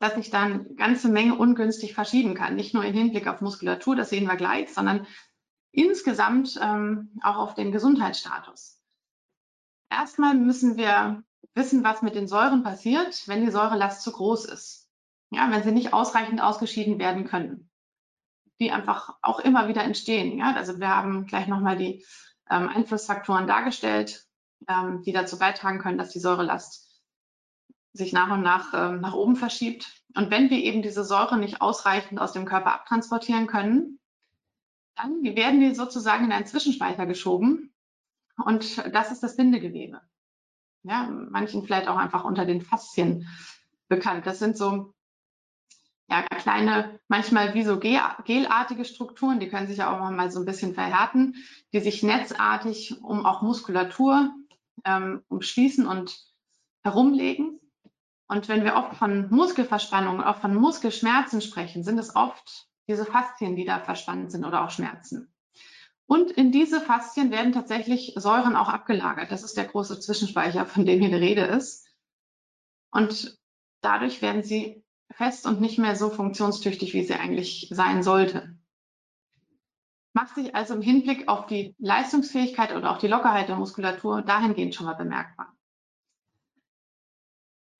dass 0.00 0.14
sich 0.14 0.30
dann 0.30 0.52
eine 0.52 0.74
ganze 0.74 1.08
Menge 1.08 1.34
ungünstig 1.36 1.94
verschieben 1.94 2.34
kann. 2.34 2.56
Nicht 2.56 2.74
nur 2.74 2.84
im 2.84 2.94
Hinblick 2.94 3.26
auf 3.26 3.40
Muskulatur, 3.40 3.96
das 3.96 4.10
sehen 4.10 4.26
wir 4.26 4.36
gleich, 4.36 4.72
sondern 4.72 5.06
insgesamt 5.72 6.58
ähm, 6.62 7.18
auch 7.22 7.36
auf 7.36 7.54
den 7.54 7.72
Gesundheitsstatus. 7.72 8.80
Erstmal 9.90 10.34
müssen 10.34 10.76
wir 10.76 11.22
wissen, 11.54 11.84
was 11.84 12.02
mit 12.02 12.14
den 12.14 12.28
Säuren 12.28 12.62
passiert, 12.62 13.26
wenn 13.28 13.44
die 13.44 13.50
Säurelast 13.50 14.02
zu 14.02 14.12
groß 14.12 14.46
ist. 14.46 14.88
Ja, 15.30 15.50
wenn 15.50 15.62
sie 15.62 15.72
nicht 15.72 15.92
ausreichend 15.92 16.40
ausgeschieden 16.40 16.98
werden 16.98 17.24
können. 17.24 17.70
Die 18.60 18.70
einfach 18.70 19.16
auch 19.20 19.40
immer 19.40 19.68
wieder 19.68 19.82
entstehen. 19.82 20.38
Ja, 20.38 20.54
also 20.54 20.78
wir 20.78 20.88
haben 20.88 21.26
gleich 21.26 21.48
nochmal 21.48 21.76
die 21.76 22.04
ähm, 22.50 22.68
Einflussfaktoren 22.68 23.46
dargestellt, 23.46 24.26
ähm, 24.68 25.02
die 25.02 25.12
dazu 25.12 25.38
beitragen 25.38 25.80
können, 25.80 25.98
dass 25.98 26.10
die 26.10 26.20
Säurelast 26.20 26.83
sich 27.94 28.12
nach 28.12 28.30
und 28.30 28.42
nach 28.42 28.74
äh, 28.74 28.96
nach 28.96 29.14
oben 29.14 29.36
verschiebt. 29.36 30.02
Und 30.14 30.30
wenn 30.30 30.50
wir 30.50 30.58
eben 30.58 30.82
diese 30.82 31.04
Säure 31.04 31.38
nicht 31.38 31.62
ausreichend 31.62 32.20
aus 32.20 32.32
dem 32.32 32.44
Körper 32.44 32.74
abtransportieren 32.74 33.46
können, 33.46 33.98
dann 34.96 35.22
werden 35.22 35.60
die 35.60 35.74
sozusagen 35.74 36.26
in 36.26 36.32
einen 36.32 36.46
Zwischenspeicher 36.46 37.06
geschoben. 37.06 37.72
Und 38.44 38.94
das 38.94 39.10
ist 39.10 39.22
das 39.22 39.36
Bindegewebe. 39.36 40.00
Ja, 40.82 41.08
manchen 41.08 41.64
vielleicht 41.64 41.88
auch 41.88 41.96
einfach 41.96 42.24
unter 42.24 42.44
den 42.44 42.60
Faszien 42.60 43.26
bekannt. 43.88 44.26
Das 44.26 44.38
sind 44.38 44.56
so 44.56 44.94
ja, 46.08 46.22
kleine, 46.22 47.00
manchmal 47.08 47.54
wie 47.54 47.62
so 47.62 47.78
gelartige 47.78 48.84
Strukturen, 48.84 49.40
die 49.40 49.48
können 49.48 49.66
sich 49.66 49.78
ja 49.78 49.90
auch 49.90 50.10
mal 50.10 50.30
so 50.30 50.40
ein 50.40 50.44
bisschen 50.44 50.74
verhärten, 50.74 51.34
die 51.72 51.80
sich 51.80 52.02
netzartig 52.02 53.02
um 53.02 53.24
auch 53.24 53.40
Muskulatur 53.40 54.34
ähm, 54.84 55.22
umschließen 55.28 55.86
und 55.86 56.14
herumlegen. 56.82 57.58
Und 58.26 58.48
wenn 58.48 58.64
wir 58.64 58.74
oft 58.76 58.96
von 58.96 59.28
Muskelverspannungen, 59.30 60.22
auch 60.22 60.38
von 60.38 60.54
Muskelschmerzen 60.54 61.40
sprechen, 61.40 61.84
sind 61.84 61.98
es 61.98 62.16
oft 62.16 62.68
diese 62.88 63.04
Faszien, 63.04 63.56
die 63.56 63.64
da 63.64 63.80
verspannt 63.80 64.32
sind 64.32 64.44
oder 64.44 64.64
auch 64.64 64.70
Schmerzen. 64.70 65.34
Und 66.06 66.30
in 66.30 66.52
diese 66.52 66.80
Faszien 66.80 67.30
werden 67.30 67.52
tatsächlich 67.52 68.12
Säuren 68.16 68.56
auch 68.56 68.68
abgelagert. 68.68 69.30
Das 69.30 69.42
ist 69.42 69.56
der 69.56 69.64
große 69.64 70.00
Zwischenspeicher, 70.00 70.66
von 70.66 70.84
dem 70.84 71.00
hier 71.00 71.08
die 71.08 71.14
Rede 71.16 71.42
ist. 71.42 71.86
Und 72.90 73.38
dadurch 73.80 74.20
werden 74.20 74.42
sie 74.42 74.84
fest 75.10 75.46
und 75.46 75.60
nicht 75.60 75.78
mehr 75.78 75.96
so 75.96 76.10
funktionstüchtig, 76.10 76.92
wie 76.92 77.04
sie 77.04 77.14
eigentlich 77.14 77.68
sein 77.70 78.02
sollte. 78.02 78.58
Macht 80.12 80.34
sich 80.34 80.54
also 80.54 80.74
im 80.74 80.82
Hinblick 80.82 81.28
auf 81.28 81.46
die 81.46 81.74
Leistungsfähigkeit 81.78 82.74
oder 82.74 82.92
auch 82.92 82.98
die 82.98 83.08
Lockerheit 83.08 83.48
der 83.48 83.56
Muskulatur 83.56 84.22
dahingehend 84.22 84.74
schon 84.74 84.86
mal 84.86 84.94
bemerkbar. 84.94 85.53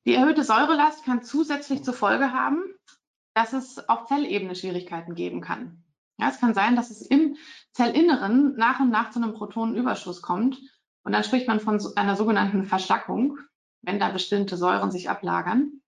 Die 0.07 0.15
erhöhte 0.15 0.45
Säurelast 0.45 1.05
kann 1.05 1.23
zusätzlich 1.23 1.83
zur 1.83 1.95
Folge 1.95 2.33
haben, 2.33 2.63
dass 3.35 3.53
es 3.53 3.89
auf 3.89 4.07
Zellebene 4.07 4.55
Schwierigkeiten 4.55 5.15
geben 5.15 5.41
kann. 5.41 5.83
Ja, 6.19 6.29
es 6.29 6.39
kann 6.39 6.55
sein, 6.55 6.77
dass 6.77 6.91
es 6.91 7.03
im 7.03 7.37
Zellinneren 7.73 8.55
nach 8.57 8.81
und 8.81 8.91
nach 8.91 9.11
zu 9.11 9.21
einem 9.21 9.35
Protonenüberschuss 9.35 10.23
kommt. 10.23 10.61
Und 11.05 11.13
dann 11.13 11.25
spricht 11.25 11.49
man 11.49 11.59
von 11.59 11.81
einer 11.97 12.17
sogenannten 12.17 12.65
Verschlackung, 12.65 13.39
wenn 13.83 13.99
da 13.99 14.11
bestimmte 14.11 14.57
Säuren 14.57 14.91
sich 14.91 15.11
ablagern. 15.11 15.81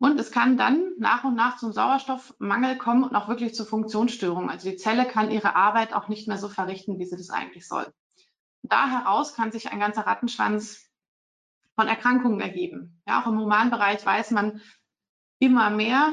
Und 0.00 0.18
es 0.18 0.30
kann 0.30 0.56
dann 0.56 0.92
nach 0.98 1.24
und 1.24 1.34
nach 1.34 1.58
zum 1.58 1.72
Sauerstoffmangel 1.72 2.78
kommen 2.78 3.04
und 3.04 3.14
auch 3.14 3.28
wirklich 3.28 3.54
zu 3.54 3.64
Funktionsstörungen. 3.64 4.50
Also 4.50 4.70
die 4.70 4.76
Zelle 4.76 5.06
kann 5.06 5.30
ihre 5.30 5.56
Arbeit 5.56 5.92
auch 5.92 6.08
nicht 6.08 6.28
mehr 6.28 6.38
so 6.38 6.48
verrichten, 6.48 6.98
wie 6.98 7.04
sie 7.04 7.16
das 7.16 7.30
eigentlich 7.30 7.66
soll. 7.66 7.92
Da 8.62 8.88
heraus 8.88 9.34
kann 9.34 9.52
sich 9.52 9.70
ein 9.70 9.80
ganzer 9.80 10.06
Rattenschwanz 10.06 10.87
von 11.78 11.86
Erkrankungen 11.86 12.40
ergeben. 12.40 13.00
Ja, 13.06 13.22
auch 13.22 13.28
im 13.28 13.38
Humanbereich 13.38 14.04
weiß 14.04 14.32
man 14.32 14.60
immer 15.38 15.70
mehr, 15.70 16.12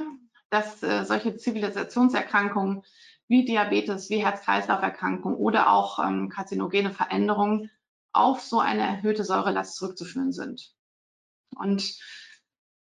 dass 0.51 0.83
äh, 0.83 1.05
solche 1.05 1.37
Zivilisationserkrankungen 1.37 2.83
wie 3.27 3.45
Diabetes, 3.45 4.11
wie 4.11 4.23
Herz-Kreislauf-Erkrankungen 4.23 5.35
oder 5.35 5.71
auch 5.71 5.97
ähm, 5.97 6.29
karzinogene 6.29 6.91
Veränderungen 6.91 7.71
auf 8.13 8.41
so 8.41 8.59
eine 8.59 8.83
erhöhte 8.83 9.23
Säurelast 9.23 9.75
zurückzuführen 9.75 10.31
sind. 10.31 10.71
Und 11.55 11.95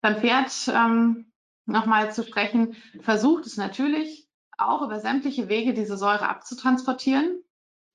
beim 0.01 0.18
Pferd 0.18 0.53
ähm, 0.72 1.33
nochmal 1.66 2.12
zu 2.14 2.22
sprechen, 2.22 2.76
versucht 3.01 3.45
es 3.47 3.57
natürlich 3.57 4.29
auch 4.57 4.83
über 4.83 5.01
sämtliche 5.01 5.49
Wege 5.49 5.74
diese 5.74 5.97
Säure 5.97 6.29
abzutransportieren, 6.29 7.43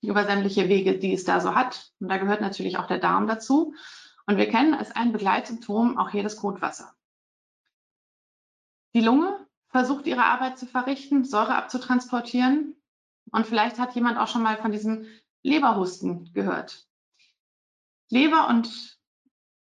über 0.01 0.25
sämtliche 0.25 0.67
Wege, 0.67 0.99
die 0.99 1.13
es 1.13 1.23
da 1.23 1.39
so 1.39 1.55
hat. 1.55 1.93
Und 2.01 2.09
da 2.09 2.17
gehört 2.17 2.41
natürlich 2.41 2.77
auch 2.77 2.87
der 2.87 2.99
Darm 2.99 3.27
dazu. 3.27 3.73
Und 4.25 4.37
wir 4.37 4.49
kennen 4.49 4.73
als 4.73 4.91
ein 4.91 5.11
Begleitsymptom 5.11 5.97
auch 5.97 6.09
hier 6.09 6.23
das 6.23 6.37
Kotwasser. 6.37 6.93
Die 8.93 9.01
Lunge 9.01 9.45
versucht 9.69 10.05
ihre 10.05 10.23
Arbeit 10.23 10.57
zu 10.57 10.65
verrichten, 10.65 11.25
Säure 11.25 11.55
abzutransportieren. 11.55 12.75
Und 13.31 13.47
vielleicht 13.47 13.79
hat 13.79 13.95
jemand 13.95 14.17
auch 14.17 14.27
schon 14.27 14.43
mal 14.43 14.57
von 14.57 14.71
diesem 14.71 15.07
Leberhusten 15.41 16.31
gehört. 16.33 16.87
Leber 18.09 18.47
und 18.47 18.99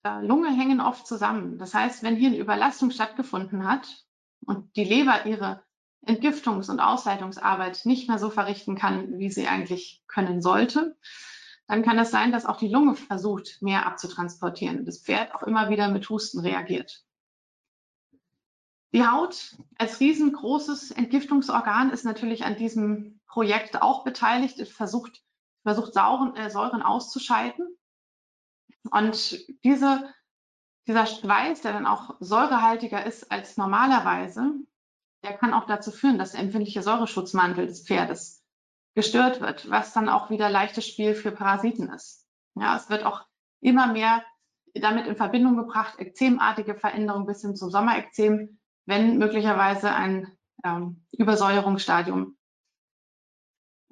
äh, 0.04 0.24
Lunge 0.24 0.56
hängen 0.56 0.80
oft 0.80 1.06
zusammen. 1.06 1.58
Das 1.58 1.74
heißt, 1.74 2.02
wenn 2.02 2.16
hier 2.16 2.28
eine 2.28 2.38
Überlastung 2.38 2.90
stattgefunden 2.90 3.68
hat 3.68 4.04
und 4.46 4.74
die 4.76 4.84
Leber 4.84 5.26
ihre 5.26 5.62
Entgiftungs- 6.06 6.70
und 6.70 6.78
Ausleitungsarbeit 6.78 7.84
nicht 7.84 8.08
mehr 8.08 8.18
so 8.18 8.30
verrichten 8.30 8.76
kann, 8.76 9.18
wie 9.18 9.30
sie 9.30 9.48
eigentlich 9.48 10.04
können 10.06 10.40
sollte, 10.40 10.96
dann 11.66 11.82
kann 11.82 11.98
es 11.98 12.10
sein, 12.10 12.32
dass 12.32 12.46
auch 12.46 12.58
die 12.58 12.68
Lunge 12.68 12.94
versucht, 12.94 13.60
mehr 13.60 13.86
abzutransportieren. 13.86 14.84
Das 14.84 14.98
Pferd 14.98 15.34
auch 15.34 15.42
immer 15.42 15.68
wieder 15.68 15.88
mit 15.88 16.08
Husten 16.08 16.40
reagiert. 16.40 17.04
Die 18.92 19.06
Haut 19.06 19.56
als 19.76 20.00
riesengroßes 20.00 20.92
Entgiftungsorgan 20.92 21.90
ist 21.90 22.04
natürlich 22.04 22.44
an 22.44 22.56
diesem 22.56 23.20
Projekt 23.26 23.82
auch 23.82 24.04
beteiligt. 24.04 24.58
Es 24.60 24.70
versucht, 24.70 25.22
versucht 25.64 25.92
Sauren, 25.92 26.36
äh, 26.36 26.50
Säuren 26.50 26.82
auszuscheiden. 26.82 27.76
Und 28.90 29.44
diese, 29.64 30.08
dieser 30.86 31.06
Schweiß, 31.06 31.62
der 31.62 31.72
dann 31.72 31.86
auch 31.86 32.14
säurehaltiger 32.20 33.04
ist 33.04 33.30
als 33.32 33.56
normalerweise, 33.56 34.54
der 35.24 35.36
kann 35.36 35.52
auch 35.52 35.66
dazu 35.66 35.90
führen, 35.90 36.18
dass 36.18 36.32
der 36.32 36.40
empfindliche 36.40 36.82
Säureschutzmantel 36.82 37.66
des 37.66 37.84
Pferdes 37.84 38.35
gestört 38.96 39.42
wird, 39.42 39.70
was 39.70 39.92
dann 39.92 40.08
auch 40.08 40.30
wieder 40.30 40.48
leichtes 40.48 40.88
Spiel 40.88 41.14
für 41.14 41.30
Parasiten 41.30 41.90
ist. 41.90 42.26
Ja, 42.54 42.76
es 42.76 42.88
wird 42.88 43.04
auch 43.04 43.26
immer 43.60 43.86
mehr 43.92 44.24
damit 44.74 45.06
in 45.06 45.16
Verbindung 45.16 45.56
gebracht, 45.56 45.98
ekzemartige 45.98 46.74
Veränderungen 46.74 47.26
bis 47.26 47.42
hin 47.42 47.54
zum 47.54 47.70
Sommerekzem, 47.70 48.58
wenn 48.86 49.18
möglicherweise 49.18 49.92
ein 49.92 50.34
ähm, 50.64 51.04
Übersäuerungsstadium 51.12 52.36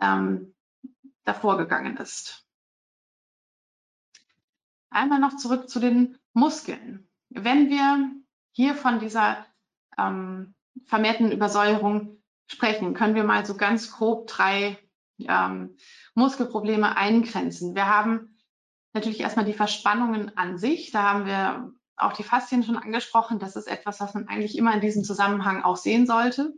ähm, 0.00 0.54
davor 1.24 1.58
gegangen 1.58 1.98
ist. 1.98 2.46
Einmal 4.88 5.20
noch 5.20 5.36
zurück 5.36 5.68
zu 5.68 5.80
den 5.80 6.18
Muskeln. 6.32 7.08
Wenn 7.28 7.68
wir 7.68 8.10
hier 8.52 8.74
von 8.74 9.00
dieser 9.00 9.44
ähm, 9.98 10.54
vermehrten 10.86 11.30
Übersäuerung 11.30 12.22
sprechen, 12.46 12.94
können 12.94 13.14
wir 13.14 13.24
mal 13.24 13.44
so 13.44 13.56
ganz 13.56 13.90
grob 13.90 14.28
drei 14.28 14.78
ähm, 15.18 15.76
Muskelprobleme 16.14 16.96
eingrenzen. 16.96 17.74
Wir 17.74 17.86
haben 17.86 18.38
natürlich 18.92 19.20
erstmal 19.20 19.44
die 19.44 19.54
Verspannungen 19.54 20.36
an 20.36 20.58
sich. 20.58 20.90
Da 20.90 21.02
haben 21.02 21.26
wir 21.26 21.72
auch 21.96 22.12
die 22.12 22.22
Faszien 22.22 22.62
schon 22.62 22.76
angesprochen. 22.76 23.38
Das 23.38 23.56
ist 23.56 23.66
etwas, 23.66 24.00
was 24.00 24.14
man 24.14 24.28
eigentlich 24.28 24.56
immer 24.56 24.74
in 24.74 24.80
diesem 24.80 25.04
Zusammenhang 25.04 25.62
auch 25.62 25.76
sehen 25.76 26.06
sollte. 26.06 26.52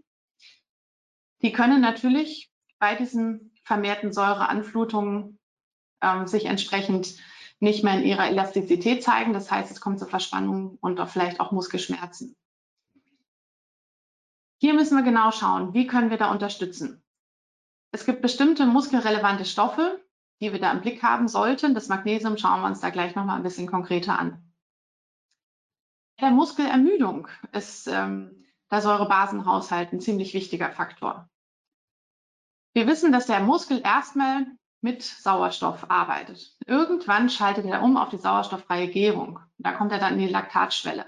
Die 1.43 1.53
können 1.53 1.81
natürlich 1.81 2.51
bei 2.79 2.95
diesen 2.95 3.53
vermehrten 3.63 4.13
Säureanflutungen 4.13 5.39
ähm, 6.03 6.27
sich 6.27 6.47
entsprechend 6.47 7.17
nicht 7.59 7.85
mehr 7.85 7.99
in 7.99 8.05
ihrer 8.05 8.29
Elastizität 8.29 9.03
zeigen. 9.03 9.33
Das 9.33 9.51
heißt, 9.51 9.71
es 9.71 9.81
kommt 9.81 9.99
zu 9.99 10.07
Verspannungen 10.07 10.77
und 10.81 11.01
vielleicht 11.09 11.41
auch 11.41 11.53
Muskelschmerzen. 11.53 12.37
Hier 14.59 14.75
müssen 14.75 14.97
wir 14.97 15.05
genau 15.05 15.31
schauen, 15.33 15.75
wie 15.75 15.87
können 15.87 16.11
wir 16.11 16.17
da 16.17 16.31
unterstützen. 16.31 17.03
Es 17.93 18.05
gibt 18.05 18.23
bestimmte 18.23 18.67
muskelrelevante 18.67 19.45
Stoffe, 19.45 20.05
die 20.41 20.53
wir 20.53 20.61
da 20.61 20.73
im 20.73 20.81
Blick 20.81 21.03
haben 21.03 21.29
sollten. 21.29 21.75
Das 21.75 21.89
Magnesium 21.89 22.37
schauen 22.37 22.61
wir 22.61 22.67
uns 22.67 22.81
da 22.81 22.91
gleich 22.91 23.15
nochmal 23.15 23.37
ein 23.37 23.43
bisschen 23.43 23.67
konkreter 23.67 24.19
an. 24.19 24.43
Der 26.21 26.31
Muskelermüdung 26.31 27.29
ist 27.53 27.87
ähm, 27.87 28.47
der 28.71 28.81
Säurebasenhaushalt 28.81 29.93
ein 29.93 30.01
ziemlich 30.01 30.35
wichtiger 30.35 30.71
Faktor. 30.71 31.29
Wir 32.75 32.87
wissen, 32.87 33.13
dass 33.13 33.27
der 33.27 33.41
Muskel 33.41 33.81
erstmal 33.83 34.47
mit 34.81 35.03
Sauerstoff 35.03 35.91
arbeitet. 35.91 36.57
Irgendwann 36.67 37.31
schaltet 37.31 37.65
er 37.67 37.83
um 37.83 37.97
auf 37.97 38.11
die 38.11 38.19
sauerstofffreie 38.19 38.89
Gärung. 38.89 39.41
Da 39.59 39.73
kommt 39.73 39.93
er 39.93 39.99
dann 39.99 40.15
in 40.15 40.21
die 40.21 40.29
Laktatschwelle. 40.29 41.07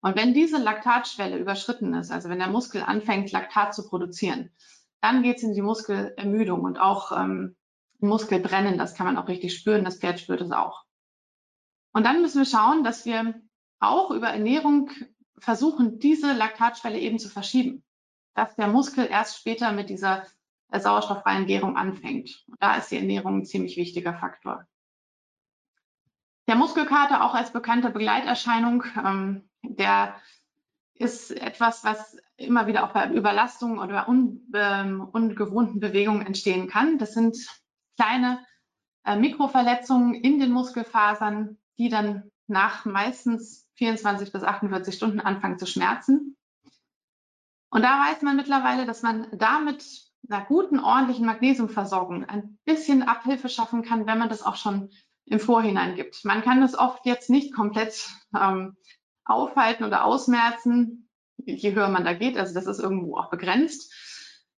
Und 0.00 0.16
wenn 0.16 0.34
diese 0.34 0.58
Laktatschwelle 0.58 1.36
überschritten 1.36 1.92
ist, 1.94 2.10
also 2.10 2.28
wenn 2.28 2.38
der 2.38 2.48
Muskel 2.48 2.82
anfängt, 2.82 3.32
Laktat 3.32 3.74
zu 3.74 3.88
produzieren, 3.88 4.50
dann 5.00 5.22
geht 5.22 5.38
es 5.38 5.42
in 5.42 5.54
die 5.54 5.62
Muskelermüdung 5.62 6.62
und 6.62 6.78
auch 6.78 7.12
ähm, 7.12 7.56
Muskelbrennen. 8.00 8.78
Das 8.78 8.94
kann 8.94 9.06
man 9.06 9.16
auch 9.16 9.28
richtig 9.28 9.54
spüren. 9.54 9.84
Das 9.84 9.98
Pferd 9.98 10.20
spürt 10.20 10.40
es 10.40 10.52
auch. 10.52 10.84
Und 11.92 12.04
dann 12.04 12.22
müssen 12.22 12.38
wir 12.38 12.46
schauen, 12.46 12.84
dass 12.84 13.04
wir 13.04 13.40
auch 13.80 14.10
über 14.10 14.28
Ernährung 14.28 14.90
versuchen, 15.38 15.98
diese 15.98 16.32
Laktatschwelle 16.32 16.98
eben 16.98 17.18
zu 17.18 17.28
verschieben, 17.28 17.82
dass 18.34 18.54
der 18.56 18.68
Muskel 18.68 19.06
erst 19.06 19.38
später 19.38 19.72
mit 19.72 19.88
dieser 19.90 20.26
äh, 20.70 20.80
sauerstofffreien 20.80 21.46
Gärung 21.46 21.76
anfängt. 21.76 22.44
Und 22.46 22.62
da 22.62 22.76
ist 22.76 22.90
die 22.90 22.96
Ernährung 22.96 23.38
ein 23.38 23.46
ziemlich 23.46 23.76
wichtiger 23.76 24.14
Faktor. 24.14 24.66
Der 26.46 26.56
Muskelkater 26.56 27.24
auch 27.24 27.34
als 27.34 27.52
bekannte 27.52 27.90
Begleiterscheinung, 27.90 28.84
ähm, 28.96 29.48
der 29.62 30.14
ist 31.00 31.30
etwas, 31.30 31.82
was 31.82 32.18
immer 32.36 32.66
wieder 32.66 32.84
auch 32.84 32.92
bei 32.92 33.10
Überlastungen 33.10 33.78
oder 33.78 34.06
un, 34.06 34.46
ähm, 34.54 35.00
ungewohnten 35.00 35.80
Bewegungen 35.80 36.26
entstehen 36.26 36.68
kann. 36.68 36.98
Das 36.98 37.14
sind 37.14 37.38
kleine 37.96 38.44
äh, 39.04 39.16
Mikroverletzungen 39.16 40.14
in 40.14 40.38
den 40.38 40.52
Muskelfasern, 40.52 41.56
die 41.78 41.88
dann 41.88 42.30
nach 42.48 42.84
meistens 42.84 43.66
24 43.76 44.30
bis 44.30 44.42
48 44.42 44.94
Stunden 44.94 45.20
anfangen 45.20 45.58
zu 45.58 45.66
schmerzen. 45.66 46.36
Und 47.70 47.82
da 47.82 48.10
weiß 48.10 48.20
man 48.20 48.36
mittlerweile, 48.36 48.84
dass 48.84 49.02
man 49.02 49.26
damit 49.32 49.86
einer 50.28 50.44
guten, 50.44 50.80
ordentlichen 50.80 51.24
Magnesiumversorgung 51.24 52.26
ein 52.26 52.58
bisschen 52.66 53.04
Abhilfe 53.04 53.48
schaffen 53.48 53.82
kann, 53.82 54.06
wenn 54.06 54.18
man 54.18 54.28
das 54.28 54.42
auch 54.42 54.56
schon 54.56 54.90
im 55.24 55.40
Vorhinein 55.40 55.94
gibt. 55.94 56.26
Man 56.26 56.42
kann 56.42 56.60
das 56.60 56.74
oft 56.74 57.06
jetzt 57.06 57.30
nicht 57.30 57.54
komplett 57.54 58.10
ähm, 58.38 58.76
aufhalten 59.30 59.84
oder 59.84 60.04
ausmerzen, 60.04 61.08
je 61.36 61.74
höher 61.74 61.88
man 61.88 62.04
da 62.04 62.12
geht. 62.12 62.36
Also 62.36 62.54
das 62.54 62.66
ist 62.66 62.80
irgendwo 62.80 63.16
auch 63.16 63.30
begrenzt. 63.30 63.92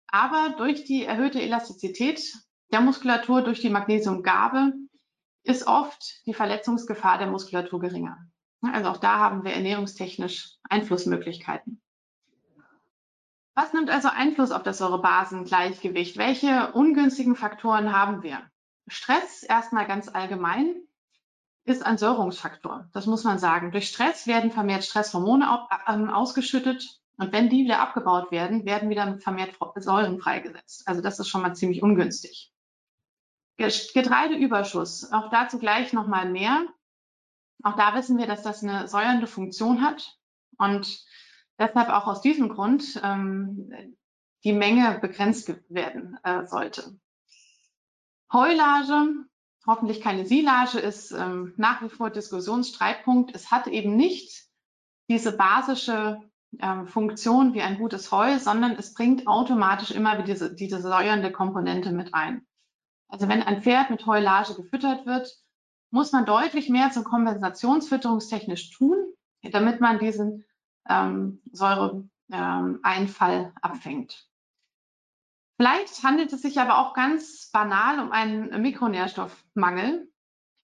Aber 0.08 0.56
durch 0.58 0.84
die 0.84 1.06
erhöhte 1.06 1.42
Elastizität 1.42 2.22
der 2.72 2.82
Muskulatur, 2.82 3.42
durch 3.42 3.62
die 3.62 3.70
Magnesiumgabe, 3.70 4.74
ist 5.44 5.68
oft 5.68 6.26
die 6.26 6.34
Verletzungsgefahr 6.34 7.18
der 7.18 7.28
Muskulatur 7.28 7.80
geringer. 7.80 8.18
Also 8.62 8.90
auch 8.90 8.98
da 8.98 9.18
haben 9.18 9.44
wir 9.44 9.54
ernährungstechnisch 9.54 10.58
Einflussmöglichkeiten. 10.70 11.82
Was 13.56 13.74
nimmt 13.74 13.90
also 13.90 14.08
Einfluss 14.08 14.52
auf 14.52 14.64
das 14.64 14.78
Säurebasengleichgewicht? 14.78 16.18
Welche 16.18 16.72
ungünstigen 16.74 17.36
Faktoren 17.36 17.92
haben 17.92 18.24
wir? 18.24 18.42
Stress 18.88 19.44
erstmal 19.44 19.88
ganz 19.88 20.08
allgemein. 20.08 20.76
Ist 21.66 21.86
ein 21.86 21.98
Säuerungsfaktor. 21.98 22.90
Das 22.94 23.06
muss 23.06 23.24
man 23.24 23.38
sagen. 23.38 23.72
Durch 23.72 23.88
Stress 23.88 24.28
werden 24.28 24.52
vermehrt 24.52 24.84
Stresshormone 24.84 25.68
ähm, 25.88 26.10
ausgeschüttet 26.10 27.02
und 27.18 27.32
wenn 27.32 27.50
die 27.50 27.66
wieder 27.66 27.80
abgebaut 27.80 28.32
werden, 28.32 28.66
werden 28.66 28.90
wieder 28.90 29.20
vermehrt 29.20 29.56
Säuren 29.76 30.20
freigesetzt. 30.20 30.88
Also 30.88 31.02
das 31.02 31.20
ist 31.20 31.28
schon 31.28 31.42
mal 31.42 31.54
ziemlich 31.54 31.84
ungünstig. 31.84 32.52
Getreideüberschuss, 33.58 35.12
auch 35.12 35.30
dazu 35.30 35.60
gleich 35.60 35.94
nochmal 35.94 36.28
mehr. 36.28 36.66
Auch 37.62 37.76
da 37.76 37.94
wissen 37.94 38.18
wir, 38.18 38.26
dass 38.26 38.42
das 38.42 38.64
eine 38.64 38.88
säuernde 38.88 39.28
Funktion 39.28 39.82
hat 39.82 40.18
und 40.58 41.06
deshalb 41.60 41.90
auch 41.90 42.08
aus 42.08 42.22
diesem 42.22 42.50
Grund 42.50 43.00
ähm, 43.04 43.72
die 44.44 44.54
Menge 44.54 44.98
begrenzt 45.00 45.54
werden 45.70 46.18
äh, 46.24 46.48
sollte. 46.48 46.98
Heulage, 48.34 49.26
hoffentlich 49.66 50.02
keine 50.02 50.26
Silage, 50.26 50.80
ist 50.80 51.12
ähm, 51.12 51.54
nach 51.58 51.82
wie 51.82 51.90
vor 51.90 52.10
Diskussionsstreitpunkt. 52.10 53.36
Es 53.36 53.52
hat 53.52 53.68
eben 53.68 53.96
nicht 53.96 54.46
diese 55.10 55.36
basische 55.36 56.22
ähm, 56.60 56.88
Funktion 56.88 57.54
wie 57.54 57.62
ein 57.62 57.78
gutes 57.78 58.12
Heu, 58.12 58.40
sondern 58.40 58.72
es 58.74 58.94
bringt 58.94 59.28
automatisch 59.28 59.92
immer 59.92 60.14
wieder 60.14 60.24
diese, 60.24 60.54
diese 60.54 60.82
säuernde 60.82 61.32
Komponente 61.32 61.92
mit 61.92 62.14
rein. 62.14 62.46
Also 63.08 63.28
wenn 63.28 63.44
ein 63.44 63.62
Pferd 63.62 63.90
mit 63.90 64.06
Heulage 64.06 64.56
gefüttert 64.56 65.06
wird, 65.06 65.30
muss 65.92 66.12
man 66.14 66.26
deutlich 66.26 66.70
mehr 66.70 66.92
zum 66.92 67.04
kompensationsfütterungstechnisch 67.04 68.72
tun, 68.72 68.96
damit 69.44 69.82
man 69.82 70.00
diesen 70.00 70.46
ähm, 70.88 71.42
Säureeinfall 71.52 73.46
ähm, 73.46 73.52
abfängt. 73.62 74.31
Vielleicht 75.62 76.02
handelt 76.02 76.34
es 76.34 76.42
sich 76.42 76.60
aber 76.60 76.80
auch 76.80 76.96
ganz 76.96 77.52
banal 77.52 78.00
um 78.00 78.12
einen 78.12 78.64
Mikronährstoffmangel, 78.64 80.12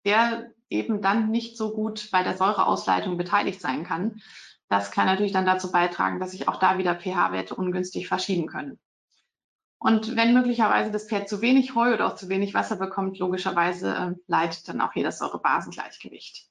der 0.06 0.54
eben 0.70 1.02
dann 1.02 1.32
nicht 1.32 1.58
so 1.58 1.74
gut 1.74 2.08
bei 2.14 2.24
der 2.24 2.38
Säureausleitung 2.38 3.18
beteiligt 3.18 3.60
sein 3.60 3.84
kann. 3.84 4.22
Das 4.70 4.92
kann 4.92 5.06
natürlich 5.06 5.34
dann 5.34 5.46
dazu 5.46 5.70
beitragen, 5.70 6.22
dass 6.22 6.32
sich 6.32 6.48
auch 6.48 6.60
da 6.60 6.78
wieder 6.78 6.96
pH-Werte 6.96 7.56
ungünstig 7.56 8.08
verschieben 8.08 8.48
können. 8.48 8.80
Und 9.80 10.16
wenn 10.16 10.34
möglicherweise 10.34 10.92
das 10.92 11.10
Pferd 11.10 11.28
zu 11.28 11.42
wenig 11.42 11.76
Heu 11.76 11.94
oder 11.94 12.08
auch 12.08 12.16
zu 12.16 12.30
wenig 12.30 12.54
Wasser 12.54 12.78
bekommt, 12.78 13.20
logischerweise 13.20 13.94
äh, 13.94 14.14
leidet 14.28 14.70
dann 14.70 14.80
auch 14.80 14.94
hier 14.94 15.04
das 15.04 15.20
Säurebasengleichgewicht. 15.20 16.48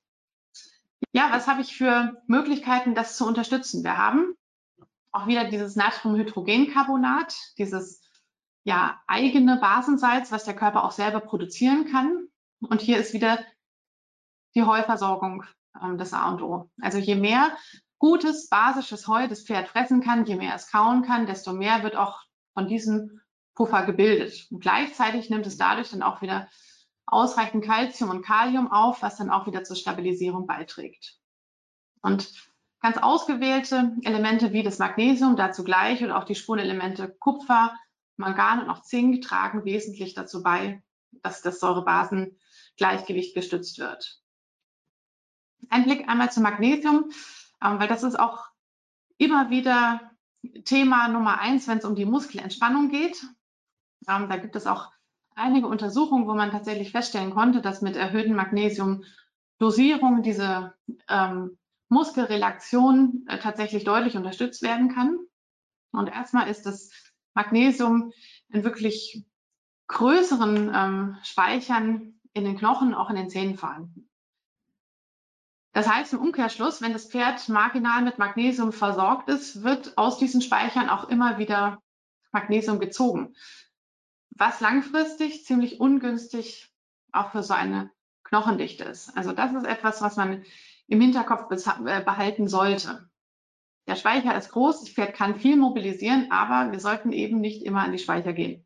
Ja, 1.13 1.31
was 1.33 1.47
habe 1.47 1.63
ich 1.63 1.75
für 1.75 2.23
Möglichkeiten, 2.27 2.95
das 2.95 3.17
zu 3.17 3.27
unterstützen? 3.27 3.85
Wir 3.85 3.97
haben 3.97 4.35
auch 5.13 5.27
wieder 5.27 5.45
dieses 5.45 5.77
Natriumhydrogencarbonat, 5.77 7.35
dieses 7.57 8.04
ja, 8.65 9.01
eigene 9.07 9.59
Basensalz, 9.59 10.33
was 10.33 10.45
der 10.45 10.57
Körper 10.57 10.85
auch 10.85 10.91
selber 10.91 11.21
produzieren 11.21 11.91
kann. 11.91 12.29
Und 12.61 12.81
hier 12.81 12.99
ist 12.99 13.13
wieder 13.13 13.39
die 14.55 14.63
Heuversorgung 14.65 15.45
ähm, 15.83 15.99
das 15.99 16.13
A 16.13 16.31
und 16.31 16.43
O. 16.43 16.71
Also 16.81 16.99
je 16.99 17.15
mehr 17.15 17.57
gutes, 17.99 18.49
basisches 18.49 19.07
Heu 19.07 19.29
das 19.29 19.43
Pferd 19.43 19.69
fressen 19.69 20.01
kann, 20.03 20.27
je 20.27 20.37
mehr 20.37 20.55
es 20.55 20.71
kauen 20.71 21.03
kann, 21.03 21.27
desto 21.27 21.53
mehr 21.53 21.83
wird 21.83 21.97
auch 21.97 22.23
von 22.55 22.67
diesem 22.69 23.21
Puffer 23.55 23.85
gebildet. 23.85 24.47
Und 24.51 24.61
gleichzeitig 24.61 25.31
nimmt 25.31 25.47
es 25.47 25.57
dadurch 25.57 25.91
dann 25.91 26.03
auch 26.03 26.23
wieder 26.23 26.49
ausreichend 27.07 27.65
Kalzium 27.65 28.11
und 28.11 28.25
Kalium 28.25 28.71
auf, 28.73 29.03
was 29.03 29.17
dann 29.17 29.31
auch 29.31 29.47
wieder 29.47 29.63
zur 29.65 29.77
Stabilisierung 29.77 30.47
beiträgt. 30.47 31.19
Und 32.01 32.33
ganz 32.81 32.99
ausgewählte 32.99 33.95
Elemente 34.03 34.53
wie 34.53 34.63
das 34.63 34.79
Magnesium 34.79 35.37
dazu 35.37 35.65
gleich 35.65 36.03
oder 36.03 36.19
auch 36.19 36.25
die 36.25 36.35
Spurenelemente 36.35 37.09
Kupfer, 37.09 37.75
Mangan 38.17 38.61
und 38.61 38.71
auch 38.71 38.83
Zink 38.83 39.23
tragen 39.23 39.65
wesentlich 39.65 40.15
dazu 40.15 40.43
bei, 40.43 40.83
dass 41.23 41.43
das 41.43 41.61
Säurebasengleichgewicht 41.61 43.35
gestützt 43.35 43.79
wird. 43.79 44.21
Ein 45.71 45.85
Blick 45.85 46.09
einmal 46.09 46.31
zum 46.31 46.43
Magnesium, 46.43 47.11
ähm, 47.63 47.79
weil 47.79 47.89
das 47.89 48.03
ist 48.03 48.19
auch 48.19 48.49
immer 49.19 49.51
wieder 49.51 50.11
Thema 50.65 51.09
Nummer 51.09 51.39
eins, 51.39 51.67
wenn 51.69 51.79
es 51.79 51.85
um 51.85 51.95
die 51.95 52.05
Muskelentspannung 52.05 52.91
geht. 52.91 53.25
Ähm, 54.09 54.29
da 54.29 54.37
gibt 54.37 54.57
es 54.57 54.67
auch 54.67 54.91
einige 55.35 55.67
Untersuchungen, 55.67 56.27
wo 56.29 56.35
man 56.35 56.51
tatsächlich 56.51 56.91
feststellen 56.93 57.33
konnte, 57.33 57.61
dass 57.61 57.83
mit 57.83 57.97
erhöhten 57.97 58.35
Magnesiumdosierungen 58.35 60.23
diese 60.23 60.75
ähm, 61.09 61.59
Muskelrelaktion 61.89 63.25
äh, 63.29 63.39
tatsächlich 63.39 63.85
deutlich 63.85 64.17
unterstützt 64.17 64.63
werden 64.63 64.95
kann. 64.95 65.19
Und 65.93 66.09
erstmal 66.09 66.49
ist 66.49 66.67
das 66.67 66.91
Magnesium 67.35 68.13
in 68.49 68.65
wirklich 68.65 69.25
größeren 69.89 70.73
ähm, 70.75 71.17
Speichern 71.23 72.21
in 72.33 72.45
den 72.45 72.57
Knochen, 72.57 72.95
auch 72.95 73.11
in 73.11 73.17
den 73.17 73.29
Zähnen 73.29 73.57
vorhanden. 73.57 74.09
Das 75.73 75.89
heißt 75.89 76.13
im 76.13 76.21
Umkehrschluss, 76.21 76.81
wenn 76.83 76.93
das 76.93 77.07
Pferd 77.07 77.49
marginal 77.49 78.03
mit 78.03 78.19
Magnesium 78.19 78.73
versorgt 78.73 79.29
ist, 79.29 79.65
wird 79.65 79.99
aus 79.99 80.19
diesen 80.19 80.41
Speichern 80.41 80.89
auch 80.89 81.09
immer 81.09 81.39
wieder 81.39 81.83
Magnesium 82.31 82.79
gezogen, 82.79 83.35
was 84.31 84.61
langfristig 84.61 85.45
ziemlich 85.45 85.81
ungünstig 85.81 86.73
auch 87.13 87.33
für 87.33 87.43
so 87.43 87.55
eine 87.55 87.91
Knochendichte 88.23 88.85
ist. 88.85 89.17
Also 89.17 89.33
das 89.33 89.53
ist 89.53 89.67
etwas, 89.67 90.01
was 90.01 90.17
man 90.17 90.45
im 90.87 91.01
Hinterkopf 91.01 91.51
äh, 91.51 92.01
behalten 92.03 92.49
sollte. 92.49 93.09
Der 93.87 93.97
Speicher 93.97 94.37
ist 94.37 94.51
groß, 94.51 94.81
das 94.81 94.89
Pferd 94.89 95.15
kann 95.15 95.39
viel 95.39 95.57
mobilisieren, 95.57 96.31
aber 96.31 96.73
wir 96.73 96.81
sollten 96.81 97.13
eben 97.13 97.41
nicht 97.41 97.63
immer 97.63 97.83
an 97.83 97.93
die 97.93 97.99
Speicher 97.99 98.33
gehen. 98.33 98.65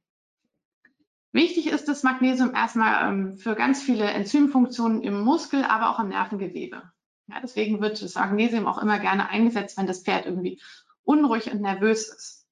Wichtig 1.33 1.67
ist 1.67 1.89
das 1.89 2.05
Magnesium 2.05 2.55
erstmal 2.55 3.09
ähm, 3.09 3.37
für 3.37 3.55
ganz 3.55 3.83
viele 3.83 4.05
Enzymfunktionen 4.05 5.03
im 5.03 5.21
Muskel, 5.21 5.65
aber 5.65 5.91
auch 5.91 5.99
im 5.99 6.09
Nervengewebe. 6.09 6.83
Ja, 7.27 7.41
deswegen 7.43 7.81
wird 7.81 8.01
das 8.01 8.15
Magnesium 8.15 8.67
auch 8.67 8.79
immer 8.79 8.99
gerne 8.99 9.29
eingesetzt, 9.29 9.77
wenn 9.77 9.87
das 9.87 10.03
Pferd 10.03 10.25
irgendwie 10.25 10.61
unruhig 11.03 11.51
und 11.51 11.61
nervös 11.61 12.09
ist. 12.09 12.47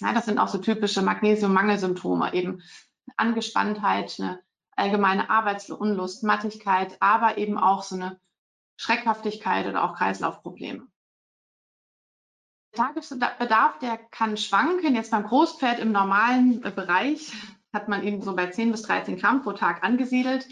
Ja, 0.00 0.12
das 0.12 0.26
sind 0.26 0.38
auch 0.38 0.48
so 0.48 0.58
typische 0.58 1.02
Magnesiummangelsymptome, 1.02 2.34
eben 2.34 2.62
Angespanntheit, 3.16 4.16
eine 4.18 4.40
allgemeine 4.72 5.30
Arbeitsunlust, 5.30 6.24
Mattigkeit, 6.24 6.96
aber 7.00 7.38
eben 7.38 7.56
auch 7.56 7.82
so 7.82 7.94
eine 7.94 8.20
Schreckhaftigkeit 8.76 9.66
oder 9.66 9.84
auch 9.84 9.96
Kreislaufprobleme. 9.96 10.86
Tagesbedarf, 12.76 13.78
der 13.80 13.98
kann 13.98 14.36
schwanken. 14.36 14.94
Jetzt 14.94 15.10
beim 15.10 15.24
Großpferd 15.24 15.80
im 15.80 15.90
normalen 15.90 16.62
äh, 16.64 16.70
Bereich 16.70 17.32
hat 17.72 17.88
man 17.88 18.04
ihn 18.04 18.22
so 18.22 18.36
bei 18.36 18.46
10 18.46 18.70
bis 18.70 18.82
13 18.82 19.18
Gramm 19.18 19.42
pro 19.42 19.52
Tag 19.52 19.82
angesiedelt. 19.82 20.46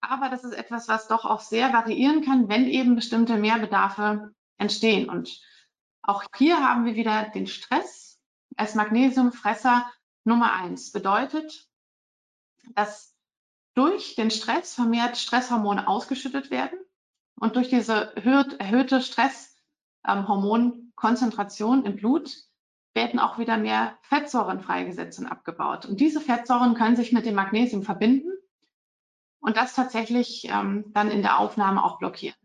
Aber 0.00 0.30
das 0.30 0.44
ist 0.44 0.54
etwas, 0.54 0.88
was 0.88 1.08
doch 1.08 1.26
auch 1.26 1.40
sehr 1.40 1.72
variieren 1.72 2.24
kann, 2.24 2.48
wenn 2.48 2.66
eben 2.66 2.94
bestimmte 2.94 3.36
Mehrbedarfe 3.36 4.34
entstehen. 4.56 5.10
Und 5.10 5.40
auch 6.02 6.24
hier 6.36 6.66
haben 6.66 6.86
wir 6.86 6.94
wieder 6.94 7.28
den 7.34 7.46
Stress 7.46 8.18
als 8.56 8.74
Magnesiumfresser 8.74 9.90
Nummer 10.24 10.54
eins. 10.54 10.92
Bedeutet, 10.92 11.68
dass 12.74 13.14
durch 13.74 14.14
den 14.14 14.30
Stress 14.30 14.74
vermehrt 14.74 15.16
Stresshormone 15.16 15.86
ausgeschüttet 15.86 16.50
werden 16.50 16.78
und 17.38 17.56
durch 17.56 17.68
diese 17.68 18.14
erhöhte 18.16 19.00
Stresshormon 19.00 20.89
Konzentration 21.00 21.86
im 21.86 21.96
Blut 21.96 22.30
werden 22.92 23.20
auch 23.20 23.38
wieder 23.38 23.56
mehr 23.56 23.96
Fettsäuren 24.02 24.60
freigesetzt 24.60 25.18
und 25.18 25.26
abgebaut. 25.26 25.86
Und 25.86 25.98
diese 25.98 26.20
Fettsäuren 26.20 26.74
können 26.74 26.96
sich 26.96 27.12
mit 27.12 27.24
dem 27.24 27.34
Magnesium 27.34 27.82
verbinden 27.82 28.30
und 29.40 29.56
das 29.56 29.74
tatsächlich 29.74 30.46
ähm, 30.50 30.84
dann 30.92 31.10
in 31.10 31.22
der 31.22 31.38
Aufnahme 31.38 31.82
auch 31.82 31.98
blockieren. 31.98 32.36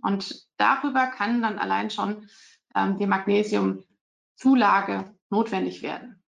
Und 0.00 0.46
darüber 0.58 1.08
kann 1.08 1.42
dann 1.42 1.58
allein 1.58 1.90
schon 1.90 2.28
ähm, 2.76 2.98
die 2.98 3.06
Magnesiumzulage 3.06 5.12
notwendig 5.30 5.82
werden. 5.82 6.22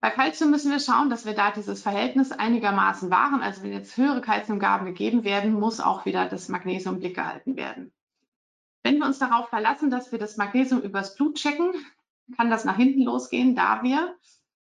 Bei 0.00 0.08
Kalzium 0.08 0.50
müssen 0.50 0.70
wir 0.70 0.80
schauen, 0.80 1.10
dass 1.10 1.26
wir 1.26 1.34
da 1.34 1.50
dieses 1.50 1.82
Verhältnis 1.82 2.32
einigermaßen 2.32 3.10
wahren. 3.10 3.42
Also 3.42 3.62
wenn 3.62 3.72
jetzt 3.72 3.98
höhere 3.98 4.22
Kalziumgaben 4.22 4.86
gegeben 4.86 5.24
werden, 5.24 5.52
muss 5.52 5.80
auch 5.80 6.06
wieder 6.06 6.28
das 6.28 6.48
Magnesium 6.48 6.94
im 6.94 7.00
Blick 7.00 7.16
gehalten 7.16 7.56
werden. 7.56 7.92
Wenn 8.84 8.98
wir 8.98 9.06
uns 9.06 9.18
darauf 9.18 9.48
verlassen, 9.48 9.90
dass 9.90 10.12
wir 10.12 10.18
das 10.18 10.36
Magnesium 10.36 10.82
übers 10.82 11.16
Blut 11.16 11.36
checken, 11.36 11.72
kann 12.36 12.50
das 12.50 12.66
nach 12.66 12.76
hinten 12.76 13.02
losgehen, 13.02 13.56
da 13.56 13.82
wir 13.82 14.14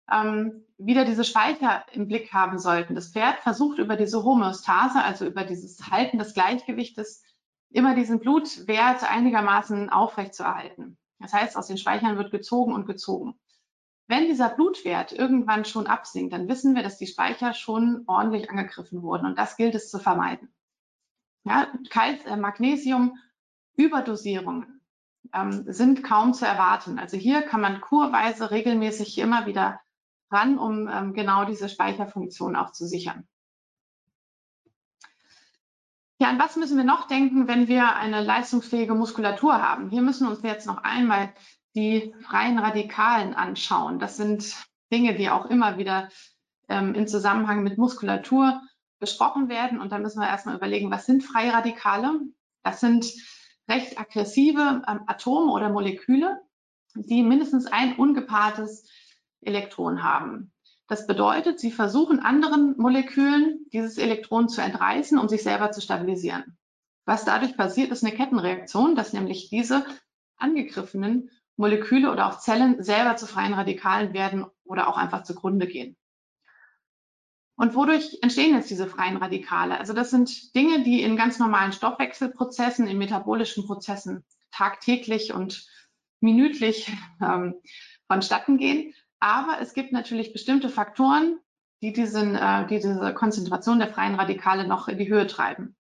ähm, 0.10 0.66
wieder 0.78 1.04
diese 1.04 1.26
Speicher 1.26 1.86
im 1.92 2.08
Blick 2.08 2.32
haben 2.32 2.58
sollten. 2.58 2.96
Das 2.96 3.12
Pferd 3.12 3.40
versucht 3.40 3.80
über 3.80 3.98
diese 3.98 4.24
Homöostase, 4.24 5.04
also 5.04 5.26
über 5.26 5.44
dieses 5.44 5.92
Halten 5.92 6.18
des 6.20 6.34
Gleichgewichtes, 6.34 7.22
immer 7.70 7.96
diesen 7.96 8.20
Blutwert 8.22 9.04
einigermaßen 9.04 9.90
aufrechtzuerhalten. 9.90 10.98
Das 11.20 11.34
heißt, 11.34 11.58
aus 11.58 11.68
den 11.68 11.78
Speichern 11.78 12.18
wird 12.18 12.32
gezogen 12.32 12.74
und 12.74 12.86
gezogen. 12.86 13.38
Wenn 14.08 14.28
dieser 14.28 14.50
Blutwert 14.50 15.12
irgendwann 15.12 15.66
schon 15.66 15.86
absinkt, 15.86 16.32
dann 16.32 16.48
wissen 16.48 16.76
wir, 16.76 16.84
dass 16.84 16.98
die 16.98 17.08
Speicher 17.08 17.54
schon 17.54 18.04
ordentlich 18.08 18.50
angegriffen 18.50 19.02
wurden 19.02 19.26
und 19.26 19.38
das 19.38 19.58
gilt 19.58 19.76
es 19.76 19.90
zu 19.90 20.00
vermeiden. 20.00 20.54
Ja, 21.44 21.68
Kalz, 21.90 22.26
äh, 22.26 22.38
Magnesium 22.38 23.18
Überdosierungen 23.78 24.82
ähm, 25.34 25.64
sind 25.72 26.04
kaum 26.04 26.34
zu 26.34 26.46
erwarten. 26.46 27.00
Also 27.00 27.16
hier 27.16 27.44
kann 27.44 27.62
man 27.62 27.80
kurweise 27.80 28.52
regelmäßig 28.52 29.18
immer 29.20 29.46
wieder 29.46 29.80
ran, 30.30 30.58
um 30.58 30.88
ähm, 30.88 31.14
genau 31.14 31.46
diese 31.46 31.70
Speicherfunktion 31.70 32.56
auch 32.56 32.72
zu 32.72 32.86
sichern. 32.86 33.28
Ja, 36.20 36.30
an 36.30 36.40
was 36.40 36.56
müssen 36.56 36.78
wir 36.78 36.84
noch 36.84 37.08
denken, 37.08 37.48
wenn 37.48 37.68
wir 37.68 37.96
eine 37.96 38.24
leistungsfähige 38.24 38.96
Muskulatur 38.96 39.62
haben? 39.62 39.90
Hier 39.92 40.02
müssen 40.02 40.26
wir 40.26 40.32
uns 40.32 40.42
jetzt 40.42 40.66
noch 40.66 40.84
einmal 40.84 41.32
die 41.76 42.14
freien 42.22 42.58
Radikalen 42.58 43.36
anschauen. 43.36 44.00
Das 44.00 44.18
sind 44.18 44.56
Dinge, 44.92 45.16
die 45.16 45.30
auch 45.30 45.46
immer 45.46 45.78
wieder 45.78 46.10
ähm, 46.70 46.96
im 46.96 47.08
Zusammenhang 47.08 47.62
mit 47.62 47.78
Muskulatur 47.78 48.62
besprochen 49.00 49.48
werden. 49.48 49.80
Und 49.80 49.92
da 49.92 50.00
müssen 50.00 50.20
wir 50.20 50.28
erstmal 50.28 50.56
überlegen, 50.56 50.90
was 50.90 51.06
sind 51.06 51.24
freie 51.24 51.54
Radikale? 51.54 52.20
Das 52.64 52.80
sind 52.80 53.06
recht 53.68 54.00
aggressive 54.00 54.82
ähm, 54.88 55.02
Atome 55.08 55.52
oder 55.52 55.70
Moleküle, 55.70 56.42
die 56.96 57.24
mindestens 57.24 57.66
ein 57.66 57.96
ungepaartes 57.96 58.90
Elektron 59.42 60.04
haben. 60.04 60.52
Das 60.88 61.06
bedeutet, 61.06 61.60
sie 61.60 61.72
versuchen 61.72 62.20
anderen 62.20 62.76
Molekülen 62.78 63.66
dieses 63.74 63.98
Elektron 63.98 64.48
zu 64.48 64.62
entreißen, 64.62 65.18
um 65.18 65.28
sich 65.28 65.44
selber 65.44 65.72
zu 65.72 65.82
stabilisieren. 65.82 66.58
Was 67.06 67.26
dadurch 67.26 67.58
passiert, 67.58 67.92
ist 67.92 68.04
eine 68.04 68.16
Kettenreaktion, 68.16 68.96
dass 68.96 69.14
nämlich 69.14 69.50
diese 69.50 69.86
angegriffenen 70.38 71.30
Moleküle 71.58 72.12
oder 72.12 72.28
auch 72.28 72.40
Zellen 72.40 72.84
selber 72.84 73.16
zu 73.16 73.26
freien 73.26 73.54
Radikalen 73.54 74.14
werden 74.14 74.46
oder 74.64 74.88
auch 74.88 74.98
einfach 74.98 75.24
zugrunde 75.24 75.68
gehen. 75.68 75.98
Und 77.58 77.74
wodurch 77.74 78.20
entstehen 78.22 78.56
jetzt 78.56 78.70
diese 78.70 78.88
freien 78.88 79.18
Radikale? 79.18 79.80
Also 79.80 79.94
das 79.94 80.12
sind 80.12 80.56
Dinge, 80.56 80.84
die 80.84 81.02
in 81.02 81.18
ganz 81.18 81.40
normalen 81.40 81.74
Stoffwechselprozessen, 81.74 82.88
in 82.88 83.00
metabolischen 83.00 83.66
Prozessen 83.66 84.24
tagtäglich 84.52 85.34
und 85.34 85.68
minütlich 86.22 86.92
ähm, 87.22 87.56
vonstatten 88.08 88.58
gehen. 88.58 88.94
Aber 89.20 89.58
es 89.60 89.74
gibt 89.74 89.92
natürlich 89.92 90.34
bestimmte 90.34 90.70
Faktoren, 90.70 91.40
die, 91.82 91.94
diesen, 91.94 92.36
äh, 92.36 92.68
die 92.68 92.76
diese 92.76 93.14
Konzentration 93.16 93.80
der 93.80 93.90
freien 93.90 94.16
Radikale 94.16 94.68
noch 94.68 94.88
in 94.88 95.00
die 95.00 95.10
Höhe 95.10 95.26
treiben. 95.26 95.76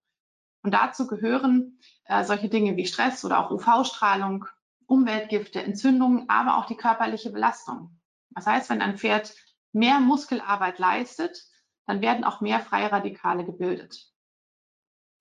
Und 0.64 0.74
dazu 0.74 1.06
gehören 1.06 1.80
äh, 2.06 2.24
solche 2.24 2.50
Dinge 2.50 2.76
wie 2.76 2.88
Stress 2.88 3.24
oder 3.24 3.40
auch 3.40 3.52
UV-Strahlung, 3.52 4.46
Umweltgifte, 4.88 5.62
Entzündungen, 5.62 6.28
aber 6.28 6.58
auch 6.58 6.66
die 6.66 6.76
körperliche 6.76 7.30
Belastung. 7.30 8.00
Das 8.32 8.48
heißt, 8.48 8.72
wenn 8.72 8.82
ein 8.82 8.98
Pferd 8.98 9.36
mehr 9.74 10.00
Muskelarbeit 10.00 10.80
leistet, 10.80 11.44
dann 11.88 12.02
werden 12.02 12.24
auch 12.24 12.42
mehr 12.42 12.60
freie 12.60 12.92
Radikale 12.92 13.46
gebildet. 13.46 14.12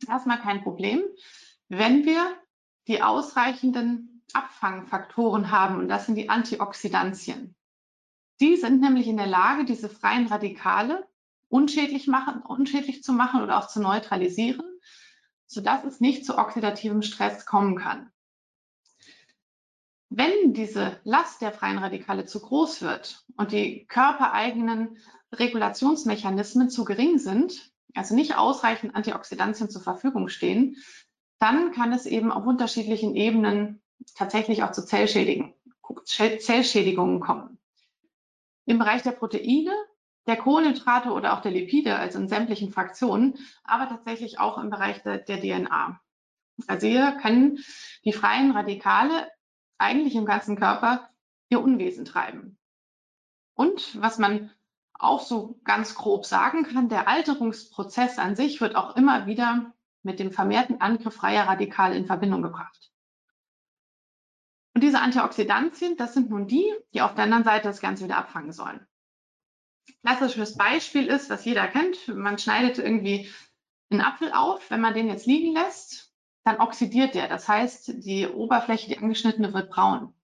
Erstmal 0.07 0.41
kein 0.41 0.62
Problem, 0.62 1.03
wenn 1.69 2.05
wir 2.05 2.37
die 2.89 3.03
ausreichenden 3.03 4.23
Abfangfaktoren 4.33 5.51
haben, 5.51 5.79
und 5.79 5.89
das 5.89 6.07
sind 6.07 6.17
die 6.17 6.29
Antioxidantien. 6.29 7.57
Die 8.41 8.57
sind 8.57 8.83
nämlich 8.83 9.07
in 9.07 9.17
der 9.17 9.27
Lage, 9.27 9.64
diese 9.64 9.89
freien 9.89 10.27
Radikale 10.27 11.09
unschädlich, 11.49 12.07
machen, 12.07 12.43
unschädlich 12.43 13.03
zu 13.03 13.12
machen 13.12 13.43
oder 13.43 13.59
auch 13.59 13.69
zu 13.69 13.81
neutralisieren, 13.81 14.64
sodass 15.47 15.85
es 15.85 16.01
nicht 16.01 16.27
zu 16.27 16.37
oxidativem 16.37 17.03
Stress 17.03 17.47
kommen 17.47 17.77
kann. 17.77 18.11
Wenn 20.19 20.55
diese 20.55 20.99
Last 21.05 21.43
der 21.43 21.53
freien 21.53 21.77
Radikale 21.77 22.25
zu 22.25 22.41
groß 22.41 22.81
wird 22.81 23.23
und 23.37 23.53
die 23.53 23.85
körpereigenen 23.85 24.97
Regulationsmechanismen 25.31 26.71
zu 26.71 26.87
gering 26.87 27.19
sind, 27.19 27.71
also 27.95 28.14
nicht 28.14 28.39
ausreichend 28.39 28.97
Antioxidantien 28.97 29.69
zur 29.69 29.83
Verfügung 29.83 30.31
stehen, 30.31 30.79
dann 31.39 31.71
kann 31.71 31.93
es 31.93 32.07
eben 32.07 32.33
auf 32.33 32.47
unterschiedlichen 32.47 33.14
Ebenen 33.14 33.83
tatsächlich 34.14 34.62
auch 34.62 34.73
zu 34.73 34.87
Zellschädigungen 34.87 37.21
kommen. 37.21 37.59
Im 38.64 38.79
Bereich 38.79 39.03
der 39.03 39.12
Proteine, 39.12 39.75
der 40.27 40.39
Kohlenhydrate 40.39 41.11
oder 41.11 41.35
auch 41.35 41.43
der 41.43 41.53
Lipide, 41.53 41.97
also 41.97 42.19
in 42.19 42.29
sämtlichen 42.29 42.73
Fraktionen, 42.73 43.35
aber 43.64 43.87
tatsächlich 43.87 44.41
auch 44.41 44.57
im 44.57 44.71
Bereich 44.71 45.03
der, 45.03 45.19
der 45.19 45.43
DNA. 45.43 46.01
Also 46.69 46.87
hier 46.87 47.19
können 47.21 47.59
die 48.07 48.14
freien 48.14 48.53
Radikale 48.53 49.29
eigentlich 49.79 50.14
im 50.14 50.27
ganzen 50.27 50.57
Körper 50.57 51.09
ihr 51.49 51.61
Unwesen 51.61 52.05
treiben. 52.05 52.59
Und 53.55 54.01
was 54.01 54.18
man 54.18 54.51
auch 54.95 55.20
so 55.20 55.61
ganz 55.64 55.95
grob 55.95 56.27
sagen 56.27 56.64
kann, 56.64 56.89
der 56.89 57.09
Alterungsprozess 57.09 58.18
an 58.18 58.37
sich 58.37 58.61
wird 58.61 58.77
auch 58.77 58.97
immer 58.97 59.27
wieder 59.27 59.72
mit 60.03 60.20
dem 60.20 60.33
vermehrten 60.33 60.81
Angriff 60.81 61.14
freier 61.14 61.47
Radikale 61.47 61.97
in 61.97 62.07
Verbindung 62.07 62.43
gebracht. 62.43 62.93
Und 64.74 64.83
diese 64.83 65.01
Antioxidantien, 65.01 65.97
das 65.97 66.14
sind 66.14 66.31
nun 66.31 66.47
die, 66.47 66.70
die 66.93 67.01
auf 67.01 67.14
der 67.14 67.24
anderen 67.24 67.45
Seite 67.45 67.68
das 67.68 67.81
Ganze 67.81 68.05
wieder 68.05 68.18
abfangen 68.18 68.53
sollen. 68.53 68.87
Klassisches 70.03 70.57
Beispiel 70.57 71.07
ist, 71.07 71.31
was 71.31 71.45
jeder 71.45 71.66
kennt, 71.66 72.09
man 72.09 72.39
schneidet 72.39 72.79
irgendwie 72.79 73.31
einen 73.91 74.01
Apfel 74.01 74.33
auf, 74.33 74.70
wenn 74.70 74.81
man 74.81 74.95
den 74.95 75.09
jetzt 75.09 75.27
liegen 75.27 75.55
lässt, 75.55 76.06
dann 76.47 76.61
oxidiert 76.61 77.16
der. 77.16 77.26
Das 77.26 77.49
heißt, 77.49 78.05
die 78.07 78.28
Oberfläche, 78.28 78.88
die 78.88 78.99
angeschnittene, 78.99 79.53
wird 79.53 79.68
braun. 79.68 80.14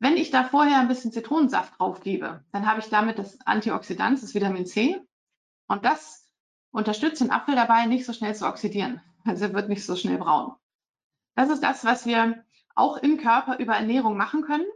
Wenn 0.00 0.16
ich 0.16 0.32
da 0.32 0.42
vorher 0.42 0.80
ein 0.80 0.88
bisschen 0.88 1.12
Zitronensaft 1.12 1.78
drauf 1.78 2.00
gebe, 2.00 2.44
dann 2.50 2.66
habe 2.66 2.80
ich 2.80 2.88
damit 2.88 3.20
das 3.20 3.40
Antioxidant, 3.46 4.20
das 4.20 4.34
Vitamin 4.34 4.66
C. 4.66 5.00
Und 5.68 5.84
das 5.84 6.28
unterstützt 6.72 7.20
den 7.20 7.30
Apfel 7.30 7.54
dabei, 7.54 7.86
nicht 7.86 8.04
so 8.04 8.12
schnell 8.12 8.34
zu 8.34 8.48
oxidieren. 8.48 9.00
Also 9.24 9.44
er 9.44 9.54
wird 9.54 9.68
nicht 9.68 9.86
so 9.86 9.94
schnell 9.94 10.18
braun. 10.18 10.56
Das 11.36 11.50
ist 11.50 11.62
das, 11.62 11.84
was 11.84 12.04
wir 12.04 12.44
auch 12.74 12.96
im 12.96 13.16
Körper 13.16 13.58
über 13.58 13.76
Ernährung 13.76 14.16
machen 14.16 14.42
können. 14.42 14.66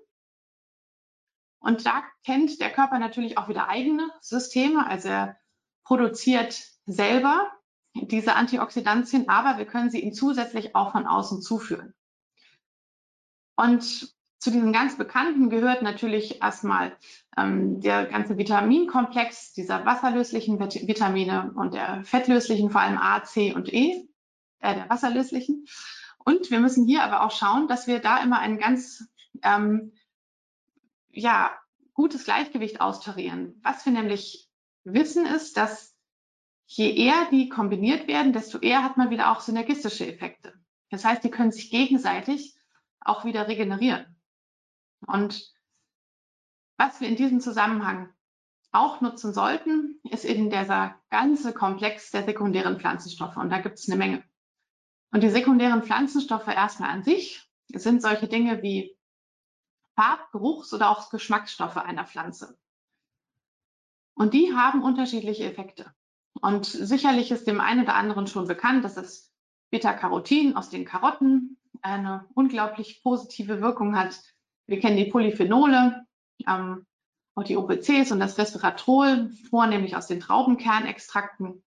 Und 1.58 1.84
da 1.86 2.04
kennt 2.24 2.60
der 2.60 2.70
Körper 2.70 3.00
natürlich 3.00 3.36
auch 3.36 3.48
wieder 3.48 3.68
eigene 3.68 4.08
Systeme. 4.20 4.86
Also 4.86 5.08
er 5.08 5.36
produziert 5.82 6.56
selber 6.86 7.50
diese 7.94 8.34
Antioxidantien, 8.34 9.28
aber 9.28 9.58
wir 9.58 9.66
können 9.66 9.90
sie 9.90 10.00
ihm 10.00 10.12
zusätzlich 10.12 10.74
auch 10.74 10.92
von 10.92 11.06
außen 11.06 11.42
zuführen. 11.42 11.94
Und 13.56 14.14
zu 14.38 14.50
diesen 14.50 14.72
ganz 14.72 14.96
bekannten 14.96 15.50
gehört 15.50 15.82
natürlich 15.82 16.42
erstmal 16.42 16.96
ähm, 17.36 17.80
der 17.80 18.06
ganze 18.06 18.38
Vitaminkomplex 18.38 19.52
dieser 19.52 19.84
wasserlöslichen 19.84 20.58
Vitamine 20.58 21.52
und 21.54 21.74
der 21.74 22.02
fettlöslichen, 22.04 22.70
vor 22.70 22.80
allem 22.80 22.96
A, 22.96 23.22
C 23.22 23.52
und 23.52 23.70
E, 23.72 24.08
äh, 24.60 24.74
der 24.74 24.88
wasserlöslichen. 24.88 25.66
Und 26.24 26.50
wir 26.50 26.60
müssen 26.60 26.86
hier 26.86 27.02
aber 27.02 27.22
auch 27.22 27.32
schauen, 27.32 27.68
dass 27.68 27.86
wir 27.86 27.98
da 27.98 28.22
immer 28.22 28.38
ein 28.38 28.58
ganz 28.58 29.06
ähm, 29.42 29.92
ja, 31.10 31.50
gutes 31.92 32.24
Gleichgewicht 32.24 32.80
austarieren. 32.80 33.60
Was 33.62 33.84
wir 33.84 33.92
nämlich 33.92 34.48
wissen 34.84 35.26
ist, 35.26 35.58
dass 35.58 35.89
je 36.72 36.94
eher 36.94 37.28
die 37.30 37.48
kombiniert 37.48 38.06
werden, 38.06 38.32
desto 38.32 38.58
eher 38.58 38.84
hat 38.84 38.96
man 38.96 39.10
wieder 39.10 39.32
auch 39.32 39.40
synergistische 39.40 40.06
Effekte. 40.06 40.54
Das 40.90 41.04
heißt, 41.04 41.24
die 41.24 41.30
können 41.30 41.50
sich 41.50 41.70
gegenseitig 41.70 42.56
auch 43.00 43.24
wieder 43.24 43.48
regenerieren. 43.48 44.16
Und 45.04 45.52
was 46.76 47.00
wir 47.00 47.08
in 47.08 47.16
diesem 47.16 47.40
Zusammenhang 47.40 48.14
auch 48.70 49.00
nutzen 49.00 49.34
sollten, 49.34 50.00
ist 50.08 50.24
eben 50.24 50.48
dieser 50.48 50.94
ganze 51.10 51.52
Komplex 51.52 52.12
der 52.12 52.24
sekundären 52.24 52.78
Pflanzenstoffe. 52.78 53.36
Und 53.36 53.50
da 53.50 53.58
gibt 53.60 53.80
es 53.80 53.88
eine 53.88 53.98
Menge. 53.98 54.22
Und 55.10 55.24
die 55.24 55.30
sekundären 55.30 55.82
Pflanzenstoffe 55.82 56.46
erstmal 56.46 56.90
an 56.90 57.02
sich 57.02 57.50
sind 57.66 58.00
solche 58.00 58.28
Dinge 58.28 58.62
wie 58.62 58.96
Farb-, 59.96 60.30
Geruchs- 60.30 60.72
oder 60.72 60.90
auch 60.90 61.10
Geschmacksstoffe 61.10 61.78
einer 61.78 62.06
Pflanze. 62.06 62.56
Und 64.14 64.34
die 64.34 64.54
haben 64.54 64.84
unterschiedliche 64.84 65.50
Effekte. 65.50 65.92
Und 66.40 66.66
sicherlich 66.66 67.30
ist 67.30 67.46
dem 67.46 67.60
einen 67.60 67.82
oder 67.82 67.94
anderen 67.94 68.26
schon 68.26 68.46
bekannt, 68.46 68.84
dass 68.84 68.94
das 68.94 69.32
Beta-Carotin 69.70 70.56
aus 70.56 70.70
den 70.70 70.84
Karotten 70.84 71.58
eine 71.82 72.26
unglaublich 72.34 73.02
positive 73.02 73.60
Wirkung 73.60 73.96
hat 73.96 74.20
wir 74.70 74.78
kennen 74.78 74.96
die 74.96 75.10
Polyphenole, 75.10 76.06
ähm, 76.46 76.86
auch 77.34 77.42
die 77.42 77.56
OPCs 77.56 78.12
und 78.12 78.20
das 78.20 78.38
Resveratrol, 78.38 79.32
vornehmlich 79.50 79.96
aus 79.96 80.06
den 80.06 80.20
Traubenkernextrakten. 80.20 81.64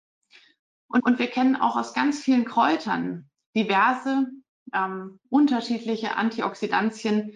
Und, 0.88 1.06
und 1.06 1.18
wir 1.18 1.28
kennen 1.28 1.56
auch 1.56 1.78
aus 1.78 1.96
ganz 1.96 2.22
vielen 2.22 2.46
Kräutern 2.46 3.28
diverse 3.56 4.28
ähm, 4.72 5.20
unterschiedliche 5.30 6.16
Antioxidantien 6.16 7.34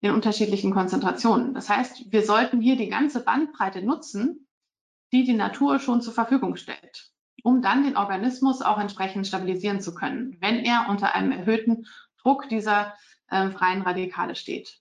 in 0.00 0.10
unterschiedlichen 0.10 0.72
Konzentrationen. 0.72 1.54
Das 1.54 1.70
heißt, 1.70 2.10
wir 2.10 2.24
sollten 2.26 2.60
hier 2.60 2.76
die 2.76 2.88
ganze 2.88 3.24
Bandbreite 3.24 3.82
nutzen, 3.82 4.48
die 5.14 5.24
die 5.24 5.34
Natur 5.34 5.78
schon 5.78 6.02
zur 6.02 6.12
Verfügung 6.12 6.56
stellt, 6.56 7.12
um 7.44 7.62
dann 7.62 7.84
den 7.84 7.96
Organismus 7.96 8.62
auch 8.62 8.78
entsprechend 8.78 9.28
stabilisieren 9.28 9.80
zu 9.80 9.94
können, 9.94 10.36
wenn 10.40 10.58
er 10.58 10.88
unter 10.88 11.14
einem 11.14 11.30
erhöhten 11.30 11.86
Druck 12.20 12.48
dieser 12.48 12.94
äh, 13.28 13.50
freien 13.50 13.82
Radikale 13.82 14.34
steht. 14.34 14.80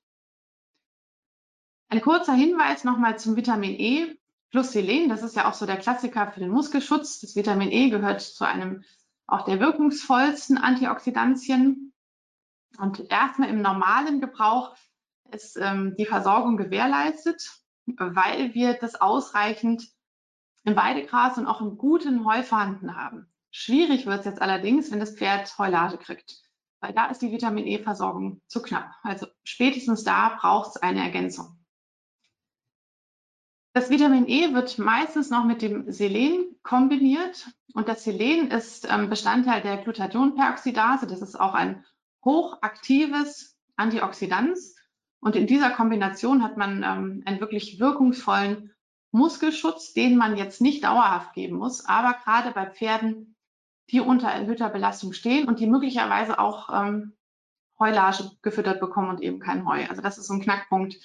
Ein 1.89 2.01
kurzer 2.01 2.34
Hinweis 2.34 2.84
nochmal 2.84 3.19
zum 3.19 3.36
Vitamin 3.36 3.79
E 3.79 4.15
plus 4.49 4.71
Selen. 4.71 5.07
Das 5.07 5.21
ist 5.21 5.36
ja 5.36 5.47
auch 5.47 5.53
so 5.53 5.67
der 5.67 5.77
Klassiker 5.77 6.31
für 6.31 6.39
den 6.39 6.49
Muskelschutz. 6.49 7.19
Das 7.19 7.36
Vitamin 7.36 7.71
E 7.71 7.89
gehört 7.89 8.21
zu 8.21 8.43
einem 8.43 8.84
auch 9.27 9.45
der 9.45 9.59
wirkungsvollsten 9.59 10.57
Antioxidantien. 10.57 11.93
Und 12.79 13.11
erstmal 13.11 13.49
im 13.49 13.61
normalen 13.61 14.19
Gebrauch 14.19 14.75
ist 15.31 15.57
ähm, 15.57 15.95
die 15.99 16.07
Versorgung 16.07 16.57
gewährleistet, 16.57 17.51
weil 17.86 18.55
wir 18.55 18.73
das 18.73 18.95
ausreichend 18.95 19.93
im 20.64 20.76
Weidegras 20.76 21.38
und 21.38 21.47
auch 21.47 21.61
im 21.61 21.78
guten 21.78 22.26
Heu 22.26 22.43
vorhanden 22.43 22.95
haben. 22.95 23.28
Schwierig 23.51 24.05
wird 24.05 24.20
es 24.20 24.26
jetzt 24.26 24.41
allerdings, 24.41 24.91
wenn 24.91 24.99
das 24.99 25.16
Pferd 25.16 25.57
Heulage 25.57 25.97
kriegt, 25.97 26.41
weil 26.80 26.93
da 26.93 27.07
ist 27.07 27.22
die 27.22 27.32
Vitamin 27.32 27.68
E-Versorgung 27.68 28.41
zu 28.47 28.61
knapp. 28.61 28.91
Also 29.03 29.28
spätestens 29.43 30.03
da 30.03 30.38
braucht 30.39 30.72
es 30.72 30.78
eine 30.78 31.03
Ergänzung. 31.03 31.57
Das 33.74 33.89
Vitamin 33.89 34.28
E 34.28 34.53
wird 34.53 34.78
meistens 34.78 35.30
noch 35.32 35.45
mit 35.45 35.61
dem 35.64 35.91
Selen 35.91 36.55
kombiniert 36.61 37.47
und 37.74 37.88
das 37.88 38.03
Selen 38.03 38.51
ist 38.51 38.88
ähm, 38.89 39.09
Bestandteil 39.09 39.61
der 39.61 39.78
Glutathionperoxidase. 39.78 41.07
Das 41.07 41.22
ist 41.22 41.39
auch 41.39 41.55
ein 41.55 41.84
hochaktives 42.24 43.57
Antioxidant 43.76 44.57
und 45.20 45.36
in 45.36 45.47
dieser 45.47 45.72
Kombination 45.72 46.43
hat 46.43 46.57
man 46.57 46.84
ähm, 46.84 47.24
einen 47.26 47.39
wirklich 47.39 47.80
wirkungsvollen 47.80 48.72
Muskelschutz, 49.14 49.93
den 49.93 50.18
man 50.18 50.38
jetzt 50.38 50.59
nicht 50.59 50.84
dauerhaft 50.84 51.34
geben 51.34 51.57
muss, 51.57 51.86
aber 51.86 52.14
gerade 52.14 52.51
bei 52.51 52.66
Pferden, 52.66 53.36
die 53.91 53.99
unter 53.99 54.28
erhöhter 54.28 54.70
Belastung 54.70 55.14
stehen 55.14 55.47
und 55.47 55.59
die 55.59 55.68
möglicherweise 55.68 56.39
auch 56.39 56.70
ähm, 56.74 57.14
Heulage 57.78 58.32
gefüttert 58.41 58.80
bekommen 58.80 59.09
und 59.09 59.22
eben 59.22 59.39
kein 59.39 59.68
Heu. 59.68 59.86
Also 59.88 60.01
das 60.01 60.18
ist 60.18 60.26
so 60.26 60.34
ein 60.34 60.41
Knackpunkt, 60.41 60.95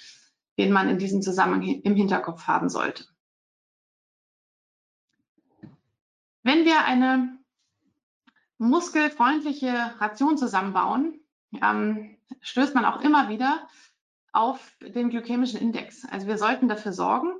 den 0.57 0.71
man 0.71 0.89
in 0.89 0.97
diesem 0.97 1.21
Zusammenhang 1.21 1.61
im 1.61 1.95
Hinterkopf 1.95 2.47
haben 2.47 2.67
sollte. 2.67 3.05
Wenn 6.41 6.65
wir 6.65 6.85
eine 6.85 7.37
muskelfreundliche 8.57 9.93
Ration 9.99 10.35
zusammenbauen, 10.35 11.19
ähm, 11.61 12.17
stößt 12.41 12.73
man 12.73 12.85
auch 12.85 13.01
immer 13.01 13.29
wieder 13.29 13.67
auf 14.31 14.75
den 14.81 15.11
glykämischen 15.11 15.59
Index. 15.59 16.05
Also 16.05 16.25
wir 16.25 16.39
sollten 16.39 16.67
dafür 16.67 16.93
sorgen, 16.93 17.33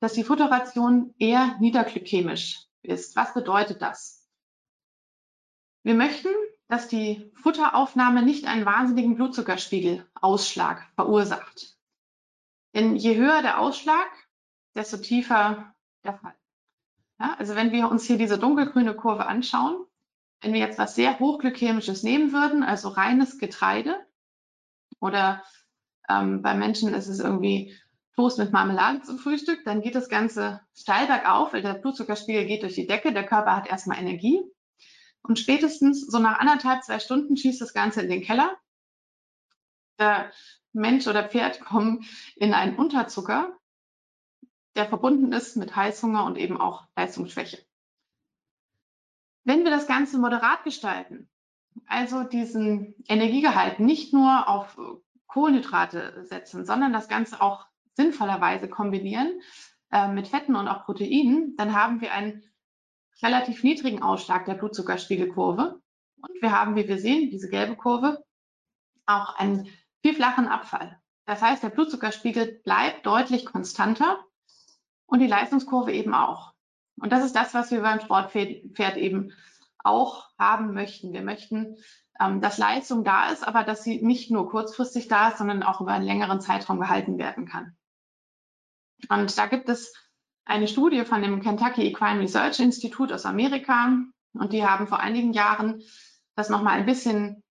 dass 0.00 0.12
die 0.12 0.24
Futterration 0.24 1.14
eher 1.18 1.56
niederglykämisch 1.60 2.66
ist. 2.82 3.16
Was 3.16 3.34
bedeutet 3.34 3.82
das? 3.82 4.28
Wir 5.82 5.94
möchten, 5.94 6.28
dass 6.68 6.88
die 6.88 7.32
Futteraufnahme 7.34 8.22
nicht 8.22 8.46
einen 8.46 8.66
wahnsinnigen 8.66 9.16
Blutzuckerspiegelausschlag 9.16 10.86
verursacht. 10.94 11.76
Denn 12.74 12.96
je 12.96 13.16
höher 13.16 13.42
der 13.42 13.58
Ausschlag, 13.58 14.08
desto 14.74 14.98
tiefer 14.98 15.74
der 16.04 16.14
Fall. 16.14 16.34
Ja, 17.18 17.34
also 17.38 17.56
wenn 17.56 17.72
wir 17.72 17.90
uns 17.90 18.04
hier 18.04 18.18
diese 18.18 18.38
dunkelgrüne 18.38 18.94
Kurve 18.94 19.26
anschauen, 19.26 19.84
wenn 20.40 20.52
wir 20.52 20.60
jetzt 20.60 20.78
was 20.78 20.94
sehr 20.94 21.18
hochglykämisches 21.18 22.02
nehmen 22.02 22.32
würden, 22.32 22.62
also 22.62 22.88
reines 22.90 23.38
Getreide 23.38 23.96
oder 25.00 25.42
ähm, 26.08 26.42
bei 26.42 26.54
Menschen 26.54 26.94
ist 26.94 27.08
es 27.08 27.18
irgendwie 27.18 27.74
Toast 28.18 28.36
mit 28.36 28.50
Marmelade 28.50 29.02
zum 29.02 29.16
Frühstück, 29.16 29.64
dann 29.64 29.80
geht 29.80 29.94
das 29.94 30.08
Ganze 30.08 30.60
steil 30.74 31.06
bergauf, 31.06 31.52
weil 31.52 31.62
der 31.62 31.74
Blutzuckerspiegel 31.74 32.46
geht 32.46 32.64
durch 32.64 32.74
die 32.74 32.88
Decke, 32.88 33.12
der 33.12 33.24
Körper 33.24 33.54
hat 33.54 33.68
erstmal 33.68 34.00
Energie. 34.00 34.42
Und 35.22 35.38
spätestens 35.38 36.04
so 36.04 36.18
nach 36.18 36.40
anderthalb, 36.40 36.82
zwei 36.82 36.98
Stunden 36.98 37.36
schießt 37.36 37.60
das 37.60 37.72
Ganze 37.72 38.02
in 38.02 38.10
den 38.10 38.24
Keller. 38.24 38.58
Der 40.00 40.32
Mensch 40.72 41.06
oder 41.06 41.28
Pferd 41.28 41.60
kommen 41.64 42.06
in 42.34 42.54
einen 42.54 42.74
Unterzucker, 42.74 43.56
der 44.74 44.88
verbunden 44.88 45.32
ist 45.32 45.56
mit 45.56 45.76
Heißhunger 45.76 46.24
und 46.24 46.38
eben 46.38 46.60
auch 46.60 46.88
Leistungsschwäche. 46.96 47.64
Wenn 49.44 49.62
wir 49.62 49.70
das 49.70 49.86
Ganze 49.86 50.18
moderat 50.18 50.64
gestalten, 50.64 51.30
also 51.86 52.24
diesen 52.24 52.96
Energiegehalt 53.06 53.78
nicht 53.78 54.12
nur 54.12 54.48
auf 54.48 54.76
Kohlenhydrate 55.28 56.24
setzen, 56.24 56.66
sondern 56.66 56.92
das 56.92 57.06
Ganze 57.06 57.40
auch 57.40 57.68
sinnvollerweise 57.98 58.68
kombinieren 58.68 59.40
äh, 59.90 60.08
mit 60.08 60.28
Fetten 60.28 60.54
und 60.56 60.68
auch 60.68 60.84
Proteinen, 60.84 61.56
dann 61.56 61.74
haben 61.74 62.00
wir 62.00 62.12
einen 62.12 62.42
relativ 63.22 63.64
niedrigen 63.64 64.02
Ausschlag 64.02 64.46
der 64.46 64.54
Blutzuckerspiegelkurve. 64.54 65.80
Und 66.20 66.42
wir 66.42 66.52
haben, 66.52 66.76
wie 66.76 66.88
wir 66.88 66.98
sehen, 66.98 67.30
diese 67.30 67.48
gelbe 67.48 67.76
Kurve, 67.76 68.24
auch 69.06 69.34
einen 69.36 69.68
viel 70.02 70.14
flachen 70.14 70.46
Abfall. 70.46 71.00
Das 71.26 71.42
heißt, 71.42 71.62
der 71.62 71.70
Blutzuckerspiegel 71.70 72.60
bleibt 72.64 73.04
deutlich 73.04 73.44
konstanter 73.44 74.24
und 75.06 75.18
die 75.18 75.26
Leistungskurve 75.26 75.92
eben 75.92 76.14
auch. 76.14 76.54
Und 77.00 77.12
das 77.12 77.24
ist 77.24 77.34
das, 77.34 77.52
was 77.54 77.70
wir 77.70 77.82
beim 77.82 78.00
Sportpferd 78.00 78.96
eben 78.96 79.32
auch 79.82 80.28
haben 80.38 80.72
möchten. 80.72 81.12
Wir 81.12 81.22
möchten 81.22 81.76
ähm, 82.20 82.40
dass 82.40 82.58
Leistung 82.58 83.04
da 83.04 83.30
ist, 83.30 83.46
aber 83.46 83.64
dass 83.64 83.84
sie 83.84 84.02
nicht 84.02 84.30
nur 84.30 84.48
kurzfristig 84.50 85.08
da 85.08 85.28
ist, 85.28 85.38
sondern 85.38 85.62
auch 85.62 85.80
über 85.80 85.92
einen 85.92 86.04
längeren 86.04 86.40
Zeitraum 86.40 86.80
gehalten 86.80 87.18
werden 87.18 87.46
kann. 87.46 87.76
Und 89.08 89.38
da 89.38 89.46
gibt 89.46 89.68
es 89.68 89.92
eine 90.44 90.68
Studie 90.68 91.04
von 91.04 91.22
dem 91.22 91.42
Kentucky 91.42 91.86
Equine 91.86 92.20
Research 92.20 92.60
Institute 92.60 93.14
aus 93.14 93.26
Amerika 93.26 93.96
und 94.32 94.52
die 94.52 94.64
haben 94.64 94.86
vor 94.86 95.00
einigen 95.00 95.32
Jahren 95.32 95.82
das 96.34 96.48
nochmal 96.48 96.78
ein 96.78 96.86
bisschen 96.86 97.42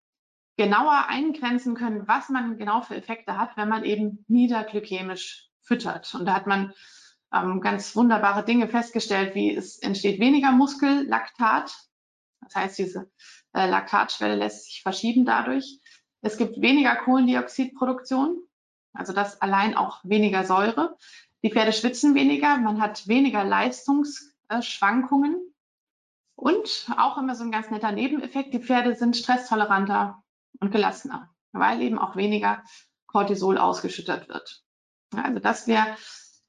genauer 0.58 1.06
eingrenzen 1.08 1.76
können, 1.76 2.08
was 2.08 2.30
man 2.30 2.58
genau 2.58 2.82
für 2.82 2.96
Effekte 2.96 3.38
hat, 3.38 3.56
wenn 3.56 3.70
man 3.70 3.84
eben 3.84 4.26
niederglykämisch 4.28 5.50
füttert. 5.62 6.14
Und 6.16 6.26
da 6.26 6.34
hat 6.34 6.48
man 6.48 6.74
ähm, 7.34 7.62
ganz 7.62 7.96
wunderbare 7.96 8.44
Dinge 8.44 8.68
festgestellt, 8.68 9.36
wie 9.36 9.56
es 9.56 9.78
entsteht 9.80 10.20
weniger 10.20 10.52
Muskellaktat. 10.52 11.76
Das 12.42 12.56
heißt, 12.56 12.80
diese 12.80 13.12
äh, 13.54 13.70
Laktatschwelle 13.70 14.36
lässt 14.36 14.66
sich 14.66 14.82
verschieben 14.82 15.26
dadurch. 15.26 15.80
Es 16.22 16.38
gibt 16.38 16.62
weniger 16.62 16.96
Kohlendioxidproduktion, 16.96 18.42
also 18.94 19.14
das 19.14 19.42
allein 19.42 19.76
auch 19.76 20.00
weniger 20.04 20.44
Säure. 20.44 20.98
Die 21.44 21.52
Pferde 21.52 21.74
schwitzen 21.74 22.16
weniger, 22.16 22.58
man 22.58 22.82
hat 22.82 23.08
weniger 23.08 23.44
Leistungsschwankungen 23.44 25.54
und 26.36 26.90
auch 26.98 27.18
immer 27.18 27.36
so 27.36 27.44
ein 27.44 27.52
ganz 27.52 27.70
netter 27.70 27.92
Nebeneffekt, 27.92 28.54
die 28.54 28.62
Pferde 28.62 28.96
sind 28.96 29.18
stresstoleranter 29.18 30.24
und 30.60 30.72
gelassener, 30.72 31.30
weil 31.52 31.82
eben 31.82 32.00
auch 32.00 32.16
weniger 32.16 32.64
Cortisol 33.08 33.58
ausgeschüttet 33.58 34.30
wird. 34.30 34.64
Also 35.16 35.40
das 35.40 35.68
wäre 35.68 35.96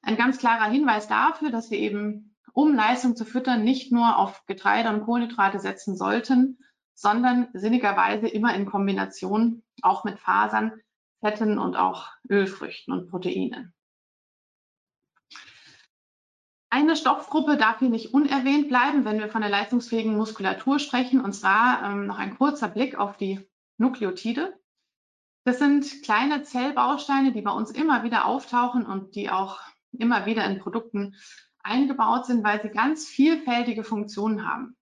ein 0.01 0.17
ganz 0.17 0.37
klarer 0.37 0.69
Hinweis 0.69 1.07
dafür, 1.07 1.51
dass 1.51 1.71
wir 1.71 1.79
eben, 1.79 2.35
um 2.53 2.73
Leistung 2.73 3.15
zu 3.15 3.25
füttern, 3.25 3.63
nicht 3.63 3.91
nur 3.91 4.17
auf 4.17 4.45
Getreide 4.45 4.89
und 4.89 5.05
Kohlenhydrate 5.05 5.59
setzen 5.59 5.95
sollten, 5.95 6.59
sondern 6.93 7.47
sinnigerweise 7.53 8.27
immer 8.27 8.53
in 8.55 8.65
Kombination 8.65 9.63
auch 9.81 10.03
mit 10.03 10.19
Fasern, 10.19 10.73
Fetten 11.21 11.57
und 11.57 11.75
auch 11.75 12.07
Ölfrüchten 12.29 12.93
und 12.93 13.09
Proteinen. 13.09 13.73
Eine 16.71 16.95
Stoffgruppe 16.95 17.57
darf 17.57 17.79
hier 17.79 17.89
nicht 17.89 18.13
unerwähnt 18.13 18.67
bleiben, 18.67 19.03
wenn 19.03 19.19
wir 19.19 19.29
von 19.29 19.41
der 19.41 19.49
leistungsfähigen 19.49 20.15
Muskulatur 20.15 20.77
sprechen, 20.77 21.19
und 21.19 21.33
zwar 21.33 21.83
ähm, 21.83 22.05
noch 22.05 22.19
ein 22.19 22.37
kurzer 22.37 22.67
Blick 22.67 22.95
auf 22.95 23.17
die 23.17 23.39
Nukleotide. 23.77 24.59
Das 25.45 25.57
sind 25.57 26.03
kleine 26.03 26.43
Zellbausteine, 26.43 27.31
die 27.31 27.41
bei 27.41 27.51
uns 27.51 27.71
immer 27.71 28.03
wieder 28.03 28.25
auftauchen 28.25 28.85
und 28.85 29.15
die 29.15 29.31
auch 29.31 29.59
immer 29.91 30.27
wieder 30.27 30.45
in 30.45 30.59
Produkten 30.59 31.15
eingebaut 31.63 32.27
sind, 32.27 32.43
weil 32.43 32.61
sie 32.61 32.69
ganz 32.69 33.07
vielfältige 33.07 33.83
Funktionen 33.83 34.47
haben. 34.47 34.77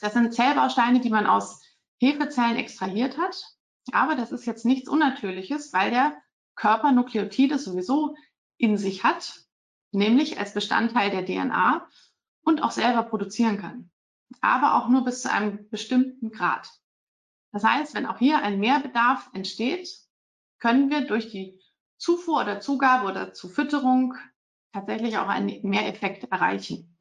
Das 0.00 0.12
sind 0.12 0.34
Zellbausteine, 0.34 1.00
die 1.00 1.10
man 1.10 1.26
aus 1.26 1.62
Hefezellen 1.98 2.56
extrahiert 2.56 3.18
hat. 3.18 3.42
Aber 3.92 4.14
das 4.14 4.30
ist 4.30 4.46
jetzt 4.46 4.64
nichts 4.64 4.88
Unnatürliches, 4.88 5.72
weil 5.72 5.90
der 5.90 6.16
Körper 6.54 6.92
Nukleotide 6.92 7.58
sowieso 7.58 8.16
in 8.56 8.76
sich 8.78 9.04
hat, 9.04 9.45
nämlich 9.92 10.38
als 10.38 10.54
Bestandteil 10.54 11.10
der 11.10 11.24
DNA 11.24 11.88
und 12.42 12.62
auch 12.62 12.70
selber 12.70 13.02
produzieren 13.02 13.58
kann. 13.58 13.90
Aber 14.40 14.74
auch 14.74 14.88
nur 14.88 15.04
bis 15.04 15.22
zu 15.22 15.30
einem 15.30 15.68
bestimmten 15.70 16.30
Grad. 16.30 16.68
Das 17.52 17.64
heißt, 17.64 17.94
wenn 17.94 18.06
auch 18.06 18.18
hier 18.18 18.42
ein 18.42 18.58
Mehrbedarf 18.58 19.30
entsteht, 19.32 19.88
können 20.58 20.90
wir 20.90 21.06
durch 21.06 21.30
die 21.30 21.60
Zufuhr 21.96 22.42
oder 22.42 22.60
Zugabe 22.60 23.06
oder 23.06 23.32
Zufütterung 23.32 24.14
tatsächlich 24.72 25.16
auch 25.18 25.28
einen 25.28 25.62
Mehreffekt 25.62 26.24
erreichen 26.30 26.96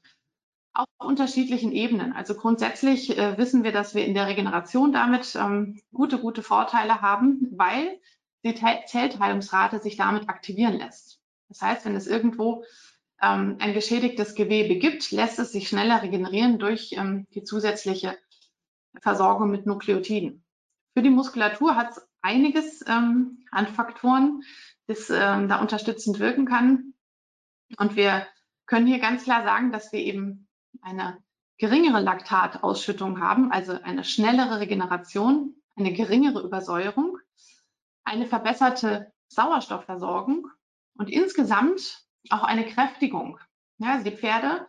auf 0.75 0.87
unterschiedlichen 0.99 1.71
Ebenen. 1.71 2.13
Also 2.13 2.35
grundsätzlich 2.35 3.17
äh, 3.17 3.37
wissen 3.37 3.63
wir, 3.63 3.71
dass 3.71 3.95
wir 3.95 4.05
in 4.05 4.13
der 4.13 4.27
Regeneration 4.27 4.91
damit 4.91 5.35
ähm, 5.35 5.81
gute, 5.93 6.19
gute 6.19 6.43
Vorteile 6.43 7.01
haben, 7.01 7.47
weil 7.51 7.99
die 8.43 8.53
Zellteilungsrate 8.53 9.79
sich 9.79 9.95
damit 9.95 10.29
aktivieren 10.29 10.73
lässt. 10.73 11.21
Das 11.49 11.61
heißt, 11.61 11.85
wenn 11.85 11.95
es 11.95 12.07
irgendwo 12.07 12.63
ähm, 13.21 13.57
ein 13.59 13.73
geschädigtes 13.73 14.35
Gewebe 14.35 14.75
gibt, 14.75 15.11
lässt 15.11 15.39
es 15.39 15.51
sich 15.51 15.67
schneller 15.67 16.01
regenerieren 16.01 16.59
durch 16.59 16.93
ähm, 16.93 17.27
die 17.33 17.43
zusätzliche 17.43 18.17
Versorgung 19.01 19.51
mit 19.51 19.65
Nukleotiden. 19.65 20.43
Für 20.93 21.03
die 21.03 21.09
Muskulatur 21.09 21.75
hat 21.75 21.91
es 21.91 22.07
einiges 22.21 22.83
ähm, 22.87 23.45
an 23.51 23.67
Faktoren, 23.67 24.41
das 24.87 25.09
ähm, 25.09 25.47
da 25.47 25.59
unterstützend 25.59 26.19
wirken 26.19 26.45
kann. 26.45 26.93
Und 27.77 27.95
wir 27.95 28.27
können 28.65 28.87
hier 28.87 28.99
ganz 28.99 29.23
klar 29.23 29.43
sagen, 29.43 29.71
dass 29.71 29.91
wir 29.91 29.99
eben 29.99 30.47
eine 30.81 31.17
geringere 31.57 32.01
Laktatausschüttung 32.01 33.21
haben, 33.21 33.51
also 33.51 33.73
eine 33.81 34.03
schnellere 34.03 34.59
Regeneration, 34.59 35.55
eine 35.75 35.93
geringere 35.93 36.41
Übersäuerung, 36.41 37.17
eine 38.03 38.25
verbesserte 38.27 39.11
Sauerstoffversorgung 39.27 40.49
und 40.97 41.09
insgesamt 41.09 42.05
auch 42.29 42.43
eine 42.43 42.65
Kräftigung. 42.65 43.39
Ja, 43.77 43.93
also 43.93 44.09
die 44.09 44.15
Pferde 44.15 44.67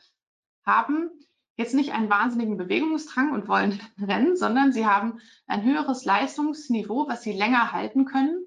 haben 0.65 1.11
jetzt 1.57 1.75
nicht 1.75 1.93
einen 1.93 2.11
wahnsinnigen 2.11 2.57
Bewegungsdrang 2.57 3.33
und 3.33 3.49
wollen 3.49 3.81
rennen, 3.99 4.37
sondern 4.37 4.73
sie 4.73 4.87
haben 4.87 5.21
ein 5.47 5.63
höheres 5.63 6.05
Leistungsniveau, 6.05 7.09
was 7.09 7.23
sie 7.23 7.33
länger 7.33 7.73
halten 7.73 8.05
können 8.05 8.45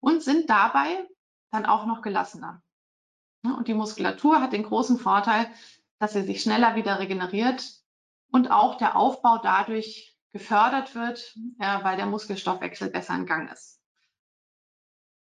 und 0.00 0.22
sind 0.22 0.50
dabei 0.50 1.06
dann 1.50 1.66
auch 1.66 1.86
noch 1.86 2.02
gelassener. 2.02 2.62
Und 3.42 3.68
die 3.68 3.74
Muskulatur 3.74 4.40
hat 4.40 4.52
den 4.52 4.64
großen 4.64 4.98
Vorteil, 4.98 5.50
dass 5.98 6.12
sie 6.12 6.22
sich 6.22 6.42
schneller 6.42 6.74
wieder 6.76 6.98
regeneriert 6.98 7.80
und 8.30 8.50
auch 8.50 8.76
der 8.76 8.96
Aufbau 8.96 9.38
dadurch 9.38 10.16
gefördert 10.32 10.94
wird, 10.94 11.36
weil 11.58 11.96
der 11.96 12.06
Muskelstoffwechsel 12.06 12.90
besser 12.90 13.14
in 13.14 13.26
Gang 13.26 13.50
ist. 13.50 13.79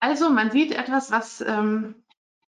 Also 0.07 0.31
man 0.31 0.53
sieht 0.53 0.71
etwas, 0.71 1.11
was 1.11 1.41
ähm, 1.41 1.97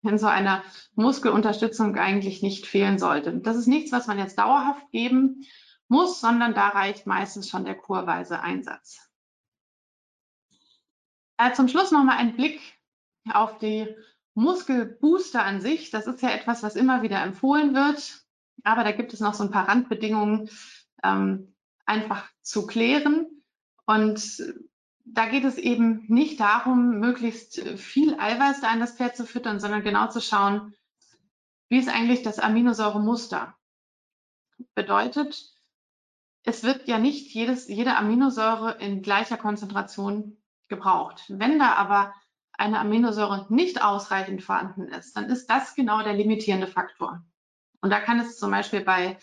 in 0.02 0.18
so 0.18 0.26
einer 0.26 0.62
Muskelunterstützung 0.94 1.96
eigentlich 1.96 2.42
nicht 2.42 2.66
fehlen 2.66 2.98
sollte. 2.98 3.32
Das 3.38 3.56
ist 3.56 3.66
nichts, 3.66 3.92
was 3.92 4.06
man 4.06 4.18
jetzt 4.18 4.38
dauerhaft 4.38 4.90
geben 4.90 5.42
muss, 5.88 6.20
sondern 6.20 6.52
da 6.52 6.68
reicht 6.68 7.06
meistens 7.06 7.48
schon 7.48 7.64
der 7.64 7.74
kurweise 7.74 8.40
Einsatz. 8.40 9.10
Äh, 11.38 11.54
zum 11.54 11.68
Schluss 11.68 11.92
nochmal 11.92 12.18
ein 12.18 12.36
Blick 12.36 12.60
auf 13.32 13.56
die 13.56 13.88
Muskelbooster 14.34 15.42
an 15.42 15.62
sich. 15.62 15.88
Das 15.88 16.06
ist 16.06 16.20
ja 16.20 16.28
etwas, 16.32 16.62
was 16.62 16.76
immer 16.76 17.00
wieder 17.00 17.22
empfohlen 17.22 17.74
wird, 17.74 18.22
aber 18.64 18.84
da 18.84 18.92
gibt 18.92 19.14
es 19.14 19.20
noch 19.20 19.32
so 19.32 19.44
ein 19.44 19.50
paar 19.50 19.66
Randbedingungen 19.66 20.50
ähm, 21.02 21.54
einfach 21.86 22.28
zu 22.42 22.66
klären. 22.66 23.26
Und 23.86 24.42
da 25.06 25.26
geht 25.26 25.44
es 25.44 25.56
eben 25.56 26.04
nicht 26.08 26.40
darum, 26.40 26.98
möglichst 26.98 27.60
viel 27.78 28.18
Eiweiß 28.18 28.60
da 28.60 28.72
in 28.72 28.80
das 28.80 28.96
Pferd 28.96 29.16
zu 29.16 29.24
füttern, 29.24 29.60
sondern 29.60 29.82
genau 29.82 30.08
zu 30.08 30.20
schauen, 30.20 30.74
wie 31.68 31.78
ist 31.78 31.88
eigentlich 31.88 32.22
das 32.22 32.38
Aminosäuremuster. 32.38 33.56
Bedeutet, 34.74 35.52
es 36.42 36.62
wird 36.64 36.88
ja 36.88 36.98
nicht 36.98 37.32
jedes, 37.34 37.68
jede 37.68 37.96
Aminosäure 37.96 38.78
in 38.78 39.02
gleicher 39.02 39.36
Konzentration 39.36 40.36
gebraucht. 40.68 41.24
Wenn 41.28 41.58
da 41.58 41.74
aber 41.74 42.12
eine 42.52 42.80
Aminosäure 42.80 43.46
nicht 43.48 43.82
ausreichend 43.82 44.42
vorhanden 44.42 44.88
ist, 44.88 45.16
dann 45.16 45.26
ist 45.26 45.48
das 45.48 45.74
genau 45.74 46.02
der 46.02 46.14
limitierende 46.14 46.66
Faktor. 46.66 47.24
Und 47.80 47.90
da 47.90 48.00
kann 48.00 48.18
es 48.18 48.38
zum 48.38 48.50
Beispiel 48.50 48.80
bei 48.80 49.18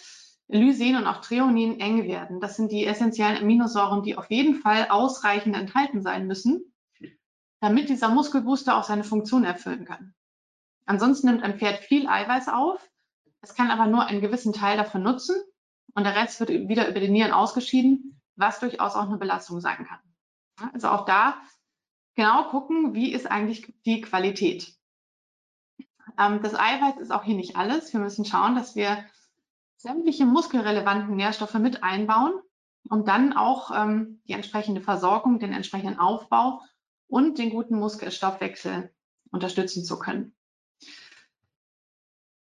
Lysin 0.48 0.96
und 0.96 1.08
auch 1.08 1.22
Treonin 1.22 1.80
eng 1.80 2.04
werden. 2.04 2.39
Das 2.39 2.56
sind 2.56 2.72
die 2.72 2.86
essentiellen 2.86 3.38
Aminosäuren, 3.38 4.04
die 4.04 4.18
auf 4.18 4.30
jeden 4.30 4.56
Fall 4.56 4.88
ausreichend 4.89 5.56
enthalten 5.56 6.02
sein 6.02 6.28
müssen, 6.28 6.74
damit 7.60 7.89
dieser 7.89 8.10
Muskelbooster 8.10 8.78
auch 8.78 8.84
seine 8.84 9.04
Funktion 9.04 9.44
erfüllen 9.44 9.86
kann. 9.86 10.14
Ansonsten 10.86 11.28
nimmt 11.28 11.44
ein 11.44 11.58
Pferd 11.58 11.80
viel 11.80 12.08
Eiweiß 12.08 12.50
auf, 12.50 12.89
es 13.41 13.56
kann 13.56 13.72
aber 13.72 13.88
nur 13.88 14.06
einen 14.06 14.22
gewissen 14.22 14.54
Teil 14.54 14.78
davon 14.78 15.04
nutzen 15.04 15.36
und 15.96 16.04
der 16.04 16.16
Rest 16.16 16.39
wird 16.39 16.50
wieder 16.50 16.88
über 16.89 17.00
die 17.00 17.10
Nieren 17.10 17.32
ausgeschieden, 17.32 18.22
was 18.36 18.60
durchaus 18.60 18.96
auch 18.96 19.08
eine 19.08 19.18
Belastung 19.18 19.60
sein 19.60 19.86
kann. 19.86 20.00
Also 20.74 20.89
auch 20.89 21.06
da 21.06 21.41
genau 22.16 22.50
gucken, 22.50 22.94
wie 22.94 23.12
ist 23.12 23.30
eigentlich 23.30 23.74
die 23.86 24.02
Qualität. 24.02 24.76
Ähm, 26.20 26.41
das 26.41 26.56
Eiweiß 26.56 26.98
ist 27.00 27.12
auch 27.12 27.24
hier 27.24 27.36
nicht 27.36 27.56
alles. 27.56 27.91
Wir 27.94 28.00
müssen 28.00 28.26
schauen, 28.26 28.56
dass 28.56 28.76
wir 28.76 29.04
sämtliche 29.84 30.25
muskelrelevanten 30.25 31.17
Nährstoffe 31.17 31.55
mit 31.55 31.84
einbauen, 31.84 32.34
um 32.89 33.03
dann 33.03 33.34
auch 33.34 33.69
ähm, 33.75 34.21
die 34.29 34.31
entsprechende 34.31 34.79
Versorgung, 34.79 35.39
den 35.39 35.51
entsprechenden 35.51 35.99
Aufbau 35.99 36.61
und 37.07 37.38
den 37.38 37.49
guten 37.49 37.77
Muskelstoffwechsel 37.77 38.93
unterstützen 39.29 39.84
zu 39.84 39.99
können. 39.99 40.34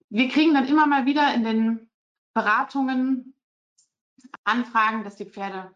Wir 0.10 0.28
kriegen 0.28 0.54
dann 0.54 0.68
immer 0.68 0.88
mal 0.88 1.06
wieder 1.06 1.34
in 1.34 1.46
den 1.46 1.90
Beratungen 2.34 3.34
Anfragen, 4.44 5.06
dass 5.06 5.16
die 5.16 5.26
Pferde 5.26 5.74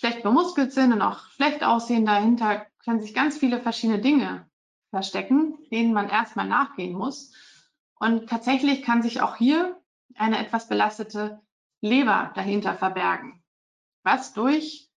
schlecht 0.00 0.22
bemuskelt 0.22 0.72
sind 0.72 0.94
und 0.94 1.02
auch 1.02 1.28
schlecht 1.32 1.62
aussehen. 1.62 2.06
Dahinter 2.06 2.66
können 2.82 3.02
sich 3.02 3.12
ganz 3.12 3.36
viele 3.36 3.60
verschiedene 3.60 4.00
Dinge 4.00 4.48
verstecken, 4.88 5.58
denen 5.70 5.92
man 5.92 6.08
erstmal 6.08 6.48
nachgehen 6.48 6.94
muss. 6.94 7.34
Und 7.96 8.30
tatsächlich 8.30 8.82
kann 8.82 9.02
sich 9.02 9.20
auch 9.20 9.36
hier 9.36 9.78
eine 10.16 10.38
etwas 10.38 10.68
belastete 10.68 11.40
Leber 11.80 12.32
dahinter 12.34 12.74
verbergen, 12.74 13.42
was 14.02 14.32
durch 14.32 14.90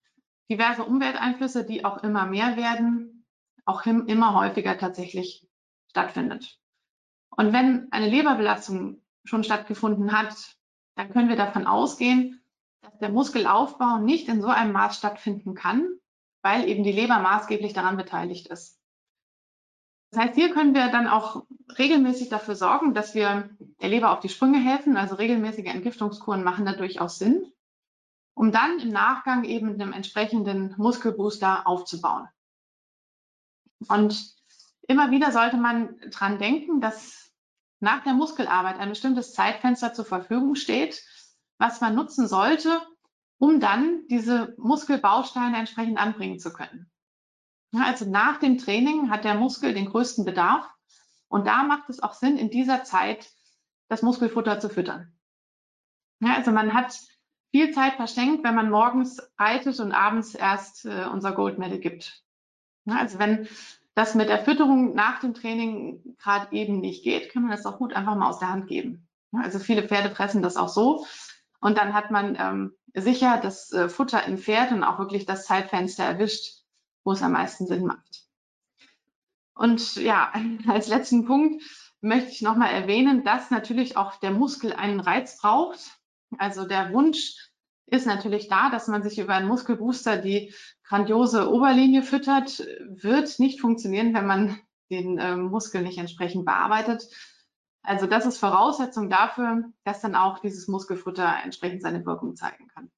diverse 0.50 0.84
Umwelteinflüsse, 0.84 1.66
die 1.66 1.84
auch 1.84 2.04
immer 2.04 2.26
mehr 2.26 2.56
werden, 2.56 3.26
auch 3.66 3.86
immer 3.86 4.34
häufiger 4.34 4.78
tatsächlich 4.78 5.48
stattfindet. 5.90 6.60
Und 7.32 7.54
wenn 7.54 7.92
eine 7.92 8.10
Leberbelastung 8.10 9.02
schon 9.26 9.44
stattgefunden 9.44 10.18
hat, 10.18 10.58
dann 10.96 11.12
können 11.12 11.30
wir 11.30 11.36
davon 11.36 11.68
ausgehen, 11.68 12.42
dass 12.82 12.98
der 13.00 13.10
Muskelaufbau 13.10 13.98
nicht 13.98 14.28
in 14.30 14.42
so 14.42 14.48
einem 14.48 14.72
Maß 14.72 14.98
stattfinden 14.98 15.54
kann, 15.54 15.88
weil 16.42 16.68
eben 16.68 16.84
die 16.84 16.92
Leber 16.92 17.20
maßgeblich 17.20 17.74
daran 17.74 17.98
beteiligt 17.98 18.48
ist. 18.48 18.77
Das 20.12 20.24
heißt, 20.24 20.36
hier 20.36 20.54
können 20.54 20.74
wir 20.74 20.90
dann 20.90 21.08
auch 21.08 21.46
regelmäßig 21.78 22.30
dafür 22.30 22.56
sorgen, 22.56 22.94
dass 22.94 23.14
wir 23.14 23.50
der 23.82 23.90
Leber 23.90 24.12
auf 24.12 24.22
die 24.22 24.30
Sprünge 24.30 24.60
helfen. 24.60 24.96
Also 24.96 25.16
regelmäßige 25.16 25.66
Entgiftungskuren 25.66 26.44
machen 26.44 26.66
da 26.66 26.74
durchaus 26.74 27.20
Sinn, 27.20 27.52
um 28.34 28.52
dann 28.52 28.80
im 28.80 28.90
Nachgang 28.90 29.44
eben 29.44 29.74
einem 29.74 29.92
entsprechenden 29.92 30.74
Muskelbooster 30.78 31.68
aufzubauen. 31.68 32.28
Und 33.90 34.34
immer 34.88 35.12
wieder 35.12 35.32
sollte 35.32 35.58
man 35.58 36.00
dran 36.10 36.40
denken, 36.40 36.80
dass 36.80 37.32
nach 37.80 38.04
der 38.04 38.14
Muskelarbeit 38.14 38.80
ein 38.80 38.90
bestimmtes 38.90 39.34
Zeitfenster 39.34 39.94
zur 39.94 40.06
Verfügung 40.06 40.56
steht, 40.56 41.04
was 41.60 41.82
man 41.82 41.96
nutzen 41.96 42.28
sollte, 42.28 42.82
um 43.40 43.60
dann 43.60 44.08
diese 44.08 44.56
Muskelbausteine 44.58 45.58
entsprechend 45.58 46.00
anbringen 46.00 46.40
zu 46.40 46.54
können. 46.54 46.90
Also 47.74 48.10
nach 48.10 48.40
dem 48.40 48.58
Training 48.58 49.10
hat 49.10 49.24
der 49.24 49.36
Muskel 49.36 49.74
den 49.74 49.88
größten 49.88 50.26
Bedarf 50.26 50.66
und 51.28 51.48
da 51.48 51.64
macht 51.64 51.90
es 51.90 52.02
auch 52.02 52.14
Sinn, 52.14 52.38
in 52.38 52.50
dieser 52.50 52.84
Zeit 52.84 53.30
das 53.90 54.02
Muskelfutter 54.02 54.60
zu 54.60 54.70
füttern. 54.70 55.14
Also 56.24 56.52
man 56.52 56.74
hat 56.74 56.98
viel 57.52 57.72
Zeit 57.72 57.96
verschenkt, 57.96 58.44
wenn 58.44 58.56
man 58.56 58.70
morgens 58.70 59.22
reitet 59.38 59.80
und 59.80 59.92
abends 59.92 60.36
erst 60.36 60.86
äh, 60.86 61.06
unser 61.12 61.34
Gold 61.34 61.60
Medal 61.60 61.80
gibt. 61.80 62.24
Also 62.86 63.20
wenn 63.20 63.48
das 63.96 64.16
mit 64.16 64.30
der 64.30 64.44
Fütterung 64.44 64.94
nach 64.94 65.20
dem 65.20 65.34
Training 65.34 66.16
gerade 66.20 66.56
eben 66.56 66.80
nicht 66.80 67.04
geht, 67.04 67.32
kann 67.32 67.44
man 67.44 67.52
das 67.52 67.66
auch 67.66 67.78
gut 67.78 67.94
einfach 67.94 68.16
mal 68.16 68.30
aus 68.30 68.40
der 68.40 68.50
Hand 68.50 68.68
geben. 68.68 69.08
Also 69.32 69.60
viele 69.60 69.88
Pferde 69.88 70.14
fressen 70.14 70.42
das 70.42 70.56
auch 70.56 70.70
so 70.70 71.06
und 71.60 71.78
dann 71.78 71.94
hat 71.94 72.12
man 72.12 72.38
ähm, 72.40 72.74
sicher 72.94 73.40
das 73.42 73.72
äh, 73.74 73.90
Futter 73.90 74.26
im 74.26 74.38
Pferd 74.38 74.72
und 74.72 74.84
auch 74.84 75.00
wirklich 75.00 75.26
das 75.26 75.46
Zeitfenster 75.46 76.04
erwischt, 76.04 76.57
wo 77.08 77.14
es 77.14 77.24
am 77.24 77.32
meisten 77.32 77.68
Sinn 77.68 77.86
macht. 77.86 78.26
Und 79.56 79.96
ja, 79.96 80.34
als 80.68 80.90
letzten 80.90 81.24
Punkt 81.24 81.64
möchte 82.02 82.32
ich 82.32 82.42
nochmal 82.42 82.74
erwähnen, 82.74 83.24
dass 83.24 83.50
natürlich 83.50 83.96
auch 83.96 84.18
der 84.18 84.32
Muskel 84.32 84.74
einen 84.74 85.00
Reiz 85.00 85.40
braucht. 85.40 85.80
Also 86.38 86.68
der 86.68 86.92
Wunsch 86.92 87.50
ist 87.86 88.08
natürlich 88.08 88.50
da, 88.50 88.70
dass 88.70 88.90
man 88.90 89.04
sich 89.04 89.20
über 89.20 89.36
einen 89.36 89.48
Muskelbooster 89.48 90.18
die 90.18 90.54
grandiose 90.84 91.50
Oberlinie 91.50 92.04
füttert, 92.04 92.60
wird 92.90 93.40
nicht 93.40 93.62
funktionieren, 93.62 94.14
wenn 94.14 94.28
man 94.28 94.60
den 94.90 95.18
äh, 95.18 95.38
Muskel 95.38 95.84
nicht 95.84 95.98
entsprechend 96.00 96.44
bearbeitet. 96.44 97.08
Also 97.84 98.06
das 98.06 98.26
ist 98.26 98.38
Voraussetzung 98.38 99.10
dafür, 99.10 99.64
dass 99.86 100.02
dann 100.02 100.16
auch 100.16 100.40
dieses 100.40 100.68
Muskelfutter 100.68 101.38
entsprechend 101.42 101.82
seine 101.82 102.06
Wirkung 102.06 102.36
zeigen 102.36 102.68
kann. 102.68 102.92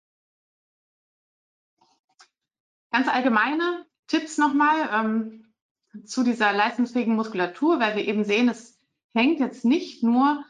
Ganz 2.91 3.07
allgemeine 3.07 3.85
Tipps 4.09 4.37
nochmal 4.37 4.89
ähm, 4.91 5.45
zu 6.05 6.23
dieser 6.23 6.51
leistungsfähigen 6.51 7.15
Muskulatur, 7.15 7.79
weil 7.79 7.95
wir 7.95 8.05
eben 8.05 8.25
sehen, 8.25 8.49
es 8.49 8.77
hängt 9.13 9.39
jetzt 9.39 9.63
nicht 9.63 10.03
nur 10.03 10.43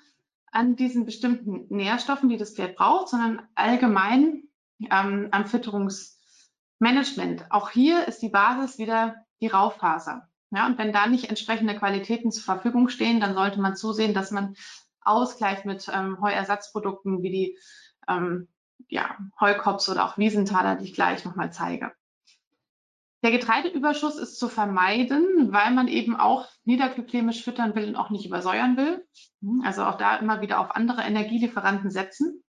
an 0.51 0.75
diesen 0.75 1.05
bestimmten 1.05 1.67
Nährstoffen, 1.69 2.27
die 2.29 2.37
das 2.37 2.55
Pferd 2.55 2.75
braucht, 2.75 3.09
sondern 3.09 3.47
allgemein 3.55 4.43
ähm, 4.89 5.27
am 5.31 5.45
Fütterungsmanagement. 5.45 7.51
Auch 7.51 7.69
hier 7.69 8.07
ist 8.07 8.21
die 8.21 8.29
Basis 8.29 8.79
wieder 8.79 9.25
die 9.41 9.47
Raufaser. 9.47 10.27
Ja, 10.51 10.65
und 10.65 10.77
wenn 10.79 10.93
da 10.93 11.07
nicht 11.07 11.29
entsprechende 11.29 11.75
Qualitäten 11.75 12.31
zur 12.31 12.43
Verfügung 12.43 12.89
stehen, 12.89 13.19
dann 13.19 13.35
sollte 13.35 13.61
man 13.61 13.75
zusehen, 13.75 14.15
dass 14.15 14.31
man 14.31 14.55
ausgleicht 15.01 15.65
mit 15.65 15.87
ähm, 15.93 16.19
Heuersatzprodukten 16.21 17.21
wie 17.21 17.31
die 17.31 17.57
ähm, 18.07 18.47
ja, 18.87 19.15
Heukops 19.39 19.87
oder 19.89 20.05
auch 20.05 20.17
Wiesenthaler, 20.17 20.75
die 20.75 20.85
ich 20.85 20.93
gleich 20.93 21.23
nochmal 21.25 21.53
zeige. 21.53 21.91
Der 23.21 23.31
Getreideüberschuss 23.31 24.17
ist 24.17 24.39
zu 24.39 24.47
vermeiden, 24.47 25.51
weil 25.51 25.71
man 25.71 25.89
eben 25.89 26.15
auch 26.15 26.47
niederglykämisch 26.63 27.43
füttern 27.43 27.75
will 27.75 27.89
und 27.89 27.95
auch 27.97 28.11
nicht 28.11 28.25
übersäuern 28.25 28.77
will. 28.77 29.05
Also 29.63 29.83
auch 29.83 29.97
da 29.97 30.15
immer 30.17 30.39
wieder 30.39 30.59
auf 30.59 30.75
andere 30.75 31.01
Energielieferanten 31.01 31.89
setzen. 31.89 32.43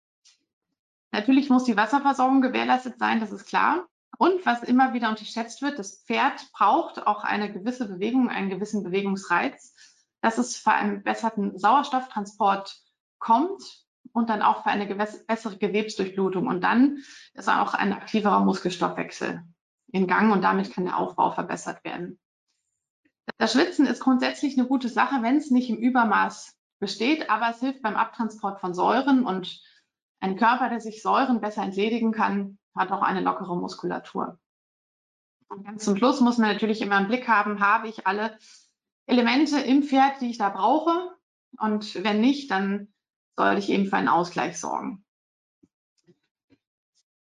Natürlich 1.12 1.50
muss 1.50 1.64
die 1.64 1.76
Wasserversorgung 1.76 2.42
gewährleistet 2.42 3.00
sein, 3.00 3.20
das 3.20 3.32
ist 3.32 3.48
klar. 3.48 3.88
Und 4.20 4.46
was 4.46 4.62
immer 4.62 4.94
wieder 4.94 5.10
unterschätzt 5.10 5.64
wird, 5.64 5.80
das 5.80 6.04
Pferd 6.06 6.52
braucht 6.52 7.08
auch 7.08 7.24
eine 7.24 7.52
gewisse 7.52 7.88
Bewegung, 7.88 8.30
einen 8.30 8.50
gewissen 8.50 8.84
Bewegungsreiz, 8.84 9.74
dass 10.22 10.38
es 10.38 10.58
vor 10.58 10.74
einem 10.74 11.02
besserten 11.02 11.58
Sauerstofftransport 11.58 12.80
kommt 13.18 13.64
und 14.12 14.30
dann 14.30 14.44
auch 14.44 14.64
für 14.64 14.70
eine 14.70 14.94
bessere 14.94 15.58
Gewebsdurchblutung. 15.58 16.46
Und 16.46 16.62
dann 16.62 16.98
ist 17.34 17.50
auch 17.50 17.74
ein 17.74 17.94
aktiverer 17.94 18.42
Muskelstoffwechsel 18.42 19.44
in 19.92 20.08
Gang 20.08 20.32
und 20.32 20.42
damit 20.44 20.72
kann 20.74 20.86
der 20.86 20.98
Aufbau 20.98 21.32
verbessert 21.32 21.84
werden. 21.84 22.20
Das 23.38 23.54
Schwitzen 23.54 23.86
ist 23.86 24.00
grundsätzlich 24.00 24.58
eine 24.58 24.68
gute 24.68 24.90
Sache, 24.90 25.22
wenn 25.22 25.38
es 25.38 25.52
nicht 25.52 25.70
im 25.70 25.78
Übermaß 25.78 26.58
besteht, 26.80 27.30
aber 27.30 27.50
es 27.50 27.60
hilft 27.60 27.82
beim 27.82 27.96
Abtransport 27.96 28.60
von 28.60 28.74
Säuren 28.74 29.26
und 29.26 29.62
ein 30.20 30.36
Körper, 30.36 30.70
der 30.70 30.82
sich 30.82 31.02
Säuren 31.02 31.42
besser 31.42 31.64
entledigen 31.64 32.12
kann, 32.12 32.58
hat 32.76 32.92
auch 32.92 33.02
eine 33.02 33.22
lockere 33.22 33.56
Muskulatur. 33.56 34.40
Und 35.50 35.66
ganz 35.66 35.84
zum 35.84 35.98
Schluss 35.98 36.22
muss 36.22 36.38
man 36.38 36.52
natürlich 36.52 36.82
immer 36.82 37.00
im 37.00 37.08
Blick 37.08 37.28
haben, 37.28 37.60
habe 37.60 37.88
ich 37.88 38.06
alle 38.06 38.38
Elemente 39.08 39.60
im 39.60 39.84
Pferd, 39.84 40.22
die 40.22 40.30
ich 40.30 40.38
da 40.38 40.50
brauche? 40.50 41.16
Und 41.58 42.04
wenn 42.04 42.22
nicht, 42.22 42.52
dann 42.52 42.94
soll 43.36 43.58
ich 43.58 43.70
eben 43.70 43.88
für 43.88 43.98
einen 43.98 44.10
Ausgleich 44.10 44.60
sorgen. 44.60 45.04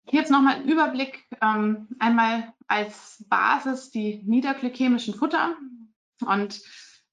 Hier 0.10 0.22
jetzt 0.22 0.32
nochmal 0.32 0.56
ein 0.56 0.68
Überblick, 0.68 1.26
ähm, 1.42 1.90
einmal 2.00 2.54
als 2.68 3.26
Basis 3.28 3.92
die 3.92 4.24
niederglykämischen 4.26 5.14
Futter. 5.14 5.58
Und 6.26 6.62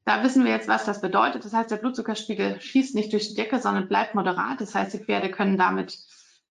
da 0.05 0.23
wissen 0.23 0.45
wir 0.45 0.53
jetzt, 0.53 0.69
was 0.69 0.85
das 0.85 1.01
bedeutet. 1.01 1.45
Das 1.45 1.53
heißt, 1.53 1.71
der 1.71 1.79
Blutzuckerspiegel 1.79 2.61
schießt 2.61 2.95
nicht 2.95 3.13
durch 3.13 3.29
die 3.29 3.35
Decke, 3.35 3.59
sondern 3.59 3.89
bleibt 3.89 4.15
moderat. 4.15 4.61
Das 4.61 4.75
heißt, 4.75 4.95
die 4.95 4.99
Pferde 4.99 5.31
können 5.31 5.59
damit 5.59 5.99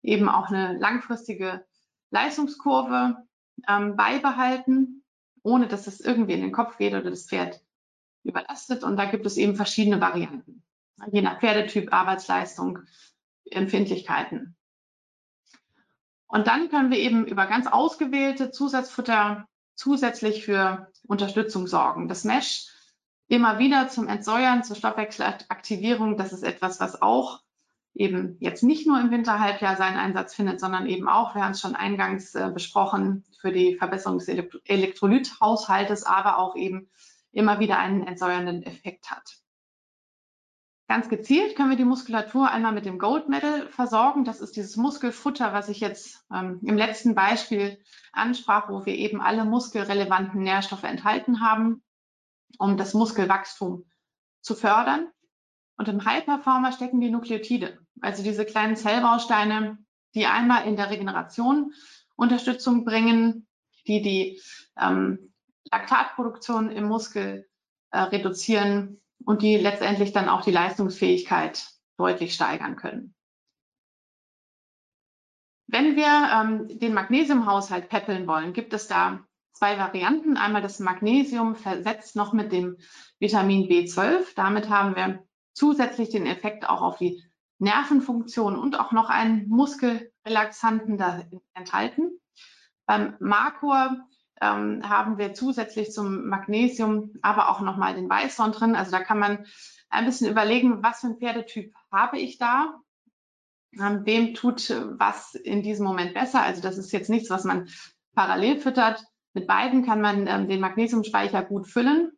eben 0.01 0.29
auch 0.29 0.47
eine 0.47 0.77
langfristige 0.77 1.65
Leistungskurve 2.11 3.17
ähm, 3.67 3.95
beibehalten, 3.97 5.03
ohne 5.43 5.67
dass 5.67 5.87
es 5.87 5.99
irgendwie 5.99 6.33
in 6.33 6.41
den 6.41 6.51
Kopf 6.51 6.77
geht 6.77 6.93
oder 6.93 7.09
das 7.09 7.27
Pferd 7.27 7.59
überlastet. 8.23 8.83
Und 8.83 8.97
da 8.97 9.05
gibt 9.05 9.25
es 9.25 9.35
eben 9.35 9.55
verschiedene 9.55 9.99
Varianten, 9.99 10.63
je 11.11 11.21
nach 11.21 11.39
Pferdetyp, 11.39 11.91
Arbeitsleistung, 11.91 12.79
Empfindlichkeiten. 13.51 14.55
Und 16.29 16.47
dann 16.47 16.69
können 16.69 16.91
wir 16.91 16.99
eben 16.99 17.25
über 17.25 17.47
ganz 17.47 17.67
ausgewählte 17.67 18.51
Zusatzfutter 18.51 19.47
zusätzlich 19.75 20.45
für 20.45 20.87
Unterstützung 21.07 21.65
sorgen. 21.67 22.07
Das 22.07 22.23
Mesh 22.23 22.67
immer 23.27 23.57
wieder 23.59 23.89
zum 23.89 24.07
Entsäuern, 24.07 24.63
zur 24.63 24.75
Stoffwechselaktivierung, 24.75 26.17
das 26.17 26.31
ist 26.31 26.43
etwas, 26.43 26.79
was 26.79 27.01
auch 27.01 27.41
eben 27.95 28.37
jetzt 28.39 28.63
nicht 28.63 28.87
nur 28.87 28.99
im 29.01 29.09
Winterhalbjahr 29.09 29.75
seinen 29.75 29.97
Einsatz 29.97 30.35
findet, 30.35 30.59
sondern 30.59 30.85
eben 30.85 31.09
auch, 31.09 31.33
wir 31.33 31.43
haben 31.43 31.51
es 31.51 31.61
schon 31.61 31.75
eingangs 31.75 32.35
äh, 32.35 32.51
besprochen, 32.53 33.25
für 33.39 33.51
die 33.51 33.75
Verbesserung 33.75 34.19
des 34.19 34.27
Elektrolythaushaltes, 34.27 36.03
aber 36.03 36.37
auch 36.37 36.55
eben 36.55 36.89
immer 37.31 37.59
wieder 37.59 37.79
einen 37.79 38.05
entsäuernden 38.05 38.63
Effekt 38.63 39.09
hat. 39.09 39.38
Ganz 40.89 41.07
gezielt 41.07 41.55
können 41.55 41.69
wir 41.69 41.77
die 41.77 41.85
Muskulatur 41.85 42.49
einmal 42.49 42.71
mit 42.71 42.83
dem 42.83 42.97
Gold 42.97 43.29
Medal 43.29 43.67
versorgen. 43.69 44.25
Das 44.25 44.41
ist 44.41 44.55
dieses 44.55 44.75
Muskelfutter, 44.75 45.53
was 45.53 45.69
ich 45.69 45.81
jetzt 45.81 46.25
ähm, 46.33 46.59
im 46.63 46.77
letzten 46.77 47.13
Beispiel 47.13 47.77
ansprach, 48.11 48.69
wo 48.69 48.87
wir 48.87 48.95
eben 48.95 49.21
alle 49.21 49.45
muskelrelevanten 49.45 50.41
Nährstoffe 50.41 50.85
enthalten 50.85 51.41
haben, 51.41 51.83
um 52.57 52.75
das 52.75 52.95
Muskelwachstum 52.95 53.85
zu 54.41 54.55
fördern. 54.55 55.07
Und 55.77 55.87
im 55.89 56.03
High 56.05 56.25
Performer 56.25 56.71
stecken 56.71 56.99
die 57.01 57.11
Nukleotide, 57.11 57.77
also 58.01 58.23
diese 58.23 58.43
kleinen 58.43 58.75
Zellbausteine, 58.75 59.77
die 60.15 60.25
einmal 60.25 60.65
in 60.65 60.75
der 60.75 60.89
Regeneration 60.89 61.71
Unterstützung 62.15 62.83
bringen, 62.83 63.47
die 63.85 64.01
die 64.01 64.41
ähm, 64.75 65.35
Laktatproduktion 65.71 66.71
im 66.71 66.85
Muskel 66.85 67.47
äh, 67.91 67.99
reduzieren 67.99 68.99
und 69.25 69.41
die 69.41 69.57
letztendlich 69.57 70.11
dann 70.11 70.29
auch 70.29 70.41
die 70.41 70.51
Leistungsfähigkeit 70.51 71.67
deutlich 71.97 72.33
steigern 72.33 72.75
können. 72.75 73.13
Wenn 75.67 75.95
wir 75.95 76.07
ähm, 76.33 76.79
den 76.79 76.93
Magnesiumhaushalt 76.93 77.89
peppeln 77.89 78.25
wollen, 78.25 78.53
gibt 78.53 78.73
es 78.73 78.87
da 78.87 79.23
zwei 79.53 79.77
Varianten. 79.77 80.35
Einmal 80.35 80.61
das 80.61 80.79
Magnesium 80.79 81.55
versetzt 81.55 82.15
noch 82.15 82.33
mit 82.33 82.51
dem 82.51 82.77
Vitamin 83.19 83.69
B12. 83.69 84.33
Damit 84.35 84.69
haben 84.69 84.95
wir 84.95 85.23
zusätzlich 85.53 86.09
den 86.09 86.25
Effekt 86.25 86.67
auch 86.67 86.81
auf 86.81 86.97
die 86.97 87.23
Nervenfunktion 87.59 88.57
und 88.57 88.79
auch 88.79 88.93
noch 88.93 89.09
einen 89.09 89.47
Muskelrelaxanten 89.49 90.97
da 90.97 91.21
enthalten. 91.53 92.19
Beim 92.87 93.15
Markor 93.19 93.97
ähm, 94.41 94.87
haben 94.87 95.17
wir 95.17 95.33
zusätzlich 95.33 95.91
zum 95.91 96.27
Magnesium 96.27 97.13
aber 97.21 97.49
auch 97.49 97.61
nochmal 97.61 97.95
den 97.95 98.09
Weißdorn 98.09 98.51
drin. 98.51 98.75
Also 98.75 98.91
da 98.91 98.99
kann 98.99 99.19
man 99.19 99.45
ein 99.89 100.05
bisschen 100.05 100.29
überlegen, 100.29 100.83
was 100.83 101.01
für 101.01 101.07
ein 101.07 101.17
Pferdetyp 101.17 101.73
habe 101.91 102.19
ich 102.19 102.37
da? 102.37 102.79
Ähm, 103.73 104.05
wem 104.05 104.33
tut 104.33 104.69
was 104.97 105.35
in 105.35 105.61
diesem 105.61 105.85
Moment 105.85 106.13
besser? 106.13 106.41
Also 106.41 106.61
das 106.61 106.77
ist 106.77 106.91
jetzt 106.91 107.09
nichts, 107.09 107.29
was 107.29 107.43
man 107.43 107.69
parallel 108.15 108.59
füttert. 108.59 109.03
Mit 109.33 109.47
beiden 109.47 109.85
kann 109.85 110.01
man 110.01 110.27
ähm, 110.27 110.47
den 110.47 110.59
Magnesiumspeicher 110.59 111.43
gut 111.43 111.67
füllen. 111.67 112.11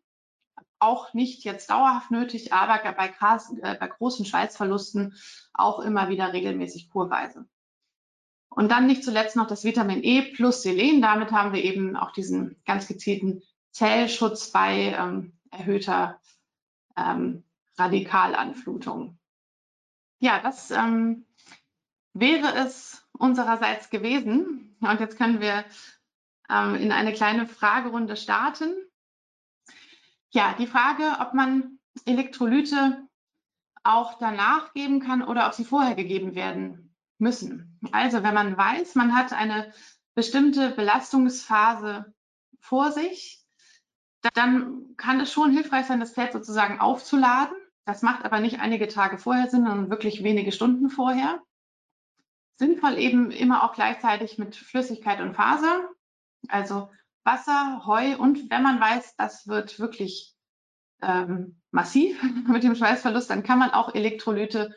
Auch 0.80 1.14
nicht 1.14 1.44
jetzt 1.44 1.70
dauerhaft 1.70 2.10
nötig, 2.10 2.54
aber 2.54 2.80
bei, 2.94 3.14
äh, 3.62 3.76
bei 3.76 3.88
großen 3.88 4.26
Schweißverlusten 4.26 5.16
auch 5.54 5.80
immer 5.80 6.10
wieder 6.10 6.34
regelmäßig 6.34 6.90
kurweise. 6.90 7.46
Und 8.54 8.70
dann 8.70 8.86
nicht 8.86 9.04
zuletzt 9.04 9.38
noch 9.38 9.48
das 9.48 9.64
Vitamin 9.64 10.04
E 10.04 10.22
plus 10.22 10.62
Selen. 10.62 11.02
Damit 11.02 11.32
haben 11.32 11.54
wir 11.54 11.64
eben 11.64 11.96
auch 11.96 12.12
diesen 12.12 12.62
ganz 12.66 12.86
gezielten 12.86 13.42
Zellschutz 13.72 14.52
bei 14.52 14.94
ähm, 14.94 15.40
erhöhter 15.52 16.20
ähm, 16.98 17.46
Radikalanflutung. 17.78 19.18
Ja, 20.20 20.40
das 20.42 20.70
ähm, 20.70 21.26
wäre 22.14 22.54
es 22.58 23.08
unsererseits 23.14 23.90
gewesen. 23.90 24.76
Und 24.82 25.00
jetzt 25.00 25.18
können 25.18 25.40
wir 25.40 25.64
ähm, 26.50 26.76
in 26.76 26.92
eine 26.92 27.14
kleine 27.14 27.48
Fragerunde 27.48 28.18
starten. 28.18 28.74
Ja, 30.32 30.56
die 30.60 30.68
Frage, 30.68 31.04
ob 31.22 31.34
man 31.34 31.80
Elektrolyte 32.06 33.08
auch 33.84 34.18
danach 34.20 34.74
geben 34.74 35.00
kann 35.00 35.24
oder 35.24 35.48
ob 35.48 35.54
sie 35.54 35.64
vorher 35.64 35.96
gegeben 35.96 36.36
werden 36.36 36.91
müssen. 37.22 37.80
Also 37.92 38.24
wenn 38.24 38.34
man 38.34 38.58
weiß, 38.58 38.96
man 38.96 39.16
hat 39.16 39.32
eine 39.32 39.72
bestimmte 40.16 40.72
Belastungsphase 40.72 42.14
vor 42.60 42.92
sich, 42.92 43.42
dann 44.34 44.96
kann 44.98 45.20
es 45.20 45.32
schon 45.32 45.52
hilfreich 45.52 45.86
sein, 45.86 46.00
das 46.00 46.14
Pferd 46.14 46.34
sozusagen 46.34 46.80
aufzuladen. 46.80 47.56
Das 47.86 48.02
macht 48.02 48.26
aber 48.26 48.40
nicht 48.40 48.60
einige 48.60 48.88
Tage 48.88 49.18
vorher 49.18 49.50
Sinn, 49.50 49.66
sondern 49.66 49.90
wirklich 49.90 50.24
wenige 50.24 50.52
Stunden 50.52 50.90
vorher. 50.90 51.42
Sinnvoll 52.58 52.98
eben 52.98 53.32
immer 53.32 53.64
auch 53.64 53.74
gleichzeitig 53.74 54.38
mit 54.38 54.56
Flüssigkeit 54.56 55.20
und 55.22 55.34
Faser, 55.34 55.90
also 56.48 56.90
Wasser, 57.24 57.86
Heu 57.86 58.18
und 58.18 58.52
wenn 58.52 58.62
man 58.62 58.80
weiß, 58.80 59.16
das 59.16 59.48
wird 59.48 59.80
wirklich 59.80 60.36
ähm, 61.02 61.60
massiv 61.72 62.22
mit 62.48 62.64
dem 62.64 62.76
Schweißverlust, 62.76 63.30
dann 63.30 63.44
kann 63.44 63.58
man 63.58 63.72
auch 63.72 63.96
Elektrolyte 63.96 64.76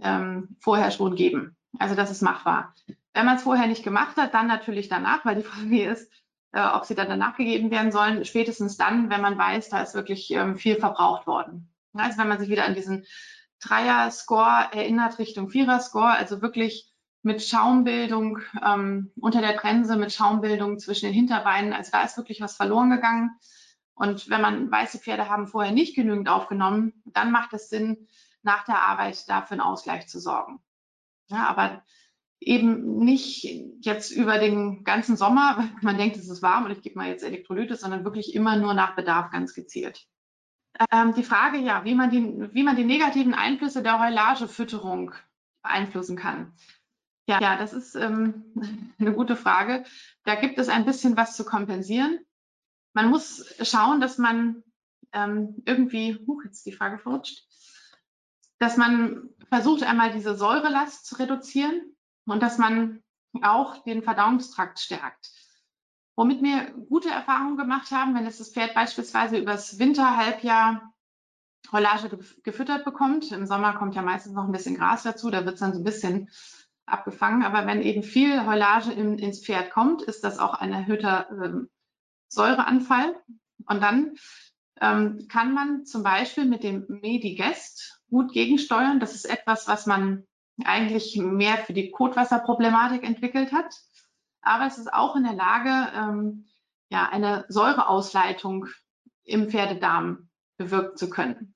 ähm, 0.00 0.56
vorher 0.60 0.90
schon 0.90 1.14
geben. 1.14 1.57
Also 1.78 1.94
das 1.94 2.10
ist 2.10 2.22
machbar. 2.22 2.74
Wenn 3.12 3.26
man 3.26 3.36
es 3.36 3.42
vorher 3.42 3.66
nicht 3.66 3.82
gemacht 3.82 4.16
hat, 4.16 4.34
dann 4.34 4.46
natürlich 4.46 4.88
danach, 4.88 5.24
weil 5.24 5.36
die 5.36 5.42
Frage 5.48 5.84
ist, 5.84 6.10
äh, 6.52 6.64
ob 6.64 6.84
sie 6.84 6.94
dann 6.94 7.08
danach 7.08 7.36
gegeben 7.36 7.70
werden 7.70 7.92
sollen, 7.92 8.24
spätestens 8.24 8.76
dann, 8.76 9.10
wenn 9.10 9.20
man 9.20 9.36
weiß, 9.36 9.68
da 9.68 9.82
ist 9.82 9.94
wirklich 9.94 10.30
ähm, 10.30 10.56
viel 10.56 10.76
verbraucht 10.76 11.26
worden. 11.26 11.72
Also 11.94 12.18
wenn 12.18 12.28
man 12.28 12.38
sich 12.38 12.48
wieder 12.48 12.64
an 12.64 12.74
diesen 12.74 13.04
Dreier-Score 13.60 14.68
erinnert 14.72 15.18
Richtung 15.18 15.50
Vierer-Score, 15.50 16.10
also 16.10 16.42
wirklich 16.42 16.92
mit 17.22 17.42
Schaumbildung 17.42 18.38
ähm, 18.64 19.10
unter 19.20 19.40
der 19.40 19.56
Trense, 19.56 19.96
mit 19.96 20.12
Schaumbildung 20.12 20.78
zwischen 20.78 21.06
den 21.06 21.14
Hinterbeinen, 21.14 21.72
also 21.72 21.90
da 21.90 22.02
ist 22.02 22.16
wirklich 22.16 22.40
was 22.40 22.56
verloren 22.56 22.90
gegangen. 22.90 23.36
Und 23.94 24.30
wenn 24.30 24.40
man 24.40 24.70
weiß, 24.70 24.92
die 24.92 24.98
Pferde 24.98 25.28
haben 25.28 25.48
vorher 25.48 25.72
nicht 25.72 25.96
genügend 25.96 26.28
aufgenommen, 26.28 27.02
dann 27.04 27.32
macht 27.32 27.52
es 27.52 27.68
Sinn, 27.68 28.06
nach 28.42 28.64
der 28.64 28.80
Arbeit 28.80 29.28
dafür 29.28 29.56
einen 29.56 29.60
Ausgleich 29.60 30.06
zu 30.06 30.20
sorgen. 30.20 30.60
Ja, 31.30 31.46
aber 31.46 31.82
eben 32.40 32.98
nicht 32.98 33.44
jetzt 33.80 34.10
über 34.10 34.38
den 34.38 34.84
ganzen 34.84 35.16
Sommer, 35.16 35.56
weil 35.58 35.70
man 35.82 35.98
denkt, 35.98 36.16
es 36.16 36.28
ist 36.28 36.42
warm 36.42 36.64
und 36.64 36.70
ich 36.70 36.82
gebe 36.82 36.98
mal 36.98 37.08
jetzt 37.08 37.24
Elektrolyte, 37.24 37.76
sondern 37.76 38.04
wirklich 38.04 38.34
immer 38.34 38.56
nur 38.56 38.74
nach 38.74 38.96
Bedarf 38.96 39.30
ganz 39.30 39.54
gezielt. 39.54 40.06
Ähm, 40.92 41.14
die 41.14 41.24
Frage, 41.24 41.58
ja, 41.58 41.84
wie 41.84 41.94
man, 41.94 42.10
die, 42.10 42.54
wie 42.54 42.62
man 42.62 42.76
die 42.76 42.84
negativen 42.84 43.34
Einflüsse 43.34 43.82
der 43.82 43.98
Heulagefütterung 43.98 45.12
beeinflussen 45.62 46.16
kann. 46.16 46.52
Ja, 47.26 47.40
ja 47.40 47.56
das 47.56 47.72
ist 47.72 47.94
ähm, 47.96 48.44
eine 48.98 49.12
gute 49.12 49.36
Frage. 49.36 49.84
Da 50.24 50.36
gibt 50.36 50.58
es 50.58 50.68
ein 50.68 50.84
bisschen 50.84 51.16
was 51.16 51.36
zu 51.36 51.44
kompensieren. 51.44 52.20
Man 52.94 53.10
muss 53.10 53.54
schauen, 53.62 54.00
dass 54.00 54.18
man 54.18 54.62
ähm, 55.12 55.62
irgendwie, 55.64 56.18
huch, 56.26 56.42
jetzt 56.44 56.64
die 56.66 56.72
Frage 56.72 56.98
verrutscht, 56.98 57.47
dass 58.58 58.76
man 58.76 59.28
versucht 59.48 59.82
einmal 59.82 60.12
diese 60.12 60.34
Säurelast 60.36 61.06
zu 61.06 61.16
reduzieren 61.16 61.96
und 62.26 62.42
dass 62.42 62.58
man 62.58 63.02
auch 63.42 63.82
den 63.84 64.02
Verdauungstrakt 64.02 64.78
stärkt. 64.78 65.30
Womit 66.16 66.42
wir 66.42 66.72
gute 66.88 67.10
Erfahrungen 67.10 67.56
gemacht 67.56 67.90
haben, 67.92 68.14
wenn 68.14 68.26
es 68.26 68.38
das 68.38 68.52
Pferd 68.52 68.74
beispielsweise 68.74 69.38
übers 69.38 69.78
Winterhalbjahr 69.78 70.92
Heulage 71.72 72.18
gefüttert 72.42 72.84
bekommt. 72.84 73.30
Im 73.30 73.46
Sommer 73.46 73.74
kommt 73.74 73.94
ja 73.94 74.02
meistens 74.02 74.32
noch 74.32 74.44
ein 74.44 74.52
bisschen 74.52 74.76
Gras 74.76 75.02
dazu, 75.02 75.30
da 75.30 75.44
wird 75.44 75.54
es 75.54 75.60
dann 75.60 75.74
so 75.74 75.80
ein 75.80 75.84
bisschen 75.84 76.30
abgefangen. 76.86 77.44
Aber 77.44 77.66
wenn 77.66 77.82
eben 77.82 78.02
viel 78.02 78.46
Heulage 78.46 78.92
in, 78.92 79.18
ins 79.18 79.44
Pferd 79.44 79.70
kommt, 79.70 80.02
ist 80.02 80.24
das 80.24 80.38
auch 80.38 80.54
ein 80.54 80.72
erhöhter 80.72 81.30
äh, 81.30 81.66
Säureanfall. 82.28 83.14
Und 83.66 83.82
dann 83.82 84.14
ähm, 84.80 85.26
kann 85.28 85.54
man 85.54 85.84
zum 85.84 86.02
Beispiel 86.02 86.44
mit 86.44 86.62
dem 86.62 86.86
Medigest 86.88 88.00
gut 88.10 88.32
gegensteuern. 88.32 89.00
Das 89.00 89.14
ist 89.14 89.24
etwas, 89.24 89.68
was 89.68 89.86
man 89.86 90.26
eigentlich 90.64 91.16
mehr 91.16 91.58
für 91.58 91.72
die 91.72 91.90
Kotwasserproblematik 91.90 93.04
entwickelt 93.04 93.52
hat. 93.52 93.74
Aber 94.42 94.66
es 94.66 94.78
ist 94.78 94.92
auch 94.92 95.16
in 95.16 95.24
der 95.24 95.34
Lage, 95.34 95.92
ähm, 95.94 96.46
ja, 96.90 97.08
eine 97.08 97.44
Säureausleitung 97.48 98.66
im 99.24 99.50
Pferdedarm 99.50 100.28
bewirken 100.56 100.96
zu 100.96 101.10
können. 101.10 101.54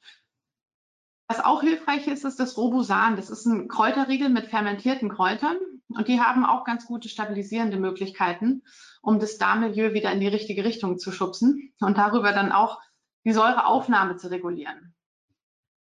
Was 1.28 1.42
auch 1.42 1.62
hilfreich 1.62 2.06
ist, 2.06 2.24
ist 2.24 2.38
das 2.38 2.58
Robusan. 2.58 3.16
Das 3.16 3.30
ist 3.30 3.46
ein 3.46 3.68
Kräuterriegel 3.68 4.28
mit 4.28 4.48
fermentierten 4.48 5.08
Kräutern 5.08 5.56
und 5.88 6.08
die 6.08 6.20
haben 6.20 6.44
auch 6.44 6.64
ganz 6.64 6.86
gute 6.86 7.08
stabilisierende 7.08 7.78
Möglichkeiten, 7.78 8.62
um 9.00 9.18
das 9.18 9.38
Darmmilieu 9.38 9.94
wieder 9.94 10.12
in 10.12 10.20
die 10.20 10.28
richtige 10.28 10.64
Richtung 10.64 10.98
zu 10.98 11.10
schubsen 11.10 11.72
und 11.80 11.96
darüber 11.96 12.32
dann 12.32 12.52
auch 12.52 12.80
die 13.24 13.32
Säureaufnahme 13.32 14.16
zu 14.16 14.30
regulieren. 14.30 14.94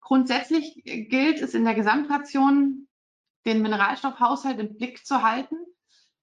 Grundsätzlich 0.01 0.83
gilt 0.85 1.41
es 1.41 1.55
in 1.55 1.65
der 1.65 1.75
Gesamtration, 1.75 2.89
den 3.47 3.63
Mineralstoffhaushalt 3.63 4.59
im 4.59 4.77
Blick 4.77 5.07
zu 5.07 5.23
halten. 5.23 5.57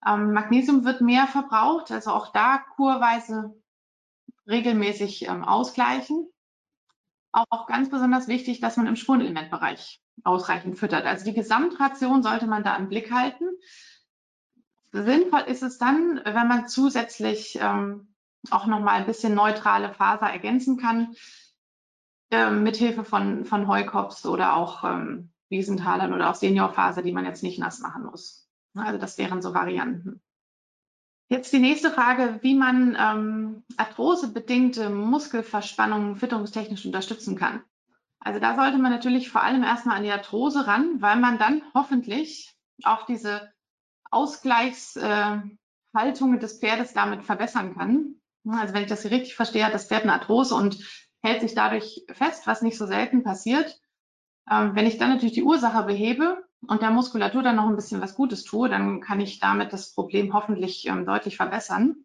Ähm, 0.05 0.33
Magnesium 0.33 0.85
wird 0.85 1.01
mehr 1.01 1.27
verbraucht, 1.27 1.91
also 1.91 2.11
auch 2.11 2.31
da 2.31 2.59
kurweise 2.75 3.55
regelmäßig 4.47 5.27
ähm, 5.27 5.43
ausgleichen. 5.43 6.27
Auch 7.31 7.67
ganz 7.67 7.89
besonders 7.89 8.27
wichtig, 8.27 8.59
dass 8.59 8.77
man 8.77 8.87
im 8.87 8.95
Spurenelementbereich 8.95 10.01
ausreichend 10.23 10.77
füttert. 10.77 11.05
Also 11.05 11.25
die 11.25 11.33
Gesamtration 11.33 12.23
sollte 12.23 12.47
man 12.47 12.63
da 12.63 12.75
im 12.75 12.89
Blick 12.89 13.11
halten. 13.11 13.45
Sinnvoll 14.91 15.41
ist 15.41 15.63
es 15.63 15.77
dann, 15.77 16.21
wenn 16.23 16.47
man 16.47 16.67
zusätzlich 16.67 17.57
ähm, 17.61 18.15
auch 18.51 18.65
nochmal 18.65 18.95
ein 18.95 19.05
bisschen 19.05 19.33
neutrale 19.33 19.93
Faser 19.93 20.27
ergänzen 20.27 20.77
kann, 20.77 21.15
äh, 22.31 22.51
mithilfe 22.51 23.03
von, 23.03 23.45
von 23.45 23.67
Heukops 23.67 24.25
oder 24.25 24.55
auch 24.55 24.83
ähm, 24.83 25.31
Wiesentalern 25.49 26.13
oder 26.13 26.29
auch 26.29 26.35
Seniorfaser, 26.35 27.01
die 27.01 27.13
man 27.13 27.25
jetzt 27.25 27.43
nicht 27.43 27.59
nass 27.59 27.79
machen 27.79 28.03
muss. 28.03 28.49
Also 28.75 28.99
das 28.99 29.17
wären 29.17 29.41
so 29.41 29.53
Varianten. 29.53 30.21
Jetzt 31.29 31.51
die 31.51 31.59
nächste 31.59 31.91
Frage, 31.91 32.39
wie 32.41 32.55
man 32.55 32.97
ähm, 32.99 33.63
arthrosebedingte 33.75 34.89
Muskelverspannungen 34.89 36.15
fütterungstechnisch 36.15 36.85
unterstützen 36.85 37.35
kann. 37.35 37.63
Also 38.19 38.39
da 38.39 38.55
sollte 38.55 38.77
man 38.77 38.91
natürlich 38.91 39.29
vor 39.29 39.43
allem 39.43 39.63
erstmal 39.63 39.97
an 39.97 40.03
die 40.03 40.11
Arthrose 40.11 40.67
ran, 40.67 41.01
weil 41.01 41.17
man 41.17 41.37
dann 41.37 41.61
hoffentlich 41.73 42.55
auch 42.83 43.05
diese 43.05 43.51
Ausgleichshaltungen 44.09 46.37
äh, 46.37 46.39
des 46.39 46.59
Pferdes 46.59 46.93
damit 46.93 47.23
verbessern 47.23 47.75
kann. 47.75 48.15
Also 48.49 48.73
wenn 48.73 48.83
ich 48.83 48.89
das 48.89 49.01
hier 49.01 49.11
richtig 49.11 49.35
verstehe, 49.35 49.65
hat 49.65 49.73
das 49.73 49.87
Pferd 49.87 50.03
eine 50.03 50.13
Arthrose 50.13 50.55
und 50.55 50.77
hält 51.21 51.41
sich 51.41 51.55
dadurch 51.55 52.05
fest, 52.11 52.47
was 52.47 52.61
nicht 52.61 52.77
so 52.77 52.85
selten 52.85 53.23
passiert. 53.23 53.79
Ähm, 54.49 54.75
wenn 54.75 54.85
ich 54.85 54.97
dann 54.97 55.09
natürlich 55.09 55.33
die 55.33 55.43
Ursache 55.43 55.83
behebe, 55.83 56.47
und 56.65 56.81
der 56.81 56.91
Muskulatur 56.91 57.43
dann 57.43 57.55
noch 57.55 57.67
ein 57.67 57.75
bisschen 57.75 58.01
was 58.01 58.15
Gutes 58.15 58.43
tue, 58.43 58.69
dann 58.69 59.01
kann 59.01 59.19
ich 59.19 59.39
damit 59.39 59.73
das 59.73 59.93
Problem 59.93 60.33
hoffentlich 60.33 60.87
ähm, 60.87 61.05
deutlich 61.05 61.37
verbessern. 61.37 61.97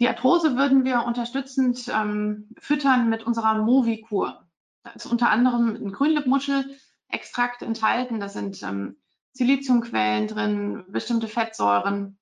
Die 0.00 0.08
Arthrose 0.08 0.56
würden 0.56 0.84
wir 0.84 1.04
unterstützend 1.04 1.88
ähm, 1.88 2.50
füttern 2.58 3.08
mit 3.08 3.24
unserer 3.24 3.54
Movikur. 3.62 4.44
Da 4.84 4.90
ist 4.90 5.06
unter 5.06 5.30
anderem 5.30 5.74
ein 5.74 5.92
Grünlippmuschelextrakt 5.92 7.62
enthalten. 7.62 8.20
Da 8.20 8.28
sind 8.28 8.64
Siliziumquellen 9.32 10.28
drin, 10.28 10.84
bestimmte 10.88 11.26
Fettsäuren, 11.26 12.17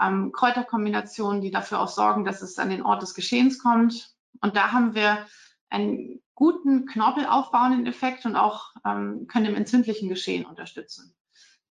ähm, 0.00 0.32
Kräuterkombinationen, 0.32 1.40
die 1.40 1.50
dafür 1.50 1.80
auch 1.80 1.88
sorgen, 1.88 2.24
dass 2.24 2.42
es 2.42 2.58
an 2.58 2.70
den 2.70 2.82
Ort 2.82 3.02
des 3.02 3.14
Geschehens 3.14 3.58
kommt. 3.58 4.14
Und 4.40 4.56
da 4.56 4.72
haben 4.72 4.94
wir 4.94 5.26
einen 5.70 6.20
guten 6.34 6.86
knorpelaufbauenden 6.86 7.86
Effekt 7.86 8.26
und 8.26 8.36
auch 8.36 8.72
ähm, 8.84 9.26
können 9.28 9.46
im 9.46 9.54
entzündlichen 9.54 10.08
Geschehen 10.08 10.44
unterstützen. 10.44 11.14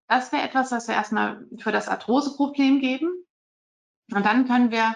Das 0.07 0.31
wäre 0.31 0.43
etwas, 0.43 0.71
was 0.71 0.87
wir 0.87 0.95
erstmal 0.95 1.45
für 1.57 1.71
das 1.71 1.87
Arthroseproblem 1.87 2.79
geben. 2.79 3.25
Und 4.13 4.25
dann 4.25 4.47
können 4.47 4.71
wir 4.71 4.95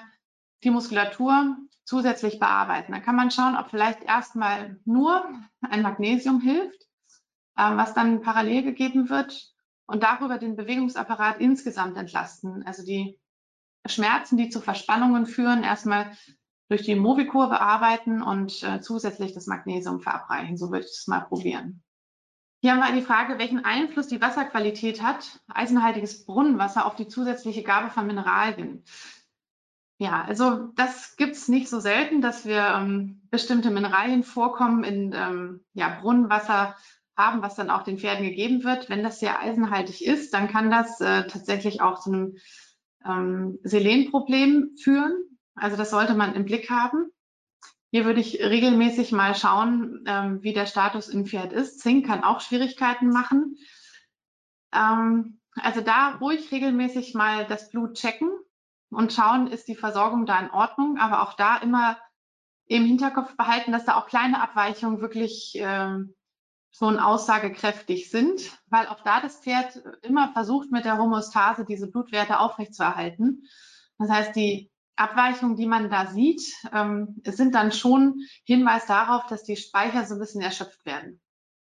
die 0.64 0.70
Muskulatur 0.70 1.58
zusätzlich 1.86 2.40
bearbeiten. 2.40 2.92
Da 2.92 3.00
kann 3.00 3.16
man 3.16 3.32
schauen, 3.32 3.56
ob 3.56 3.70
vielleicht 3.70 4.04
erstmal 4.04 4.80
nur 4.86 5.26
ein 5.62 5.82
Magnesium 5.82 6.42
hilft, 6.42 6.82
äh, 7.56 7.76
was 7.76 7.94
dann 7.94 8.22
parallel 8.22 8.64
gegeben 8.64 9.10
wird 9.10 9.54
und 9.88 10.04
darüber 10.04 10.38
den 10.38 10.56
Bewegungsapparat 10.56 11.40
insgesamt 11.40 11.98
entlasten. 11.98 12.64
Also 12.66 12.86
die 12.86 13.20
Schmerzen, 13.86 14.38
die 14.38 14.50
zu 14.50 14.62
Verspannungen 14.62 15.26
führen, 15.26 15.64
erstmal 15.64 16.12
durch 16.70 16.84
die 16.84 16.96
Movikur 16.96 17.50
bearbeiten 17.50 18.22
und 18.22 18.62
äh, 18.64 18.82
zusätzlich 18.82 19.34
das 19.34 19.48
Magnesium 19.48 20.02
verabreichen. 20.02 20.58
So 20.58 20.70
würde 20.70 20.86
ich 20.86 20.92
das 20.92 21.08
mal 21.08 21.22
probieren. 21.22 21.82
Hier 22.62 22.72
haben 22.72 22.80
wir 22.80 23.00
die 23.00 23.06
Frage, 23.06 23.38
welchen 23.38 23.64
Einfluss 23.64 24.08
die 24.08 24.20
Wasserqualität 24.20 25.02
hat, 25.02 25.40
eisenhaltiges 25.48 26.26
Brunnenwasser 26.26 26.86
auf 26.86 26.96
die 26.96 27.08
zusätzliche 27.08 27.64
Gabe 27.64 27.90
von 27.92 28.08
Mineralien. 28.08 28.84
Ja, 30.00 30.24
also 30.24 30.68
das 30.76 31.16
gibt 31.18 31.36
es 31.36 31.48
nicht 31.48 31.70
so 31.70 31.80
selten, 31.80 32.22
dass 32.22 32.46
wir 32.46 32.64
ähm, 32.76 33.22
bestimmte 33.32 33.72
Mineralien 33.72 34.24
vorkommen 34.24 34.84
in 34.84 35.14
ähm, 35.14 35.66
ja, 35.74 36.00
Brunnenwasser 36.02 36.76
haben, 37.18 37.42
was 37.42 37.56
dann 37.56 37.72
auch 37.72 37.84
den 37.84 37.98
Pferden 37.98 38.24
gegeben 38.24 38.64
wird. 38.64 38.90
Wenn 38.90 39.04
das 39.04 39.20
sehr 39.20 39.40
eisenhaltig 39.40 40.06
ist, 40.06 40.34
dann 40.34 40.48
kann 40.48 40.70
das 40.70 41.02
äh, 41.02 41.26
tatsächlich 41.28 41.82
auch 41.82 42.00
zu 42.00 42.12
einem 42.12 42.38
ähm, 43.06 43.60
Selenproblem 43.64 44.76
führen. 44.82 45.14
Also 45.56 45.76
das 45.76 45.90
sollte 45.90 46.14
man 46.14 46.36
im 46.36 46.46
Blick 46.46 46.70
haben. 46.70 47.10
Hier 47.90 48.06
würde 48.06 48.20
ich 48.20 48.40
regelmäßig 48.40 49.12
mal 49.12 49.34
schauen, 49.34 50.04
ähm, 50.06 50.44
wie 50.44 50.54
der 50.54 50.68
Status 50.68 51.08
im 51.08 51.26
Pferd 51.26 51.54
ist. 51.54 51.80
Zink 51.80 52.06
kann 52.06 52.24
auch 52.24 52.42
Schwierigkeiten 52.42 53.10
machen. 53.10 53.56
Ähm, 54.74 55.40
also 55.56 55.82
da 55.82 56.18
ruhig 56.22 56.52
regelmäßig 56.52 57.16
mal 57.16 57.48
das 57.48 57.72
Blut 57.72 57.96
checken 57.96 58.30
und 58.90 59.12
schauen, 59.12 59.48
ist 59.48 59.68
die 59.68 59.76
Versorgung 59.76 60.28
da 60.28 60.40
in 60.40 60.52
Ordnung. 60.52 60.98
Aber 61.00 61.24
auch 61.24 61.34
da 61.34 61.58
immer 61.58 61.98
im 62.66 62.84
Hinterkopf 62.86 63.36
behalten, 63.38 63.72
dass 63.72 63.86
da 63.86 63.96
auch 63.96 64.08
kleine 64.08 64.42
Abweichungen 64.42 65.02
wirklich 65.02 65.54
ähm, 65.56 66.14
schon 66.78 67.00
aussagekräftig 67.00 68.12
sind, 68.12 68.42
weil 68.68 68.88
auch 68.88 69.02
da 69.02 69.20
das 69.20 69.40
Pferd 69.40 69.82
immer 70.04 70.32
versucht, 70.34 70.72
mit 70.72 70.86
der 70.86 70.98
Homostase 70.98 71.66
diese 71.66 71.90
Blutwerte 71.90 72.40
aufrechtzuerhalten. 72.40 73.48
Das 73.98 74.10
heißt, 74.10 74.36
die 74.36 74.72
Abweichungen, 74.96 75.56
die 75.56 75.66
man 75.66 75.90
da 75.90 76.08
sieht, 76.08 76.42
ähm, 76.74 77.22
sind 77.24 77.56
dann 77.56 77.72
schon 77.72 78.22
Hinweis 78.44 78.86
darauf, 78.86 79.26
dass 79.28 79.44
die 79.44 79.56
Speicher 79.56 80.06
so 80.06 80.16
ein 80.16 80.20
bisschen 80.20 80.42
erschöpft 80.42 80.86
werden. 80.86 81.22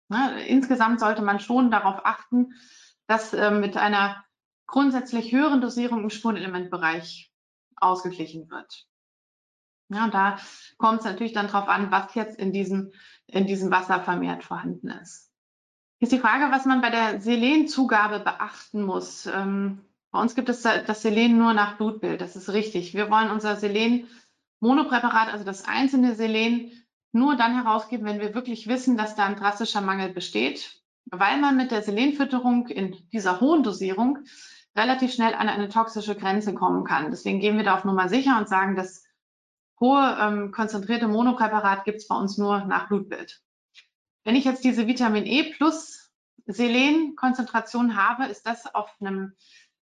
Ne? 0.10 0.46
Insgesamt 0.48 1.00
sollte 1.00 1.22
man 1.22 1.40
schon 1.40 1.72
darauf 1.72 2.06
achten, 2.06 2.54
dass 3.08 3.34
äh, 3.34 3.52
mit 3.52 3.78
einer 3.78 4.24
grundsätzlich 4.68 5.32
höheren 5.32 5.62
Dosierung 5.62 6.04
im 6.04 6.10
Spurenelementbereich 6.10 7.32
ausgeglichen 7.76 8.50
wird. 8.50 8.86
Ja, 9.90 10.08
da 10.08 10.38
kommt 10.78 11.00
es 11.00 11.06
natürlich 11.06 11.34
dann 11.34 11.48
darauf 11.48 11.68
an, 11.68 11.92
was 11.92 12.16
jetzt 12.16 12.40
in 12.40 12.52
diesem, 12.52 12.92
in 13.28 13.48
diesem 13.48 13.72
Wasser 13.72 14.00
vermehrt 14.02 14.44
vorhanden 14.44 14.90
ist. 14.90 15.32
Hier 15.98 16.08
ist 16.08 16.12
die 16.12 16.20
Frage, 16.20 16.52
was 16.52 16.66
man 16.66 16.82
bei 16.82 16.90
der 16.90 17.22
Selenzugabe 17.22 18.20
beachten 18.20 18.82
muss. 18.82 19.26
Ähm, 19.28 19.82
bei 20.12 20.20
uns 20.20 20.36
gibt 20.36 20.50
es 20.50 20.62
das 20.62 21.02
Selen 21.02 21.38
nur 21.38 21.54
nach 21.54 21.78
Blutbild. 21.78 22.22
Das 22.22 22.36
ist 22.36 22.50
richtig. 22.50 22.94
Wir 22.94 23.10
wollen 23.10 23.32
unser 23.32 23.56
Selen-Monopräparat, 23.56 25.32
also 25.32 25.46
das 25.46 25.66
einzelne 25.66 26.16
Selen, 26.16 26.72
nur 27.14 27.38
dann 27.38 27.56
herausgeben, 27.56 28.06
wenn 28.06 28.20
wir 28.20 28.36
wirklich 28.36 28.68
wissen, 28.68 28.98
dass 28.98 29.16
da 29.16 29.26
ein 29.26 29.38
drastischer 29.38 29.82
Mangel 29.82 30.10
besteht, 30.10 30.82
weil 31.06 31.40
man 31.40 31.56
mit 31.56 31.72
der 31.72 31.82
Selenfütterung 31.82 32.68
in 32.68 32.96
dieser 33.14 33.40
hohen 33.40 33.64
Dosierung 33.64 34.20
relativ 34.76 35.14
schnell 35.14 35.34
an 35.34 35.48
eine 35.48 35.70
toxische 35.70 36.16
Grenze 36.16 36.54
kommen 36.54 36.84
kann. 36.84 37.12
Deswegen 37.12 37.40
gehen 37.40 37.56
wir 37.56 37.64
da 37.64 37.76
auf 37.76 37.86
Nummer 37.86 38.10
sicher 38.10 38.38
und 38.38 38.50
sagen, 38.50 38.76
das 38.76 39.05
hohe 39.80 40.18
ähm, 40.20 40.52
konzentrierte 40.52 41.08
Monopräparat 41.08 41.86
gibt 41.86 41.98
es 41.98 42.08
bei 42.08 42.16
uns 42.16 42.38
nur 42.38 42.66
nach 42.66 42.88
Blutbild. 42.88 43.42
Wenn 44.24 44.36
ich 44.36 44.46
jetzt 44.46 44.64
diese 44.64 44.88
Vitamin 44.88 45.26
E 45.26 45.54
plus 45.54 46.12
Selen-Konzentration 46.48 47.96
habe, 47.96 48.26
ist 48.26 48.46
das 48.46 48.74
auf 48.74 48.90
einem 49.00 49.34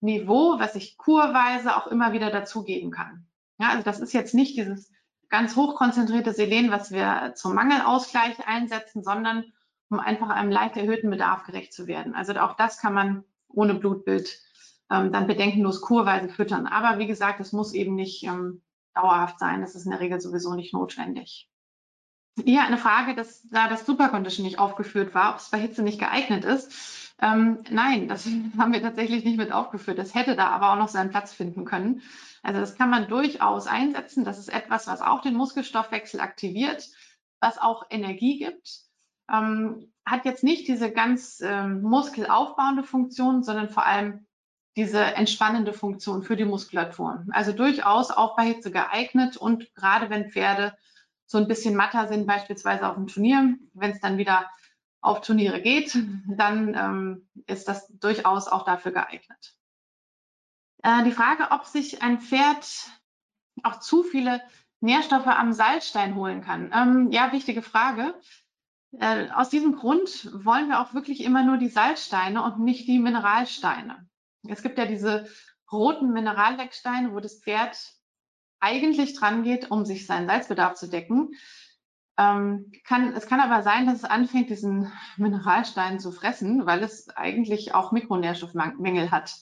Niveau, 0.00 0.58
was 0.58 0.74
ich 0.74 0.98
kurweise 0.98 1.76
auch 1.76 1.86
immer 1.86 2.12
wieder 2.12 2.30
dazugeben 2.30 2.90
kann. 2.90 3.26
Ja, 3.58 3.70
also 3.70 3.82
das 3.82 4.00
ist 4.00 4.12
jetzt 4.12 4.34
nicht 4.34 4.56
dieses 4.56 4.92
ganz 5.28 5.56
hochkonzentrierte 5.56 6.32
Selen, 6.32 6.70
was 6.70 6.90
wir 6.92 7.32
zum 7.34 7.54
Mangelausgleich 7.54 8.46
einsetzen, 8.46 9.02
sondern 9.02 9.44
um 9.88 10.00
einfach 10.00 10.28
einem 10.28 10.50
leicht 10.50 10.76
erhöhten 10.76 11.10
Bedarf 11.10 11.44
gerecht 11.44 11.72
zu 11.72 11.86
werden. 11.86 12.14
Also 12.14 12.34
auch 12.34 12.56
das 12.56 12.78
kann 12.78 12.92
man 12.92 13.24
ohne 13.48 13.74
Blutbild 13.74 14.38
ähm, 14.90 15.12
dann 15.12 15.26
bedenkenlos 15.26 15.80
kurweise 15.80 16.28
füttern. 16.28 16.66
Aber 16.66 16.98
wie 16.98 17.06
gesagt, 17.06 17.40
es 17.40 17.52
muss 17.52 17.72
eben 17.72 17.94
nicht 17.94 18.24
ähm, 18.24 18.62
dauerhaft 18.96 19.38
sein. 19.38 19.60
Das 19.60 19.74
ist 19.74 19.84
in 19.84 19.92
der 19.92 20.00
Regel 20.00 20.20
sowieso 20.20 20.54
nicht 20.54 20.72
notwendig. 20.72 21.48
Ja, 22.44 22.64
eine 22.66 22.76
Frage, 22.76 23.14
dass 23.14 23.48
da 23.48 23.68
das 23.68 23.86
Supercondition 23.86 24.44
nicht 24.44 24.58
aufgeführt 24.58 25.14
war, 25.14 25.32
ob 25.32 25.38
es 25.38 25.50
bei 25.50 25.58
Hitze 25.58 25.82
nicht 25.82 25.98
geeignet 25.98 26.44
ist. 26.44 27.14
Ähm, 27.20 27.60
nein, 27.70 28.08
das 28.08 28.26
haben 28.58 28.72
wir 28.72 28.82
tatsächlich 28.82 29.24
nicht 29.24 29.38
mit 29.38 29.52
aufgeführt. 29.52 29.98
Das 29.98 30.14
hätte 30.14 30.36
da 30.36 30.48
aber 30.48 30.72
auch 30.72 30.76
noch 30.76 30.88
seinen 30.88 31.10
Platz 31.10 31.32
finden 31.32 31.64
können. 31.64 32.02
Also 32.42 32.60
das 32.60 32.76
kann 32.76 32.90
man 32.90 33.08
durchaus 33.08 33.66
einsetzen. 33.66 34.24
Das 34.24 34.38
ist 34.38 34.48
etwas, 34.48 34.86
was 34.86 35.00
auch 35.00 35.22
den 35.22 35.34
Muskelstoffwechsel 35.34 36.20
aktiviert, 36.20 36.88
was 37.40 37.58
auch 37.58 37.84
Energie 37.90 38.38
gibt. 38.38 38.80
Ähm, 39.32 39.92
hat 40.04 40.24
jetzt 40.24 40.44
nicht 40.44 40.68
diese 40.68 40.92
ganz 40.92 41.40
ähm, 41.40 41.82
muskelaufbauende 41.82 42.84
Funktion, 42.84 43.42
sondern 43.42 43.70
vor 43.70 43.84
allem 43.86 44.25
diese 44.76 45.00
entspannende 45.00 45.72
Funktion 45.72 46.22
für 46.22 46.36
die 46.36 46.44
Muskulatur. 46.44 47.24
Also 47.30 47.52
durchaus 47.52 48.10
auch 48.10 48.36
bei 48.36 48.44
Hitze 48.44 48.70
geeignet 48.70 49.36
und 49.36 49.74
gerade 49.74 50.10
wenn 50.10 50.30
Pferde 50.30 50.76
so 51.26 51.38
ein 51.38 51.48
bisschen 51.48 51.74
matter 51.74 52.08
sind, 52.08 52.26
beispielsweise 52.26 52.86
auf 52.88 52.94
dem 52.94 53.06
Turnier, 53.06 53.56
wenn 53.72 53.90
es 53.90 54.00
dann 54.00 54.18
wieder 54.18 54.50
auf 55.00 55.20
Turniere 55.22 55.60
geht, 55.60 55.96
dann 56.28 56.74
ähm, 56.74 57.28
ist 57.46 57.68
das 57.68 57.88
durchaus 57.88 58.48
auch 58.48 58.64
dafür 58.64 58.92
geeignet. 58.92 59.56
Äh, 60.82 61.04
die 61.04 61.12
Frage, 61.12 61.50
ob 61.50 61.64
sich 61.64 62.02
ein 62.02 62.20
Pferd 62.20 62.90
auch 63.62 63.80
zu 63.80 64.02
viele 64.02 64.42
Nährstoffe 64.80 65.26
am 65.26 65.52
Salzstein 65.52 66.14
holen 66.14 66.42
kann. 66.42 66.70
Ähm, 66.72 67.10
ja, 67.10 67.32
wichtige 67.32 67.62
Frage. 67.62 68.14
Äh, 68.98 69.30
aus 69.30 69.48
diesem 69.48 69.74
Grund 69.74 70.30
wollen 70.32 70.68
wir 70.68 70.80
auch 70.80 70.92
wirklich 70.92 71.24
immer 71.24 71.42
nur 71.42 71.56
die 71.56 71.68
Salzsteine 71.68 72.42
und 72.42 72.60
nicht 72.60 72.86
die 72.86 72.98
Mineralsteine. 72.98 74.06
Es 74.50 74.62
gibt 74.62 74.78
ja 74.78 74.86
diese 74.86 75.26
roten 75.70 76.12
Minerallecksteine, 76.12 77.12
wo 77.12 77.20
das 77.20 77.40
Pferd 77.40 77.76
eigentlich 78.60 79.14
dran 79.14 79.42
geht, 79.42 79.70
um 79.70 79.84
sich 79.84 80.06
seinen 80.06 80.26
Salzbedarf 80.26 80.74
zu 80.74 80.88
decken. 80.88 81.30
Ähm, 82.18 82.72
kann, 82.84 83.12
es 83.12 83.26
kann 83.26 83.40
aber 83.40 83.62
sein, 83.62 83.86
dass 83.86 83.96
es 83.96 84.04
anfängt, 84.04 84.48
diesen 84.48 84.90
Mineralstein 85.18 86.00
zu 86.00 86.12
fressen, 86.12 86.64
weil 86.64 86.82
es 86.82 87.08
eigentlich 87.10 87.74
auch 87.74 87.92
Mikronährstoffmängel 87.92 89.10
hat. 89.10 89.34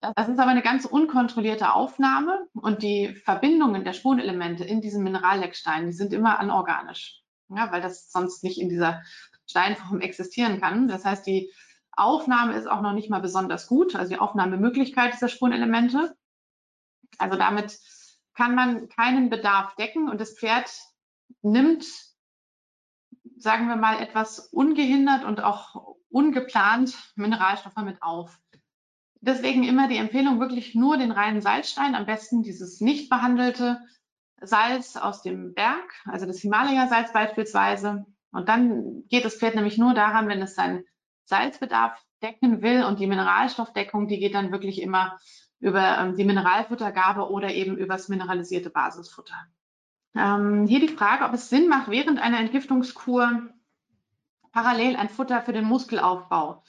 Das 0.00 0.28
ist 0.28 0.38
aber 0.38 0.50
eine 0.50 0.62
ganz 0.62 0.86
unkontrollierte 0.86 1.74
Aufnahme 1.74 2.46
und 2.54 2.82
die 2.82 3.14
Verbindungen 3.14 3.84
der 3.84 3.92
Spurenelemente 3.92 4.64
in 4.64 4.80
diesen 4.80 5.02
Minerallecksteinen, 5.02 5.88
die 5.88 5.96
sind 5.96 6.14
immer 6.14 6.38
anorganisch, 6.38 7.22
ja, 7.48 7.70
weil 7.70 7.82
das 7.82 8.10
sonst 8.10 8.42
nicht 8.42 8.60
in 8.60 8.70
dieser 8.70 9.02
Steinform 9.46 10.00
existieren 10.00 10.60
kann. 10.60 10.88
Das 10.88 11.04
heißt, 11.04 11.26
die 11.26 11.52
Aufnahme 12.00 12.54
ist 12.54 12.66
auch 12.66 12.80
noch 12.80 12.92
nicht 12.92 13.10
mal 13.10 13.20
besonders 13.20 13.66
gut, 13.66 13.94
also 13.96 14.10
die 14.10 14.18
Aufnahmemöglichkeit 14.18 15.12
dieser 15.12 15.28
Spurenelemente. 15.28 16.16
Also 17.18 17.36
damit 17.36 17.78
kann 18.34 18.54
man 18.54 18.88
keinen 18.88 19.30
Bedarf 19.30 19.74
decken 19.76 20.08
und 20.08 20.20
das 20.20 20.38
Pferd 20.38 20.70
nimmt, 21.42 21.86
sagen 23.36 23.68
wir 23.68 23.76
mal, 23.76 24.00
etwas 24.00 24.38
ungehindert 24.38 25.24
und 25.24 25.42
auch 25.42 25.96
ungeplant 26.10 26.96
Mineralstoffe 27.16 27.76
mit 27.76 28.02
auf. 28.02 28.38
Deswegen 29.20 29.64
immer 29.64 29.88
die 29.88 29.98
Empfehlung, 29.98 30.40
wirklich 30.40 30.74
nur 30.74 30.96
den 30.96 31.12
reinen 31.12 31.42
Salzstein, 31.42 31.94
am 31.94 32.06
besten 32.06 32.42
dieses 32.42 32.80
nicht 32.80 33.10
behandelte 33.10 33.80
Salz 34.40 34.96
aus 34.96 35.22
dem 35.22 35.52
Berg, 35.52 35.92
also 36.06 36.24
das 36.24 36.38
Himalaya-Salz 36.38 37.12
beispielsweise. 37.12 38.06
Und 38.32 38.48
dann 38.48 39.06
geht 39.08 39.24
das 39.24 39.36
Pferd 39.36 39.54
nämlich 39.54 39.76
nur 39.76 39.92
daran, 39.92 40.28
wenn 40.28 40.40
es 40.40 40.54
seinen 40.54 40.84
Salzbedarf 41.30 41.98
decken 42.22 42.60
will 42.60 42.84
und 42.84 43.00
die 43.00 43.06
Mineralstoffdeckung, 43.06 44.06
die 44.06 44.18
geht 44.18 44.34
dann 44.34 44.52
wirklich 44.52 44.82
immer 44.82 45.18
über 45.58 45.98
ähm, 45.98 46.16
die 46.16 46.24
Mineralfuttergabe 46.24 47.30
oder 47.30 47.52
eben 47.54 47.76
übers 47.76 48.08
mineralisierte 48.08 48.70
Basisfutter. 48.70 49.46
Ähm, 50.14 50.66
hier 50.66 50.80
die 50.80 50.88
Frage, 50.88 51.24
ob 51.24 51.32
es 51.32 51.48
Sinn 51.48 51.68
macht, 51.68 51.90
während 51.90 52.18
einer 52.18 52.40
Entgiftungskur 52.40 53.48
parallel 54.52 54.96
ein 54.96 55.08
Futter 55.08 55.42
für 55.42 55.52
den 55.52 55.64
Muskelaufbau 55.64 56.62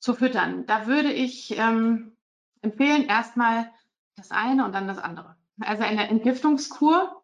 zu 0.00 0.14
füttern. 0.14 0.66
Da 0.66 0.86
würde 0.86 1.12
ich 1.12 1.56
ähm, 1.58 2.16
empfehlen, 2.62 3.04
erstmal 3.04 3.70
das 4.16 4.30
eine 4.30 4.64
und 4.64 4.74
dann 4.74 4.88
das 4.88 4.98
andere. 4.98 5.36
Also 5.60 5.82
eine 5.82 6.08
Entgiftungskur 6.08 7.22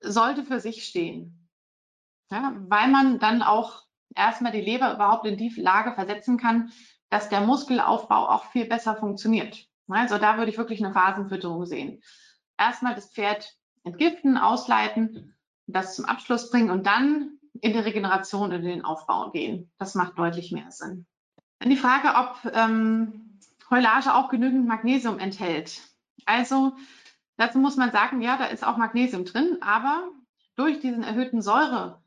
sollte 0.00 0.44
für 0.44 0.60
sich 0.60 0.84
stehen, 0.84 1.48
ja, 2.30 2.54
weil 2.68 2.88
man 2.88 3.18
dann 3.18 3.42
auch 3.42 3.87
erstmal 4.18 4.52
die 4.52 4.60
Leber 4.60 4.92
überhaupt 4.92 5.26
in 5.26 5.38
die 5.38 5.48
Lage 5.56 5.92
versetzen 5.92 6.36
kann, 6.36 6.70
dass 7.08 7.30
der 7.30 7.40
Muskelaufbau 7.40 8.28
auch 8.28 8.44
viel 8.46 8.66
besser 8.66 8.96
funktioniert. 8.96 9.66
Also 9.88 10.18
da 10.18 10.36
würde 10.36 10.50
ich 10.50 10.58
wirklich 10.58 10.84
eine 10.84 10.92
Phasenfütterung 10.92 11.64
sehen. 11.64 12.02
Erstmal 12.58 12.94
das 12.94 13.10
Pferd 13.10 13.54
entgiften, 13.84 14.36
ausleiten, 14.36 15.34
das 15.66 15.96
zum 15.96 16.04
Abschluss 16.04 16.50
bringen 16.50 16.70
und 16.70 16.86
dann 16.86 17.38
in 17.60 17.72
die 17.72 17.78
Regeneration, 17.78 18.52
in 18.52 18.62
den 18.62 18.84
Aufbau 18.84 19.30
gehen. 19.30 19.70
Das 19.78 19.94
macht 19.94 20.18
deutlich 20.18 20.52
mehr 20.52 20.70
Sinn. 20.70 21.06
Dann 21.58 21.70
die 21.70 21.76
Frage, 21.76 22.14
ob 22.14 22.54
ähm, 22.54 23.38
Heulage 23.70 24.14
auch 24.14 24.28
genügend 24.28 24.66
Magnesium 24.66 25.18
enthält. 25.18 25.80
Also 26.26 26.76
dazu 27.36 27.58
muss 27.58 27.76
man 27.76 27.90
sagen, 27.90 28.20
ja, 28.20 28.36
da 28.36 28.46
ist 28.46 28.66
auch 28.66 28.76
Magnesium 28.76 29.24
drin, 29.24 29.58
aber 29.60 30.08
durch 30.56 30.80
diesen 30.80 31.02
erhöhten 31.02 31.40
Säuregehalt 31.40 31.98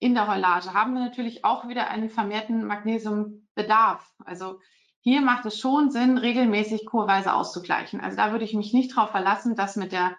in 0.00 0.14
der 0.14 0.28
Heulage 0.28 0.74
haben 0.74 0.94
wir 0.94 1.00
natürlich 1.00 1.44
auch 1.44 1.68
wieder 1.68 1.88
einen 1.88 2.08
vermehrten 2.08 2.64
Magnesiumbedarf. 2.64 4.12
Also 4.24 4.60
hier 5.00 5.20
macht 5.20 5.46
es 5.46 5.58
schon 5.58 5.90
Sinn, 5.90 6.18
regelmäßig 6.18 6.86
kurweise 6.86 7.32
auszugleichen. 7.32 8.00
Also 8.00 8.16
da 8.16 8.30
würde 8.32 8.44
ich 8.44 8.54
mich 8.54 8.72
nicht 8.72 8.96
darauf 8.96 9.10
verlassen, 9.10 9.56
dass 9.56 9.76
mit 9.76 9.92
der 9.92 10.16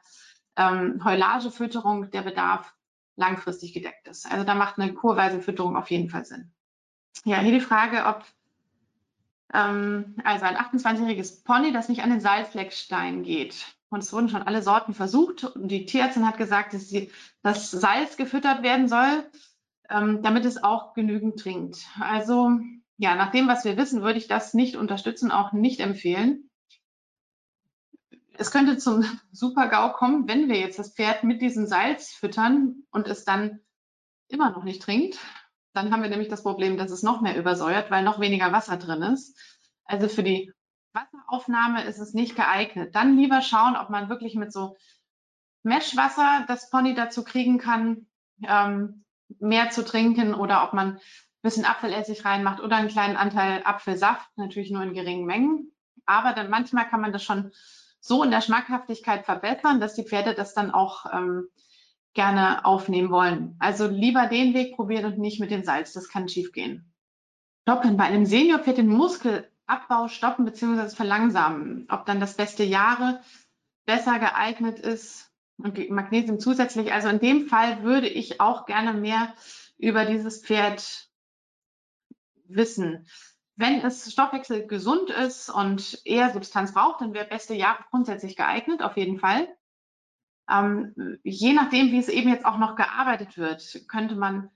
ähm, 0.55 1.01
Heulagefütterung 1.03 2.11
der 2.11 2.21
Bedarf 2.21 2.73
langfristig 3.15 3.73
gedeckt 3.73 4.07
ist. 4.07 4.29
Also 4.29 4.43
da 4.43 4.55
macht 4.55 4.79
eine 4.79 4.93
kurweise 4.93 5.41
Fütterung 5.41 5.75
auf 5.75 5.89
jeden 5.91 6.09
Fall 6.09 6.25
Sinn. 6.25 6.51
Ja, 7.25 7.39
hier 7.39 7.53
die 7.53 7.59
Frage, 7.59 8.05
ob 8.05 8.23
ähm, 9.53 10.15
also 10.23 10.45
ein 10.45 10.57
28-jähriges 10.57 11.43
Pony, 11.43 11.71
das 11.71 11.89
nicht 11.89 12.01
an 12.01 12.09
den 12.09 12.21
Salzleckstein 12.21 13.23
geht. 13.23 13.65
Und 13.89 14.03
es 14.03 14.13
wurden 14.13 14.29
schon 14.29 14.43
alle 14.43 14.61
Sorten 14.61 14.93
versucht. 14.93 15.43
Und 15.43 15.69
die 15.69 15.85
Tierärztin 15.85 16.27
hat 16.27 16.37
gesagt, 16.37 16.73
dass 16.73 16.89
sie, 16.89 17.11
das 17.41 17.71
Salz 17.71 18.17
gefüttert 18.17 18.61
werden 18.61 18.87
soll, 18.87 19.29
ähm, 19.89 20.21
damit 20.21 20.45
es 20.45 20.63
auch 20.63 20.93
genügend 20.93 21.39
trinkt. 21.39 21.85
Also 21.99 22.59
ja, 22.97 23.15
nach 23.15 23.31
dem, 23.31 23.47
was 23.47 23.65
wir 23.65 23.77
wissen, 23.77 24.01
würde 24.01 24.19
ich 24.19 24.27
das 24.27 24.53
nicht 24.53 24.75
unterstützen, 24.75 25.31
auch 25.31 25.53
nicht 25.53 25.79
empfehlen. 25.79 26.49
Es 28.33 28.51
könnte 28.51 28.77
zum 28.77 29.03
Super-GAU 29.31 29.93
kommen, 29.93 30.27
wenn 30.27 30.49
wir 30.49 30.59
jetzt 30.59 30.79
das 30.79 30.93
Pferd 30.93 31.23
mit 31.23 31.41
diesem 31.41 31.65
Salz 31.65 32.11
füttern 32.11 32.83
und 32.91 33.07
es 33.07 33.25
dann 33.25 33.59
immer 34.27 34.51
noch 34.51 34.63
nicht 34.63 34.81
trinkt. 34.81 35.17
Dann 35.73 35.91
haben 35.91 36.01
wir 36.01 36.09
nämlich 36.09 36.29
das 36.29 36.43
Problem, 36.43 36.77
dass 36.77 36.91
es 36.91 37.03
noch 37.03 37.21
mehr 37.21 37.37
übersäuert, 37.37 37.89
weil 37.89 38.03
noch 38.03 38.19
weniger 38.19 38.51
Wasser 38.51 38.77
drin 38.77 39.01
ist. 39.01 39.37
Also 39.85 40.07
für 40.07 40.23
die 40.23 40.51
Wasseraufnahme 40.93 41.83
ist 41.85 41.99
es 41.99 42.13
nicht 42.13 42.35
geeignet. 42.35 42.95
Dann 42.95 43.17
lieber 43.17 43.41
schauen, 43.41 43.75
ob 43.75 43.89
man 43.89 44.09
wirklich 44.09 44.35
mit 44.35 44.51
so 44.51 44.75
Meshwasser 45.63 46.45
das 46.47 46.69
Pony 46.69 46.95
dazu 46.95 47.23
kriegen 47.23 47.59
kann, 47.59 48.07
ähm, 48.43 49.05
mehr 49.39 49.69
zu 49.69 49.85
trinken 49.85 50.33
oder 50.33 50.63
ob 50.63 50.73
man 50.73 50.99
bisschen 51.41 51.65
Apfelessig 51.65 52.25
reinmacht 52.25 52.61
oder 52.61 52.75
einen 52.75 52.89
kleinen 52.89 53.15
Anteil 53.15 53.61
Apfelsaft, 53.63 54.29
natürlich 54.35 54.71
nur 54.71 54.83
in 54.83 54.93
geringen 54.93 55.25
Mengen. 55.25 55.71
Aber 56.05 56.33
dann 56.33 56.49
manchmal 56.49 56.87
kann 56.89 57.01
man 57.01 57.13
das 57.13 57.23
schon 57.23 57.51
so 58.01 58.23
in 58.23 58.31
der 58.31 58.41
Schmackhaftigkeit 58.41 59.25
verbessern, 59.25 59.79
dass 59.79 59.93
die 59.93 60.03
Pferde 60.03 60.33
das 60.33 60.53
dann 60.53 60.71
auch 60.71 61.05
ähm, 61.13 61.47
gerne 62.13 62.65
aufnehmen 62.65 63.11
wollen. 63.11 63.55
Also 63.59 63.87
lieber 63.87 64.27
den 64.27 64.53
Weg 64.53 64.75
probieren 64.75 65.05
und 65.05 65.19
nicht 65.19 65.39
mit 65.39 65.51
dem 65.51 65.63
Salz, 65.63 65.93
das 65.93 66.09
kann 66.09 66.27
schiefgehen. 66.27 66.93
Stoppen. 67.61 67.97
Bei 67.97 68.05
einem 68.05 68.25
Seniorpferd 68.25 68.77
den 68.77 68.87
Muskelabbau 68.87 70.07
stoppen 70.07 70.45
bzw. 70.45 70.95
verlangsamen. 70.95 71.87
Ob 71.89 72.05
dann 72.05 72.19
das 72.19 72.35
beste 72.35 72.63
Jahre 72.63 73.21
besser 73.85 74.19
geeignet 74.19 74.79
ist 74.79 75.28
und 75.63 75.89
Magnesium 75.89 76.39
zusätzlich. 76.39 76.91
Also 76.91 77.09
in 77.09 77.19
dem 77.19 77.47
Fall 77.47 77.83
würde 77.83 78.07
ich 78.07 78.41
auch 78.41 78.65
gerne 78.65 78.93
mehr 78.93 79.33
über 79.77 80.05
dieses 80.05 80.43
Pferd 80.43 81.09
wissen. 82.45 83.07
Wenn 83.55 83.81
es 83.81 84.11
Stoffwechsel 84.11 84.67
gesund 84.67 85.09
ist 85.09 85.49
und 85.49 86.01
eher 86.05 86.31
Substanz 86.31 86.73
braucht, 86.73 87.01
dann 87.01 87.13
wäre 87.13 87.27
beste 87.27 87.53
Jahr 87.53 87.85
grundsätzlich 87.89 88.35
geeignet, 88.35 88.81
auf 88.81 88.95
jeden 88.95 89.19
Fall. 89.19 89.47
Ähm, 90.49 91.19
je 91.23 91.53
nachdem, 91.53 91.91
wie 91.91 91.99
es 91.99 92.07
eben 92.07 92.29
jetzt 92.29 92.45
auch 92.45 92.57
noch 92.57 92.75
gearbeitet 92.75 93.37
wird, 93.37 93.81
könnte 93.87 94.15
man 94.15 94.49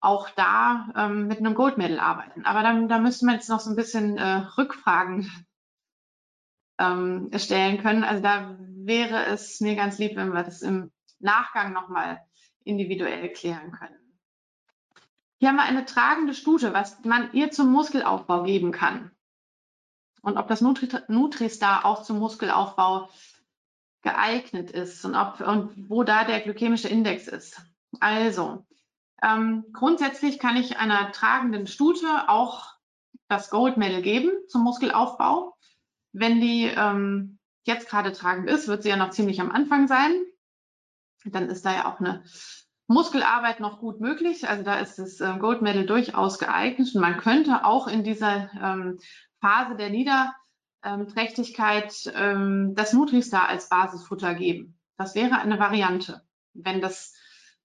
auch 0.00 0.28
da 0.30 0.90
ähm, 0.96 1.28
mit 1.28 1.38
einem 1.38 1.54
Goldmedal 1.54 2.00
arbeiten. 2.00 2.44
Aber 2.44 2.62
dann, 2.62 2.88
da 2.88 2.98
müsste 2.98 3.26
man 3.26 3.36
jetzt 3.36 3.48
noch 3.48 3.60
so 3.60 3.70
ein 3.70 3.76
bisschen 3.76 4.18
äh, 4.18 4.46
Rückfragen 4.58 5.30
ähm, 6.78 7.30
stellen 7.36 7.80
können. 7.82 8.02
Also 8.02 8.22
da 8.22 8.56
wäre 8.86 9.26
es 9.26 9.60
mir 9.60 9.76
ganz 9.76 9.98
lieb, 9.98 10.16
wenn 10.16 10.32
wir 10.32 10.42
das 10.42 10.62
im 10.62 10.90
Nachgang 11.18 11.72
nochmal 11.72 12.20
individuell 12.64 13.32
klären 13.32 13.72
können. 13.72 13.96
Hier 15.38 15.48
haben 15.48 15.56
wir 15.56 15.64
eine 15.64 15.86
tragende 15.86 16.34
Stute, 16.34 16.74
was 16.74 17.02
man 17.04 17.32
ihr 17.32 17.50
zum 17.50 17.72
Muskelaufbau 17.72 18.42
geben 18.42 18.72
kann. 18.72 19.10
Und 20.22 20.36
ob 20.36 20.48
das 20.48 20.60
Nutri 20.60 20.88
Nutristar 21.08 21.86
auch 21.86 22.02
zum 22.02 22.18
Muskelaufbau 22.18 23.08
geeignet 24.02 24.70
ist 24.70 25.04
und, 25.04 25.14
ob, 25.14 25.40
und 25.40 25.88
wo 25.88 26.02
da 26.02 26.24
der 26.24 26.40
glykämische 26.40 26.88
Index 26.88 27.26
ist. 27.26 27.60
Also, 28.00 28.66
ähm, 29.22 29.64
grundsätzlich 29.72 30.38
kann 30.38 30.56
ich 30.56 30.78
einer 30.78 31.10
tragenden 31.12 31.66
Stute 31.66 32.28
auch 32.28 32.74
das 33.28 33.50
Gold 33.50 33.76
Medal 33.78 34.02
geben 34.02 34.30
zum 34.48 34.62
Muskelaufbau. 34.62 35.56
Wenn 36.12 36.40
die 36.40 36.64
ähm, 36.64 37.39
jetzt 37.64 37.88
gerade 37.88 38.12
tragend 38.12 38.48
ist, 38.48 38.68
wird 38.68 38.82
sie 38.82 38.90
ja 38.90 38.96
noch 38.96 39.10
ziemlich 39.10 39.40
am 39.40 39.50
Anfang 39.50 39.88
sein. 39.88 40.12
Dann 41.24 41.48
ist 41.48 41.64
da 41.64 41.72
ja 41.72 41.92
auch 41.92 42.00
eine 42.00 42.22
Muskelarbeit 42.86 43.60
noch 43.60 43.78
gut 43.78 44.00
möglich. 44.00 44.48
Also 44.48 44.64
da 44.64 44.80
ist 44.80 44.98
das 44.98 45.20
äh, 45.20 45.36
Gold 45.38 45.62
Medal 45.62 45.86
durchaus 45.86 46.38
geeignet. 46.38 46.94
Und 46.94 47.00
man 47.00 47.16
könnte 47.18 47.64
auch 47.64 47.86
in 47.86 48.02
dieser 48.02 48.50
ähm, 48.60 48.98
Phase 49.40 49.76
der 49.76 49.90
Niederträchtigkeit 49.90 52.12
ähm, 52.14 52.74
das 52.74 52.92
Nutri-Star 52.92 53.48
als 53.48 53.68
Basisfutter 53.68 54.34
geben. 54.34 54.76
Das 54.96 55.14
wäre 55.14 55.38
eine 55.38 55.60
Variante, 55.60 56.22
wenn 56.52 56.80
das 56.80 57.14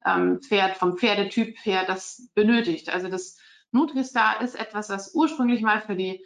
ähm, 0.06 0.42
Pferd 0.42 0.78
vom 0.78 0.98
Pferdetyp 0.98 1.58
her 1.64 1.86
das 1.86 2.30
benötigt. 2.36 2.90
Also 2.90 3.10
das 3.10 3.40
Nutri-Star 3.72 4.42
ist 4.42 4.54
etwas, 4.56 4.90
was 4.90 5.16
ursprünglich 5.16 5.62
mal 5.62 5.82
für 5.82 5.96
die 5.96 6.24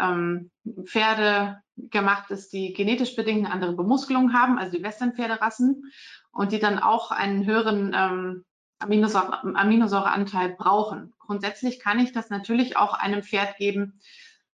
ähm, 0.00 0.50
Pferde 0.84 1.62
gemacht 1.76 2.30
ist, 2.30 2.52
die 2.52 2.72
genetisch 2.72 3.16
bedingt 3.16 3.46
eine 3.46 3.54
andere 3.54 3.74
Bemuskelung 3.74 4.32
haben, 4.32 4.58
also 4.58 4.76
die 4.76 4.82
Western-Pferderassen, 4.82 5.90
und 6.32 6.52
die 6.52 6.58
dann 6.58 6.78
auch 6.78 7.10
einen 7.10 7.46
höheren 7.46 7.92
ähm, 7.94 8.44
Aminosäure, 8.78 9.42
Aminosäureanteil 9.54 10.50
brauchen. 10.56 11.12
Grundsätzlich 11.18 11.80
kann 11.80 11.98
ich 11.98 12.12
das 12.12 12.30
natürlich 12.30 12.76
auch 12.76 12.94
einem 12.94 13.22
Pferd 13.22 13.56
geben, 13.56 14.00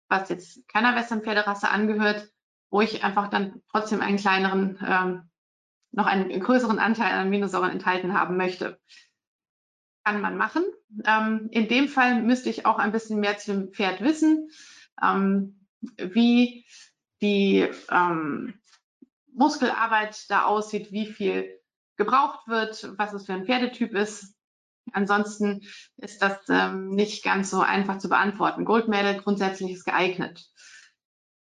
was 0.08 0.28
jetzt 0.28 0.66
keiner 0.68 0.94
Western-Pferderasse 0.94 1.70
angehört, 1.70 2.28
wo 2.70 2.80
ich 2.80 3.04
einfach 3.04 3.28
dann 3.28 3.62
trotzdem 3.70 4.00
einen 4.00 4.18
kleineren, 4.18 4.78
ähm, 4.86 5.30
noch 5.92 6.06
einen 6.06 6.38
größeren 6.38 6.78
Anteil 6.78 7.12
an 7.12 7.26
Aminosäuren 7.26 7.70
enthalten 7.70 8.14
haben 8.14 8.36
möchte. 8.36 8.78
Kann 10.04 10.20
man 10.20 10.36
machen. 10.36 10.64
Ähm, 11.04 11.48
in 11.50 11.68
dem 11.68 11.88
Fall 11.88 12.22
müsste 12.22 12.48
ich 12.48 12.66
auch 12.66 12.78
ein 12.78 12.92
bisschen 12.92 13.20
mehr 13.20 13.38
zu 13.38 13.52
dem 13.52 13.72
Pferd 13.72 14.00
wissen, 14.00 14.50
ähm, 15.02 15.66
wie 15.96 16.66
die 17.22 17.68
ähm, 17.90 18.54
Muskelarbeit 19.32 20.28
da 20.28 20.44
aussieht, 20.44 20.92
wie 20.92 21.06
viel 21.06 21.60
gebraucht 21.96 22.46
wird, 22.48 22.92
was 22.96 23.12
es 23.12 23.26
für 23.26 23.34
ein 23.34 23.44
Pferdetyp 23.44 23.94
ist. 23.94 24.34
Ansonsten 24.92 25.62
ist 25.98 26.22
das 26.22 26.38
ähm, 26.48 26.90
nicht 26.90 27.22
ganz 27.22 27.50
so 27.50 27.60
einfach 27.60 27.98
zu 27.98 28.08
beantworten. 28.08 28.64
Goldmädel 28.64 29.20
grundsätzlich 29.20 29.72
ist 29.72 29.84
geeignet. 29.84 30.44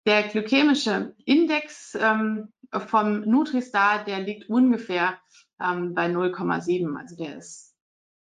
Der 0.05 0.23
glykämische 0.23 1.13
Index 1.25 1.95
ähm, 1.99 2.53
vom 2.71 3.21
Nutristar, 3.21 4.05
der 4.05 4.19
liegt 4.21 4.49
ungefähr 4.49 5.19
ähm, 5.61 5.93
bei 5.93 6.07
0,7, 6.07 6.97
also 6.97 7.15
der 7.15 7.37
ist 7.37 7.75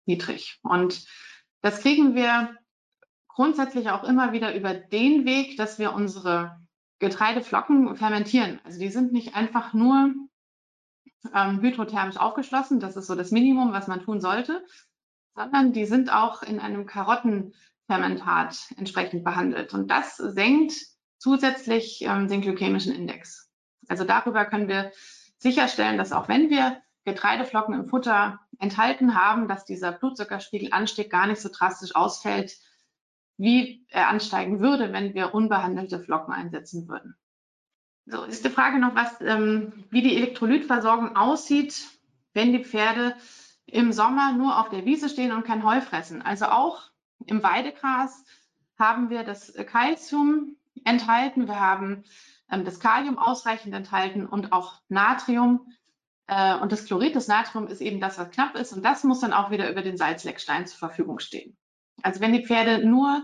niedrig. 0.04 0.58
Und 0.62 1.06
das 1.62 1.80
kriegen 1.80 2.14
wir 2.14 2.54
grundsätzlich 3.34 3.90
auch 3.90 4.04
immer 4.04 4.32
wieder 4.32 4.54
über 4.54 4.74
den 4.74 5.24
Weg, 5.24 5.56
dass 5.56 5.78
wir 5.78 5.92
unsere 5.92 6.60
Getreideflocken 6.98 7.96
fermentieren. 7.96 8.60
Also 8.64 8.78
die 8.78 8.88
sind 8.88 9.12
nicht 9.12 9.34
einfach 9.34 9.74
nur 9.74 10.12
ähm, 11.34 11.60
hydrothermisch 11.60 12.16
aufgeschlossen, 12.16 12.80
das 12.80 12.96
ist 12.96 13.06
so 13.06 13.14
das 13.14 13.30
Minimum, 13.30 13.72
was 13.72 13.88
man 13.88 14.02
tun 14.02 14.20
sollte, 14.20 14.64
sondern 15.34 15.72
die 15.72 15.86
sind 15.86 16.12
auch 16.12 16.42
in 16.42 16.60
einem 16.60 16.86
Karottenfermentat 16.86 18.72
entsprechend 18.76 19.24
behandelt. 19.24 19.72
Und 19.74 19.90
das 19.90 20.16
senkt 20.16 20.74
zusätzlich 21.18 22.02
ähm, 22.02 22.28
den 22.28 22.40
glykämischen 22.40 22.94
Index. 22.94 23.50
Also 23.88 24.04
darüber 24.04 24.44
können 24.44 24.68
wir 24.68 24.92
sicherstellen, 25.38 25.98
dass 25.98 26.12
auch 26.12 26.28
wenn 26.28 26.50
wir 26.50 26.80
Getreideflocken 27.04 27.74
im 27.74 27.88
Futter 27.88 28.40
enthalten 28.58 29.16
haben, 29.16 29.48
dass 29.48 29.64
dieser 29.64 29.92
Blutzuckerspiegelanstieg 29.92 31.10
gar 31.10 31.26
nicht 31.26 31.40
so 31.40 31.48
drastisch 31.52 31.96
ausfällt, 31.96 32.56
wie 33.36 33.84
er 33.88 34.08
ansteigen 34.08 34.60
würde, 34.60 34.92
wenn 34.92 35.14
wir 35.14 35.34
unbehandelte 35.34 36.00
Flocken 36.00 36.32
einsetzen 36.32 36.88
würden. 36.88 37.16
So 38.06 38.24
ist 38.24 38.44
die 38.44 38.50
Frage 38.50 38.78
noch, 38.78 38.94
was, 38.94 39.20
ähm, 39.20 39.84
wie 39.90 40.02
die 40.02 40.16
Elektrolytversorgung 40.16 41.16
aussieht, 41.16 41.88
wenn 42.34 42.52
die 42.52 42.64
Pferde 42.64 43.14
im 43.66 43.92
Sommer 43.92 44.32
nur 44.32 44.58
auf 44.58 44.68
der 44.68 44.84
Wiese 44.84 45.08
stehen 45.08 45.32
und 45.32 45.44
kein 45.44 45.64
Heu 45.64 45.80
fressen. 45.80 46.20
Also 46.22 46.46
auch 46.46 46.90
im 47.26 47.42
Weidegras 47.42 48.24
haben 48.78 49.10
wir 49.10 49.22
das 49.22 49.54
Calcium 49.66 50.56
enthalten, 50.84 51.46
wir 51.46 51.60
haben 51.60 52.04
ähm, 52.50 52.64
das 52.64 52.80
Kalium 52.80 53.18
ausreichend 53.18 53.74
enthalten 53.74 54.26
und 54.26 54.52
auch 54.52 54.80
Natrium. 54.88 55.72
Äh, 56.26 56.56
und 56.58 56.72
das 56.72 56.86
Chlorid, 56.86 57.14
das 57.14 57.28
Natrium 57.28 57.68
ist 57.68 57.80
eben 57.80 58.00
das, 58.00 58.18
was 58.18 58.30
knapp 58.30 58.56
ist 58.56 58.72
und 58.72 58.84
das 58.84 59.04
muss 59.04 59.20
dann 59.20 59.32
auch 59.32 59.50
wieder 59.50 59.70
über 59.70 59.82
den 59.82 59.96
Salzleckstein 59.96 60.66
zur 60.66 60.78
Verfügung 60.78 61.18
stehen. 61.18 61.56
Also 62.02 62.20
wenn 62.20 62.32
die 62.32 62.46
Pferde 62.46 62.86
nur 62.86 63.22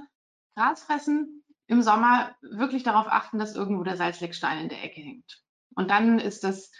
Gras 0.54 0.82
fressen, 0.82 1.44
im 1.66 1.82
Sommer 1.82 2.34
wirklich 2.40 2.82
darauf 2.82 3.06
achten, 3.08 3.38
dass 3.38 3.54
irgendwo 3.54 3.84
der 3.84 3.96
Salzleckstein 3.96 4.62
in 4.62 4.68
der 4.68 4.82
Ecke 4.82 5.00
hängt. 5.00 5.42
Und 5.74 5.90
dann 5.90 6.18
ist 6.18 6.42
das 6.42 6.72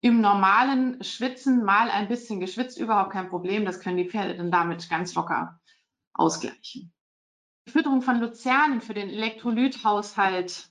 im 0.00 0.20
normalen 0.20 1.02
Schwitzen 1.02 1.64
mal 1.64 1.90
ein 1.90 2.08
bisschen 2.08 2.40
geschwitzt 2.40 2.78
überhaupt 2.78 3.12
kein 3.12 3.28
Problem. 3.28 3.64
Das 3.64 3.80
können 3.80 3.96
die 3.96 4.08
Pferde 4.08 4.36
dann 4.36 4.50
damit 4.50 4.88
ganz 4.90 5.14
locker 5.14 5.60
ausgleichen. 6.12 6.92
Die 7.66 7.70
Fütterung 7.70 8.02
von 8.02 8.20
Luzernen 8.20 8.80
für 8.80 8.94
den 8.94 9.08
Elektrolythaushalt 9.08 10.70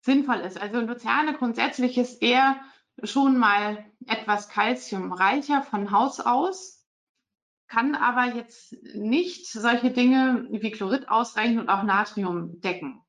sinnvoll 0.00 0.40
ist. 0.40 0.60
Also 0.60 0.80
Luzerne 0.80 1.34
grundsätzlich 1.34 1.98
ist 1.98 2.22
eher 2.22 2.60
schon 3.02 3.38
mal 3.38 3.84
etwas 4.06 4.48
kalziumreicher 4.48 5.62
von 5.62 5.90
Haus 5.90 6.20
aus 6.20 6.73
kann 7.68 7.94
aber 7.94 8.34
jetzt 8.34 8.74
nicht 8.94 9.46
solche 9.46 9.90
Dinge 9.90 10.46
wie 10.50 10.70
Chlorid 10.70 11.08
ausreichen 11.08 11.58
und 11.58 11.68
auch 11.68 11.82
Natrium 11.82 12.60
decken. 12.60 13.02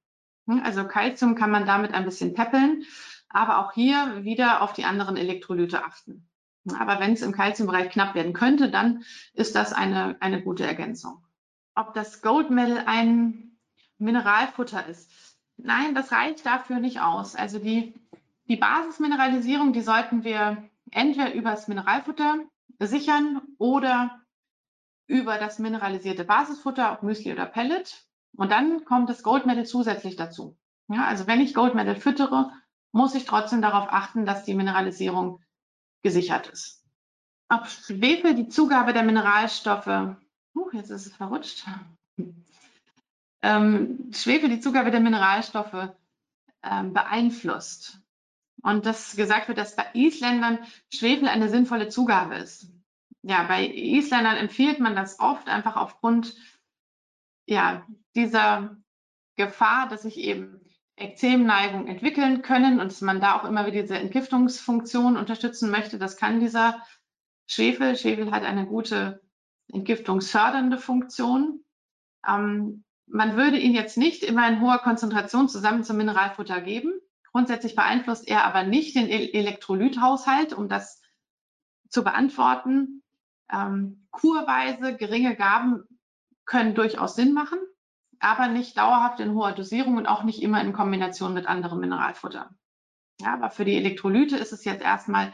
Hm, 0.48 0.62
also 0.64 0.86
Calcium 0.86 1.36
kann 1.36 1.52
man 1.52 1.66
damit 1.66 1.94
ein 1.94 2.06
bisschen 2.06 2.34
peppeln, 2.34 2.84
aber 3.30 3.60
auch 3.60 3.74
hier 3.74 4.24
wieder 4.24 4.62
auf 4.62 4.74
die 4.74 4.86
anderen 4.86 5.18
Elektrolyte 5.18 5.84
achten. 5.84 6.28
Aber 6.80 7.00
wenn 7.00 7.14
es 7.14 7.22
im 7.22 7.32
Calciumbereich 7.32 7.92
knapp 7.92 8.16
werden 8.16 8.34
könnte, 8.34 8.72
dann 8.72 9.04
ist 9.34 9.56
das 9.56 9.72
eine, 9.72 10.18
eine 10.20 10.42
gute 10.42 10.66
Ergänzung. 10.66 11.24
Ob 11.76 11.94
das 11.94 12.22
Gold 12.22 12.50
Medal 12.50 12.84
ein 12.88 13.58
Mineralfutter 13.98 14.88
ist? 14.88 15.12
Nein, 15.58 15.94
das 15.94 16.12
reicht 16.12 16.46
dafür 16.46 16.80
nicht 16.80 17.02
aus. 17.02 17.36
Also 17.36 17.60
die, 17.60 17.94
die 18.48 18.56
Basismineralisierung, 18.56 19.74
die 19.74 19.82
sollten 19.82 20.24
wir 20.24 20.70
entweder 20.92 21.34
übers 21.34 21.68
Mineralfutter 21.68 22.40
sichern 22.80 23.42
oder 23.58 24.25
über 25.08 25.38
das 25.38 25.60
mineralisierte 25.60 26.24
Basisfutter, 26.24 26.94
ob 26.94 27.04
Müsli 27.04 27.32
oder 27.32 27.46
Pellet. 27.46 28.06
Und 28.36 28.52
dann 28.52 28.84
kommt 28.86 29.10
das 29.10 29.24
Goldmedal 29.24 29.66
zusätzlich 29.66 30.16
dazu. 30.16 30.58
Ja, 30.88 31.06
also 31.06 31.28
wenn 31.28 31.42
ich 31.42 31.54
Goldmedal 31.54 31.96
füttere, 31.96 32.52
muss 32.92 33.16
ich 33.16 33.26
trotzdem 33.26 33.62
darauf 33.62 33.88
achten, 33.90 34.26
dass 34.26 34.44
die 34.44 34.54
Mineralisierung 34.54 35.42
gesichert 36.04 36.48
ist. 36.48 36.84
Ob 37.50 37.68
Schwefel 37.68 38.36
die 38.36 38.48
Zugabe 38.48 38.94
der 38.94 39.04
Mineralstoffe, 39.04 40.16
uh, 40.56 40.70
jetzt 40.72 40.90
ist 40.90 41.08
es 41.08 41.16
verrutscht, 41.16 41.66
ähm, 43.42 44.12
Schwefel 44.12 44.50
die 44.50 44.60
Zugabe 44.60 44.92
der 44.92 45.00
Mineralstoffe 45.00 45.90
ähm, 46.64 46.94
beeinflusst. 46.94 48.00
Und 48.64 48.88
dass 48.88 49.16
gesagt 49.16 49.48
wird, 49.48 49.60
dass 49.60 49.76
bei 49.76 49.86
Isländern 49.94 50.60
Schwefel 50.92 51.28
eine 51.28 51.50
sinnvolle 51.50 51.90
Zugabe 51.90 52.36
ist 52.36 52.75
ja, 53.28 53.44
bei 53.44 53.68
Isländern 53.68 54.38
empfiehlt 54.38 54.80
man 54.80 54.96
das 54.96 55.20
oft 55.20 55.48
einfach 55.48 55.78
aufgrund 55.78 56.36
ja, 57.48 57.84
dieser 58.16 58.78
Gefahr, 59.36 59.90
dass 59.90 60.04
sich 60.04 60.20
eben 60.20 60.62
Ekzemneigung 60.96 61.88
entwickeln 61.88 62.44
können 62.44 62.80
und 62.80 62.92
dass 62.92 63.02
man 63.02 63.20
da 63.20 63.36
auch 63.36 63.44
immer 63.44 63.66
wieder 63.66 63.82
diese 63.82 63.98
Entgiftungsfunktion 63.98 65.18
unterstützen 65.18 65.72
möchte. 65.72 65.98
Das 65.98 66.18
kann 66.18 66.40
dieser 66.40 66.84
Schwefel. 67.48 67.98
Schwefel 67.98 68.30
hat 68.32 68.44
eine 68.44 68.68
gute 68.68 69.22
entgiftungsfördernde 69.74 70.78
Funktion. 70.78 71.64
Ähm, 72.28 72.84
man 73.08 73.36
würde 73.36 73.58
ihn 73.58 73.74
jetzt 73.74 73.98
nicht 73.98 74.22
immer 74.22 74.48
in 74.48 74.62
hoher 74.62 74.78
Konzentration 74.78 75.50
zusammen 75.50 75.84
zum 75.84 75.98
Mineralfutter 75.98 76.62
geben. 76.62 76.94
Grundsätzlich 77.32 77.76
beeinflusst 77.76 78.28
er 78.28 78.46
aber 78.46 78.64
nicht 78.64 78.96
den 78.96 79.10
Elektrolythaushalt, 79.10 80.54
um 80.54 80.70
das 80.70 81.02
zu 81.90 82.04
beantworten. 82.04 83.02
Ähm, 83.52 84.08
kurweise 84.12 84.96
geringe 84.96 85.36
Gaben 85.36 85.84
können 86.46 86.76
durchaus 86.76 87.16
Sinn 87.16 87.34
machen, 87.34 87.60
aber 88.20 88.48
nicht 88.48 88.78
dauerhaft 88.78 89.20
in 89.20 89.34
hoher 89.34 89.52
Dosierung 89.52 89.98
und 89.98 90.08
auch 90.08 90.24
nicht 90.24 90.42
immer 90.42 90.62
in 90.62 90.74
Kombination 90.74 91.34
mit 91.34 91.48
anderem 91.48 91.80
Mineralfutter. 91.80 92.56
Ja, 93.22 93.34
aber 93.34 93.50
für 93.50 93.66
die 93.66 93.76
Elektrolyte 93.76 94.38
ist 94.38 94.52
es 94.52 94.66
jetzt 94.66 94.82
erstmal 94.82 95.34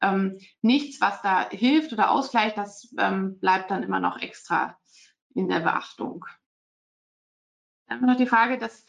ähm, 0.00 0.38
nichts, 0.60 1.00
was 1.00 1.22
da 1.22 1.48
hilft 1.48 1.92
oder 1.92 2.10
ausgleicht. 2.10 2.58
Das 2.58 2.92
ähm, 2.98 3.38
bleibt 3.38 3.70
dann 3.70 3.82
immer 3.82 4.00
noch 4.00 4.18
extra 4.20 4.76
in 5.34 5.48
der 5.48 5.60
Beachtung. 5.60 6.26
Dann 7.86 7.98
haben 7.98 8.06
wir 8.06 8.12
noch 8.12 8.18
die 8.18 8.26
Frage, 8.26 8.58
dass 8.58 8.84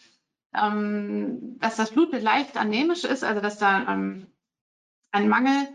ähm, 0.54 1.58
dass 1.60 1.76
das 1.76 1.92
Blutbild 1.92 2.24
leicht 2.24 2.58
anämisch 2.58 3.04
ist, 3.04 3.24
also 3.24 3.42
dass 3.42 3.58
da 3.58 3.92
ähm, 3.92 4.28
ein 5.12 5.28
Mangel 5.28 5.68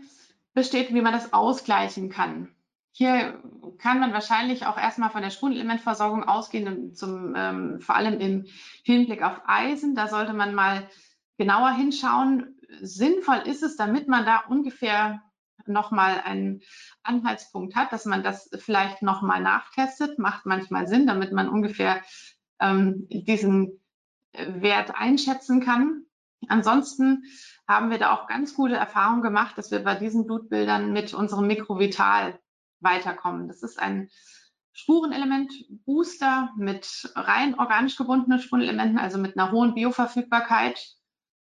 besteht, 0.53 0.93
wie 0.93 1.01
man 1.01 1.13
das 1.13 1.33
ausgleichen 1.33 2.09
kann. 2.09 2.53
Hier 2.99 3.41
kann 3.77 4.01
man 4.01 4.11
wahrscheinlich 4.11 4.65
auch 4.65 4.77
erstmal 4.77 5.09
von 5.09 5.21
der 5.21 5.29
Spurenelementversorgung 5.29 6.25
ausgehen, 6.25 6.93
zum, 6.93 7.33
ähm, 7.33 7.79
vor 7.79 7.95
allem 7.95 8.19
im 8.19 8.45
Hinblick 8.83 9.23
auf 9.23 9.41
Eisen. 9.45 9.95
Da 9.95 10.09
sollte 10.09 10.33
man 10.33 10.53
mal 10.53 10.85
genauer 11.37 11.71
hinschauen. 11.71 12.59
Sinnvoll 12.81 13.43
ist 13.45 13.63
es, 13.63 13.77
damit 13.77 14.09
man 14.09 14.25
da 14.25 14.43
ungefähr 14.49 15.21
nochmal 15.65 16.19
einen 16.25 16.59
Anhaltspunkt 17.01 17.73
hat, 17.77 17.93
dass 17.93 18.03
man 18.03 18.21
das 18.21 18.49
vielleicht 18.57 19.01
nochmal 19.01 19.41
nachtestet. 19.41 20.19
Macht 20.19 20.45
manchmal 20.45 20.89
Sinn, 20.89 21.07
damit 21.07 21.31
man 21.31 21.47
ungefähr 21.47 22.01
ähm, 22.59 23.07
diesen 23.09 23.79
Wert 24.33 24.93
einschätzen 24.93 25.61
kann. 25.61 26.03
Ansonsten 26.49 27.23
haben 27.65 27.91
wir 27.91 27.97
da 27.97 28.11
auch 28.11 28.27
ganz 28.27 28.55
gute 28.55 28.75
Erfahrungen 28.75 29.21
gemacht, 29.21 29.57
dass 29.57 29.71
wir 29.71 29.79
bei 29.85 29.95
diesen 29.95 30.27
Blutbildern 30.27 30.91
mit 30.91 31.13
unserem 31.13 31.47
Mikrovital 31.47 32.37
weiterkommen. 32.81 33.47
Das 33.47 33.63
ist 33.63 33.79
ein 33.79 34.09
Spurenelement-Booster 34.73 36.53
mit 36.57 37.11
rein 37.15 37.59
organisch 37.59 37.95
gebundenen 37.95 38.39
Spurenelementen, 38.39 38.97
also 38.97 39.17
mit 39.17 39.37
einer 39.37 39.51
hohen 39.51 39.73
Bioverfügbarkeit 39.73 40.95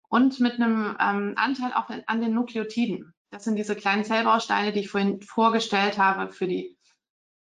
und 0.08 0.40
mit 0.40 0.54
einem 0.54 0.96
ähm, 1.00 1.34
Anteil 1.36 1.74
auch 1.74 1.90
an 2.08 2.22
den 2.22 2.34
Nukleotiden. 2.34 3.14
Das 3.32 3.44
sind 3.44 3.58
diese 3.58 3.76
kleinen 3.76 4.06
Zellbausteine, 4.06 4.72
die 4.72 4.82
ich 4.82 4.90
vorhin 4.90 5.22
vorgestellt 5.22 5.98
habe 5.98 6.32
für 6.32 6.48
die 6.48 6.78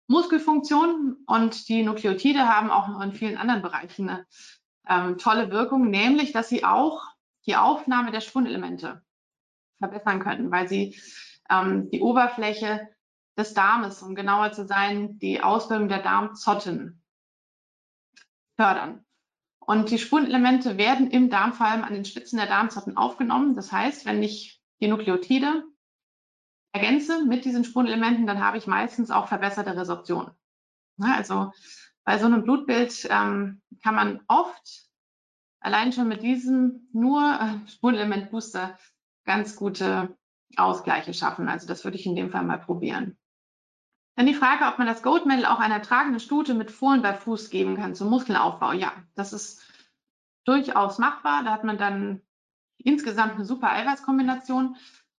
Muskelfunktion. 0.08 1.16
Und 1.26 1.68
die 1.68 1.82
Nukleotide 1.82 2.48
haben 2.48 2.70
auch 2.70 2.88
noch 2.88 3.00
in 3.00 3.12
vielen 3.12 3.36
anderen 3.36 3.62
Bereichen 3.62 4.08
eine 4.08 4.26
ähm, 4.88 5.18
tolle 5.18 5.50
Wirkung, 5.50 5.88
nämlich 5.90 6.32
dass 6.32 6.48
sie 6.48 6.64
auch 6.64 7.04
die 7.46 7.56
Aufnahme 7.56 8.10
der 8.10 8.20
Spurenelemente 8.20 9.02
verbessern 9.78 10.20
können, 10.20 10.50
weil 10.50 10.68
sie 10.68 10.98
ähm, 11.50 11.90
die 11.90 12.00
Oberfläche 12.00 12.88
des 13.36 13.54
Darmes, 13.54 14.02
um 14.02 14.14
genauer 14.14 14.52
zu 14.52 14.66
sein, 14.66 15.18
die 15.18 15.42
Ausbildung 15.42 15.88
der 15.88 16.02
Darmzotten 16.02 17.02
fördern. 18.56 19.04
Und 19.58 19.90
die 19.90 19.98
Spurenelemente 19.98 20.76
werden 20.76 21.10
im 21.10 21.30
Darm 21.30 21.52
vor 21.52 21.66
allem 21.66 21.84
an 21.84 21.94
den 21.94 22.04
Spitzen 22.04 22.38
der 22.38 22.46
Darmzotten 22.46 22.96
aufgenommen. 22.96 23.56
Das 23.56 23.72
heißt, 23.72 24.04
wenn 24.04 24.22
ich 24.22 24.62
die 24.80 24.88
Nukleotide 24.88 25.64
ergänze 26.72 27.24
mit 27.24 27.44
diesen 27.44 27.64
Spurenelementen, 27.64 28.26
dann 28.26 28.44
habe 28.44 28.58
ich 28.58 28.66
meistens 28.66 29.10
auch 29.10 29.28
verbesserte 29.28 29.76
Resorption. 29.76 30.30
Also 31.00 31.52
bei 32.04 32.18
so 32.18 32.26
einem 32.26 32.42
Blutbild 32.42 33.08
ähm, 33.10 33.62
kann 33.82 33.94
man 33.94 34.20
oft 34.28 34.84
allein 35.60 35.92
schon 35.92 36.08
mit 36.08 36.22
diesem 36.22 36.88
nur 36.92 37.22
äh, 37.22 37.68
Spurenelement-Booster 37.70 38.78
ganz 39.24 39.56
gute 39.56 40.16
Ausgleiche 40.56 41.14
schaffen. 41.14 41.48
Also 41.48 41.66
das 41.66 41.84
würde 41.84 41.96
ich 41.96 42.06
in 42.06 42.16
dem 42.16 42.30
Fall 42.30 42.44
mal 42.44 42.58
probieren. 42.58 43.16
Dann 44.16 44.26
die 44.26 44.34
Frage, 44.34 44.66
ob 44.66 44.78
man 44.78 44.86
das 44.86 45.02
Goat 45.02 45.26
Medal 45.26 45.46
auch 45.46 45.58
einer 45.58 45.82
tragenden 45.82 46.20
Stute 46.20 46.54
mit 46.54 46.70
Fohlen 46.70 47.02
bei 47.02 47.14
Fuß 47.14 47.50
geben 47.50 47.76
kann 47.76 47.94
zum 47.94 48.10
Muskelaufbau. 48.10 48.72
Ja, 48.72 48.92
das 49.14 49.32
ist 49.32 49.60
durchaus 50.44 50.98
machbar. 50.98 51.42
Da 51.42 51.50
hat 51.50 51.64
man 51.64 51.78
dann 51.78 52.22
insgesamt 52.78 53.34
eine 53.34 53.44
super 53.44 53.72
Eiweißkombination 53.72 54.76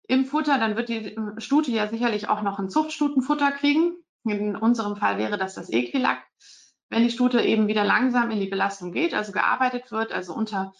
im 0.08 0.24
Futter. 0.24 0.58
Dann 0.58 0.76
wird 0.76 0.88
die 0.88 1.16
Stute 1.38 1.70
ja 1.72 1.88
sicherlich 1.88 2.28
auch 2.28 2.42
noch 2.42 2.58
ein 2.58 2.70
Zuchtstutenfutter 2.70 3.52
kriegen. 3.52 3.96
In 4.24 4.56
unserem 4.56 4.96
Fall 4.96 5.18
wäre 5.18 5.36
das 5.36 5.54
das 5.54 5.70
Equilac. 5.70 6.22
Wenn 6.88 7.02
die 7.02 7.10
Stute 7.10 7.42
eben 7.42 7.66
wieder 7.66 7.84
langsam 7.84 8.30
in 8.30 8.40
die 8.40 8.46
Belastung 8.46 8.92
geht, 8.92 9.12
also 9.12 9.32
gearbeitet 9.32 9.90
wird, 9.90 10.12
also 10.12 10.34
unter 10.34 10.72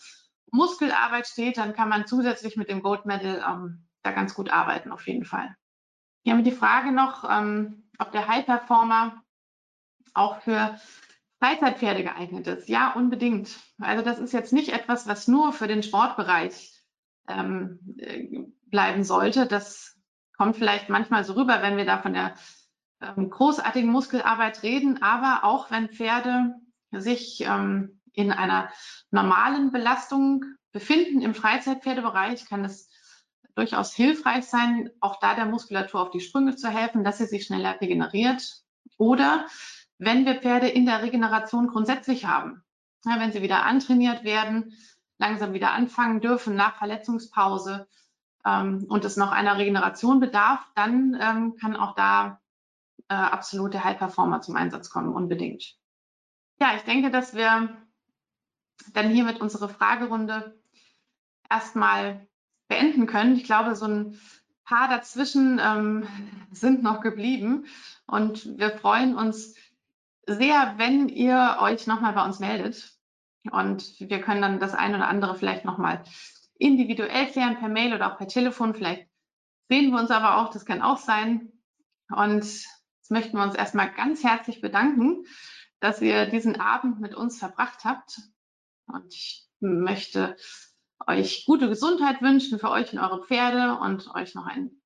Muskelarbeit 0.53 1.27
steht, 1.27 1.59
dann 1.59 1.75
kann 1.75 1.89
man 1.89 2.07
zusätzlich 2.07 2.57
mit 2.57 2.71
dem 2.71 2.83
Gold 2.83 3.05
Medal 3.05 3.45
ähm, 3.47 3.89
da 4.03 4.13
ganz 4.13 4.35
gut 4.35 4.51
arbeiten, 4.51 4.93
auf 4.93 5.07
jeden 5.07 5.25
Fall. 5.25 5.57
Hier 6.23 6.33
haben 6.33 6.45
wir 6.45 6.51
die 6.51 6.57
Frage 6.57 6.93
noch, 6.93 7.25
ähm, 7.29 7.86
ob 7.99 8.13
der 8.13 8.29
High 8.29 8.47
Performer 8.47 9.23
auch 10.15 10.41
für 10.41 10.79
Freizeitpferde 11.39 12.03
geeignet 12.03 12.47
ist. 12.47 12.69
Ja, 12.69 12.93
unbedingt. 12.93 13.51
Also 13.79 14.03
das 14.03 14.19
ist 14.19 14.33
jetzt 14.33 14.53
nicht 14.53 14.71
etwas, 14.71 15.07
was 15.07 15.29
nur 15.29 15.53
für 15.53 15.69
den 15.69 15.83
Sportbereich 15.83 16.73
ähm, 17.29 17.81
äh, 17.99 18.27
bleiben 18.67 19.05
sollte. 19.05 19.47
Das 19.47 19.97
kommt 20.37 20.57
vielleicht 20.57 20.89
manchmal 20.89 21.25
so 21.25 21.35
rüber, 21.35 21.63
wenn 21.63 21.77
wir 21.77 21.85
da 21.85 21.99
von 21.99 22.15
der 22.15 22.35
ähm, 23.03 23.29
großartigen 23.29 23.91
Muskelarbeit 23.91 24.63
reden. 24.63 25.03
Aber 25.03 25.45
auch 25.45 25.71
wenn 25.71 25.91
Pferde 25.91 26.55
sich 26.93 27.43
ähm, 27.43 28.01
in 28.13 28.33
einer 28.33 28.71
normalen 29.11 29.73
Belastung 29.73 30.45
befinden 30.73 31.21
im 31.21 31.35
Freizeitpferdebereich, 31.35 32.47
kann 32.47 32.65
es 32.65 32.86
durchaus 33.57 33.95
hilfreich 33.95 34.47
sein, 34.47 34.91
auch 35.01 35.19
da 35.19 35.35
der 35.35 35.47
Muskulatur 35.47 36.03
auf 36.03 36.11
die 36.11 36.21
Sprünge 36.21 36.57
zu 36.57 36.69
helfen, 36.69 37.05
dass 37.05 37.19
sie 37.19 37.27
sich 37.27 37.47
schneller 37.47 37.81
regeneriert. 37.81 38.63
Oder 38.99 39.47
wenn 39.99 40.27
wir 40.27 40.37
Pferde 40.37 40.69
in 40.69 40.87
der 40.87 41.03
Regeneration 41.03 41.67
grundsätzlich 41.67 42.27
haben, 42.27 42.63
ja, 43.05 43.19
wenn 43.19 43.33
sie 43.33 43.43
wieder 43.43 43.65
antrainiert 43.65 44.25
werden, 44.25 44.75
langsam 45.19 45.55
wieder 45.55 45.73
anfangen 45.73 46.21
dürfen 46.21 46.55
nach 46.55 46.77
Verletzungspause 46.77 47.89
ähm, 48.45 48.85
und 48.89 49.05
es 49.07 49.17
noch 49.17 49.33
einer 49.33 49.57
Regeneration 49.57 50.21
bedarf, 50.21 50.61
dann 50.75 51.17
ähm, 51.19 51.57
kann 51.57 51.77
auch 51.77 51.95
da 51.95 52.41
äh, 53.09 53.15
absolute 53.15 53.85
High 53.85 53.97
Performer 53.97 54.43
zum 54.43 54.57
Einsatz 54.57 54.91
kommen, 54.91 55.15
unbedingt. 55.15 55.77
Ja, 56.61 56.75
ich 56.77 56.83
denke, 56.83 57.11
dass 57.11 57.35
wir 57.35 57.75
dann 58.93 59.11
hiermit 59.11 59.41
unsere 59.41 59.71
Fragerunde 59.71 60.61
erstmal 61.49 62.27
beenden 62.69 63.07
können. 63.07 63.37
Ich 63.37 63.45
glaube, 63.45 63.75
so 63.77 63.87
ein 63.87 64.21
paar 64.65 64.89
dazwischen 64.89 65.61
ähm, 65.63 66.09
sind 66.51 66.83
noch 66.83 67.01
geblieben 67.01 67.67
und 68.07 68.59
wir 68.59 68.71
freuen 68.71 69.17
uns 69.17 69.55
sehr, 70.27 70.75
wenn 70.77 71.09
ihr 71.09 71.59
euch 71.61 71.87
nochmal 71.87 72.13
bei 72.15 72.25
uns 72.25 72.41
meldet 72.41 72.93
und 73.51 74.01
wir 74.01 74.21
können 74.21 74.43
dann 74.43 74.61
das 74.61 74.75
eine 74.75 74.97
oder 74.97 75.09
andere 75.09 75.37
vielleicht 75.37 75.65
nochmal 75.65 76.03
individuell 76.59 77.27
klären 77.27 77.59
per 77.59 77.69
Mail 77.69 77.95
oder 77.95 78.13
auch 78.13 78.19
per 78.19 78.29
Telefon. 78.29 78.75
Vielleicht 78.75 79.09
sehen 79.69 79.91
wir 79.91 80.01
uns 80.01 80.11
aber 80.11 80.39
auch, 80.39 80.51
das 80.51 80.65
kann 80.65 80.83
auch 80.83 80.99
sein. 80.99 81.53
Und 82.09 82.45
jetzt 82.45 83.11
möchten 83.11 83.37
wir 83.37 83.45
uns 83.45 83.55
erstmal 83.55 83.93
ganz 83.93 84.25
herzlich 84.25 84.61
bedanken, 84.61 85.25
dass 85.81 86.01
ihr 86.01 86.27
diesen 86.27 86.61
Abend 86.61 87.01
mit 87.01 87.15
uns 87.15 87.39
verbracht 87.39 87.85
habt. 87.85 88.21
Und 88.87 89.13
ich 89.13 89.47
möchte 89.61 90.37
euch 91.07 91.45
gute 91.47 91.69
Gesundheit 91.69 92.23
wünschen 92.23 92.59
für 92.59 92.71
euch 92.71 92.93
und 92.93 92.99
eure 92.99 93.25
Pferde 93.25 93.79
und 93.81 94.09
euch 94.15 94.35
noch 94.35 94.47
einen 94.47 94.83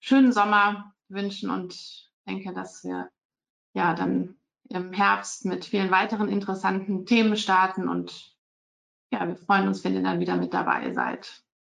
schönen 0.00 0.32
Sommer 0.32 0.94
wünschen 1.08 1.50
und 1.50 2.10
denke, 2.26 2.52
dass 2.52 2.84
wir 2.84 3.10
ja 3.74 3.94
dann 3.94 4.36
im 4.70 4.92
Herbst 4.92 5.44
mit 5.44 5.64
vielen 5.64 5.90
weiteren 5.90 6.28
interessanten 6.28 7.06
Themen 7.06 7.36
starten 7.36 7.88
und 7.88 8.34
ja, 9.12 9.26
wir 9.28 9.36
freuen 9.36 9.68
uns, 9.68 9.84
wenn 9.84 9.94
ihr 9.94 10.02
dann 10.02 10.20
wieder 10.20 10.36
mit 10.36 10.54
dabei 10.54 10.92
seid. 10.92 11.43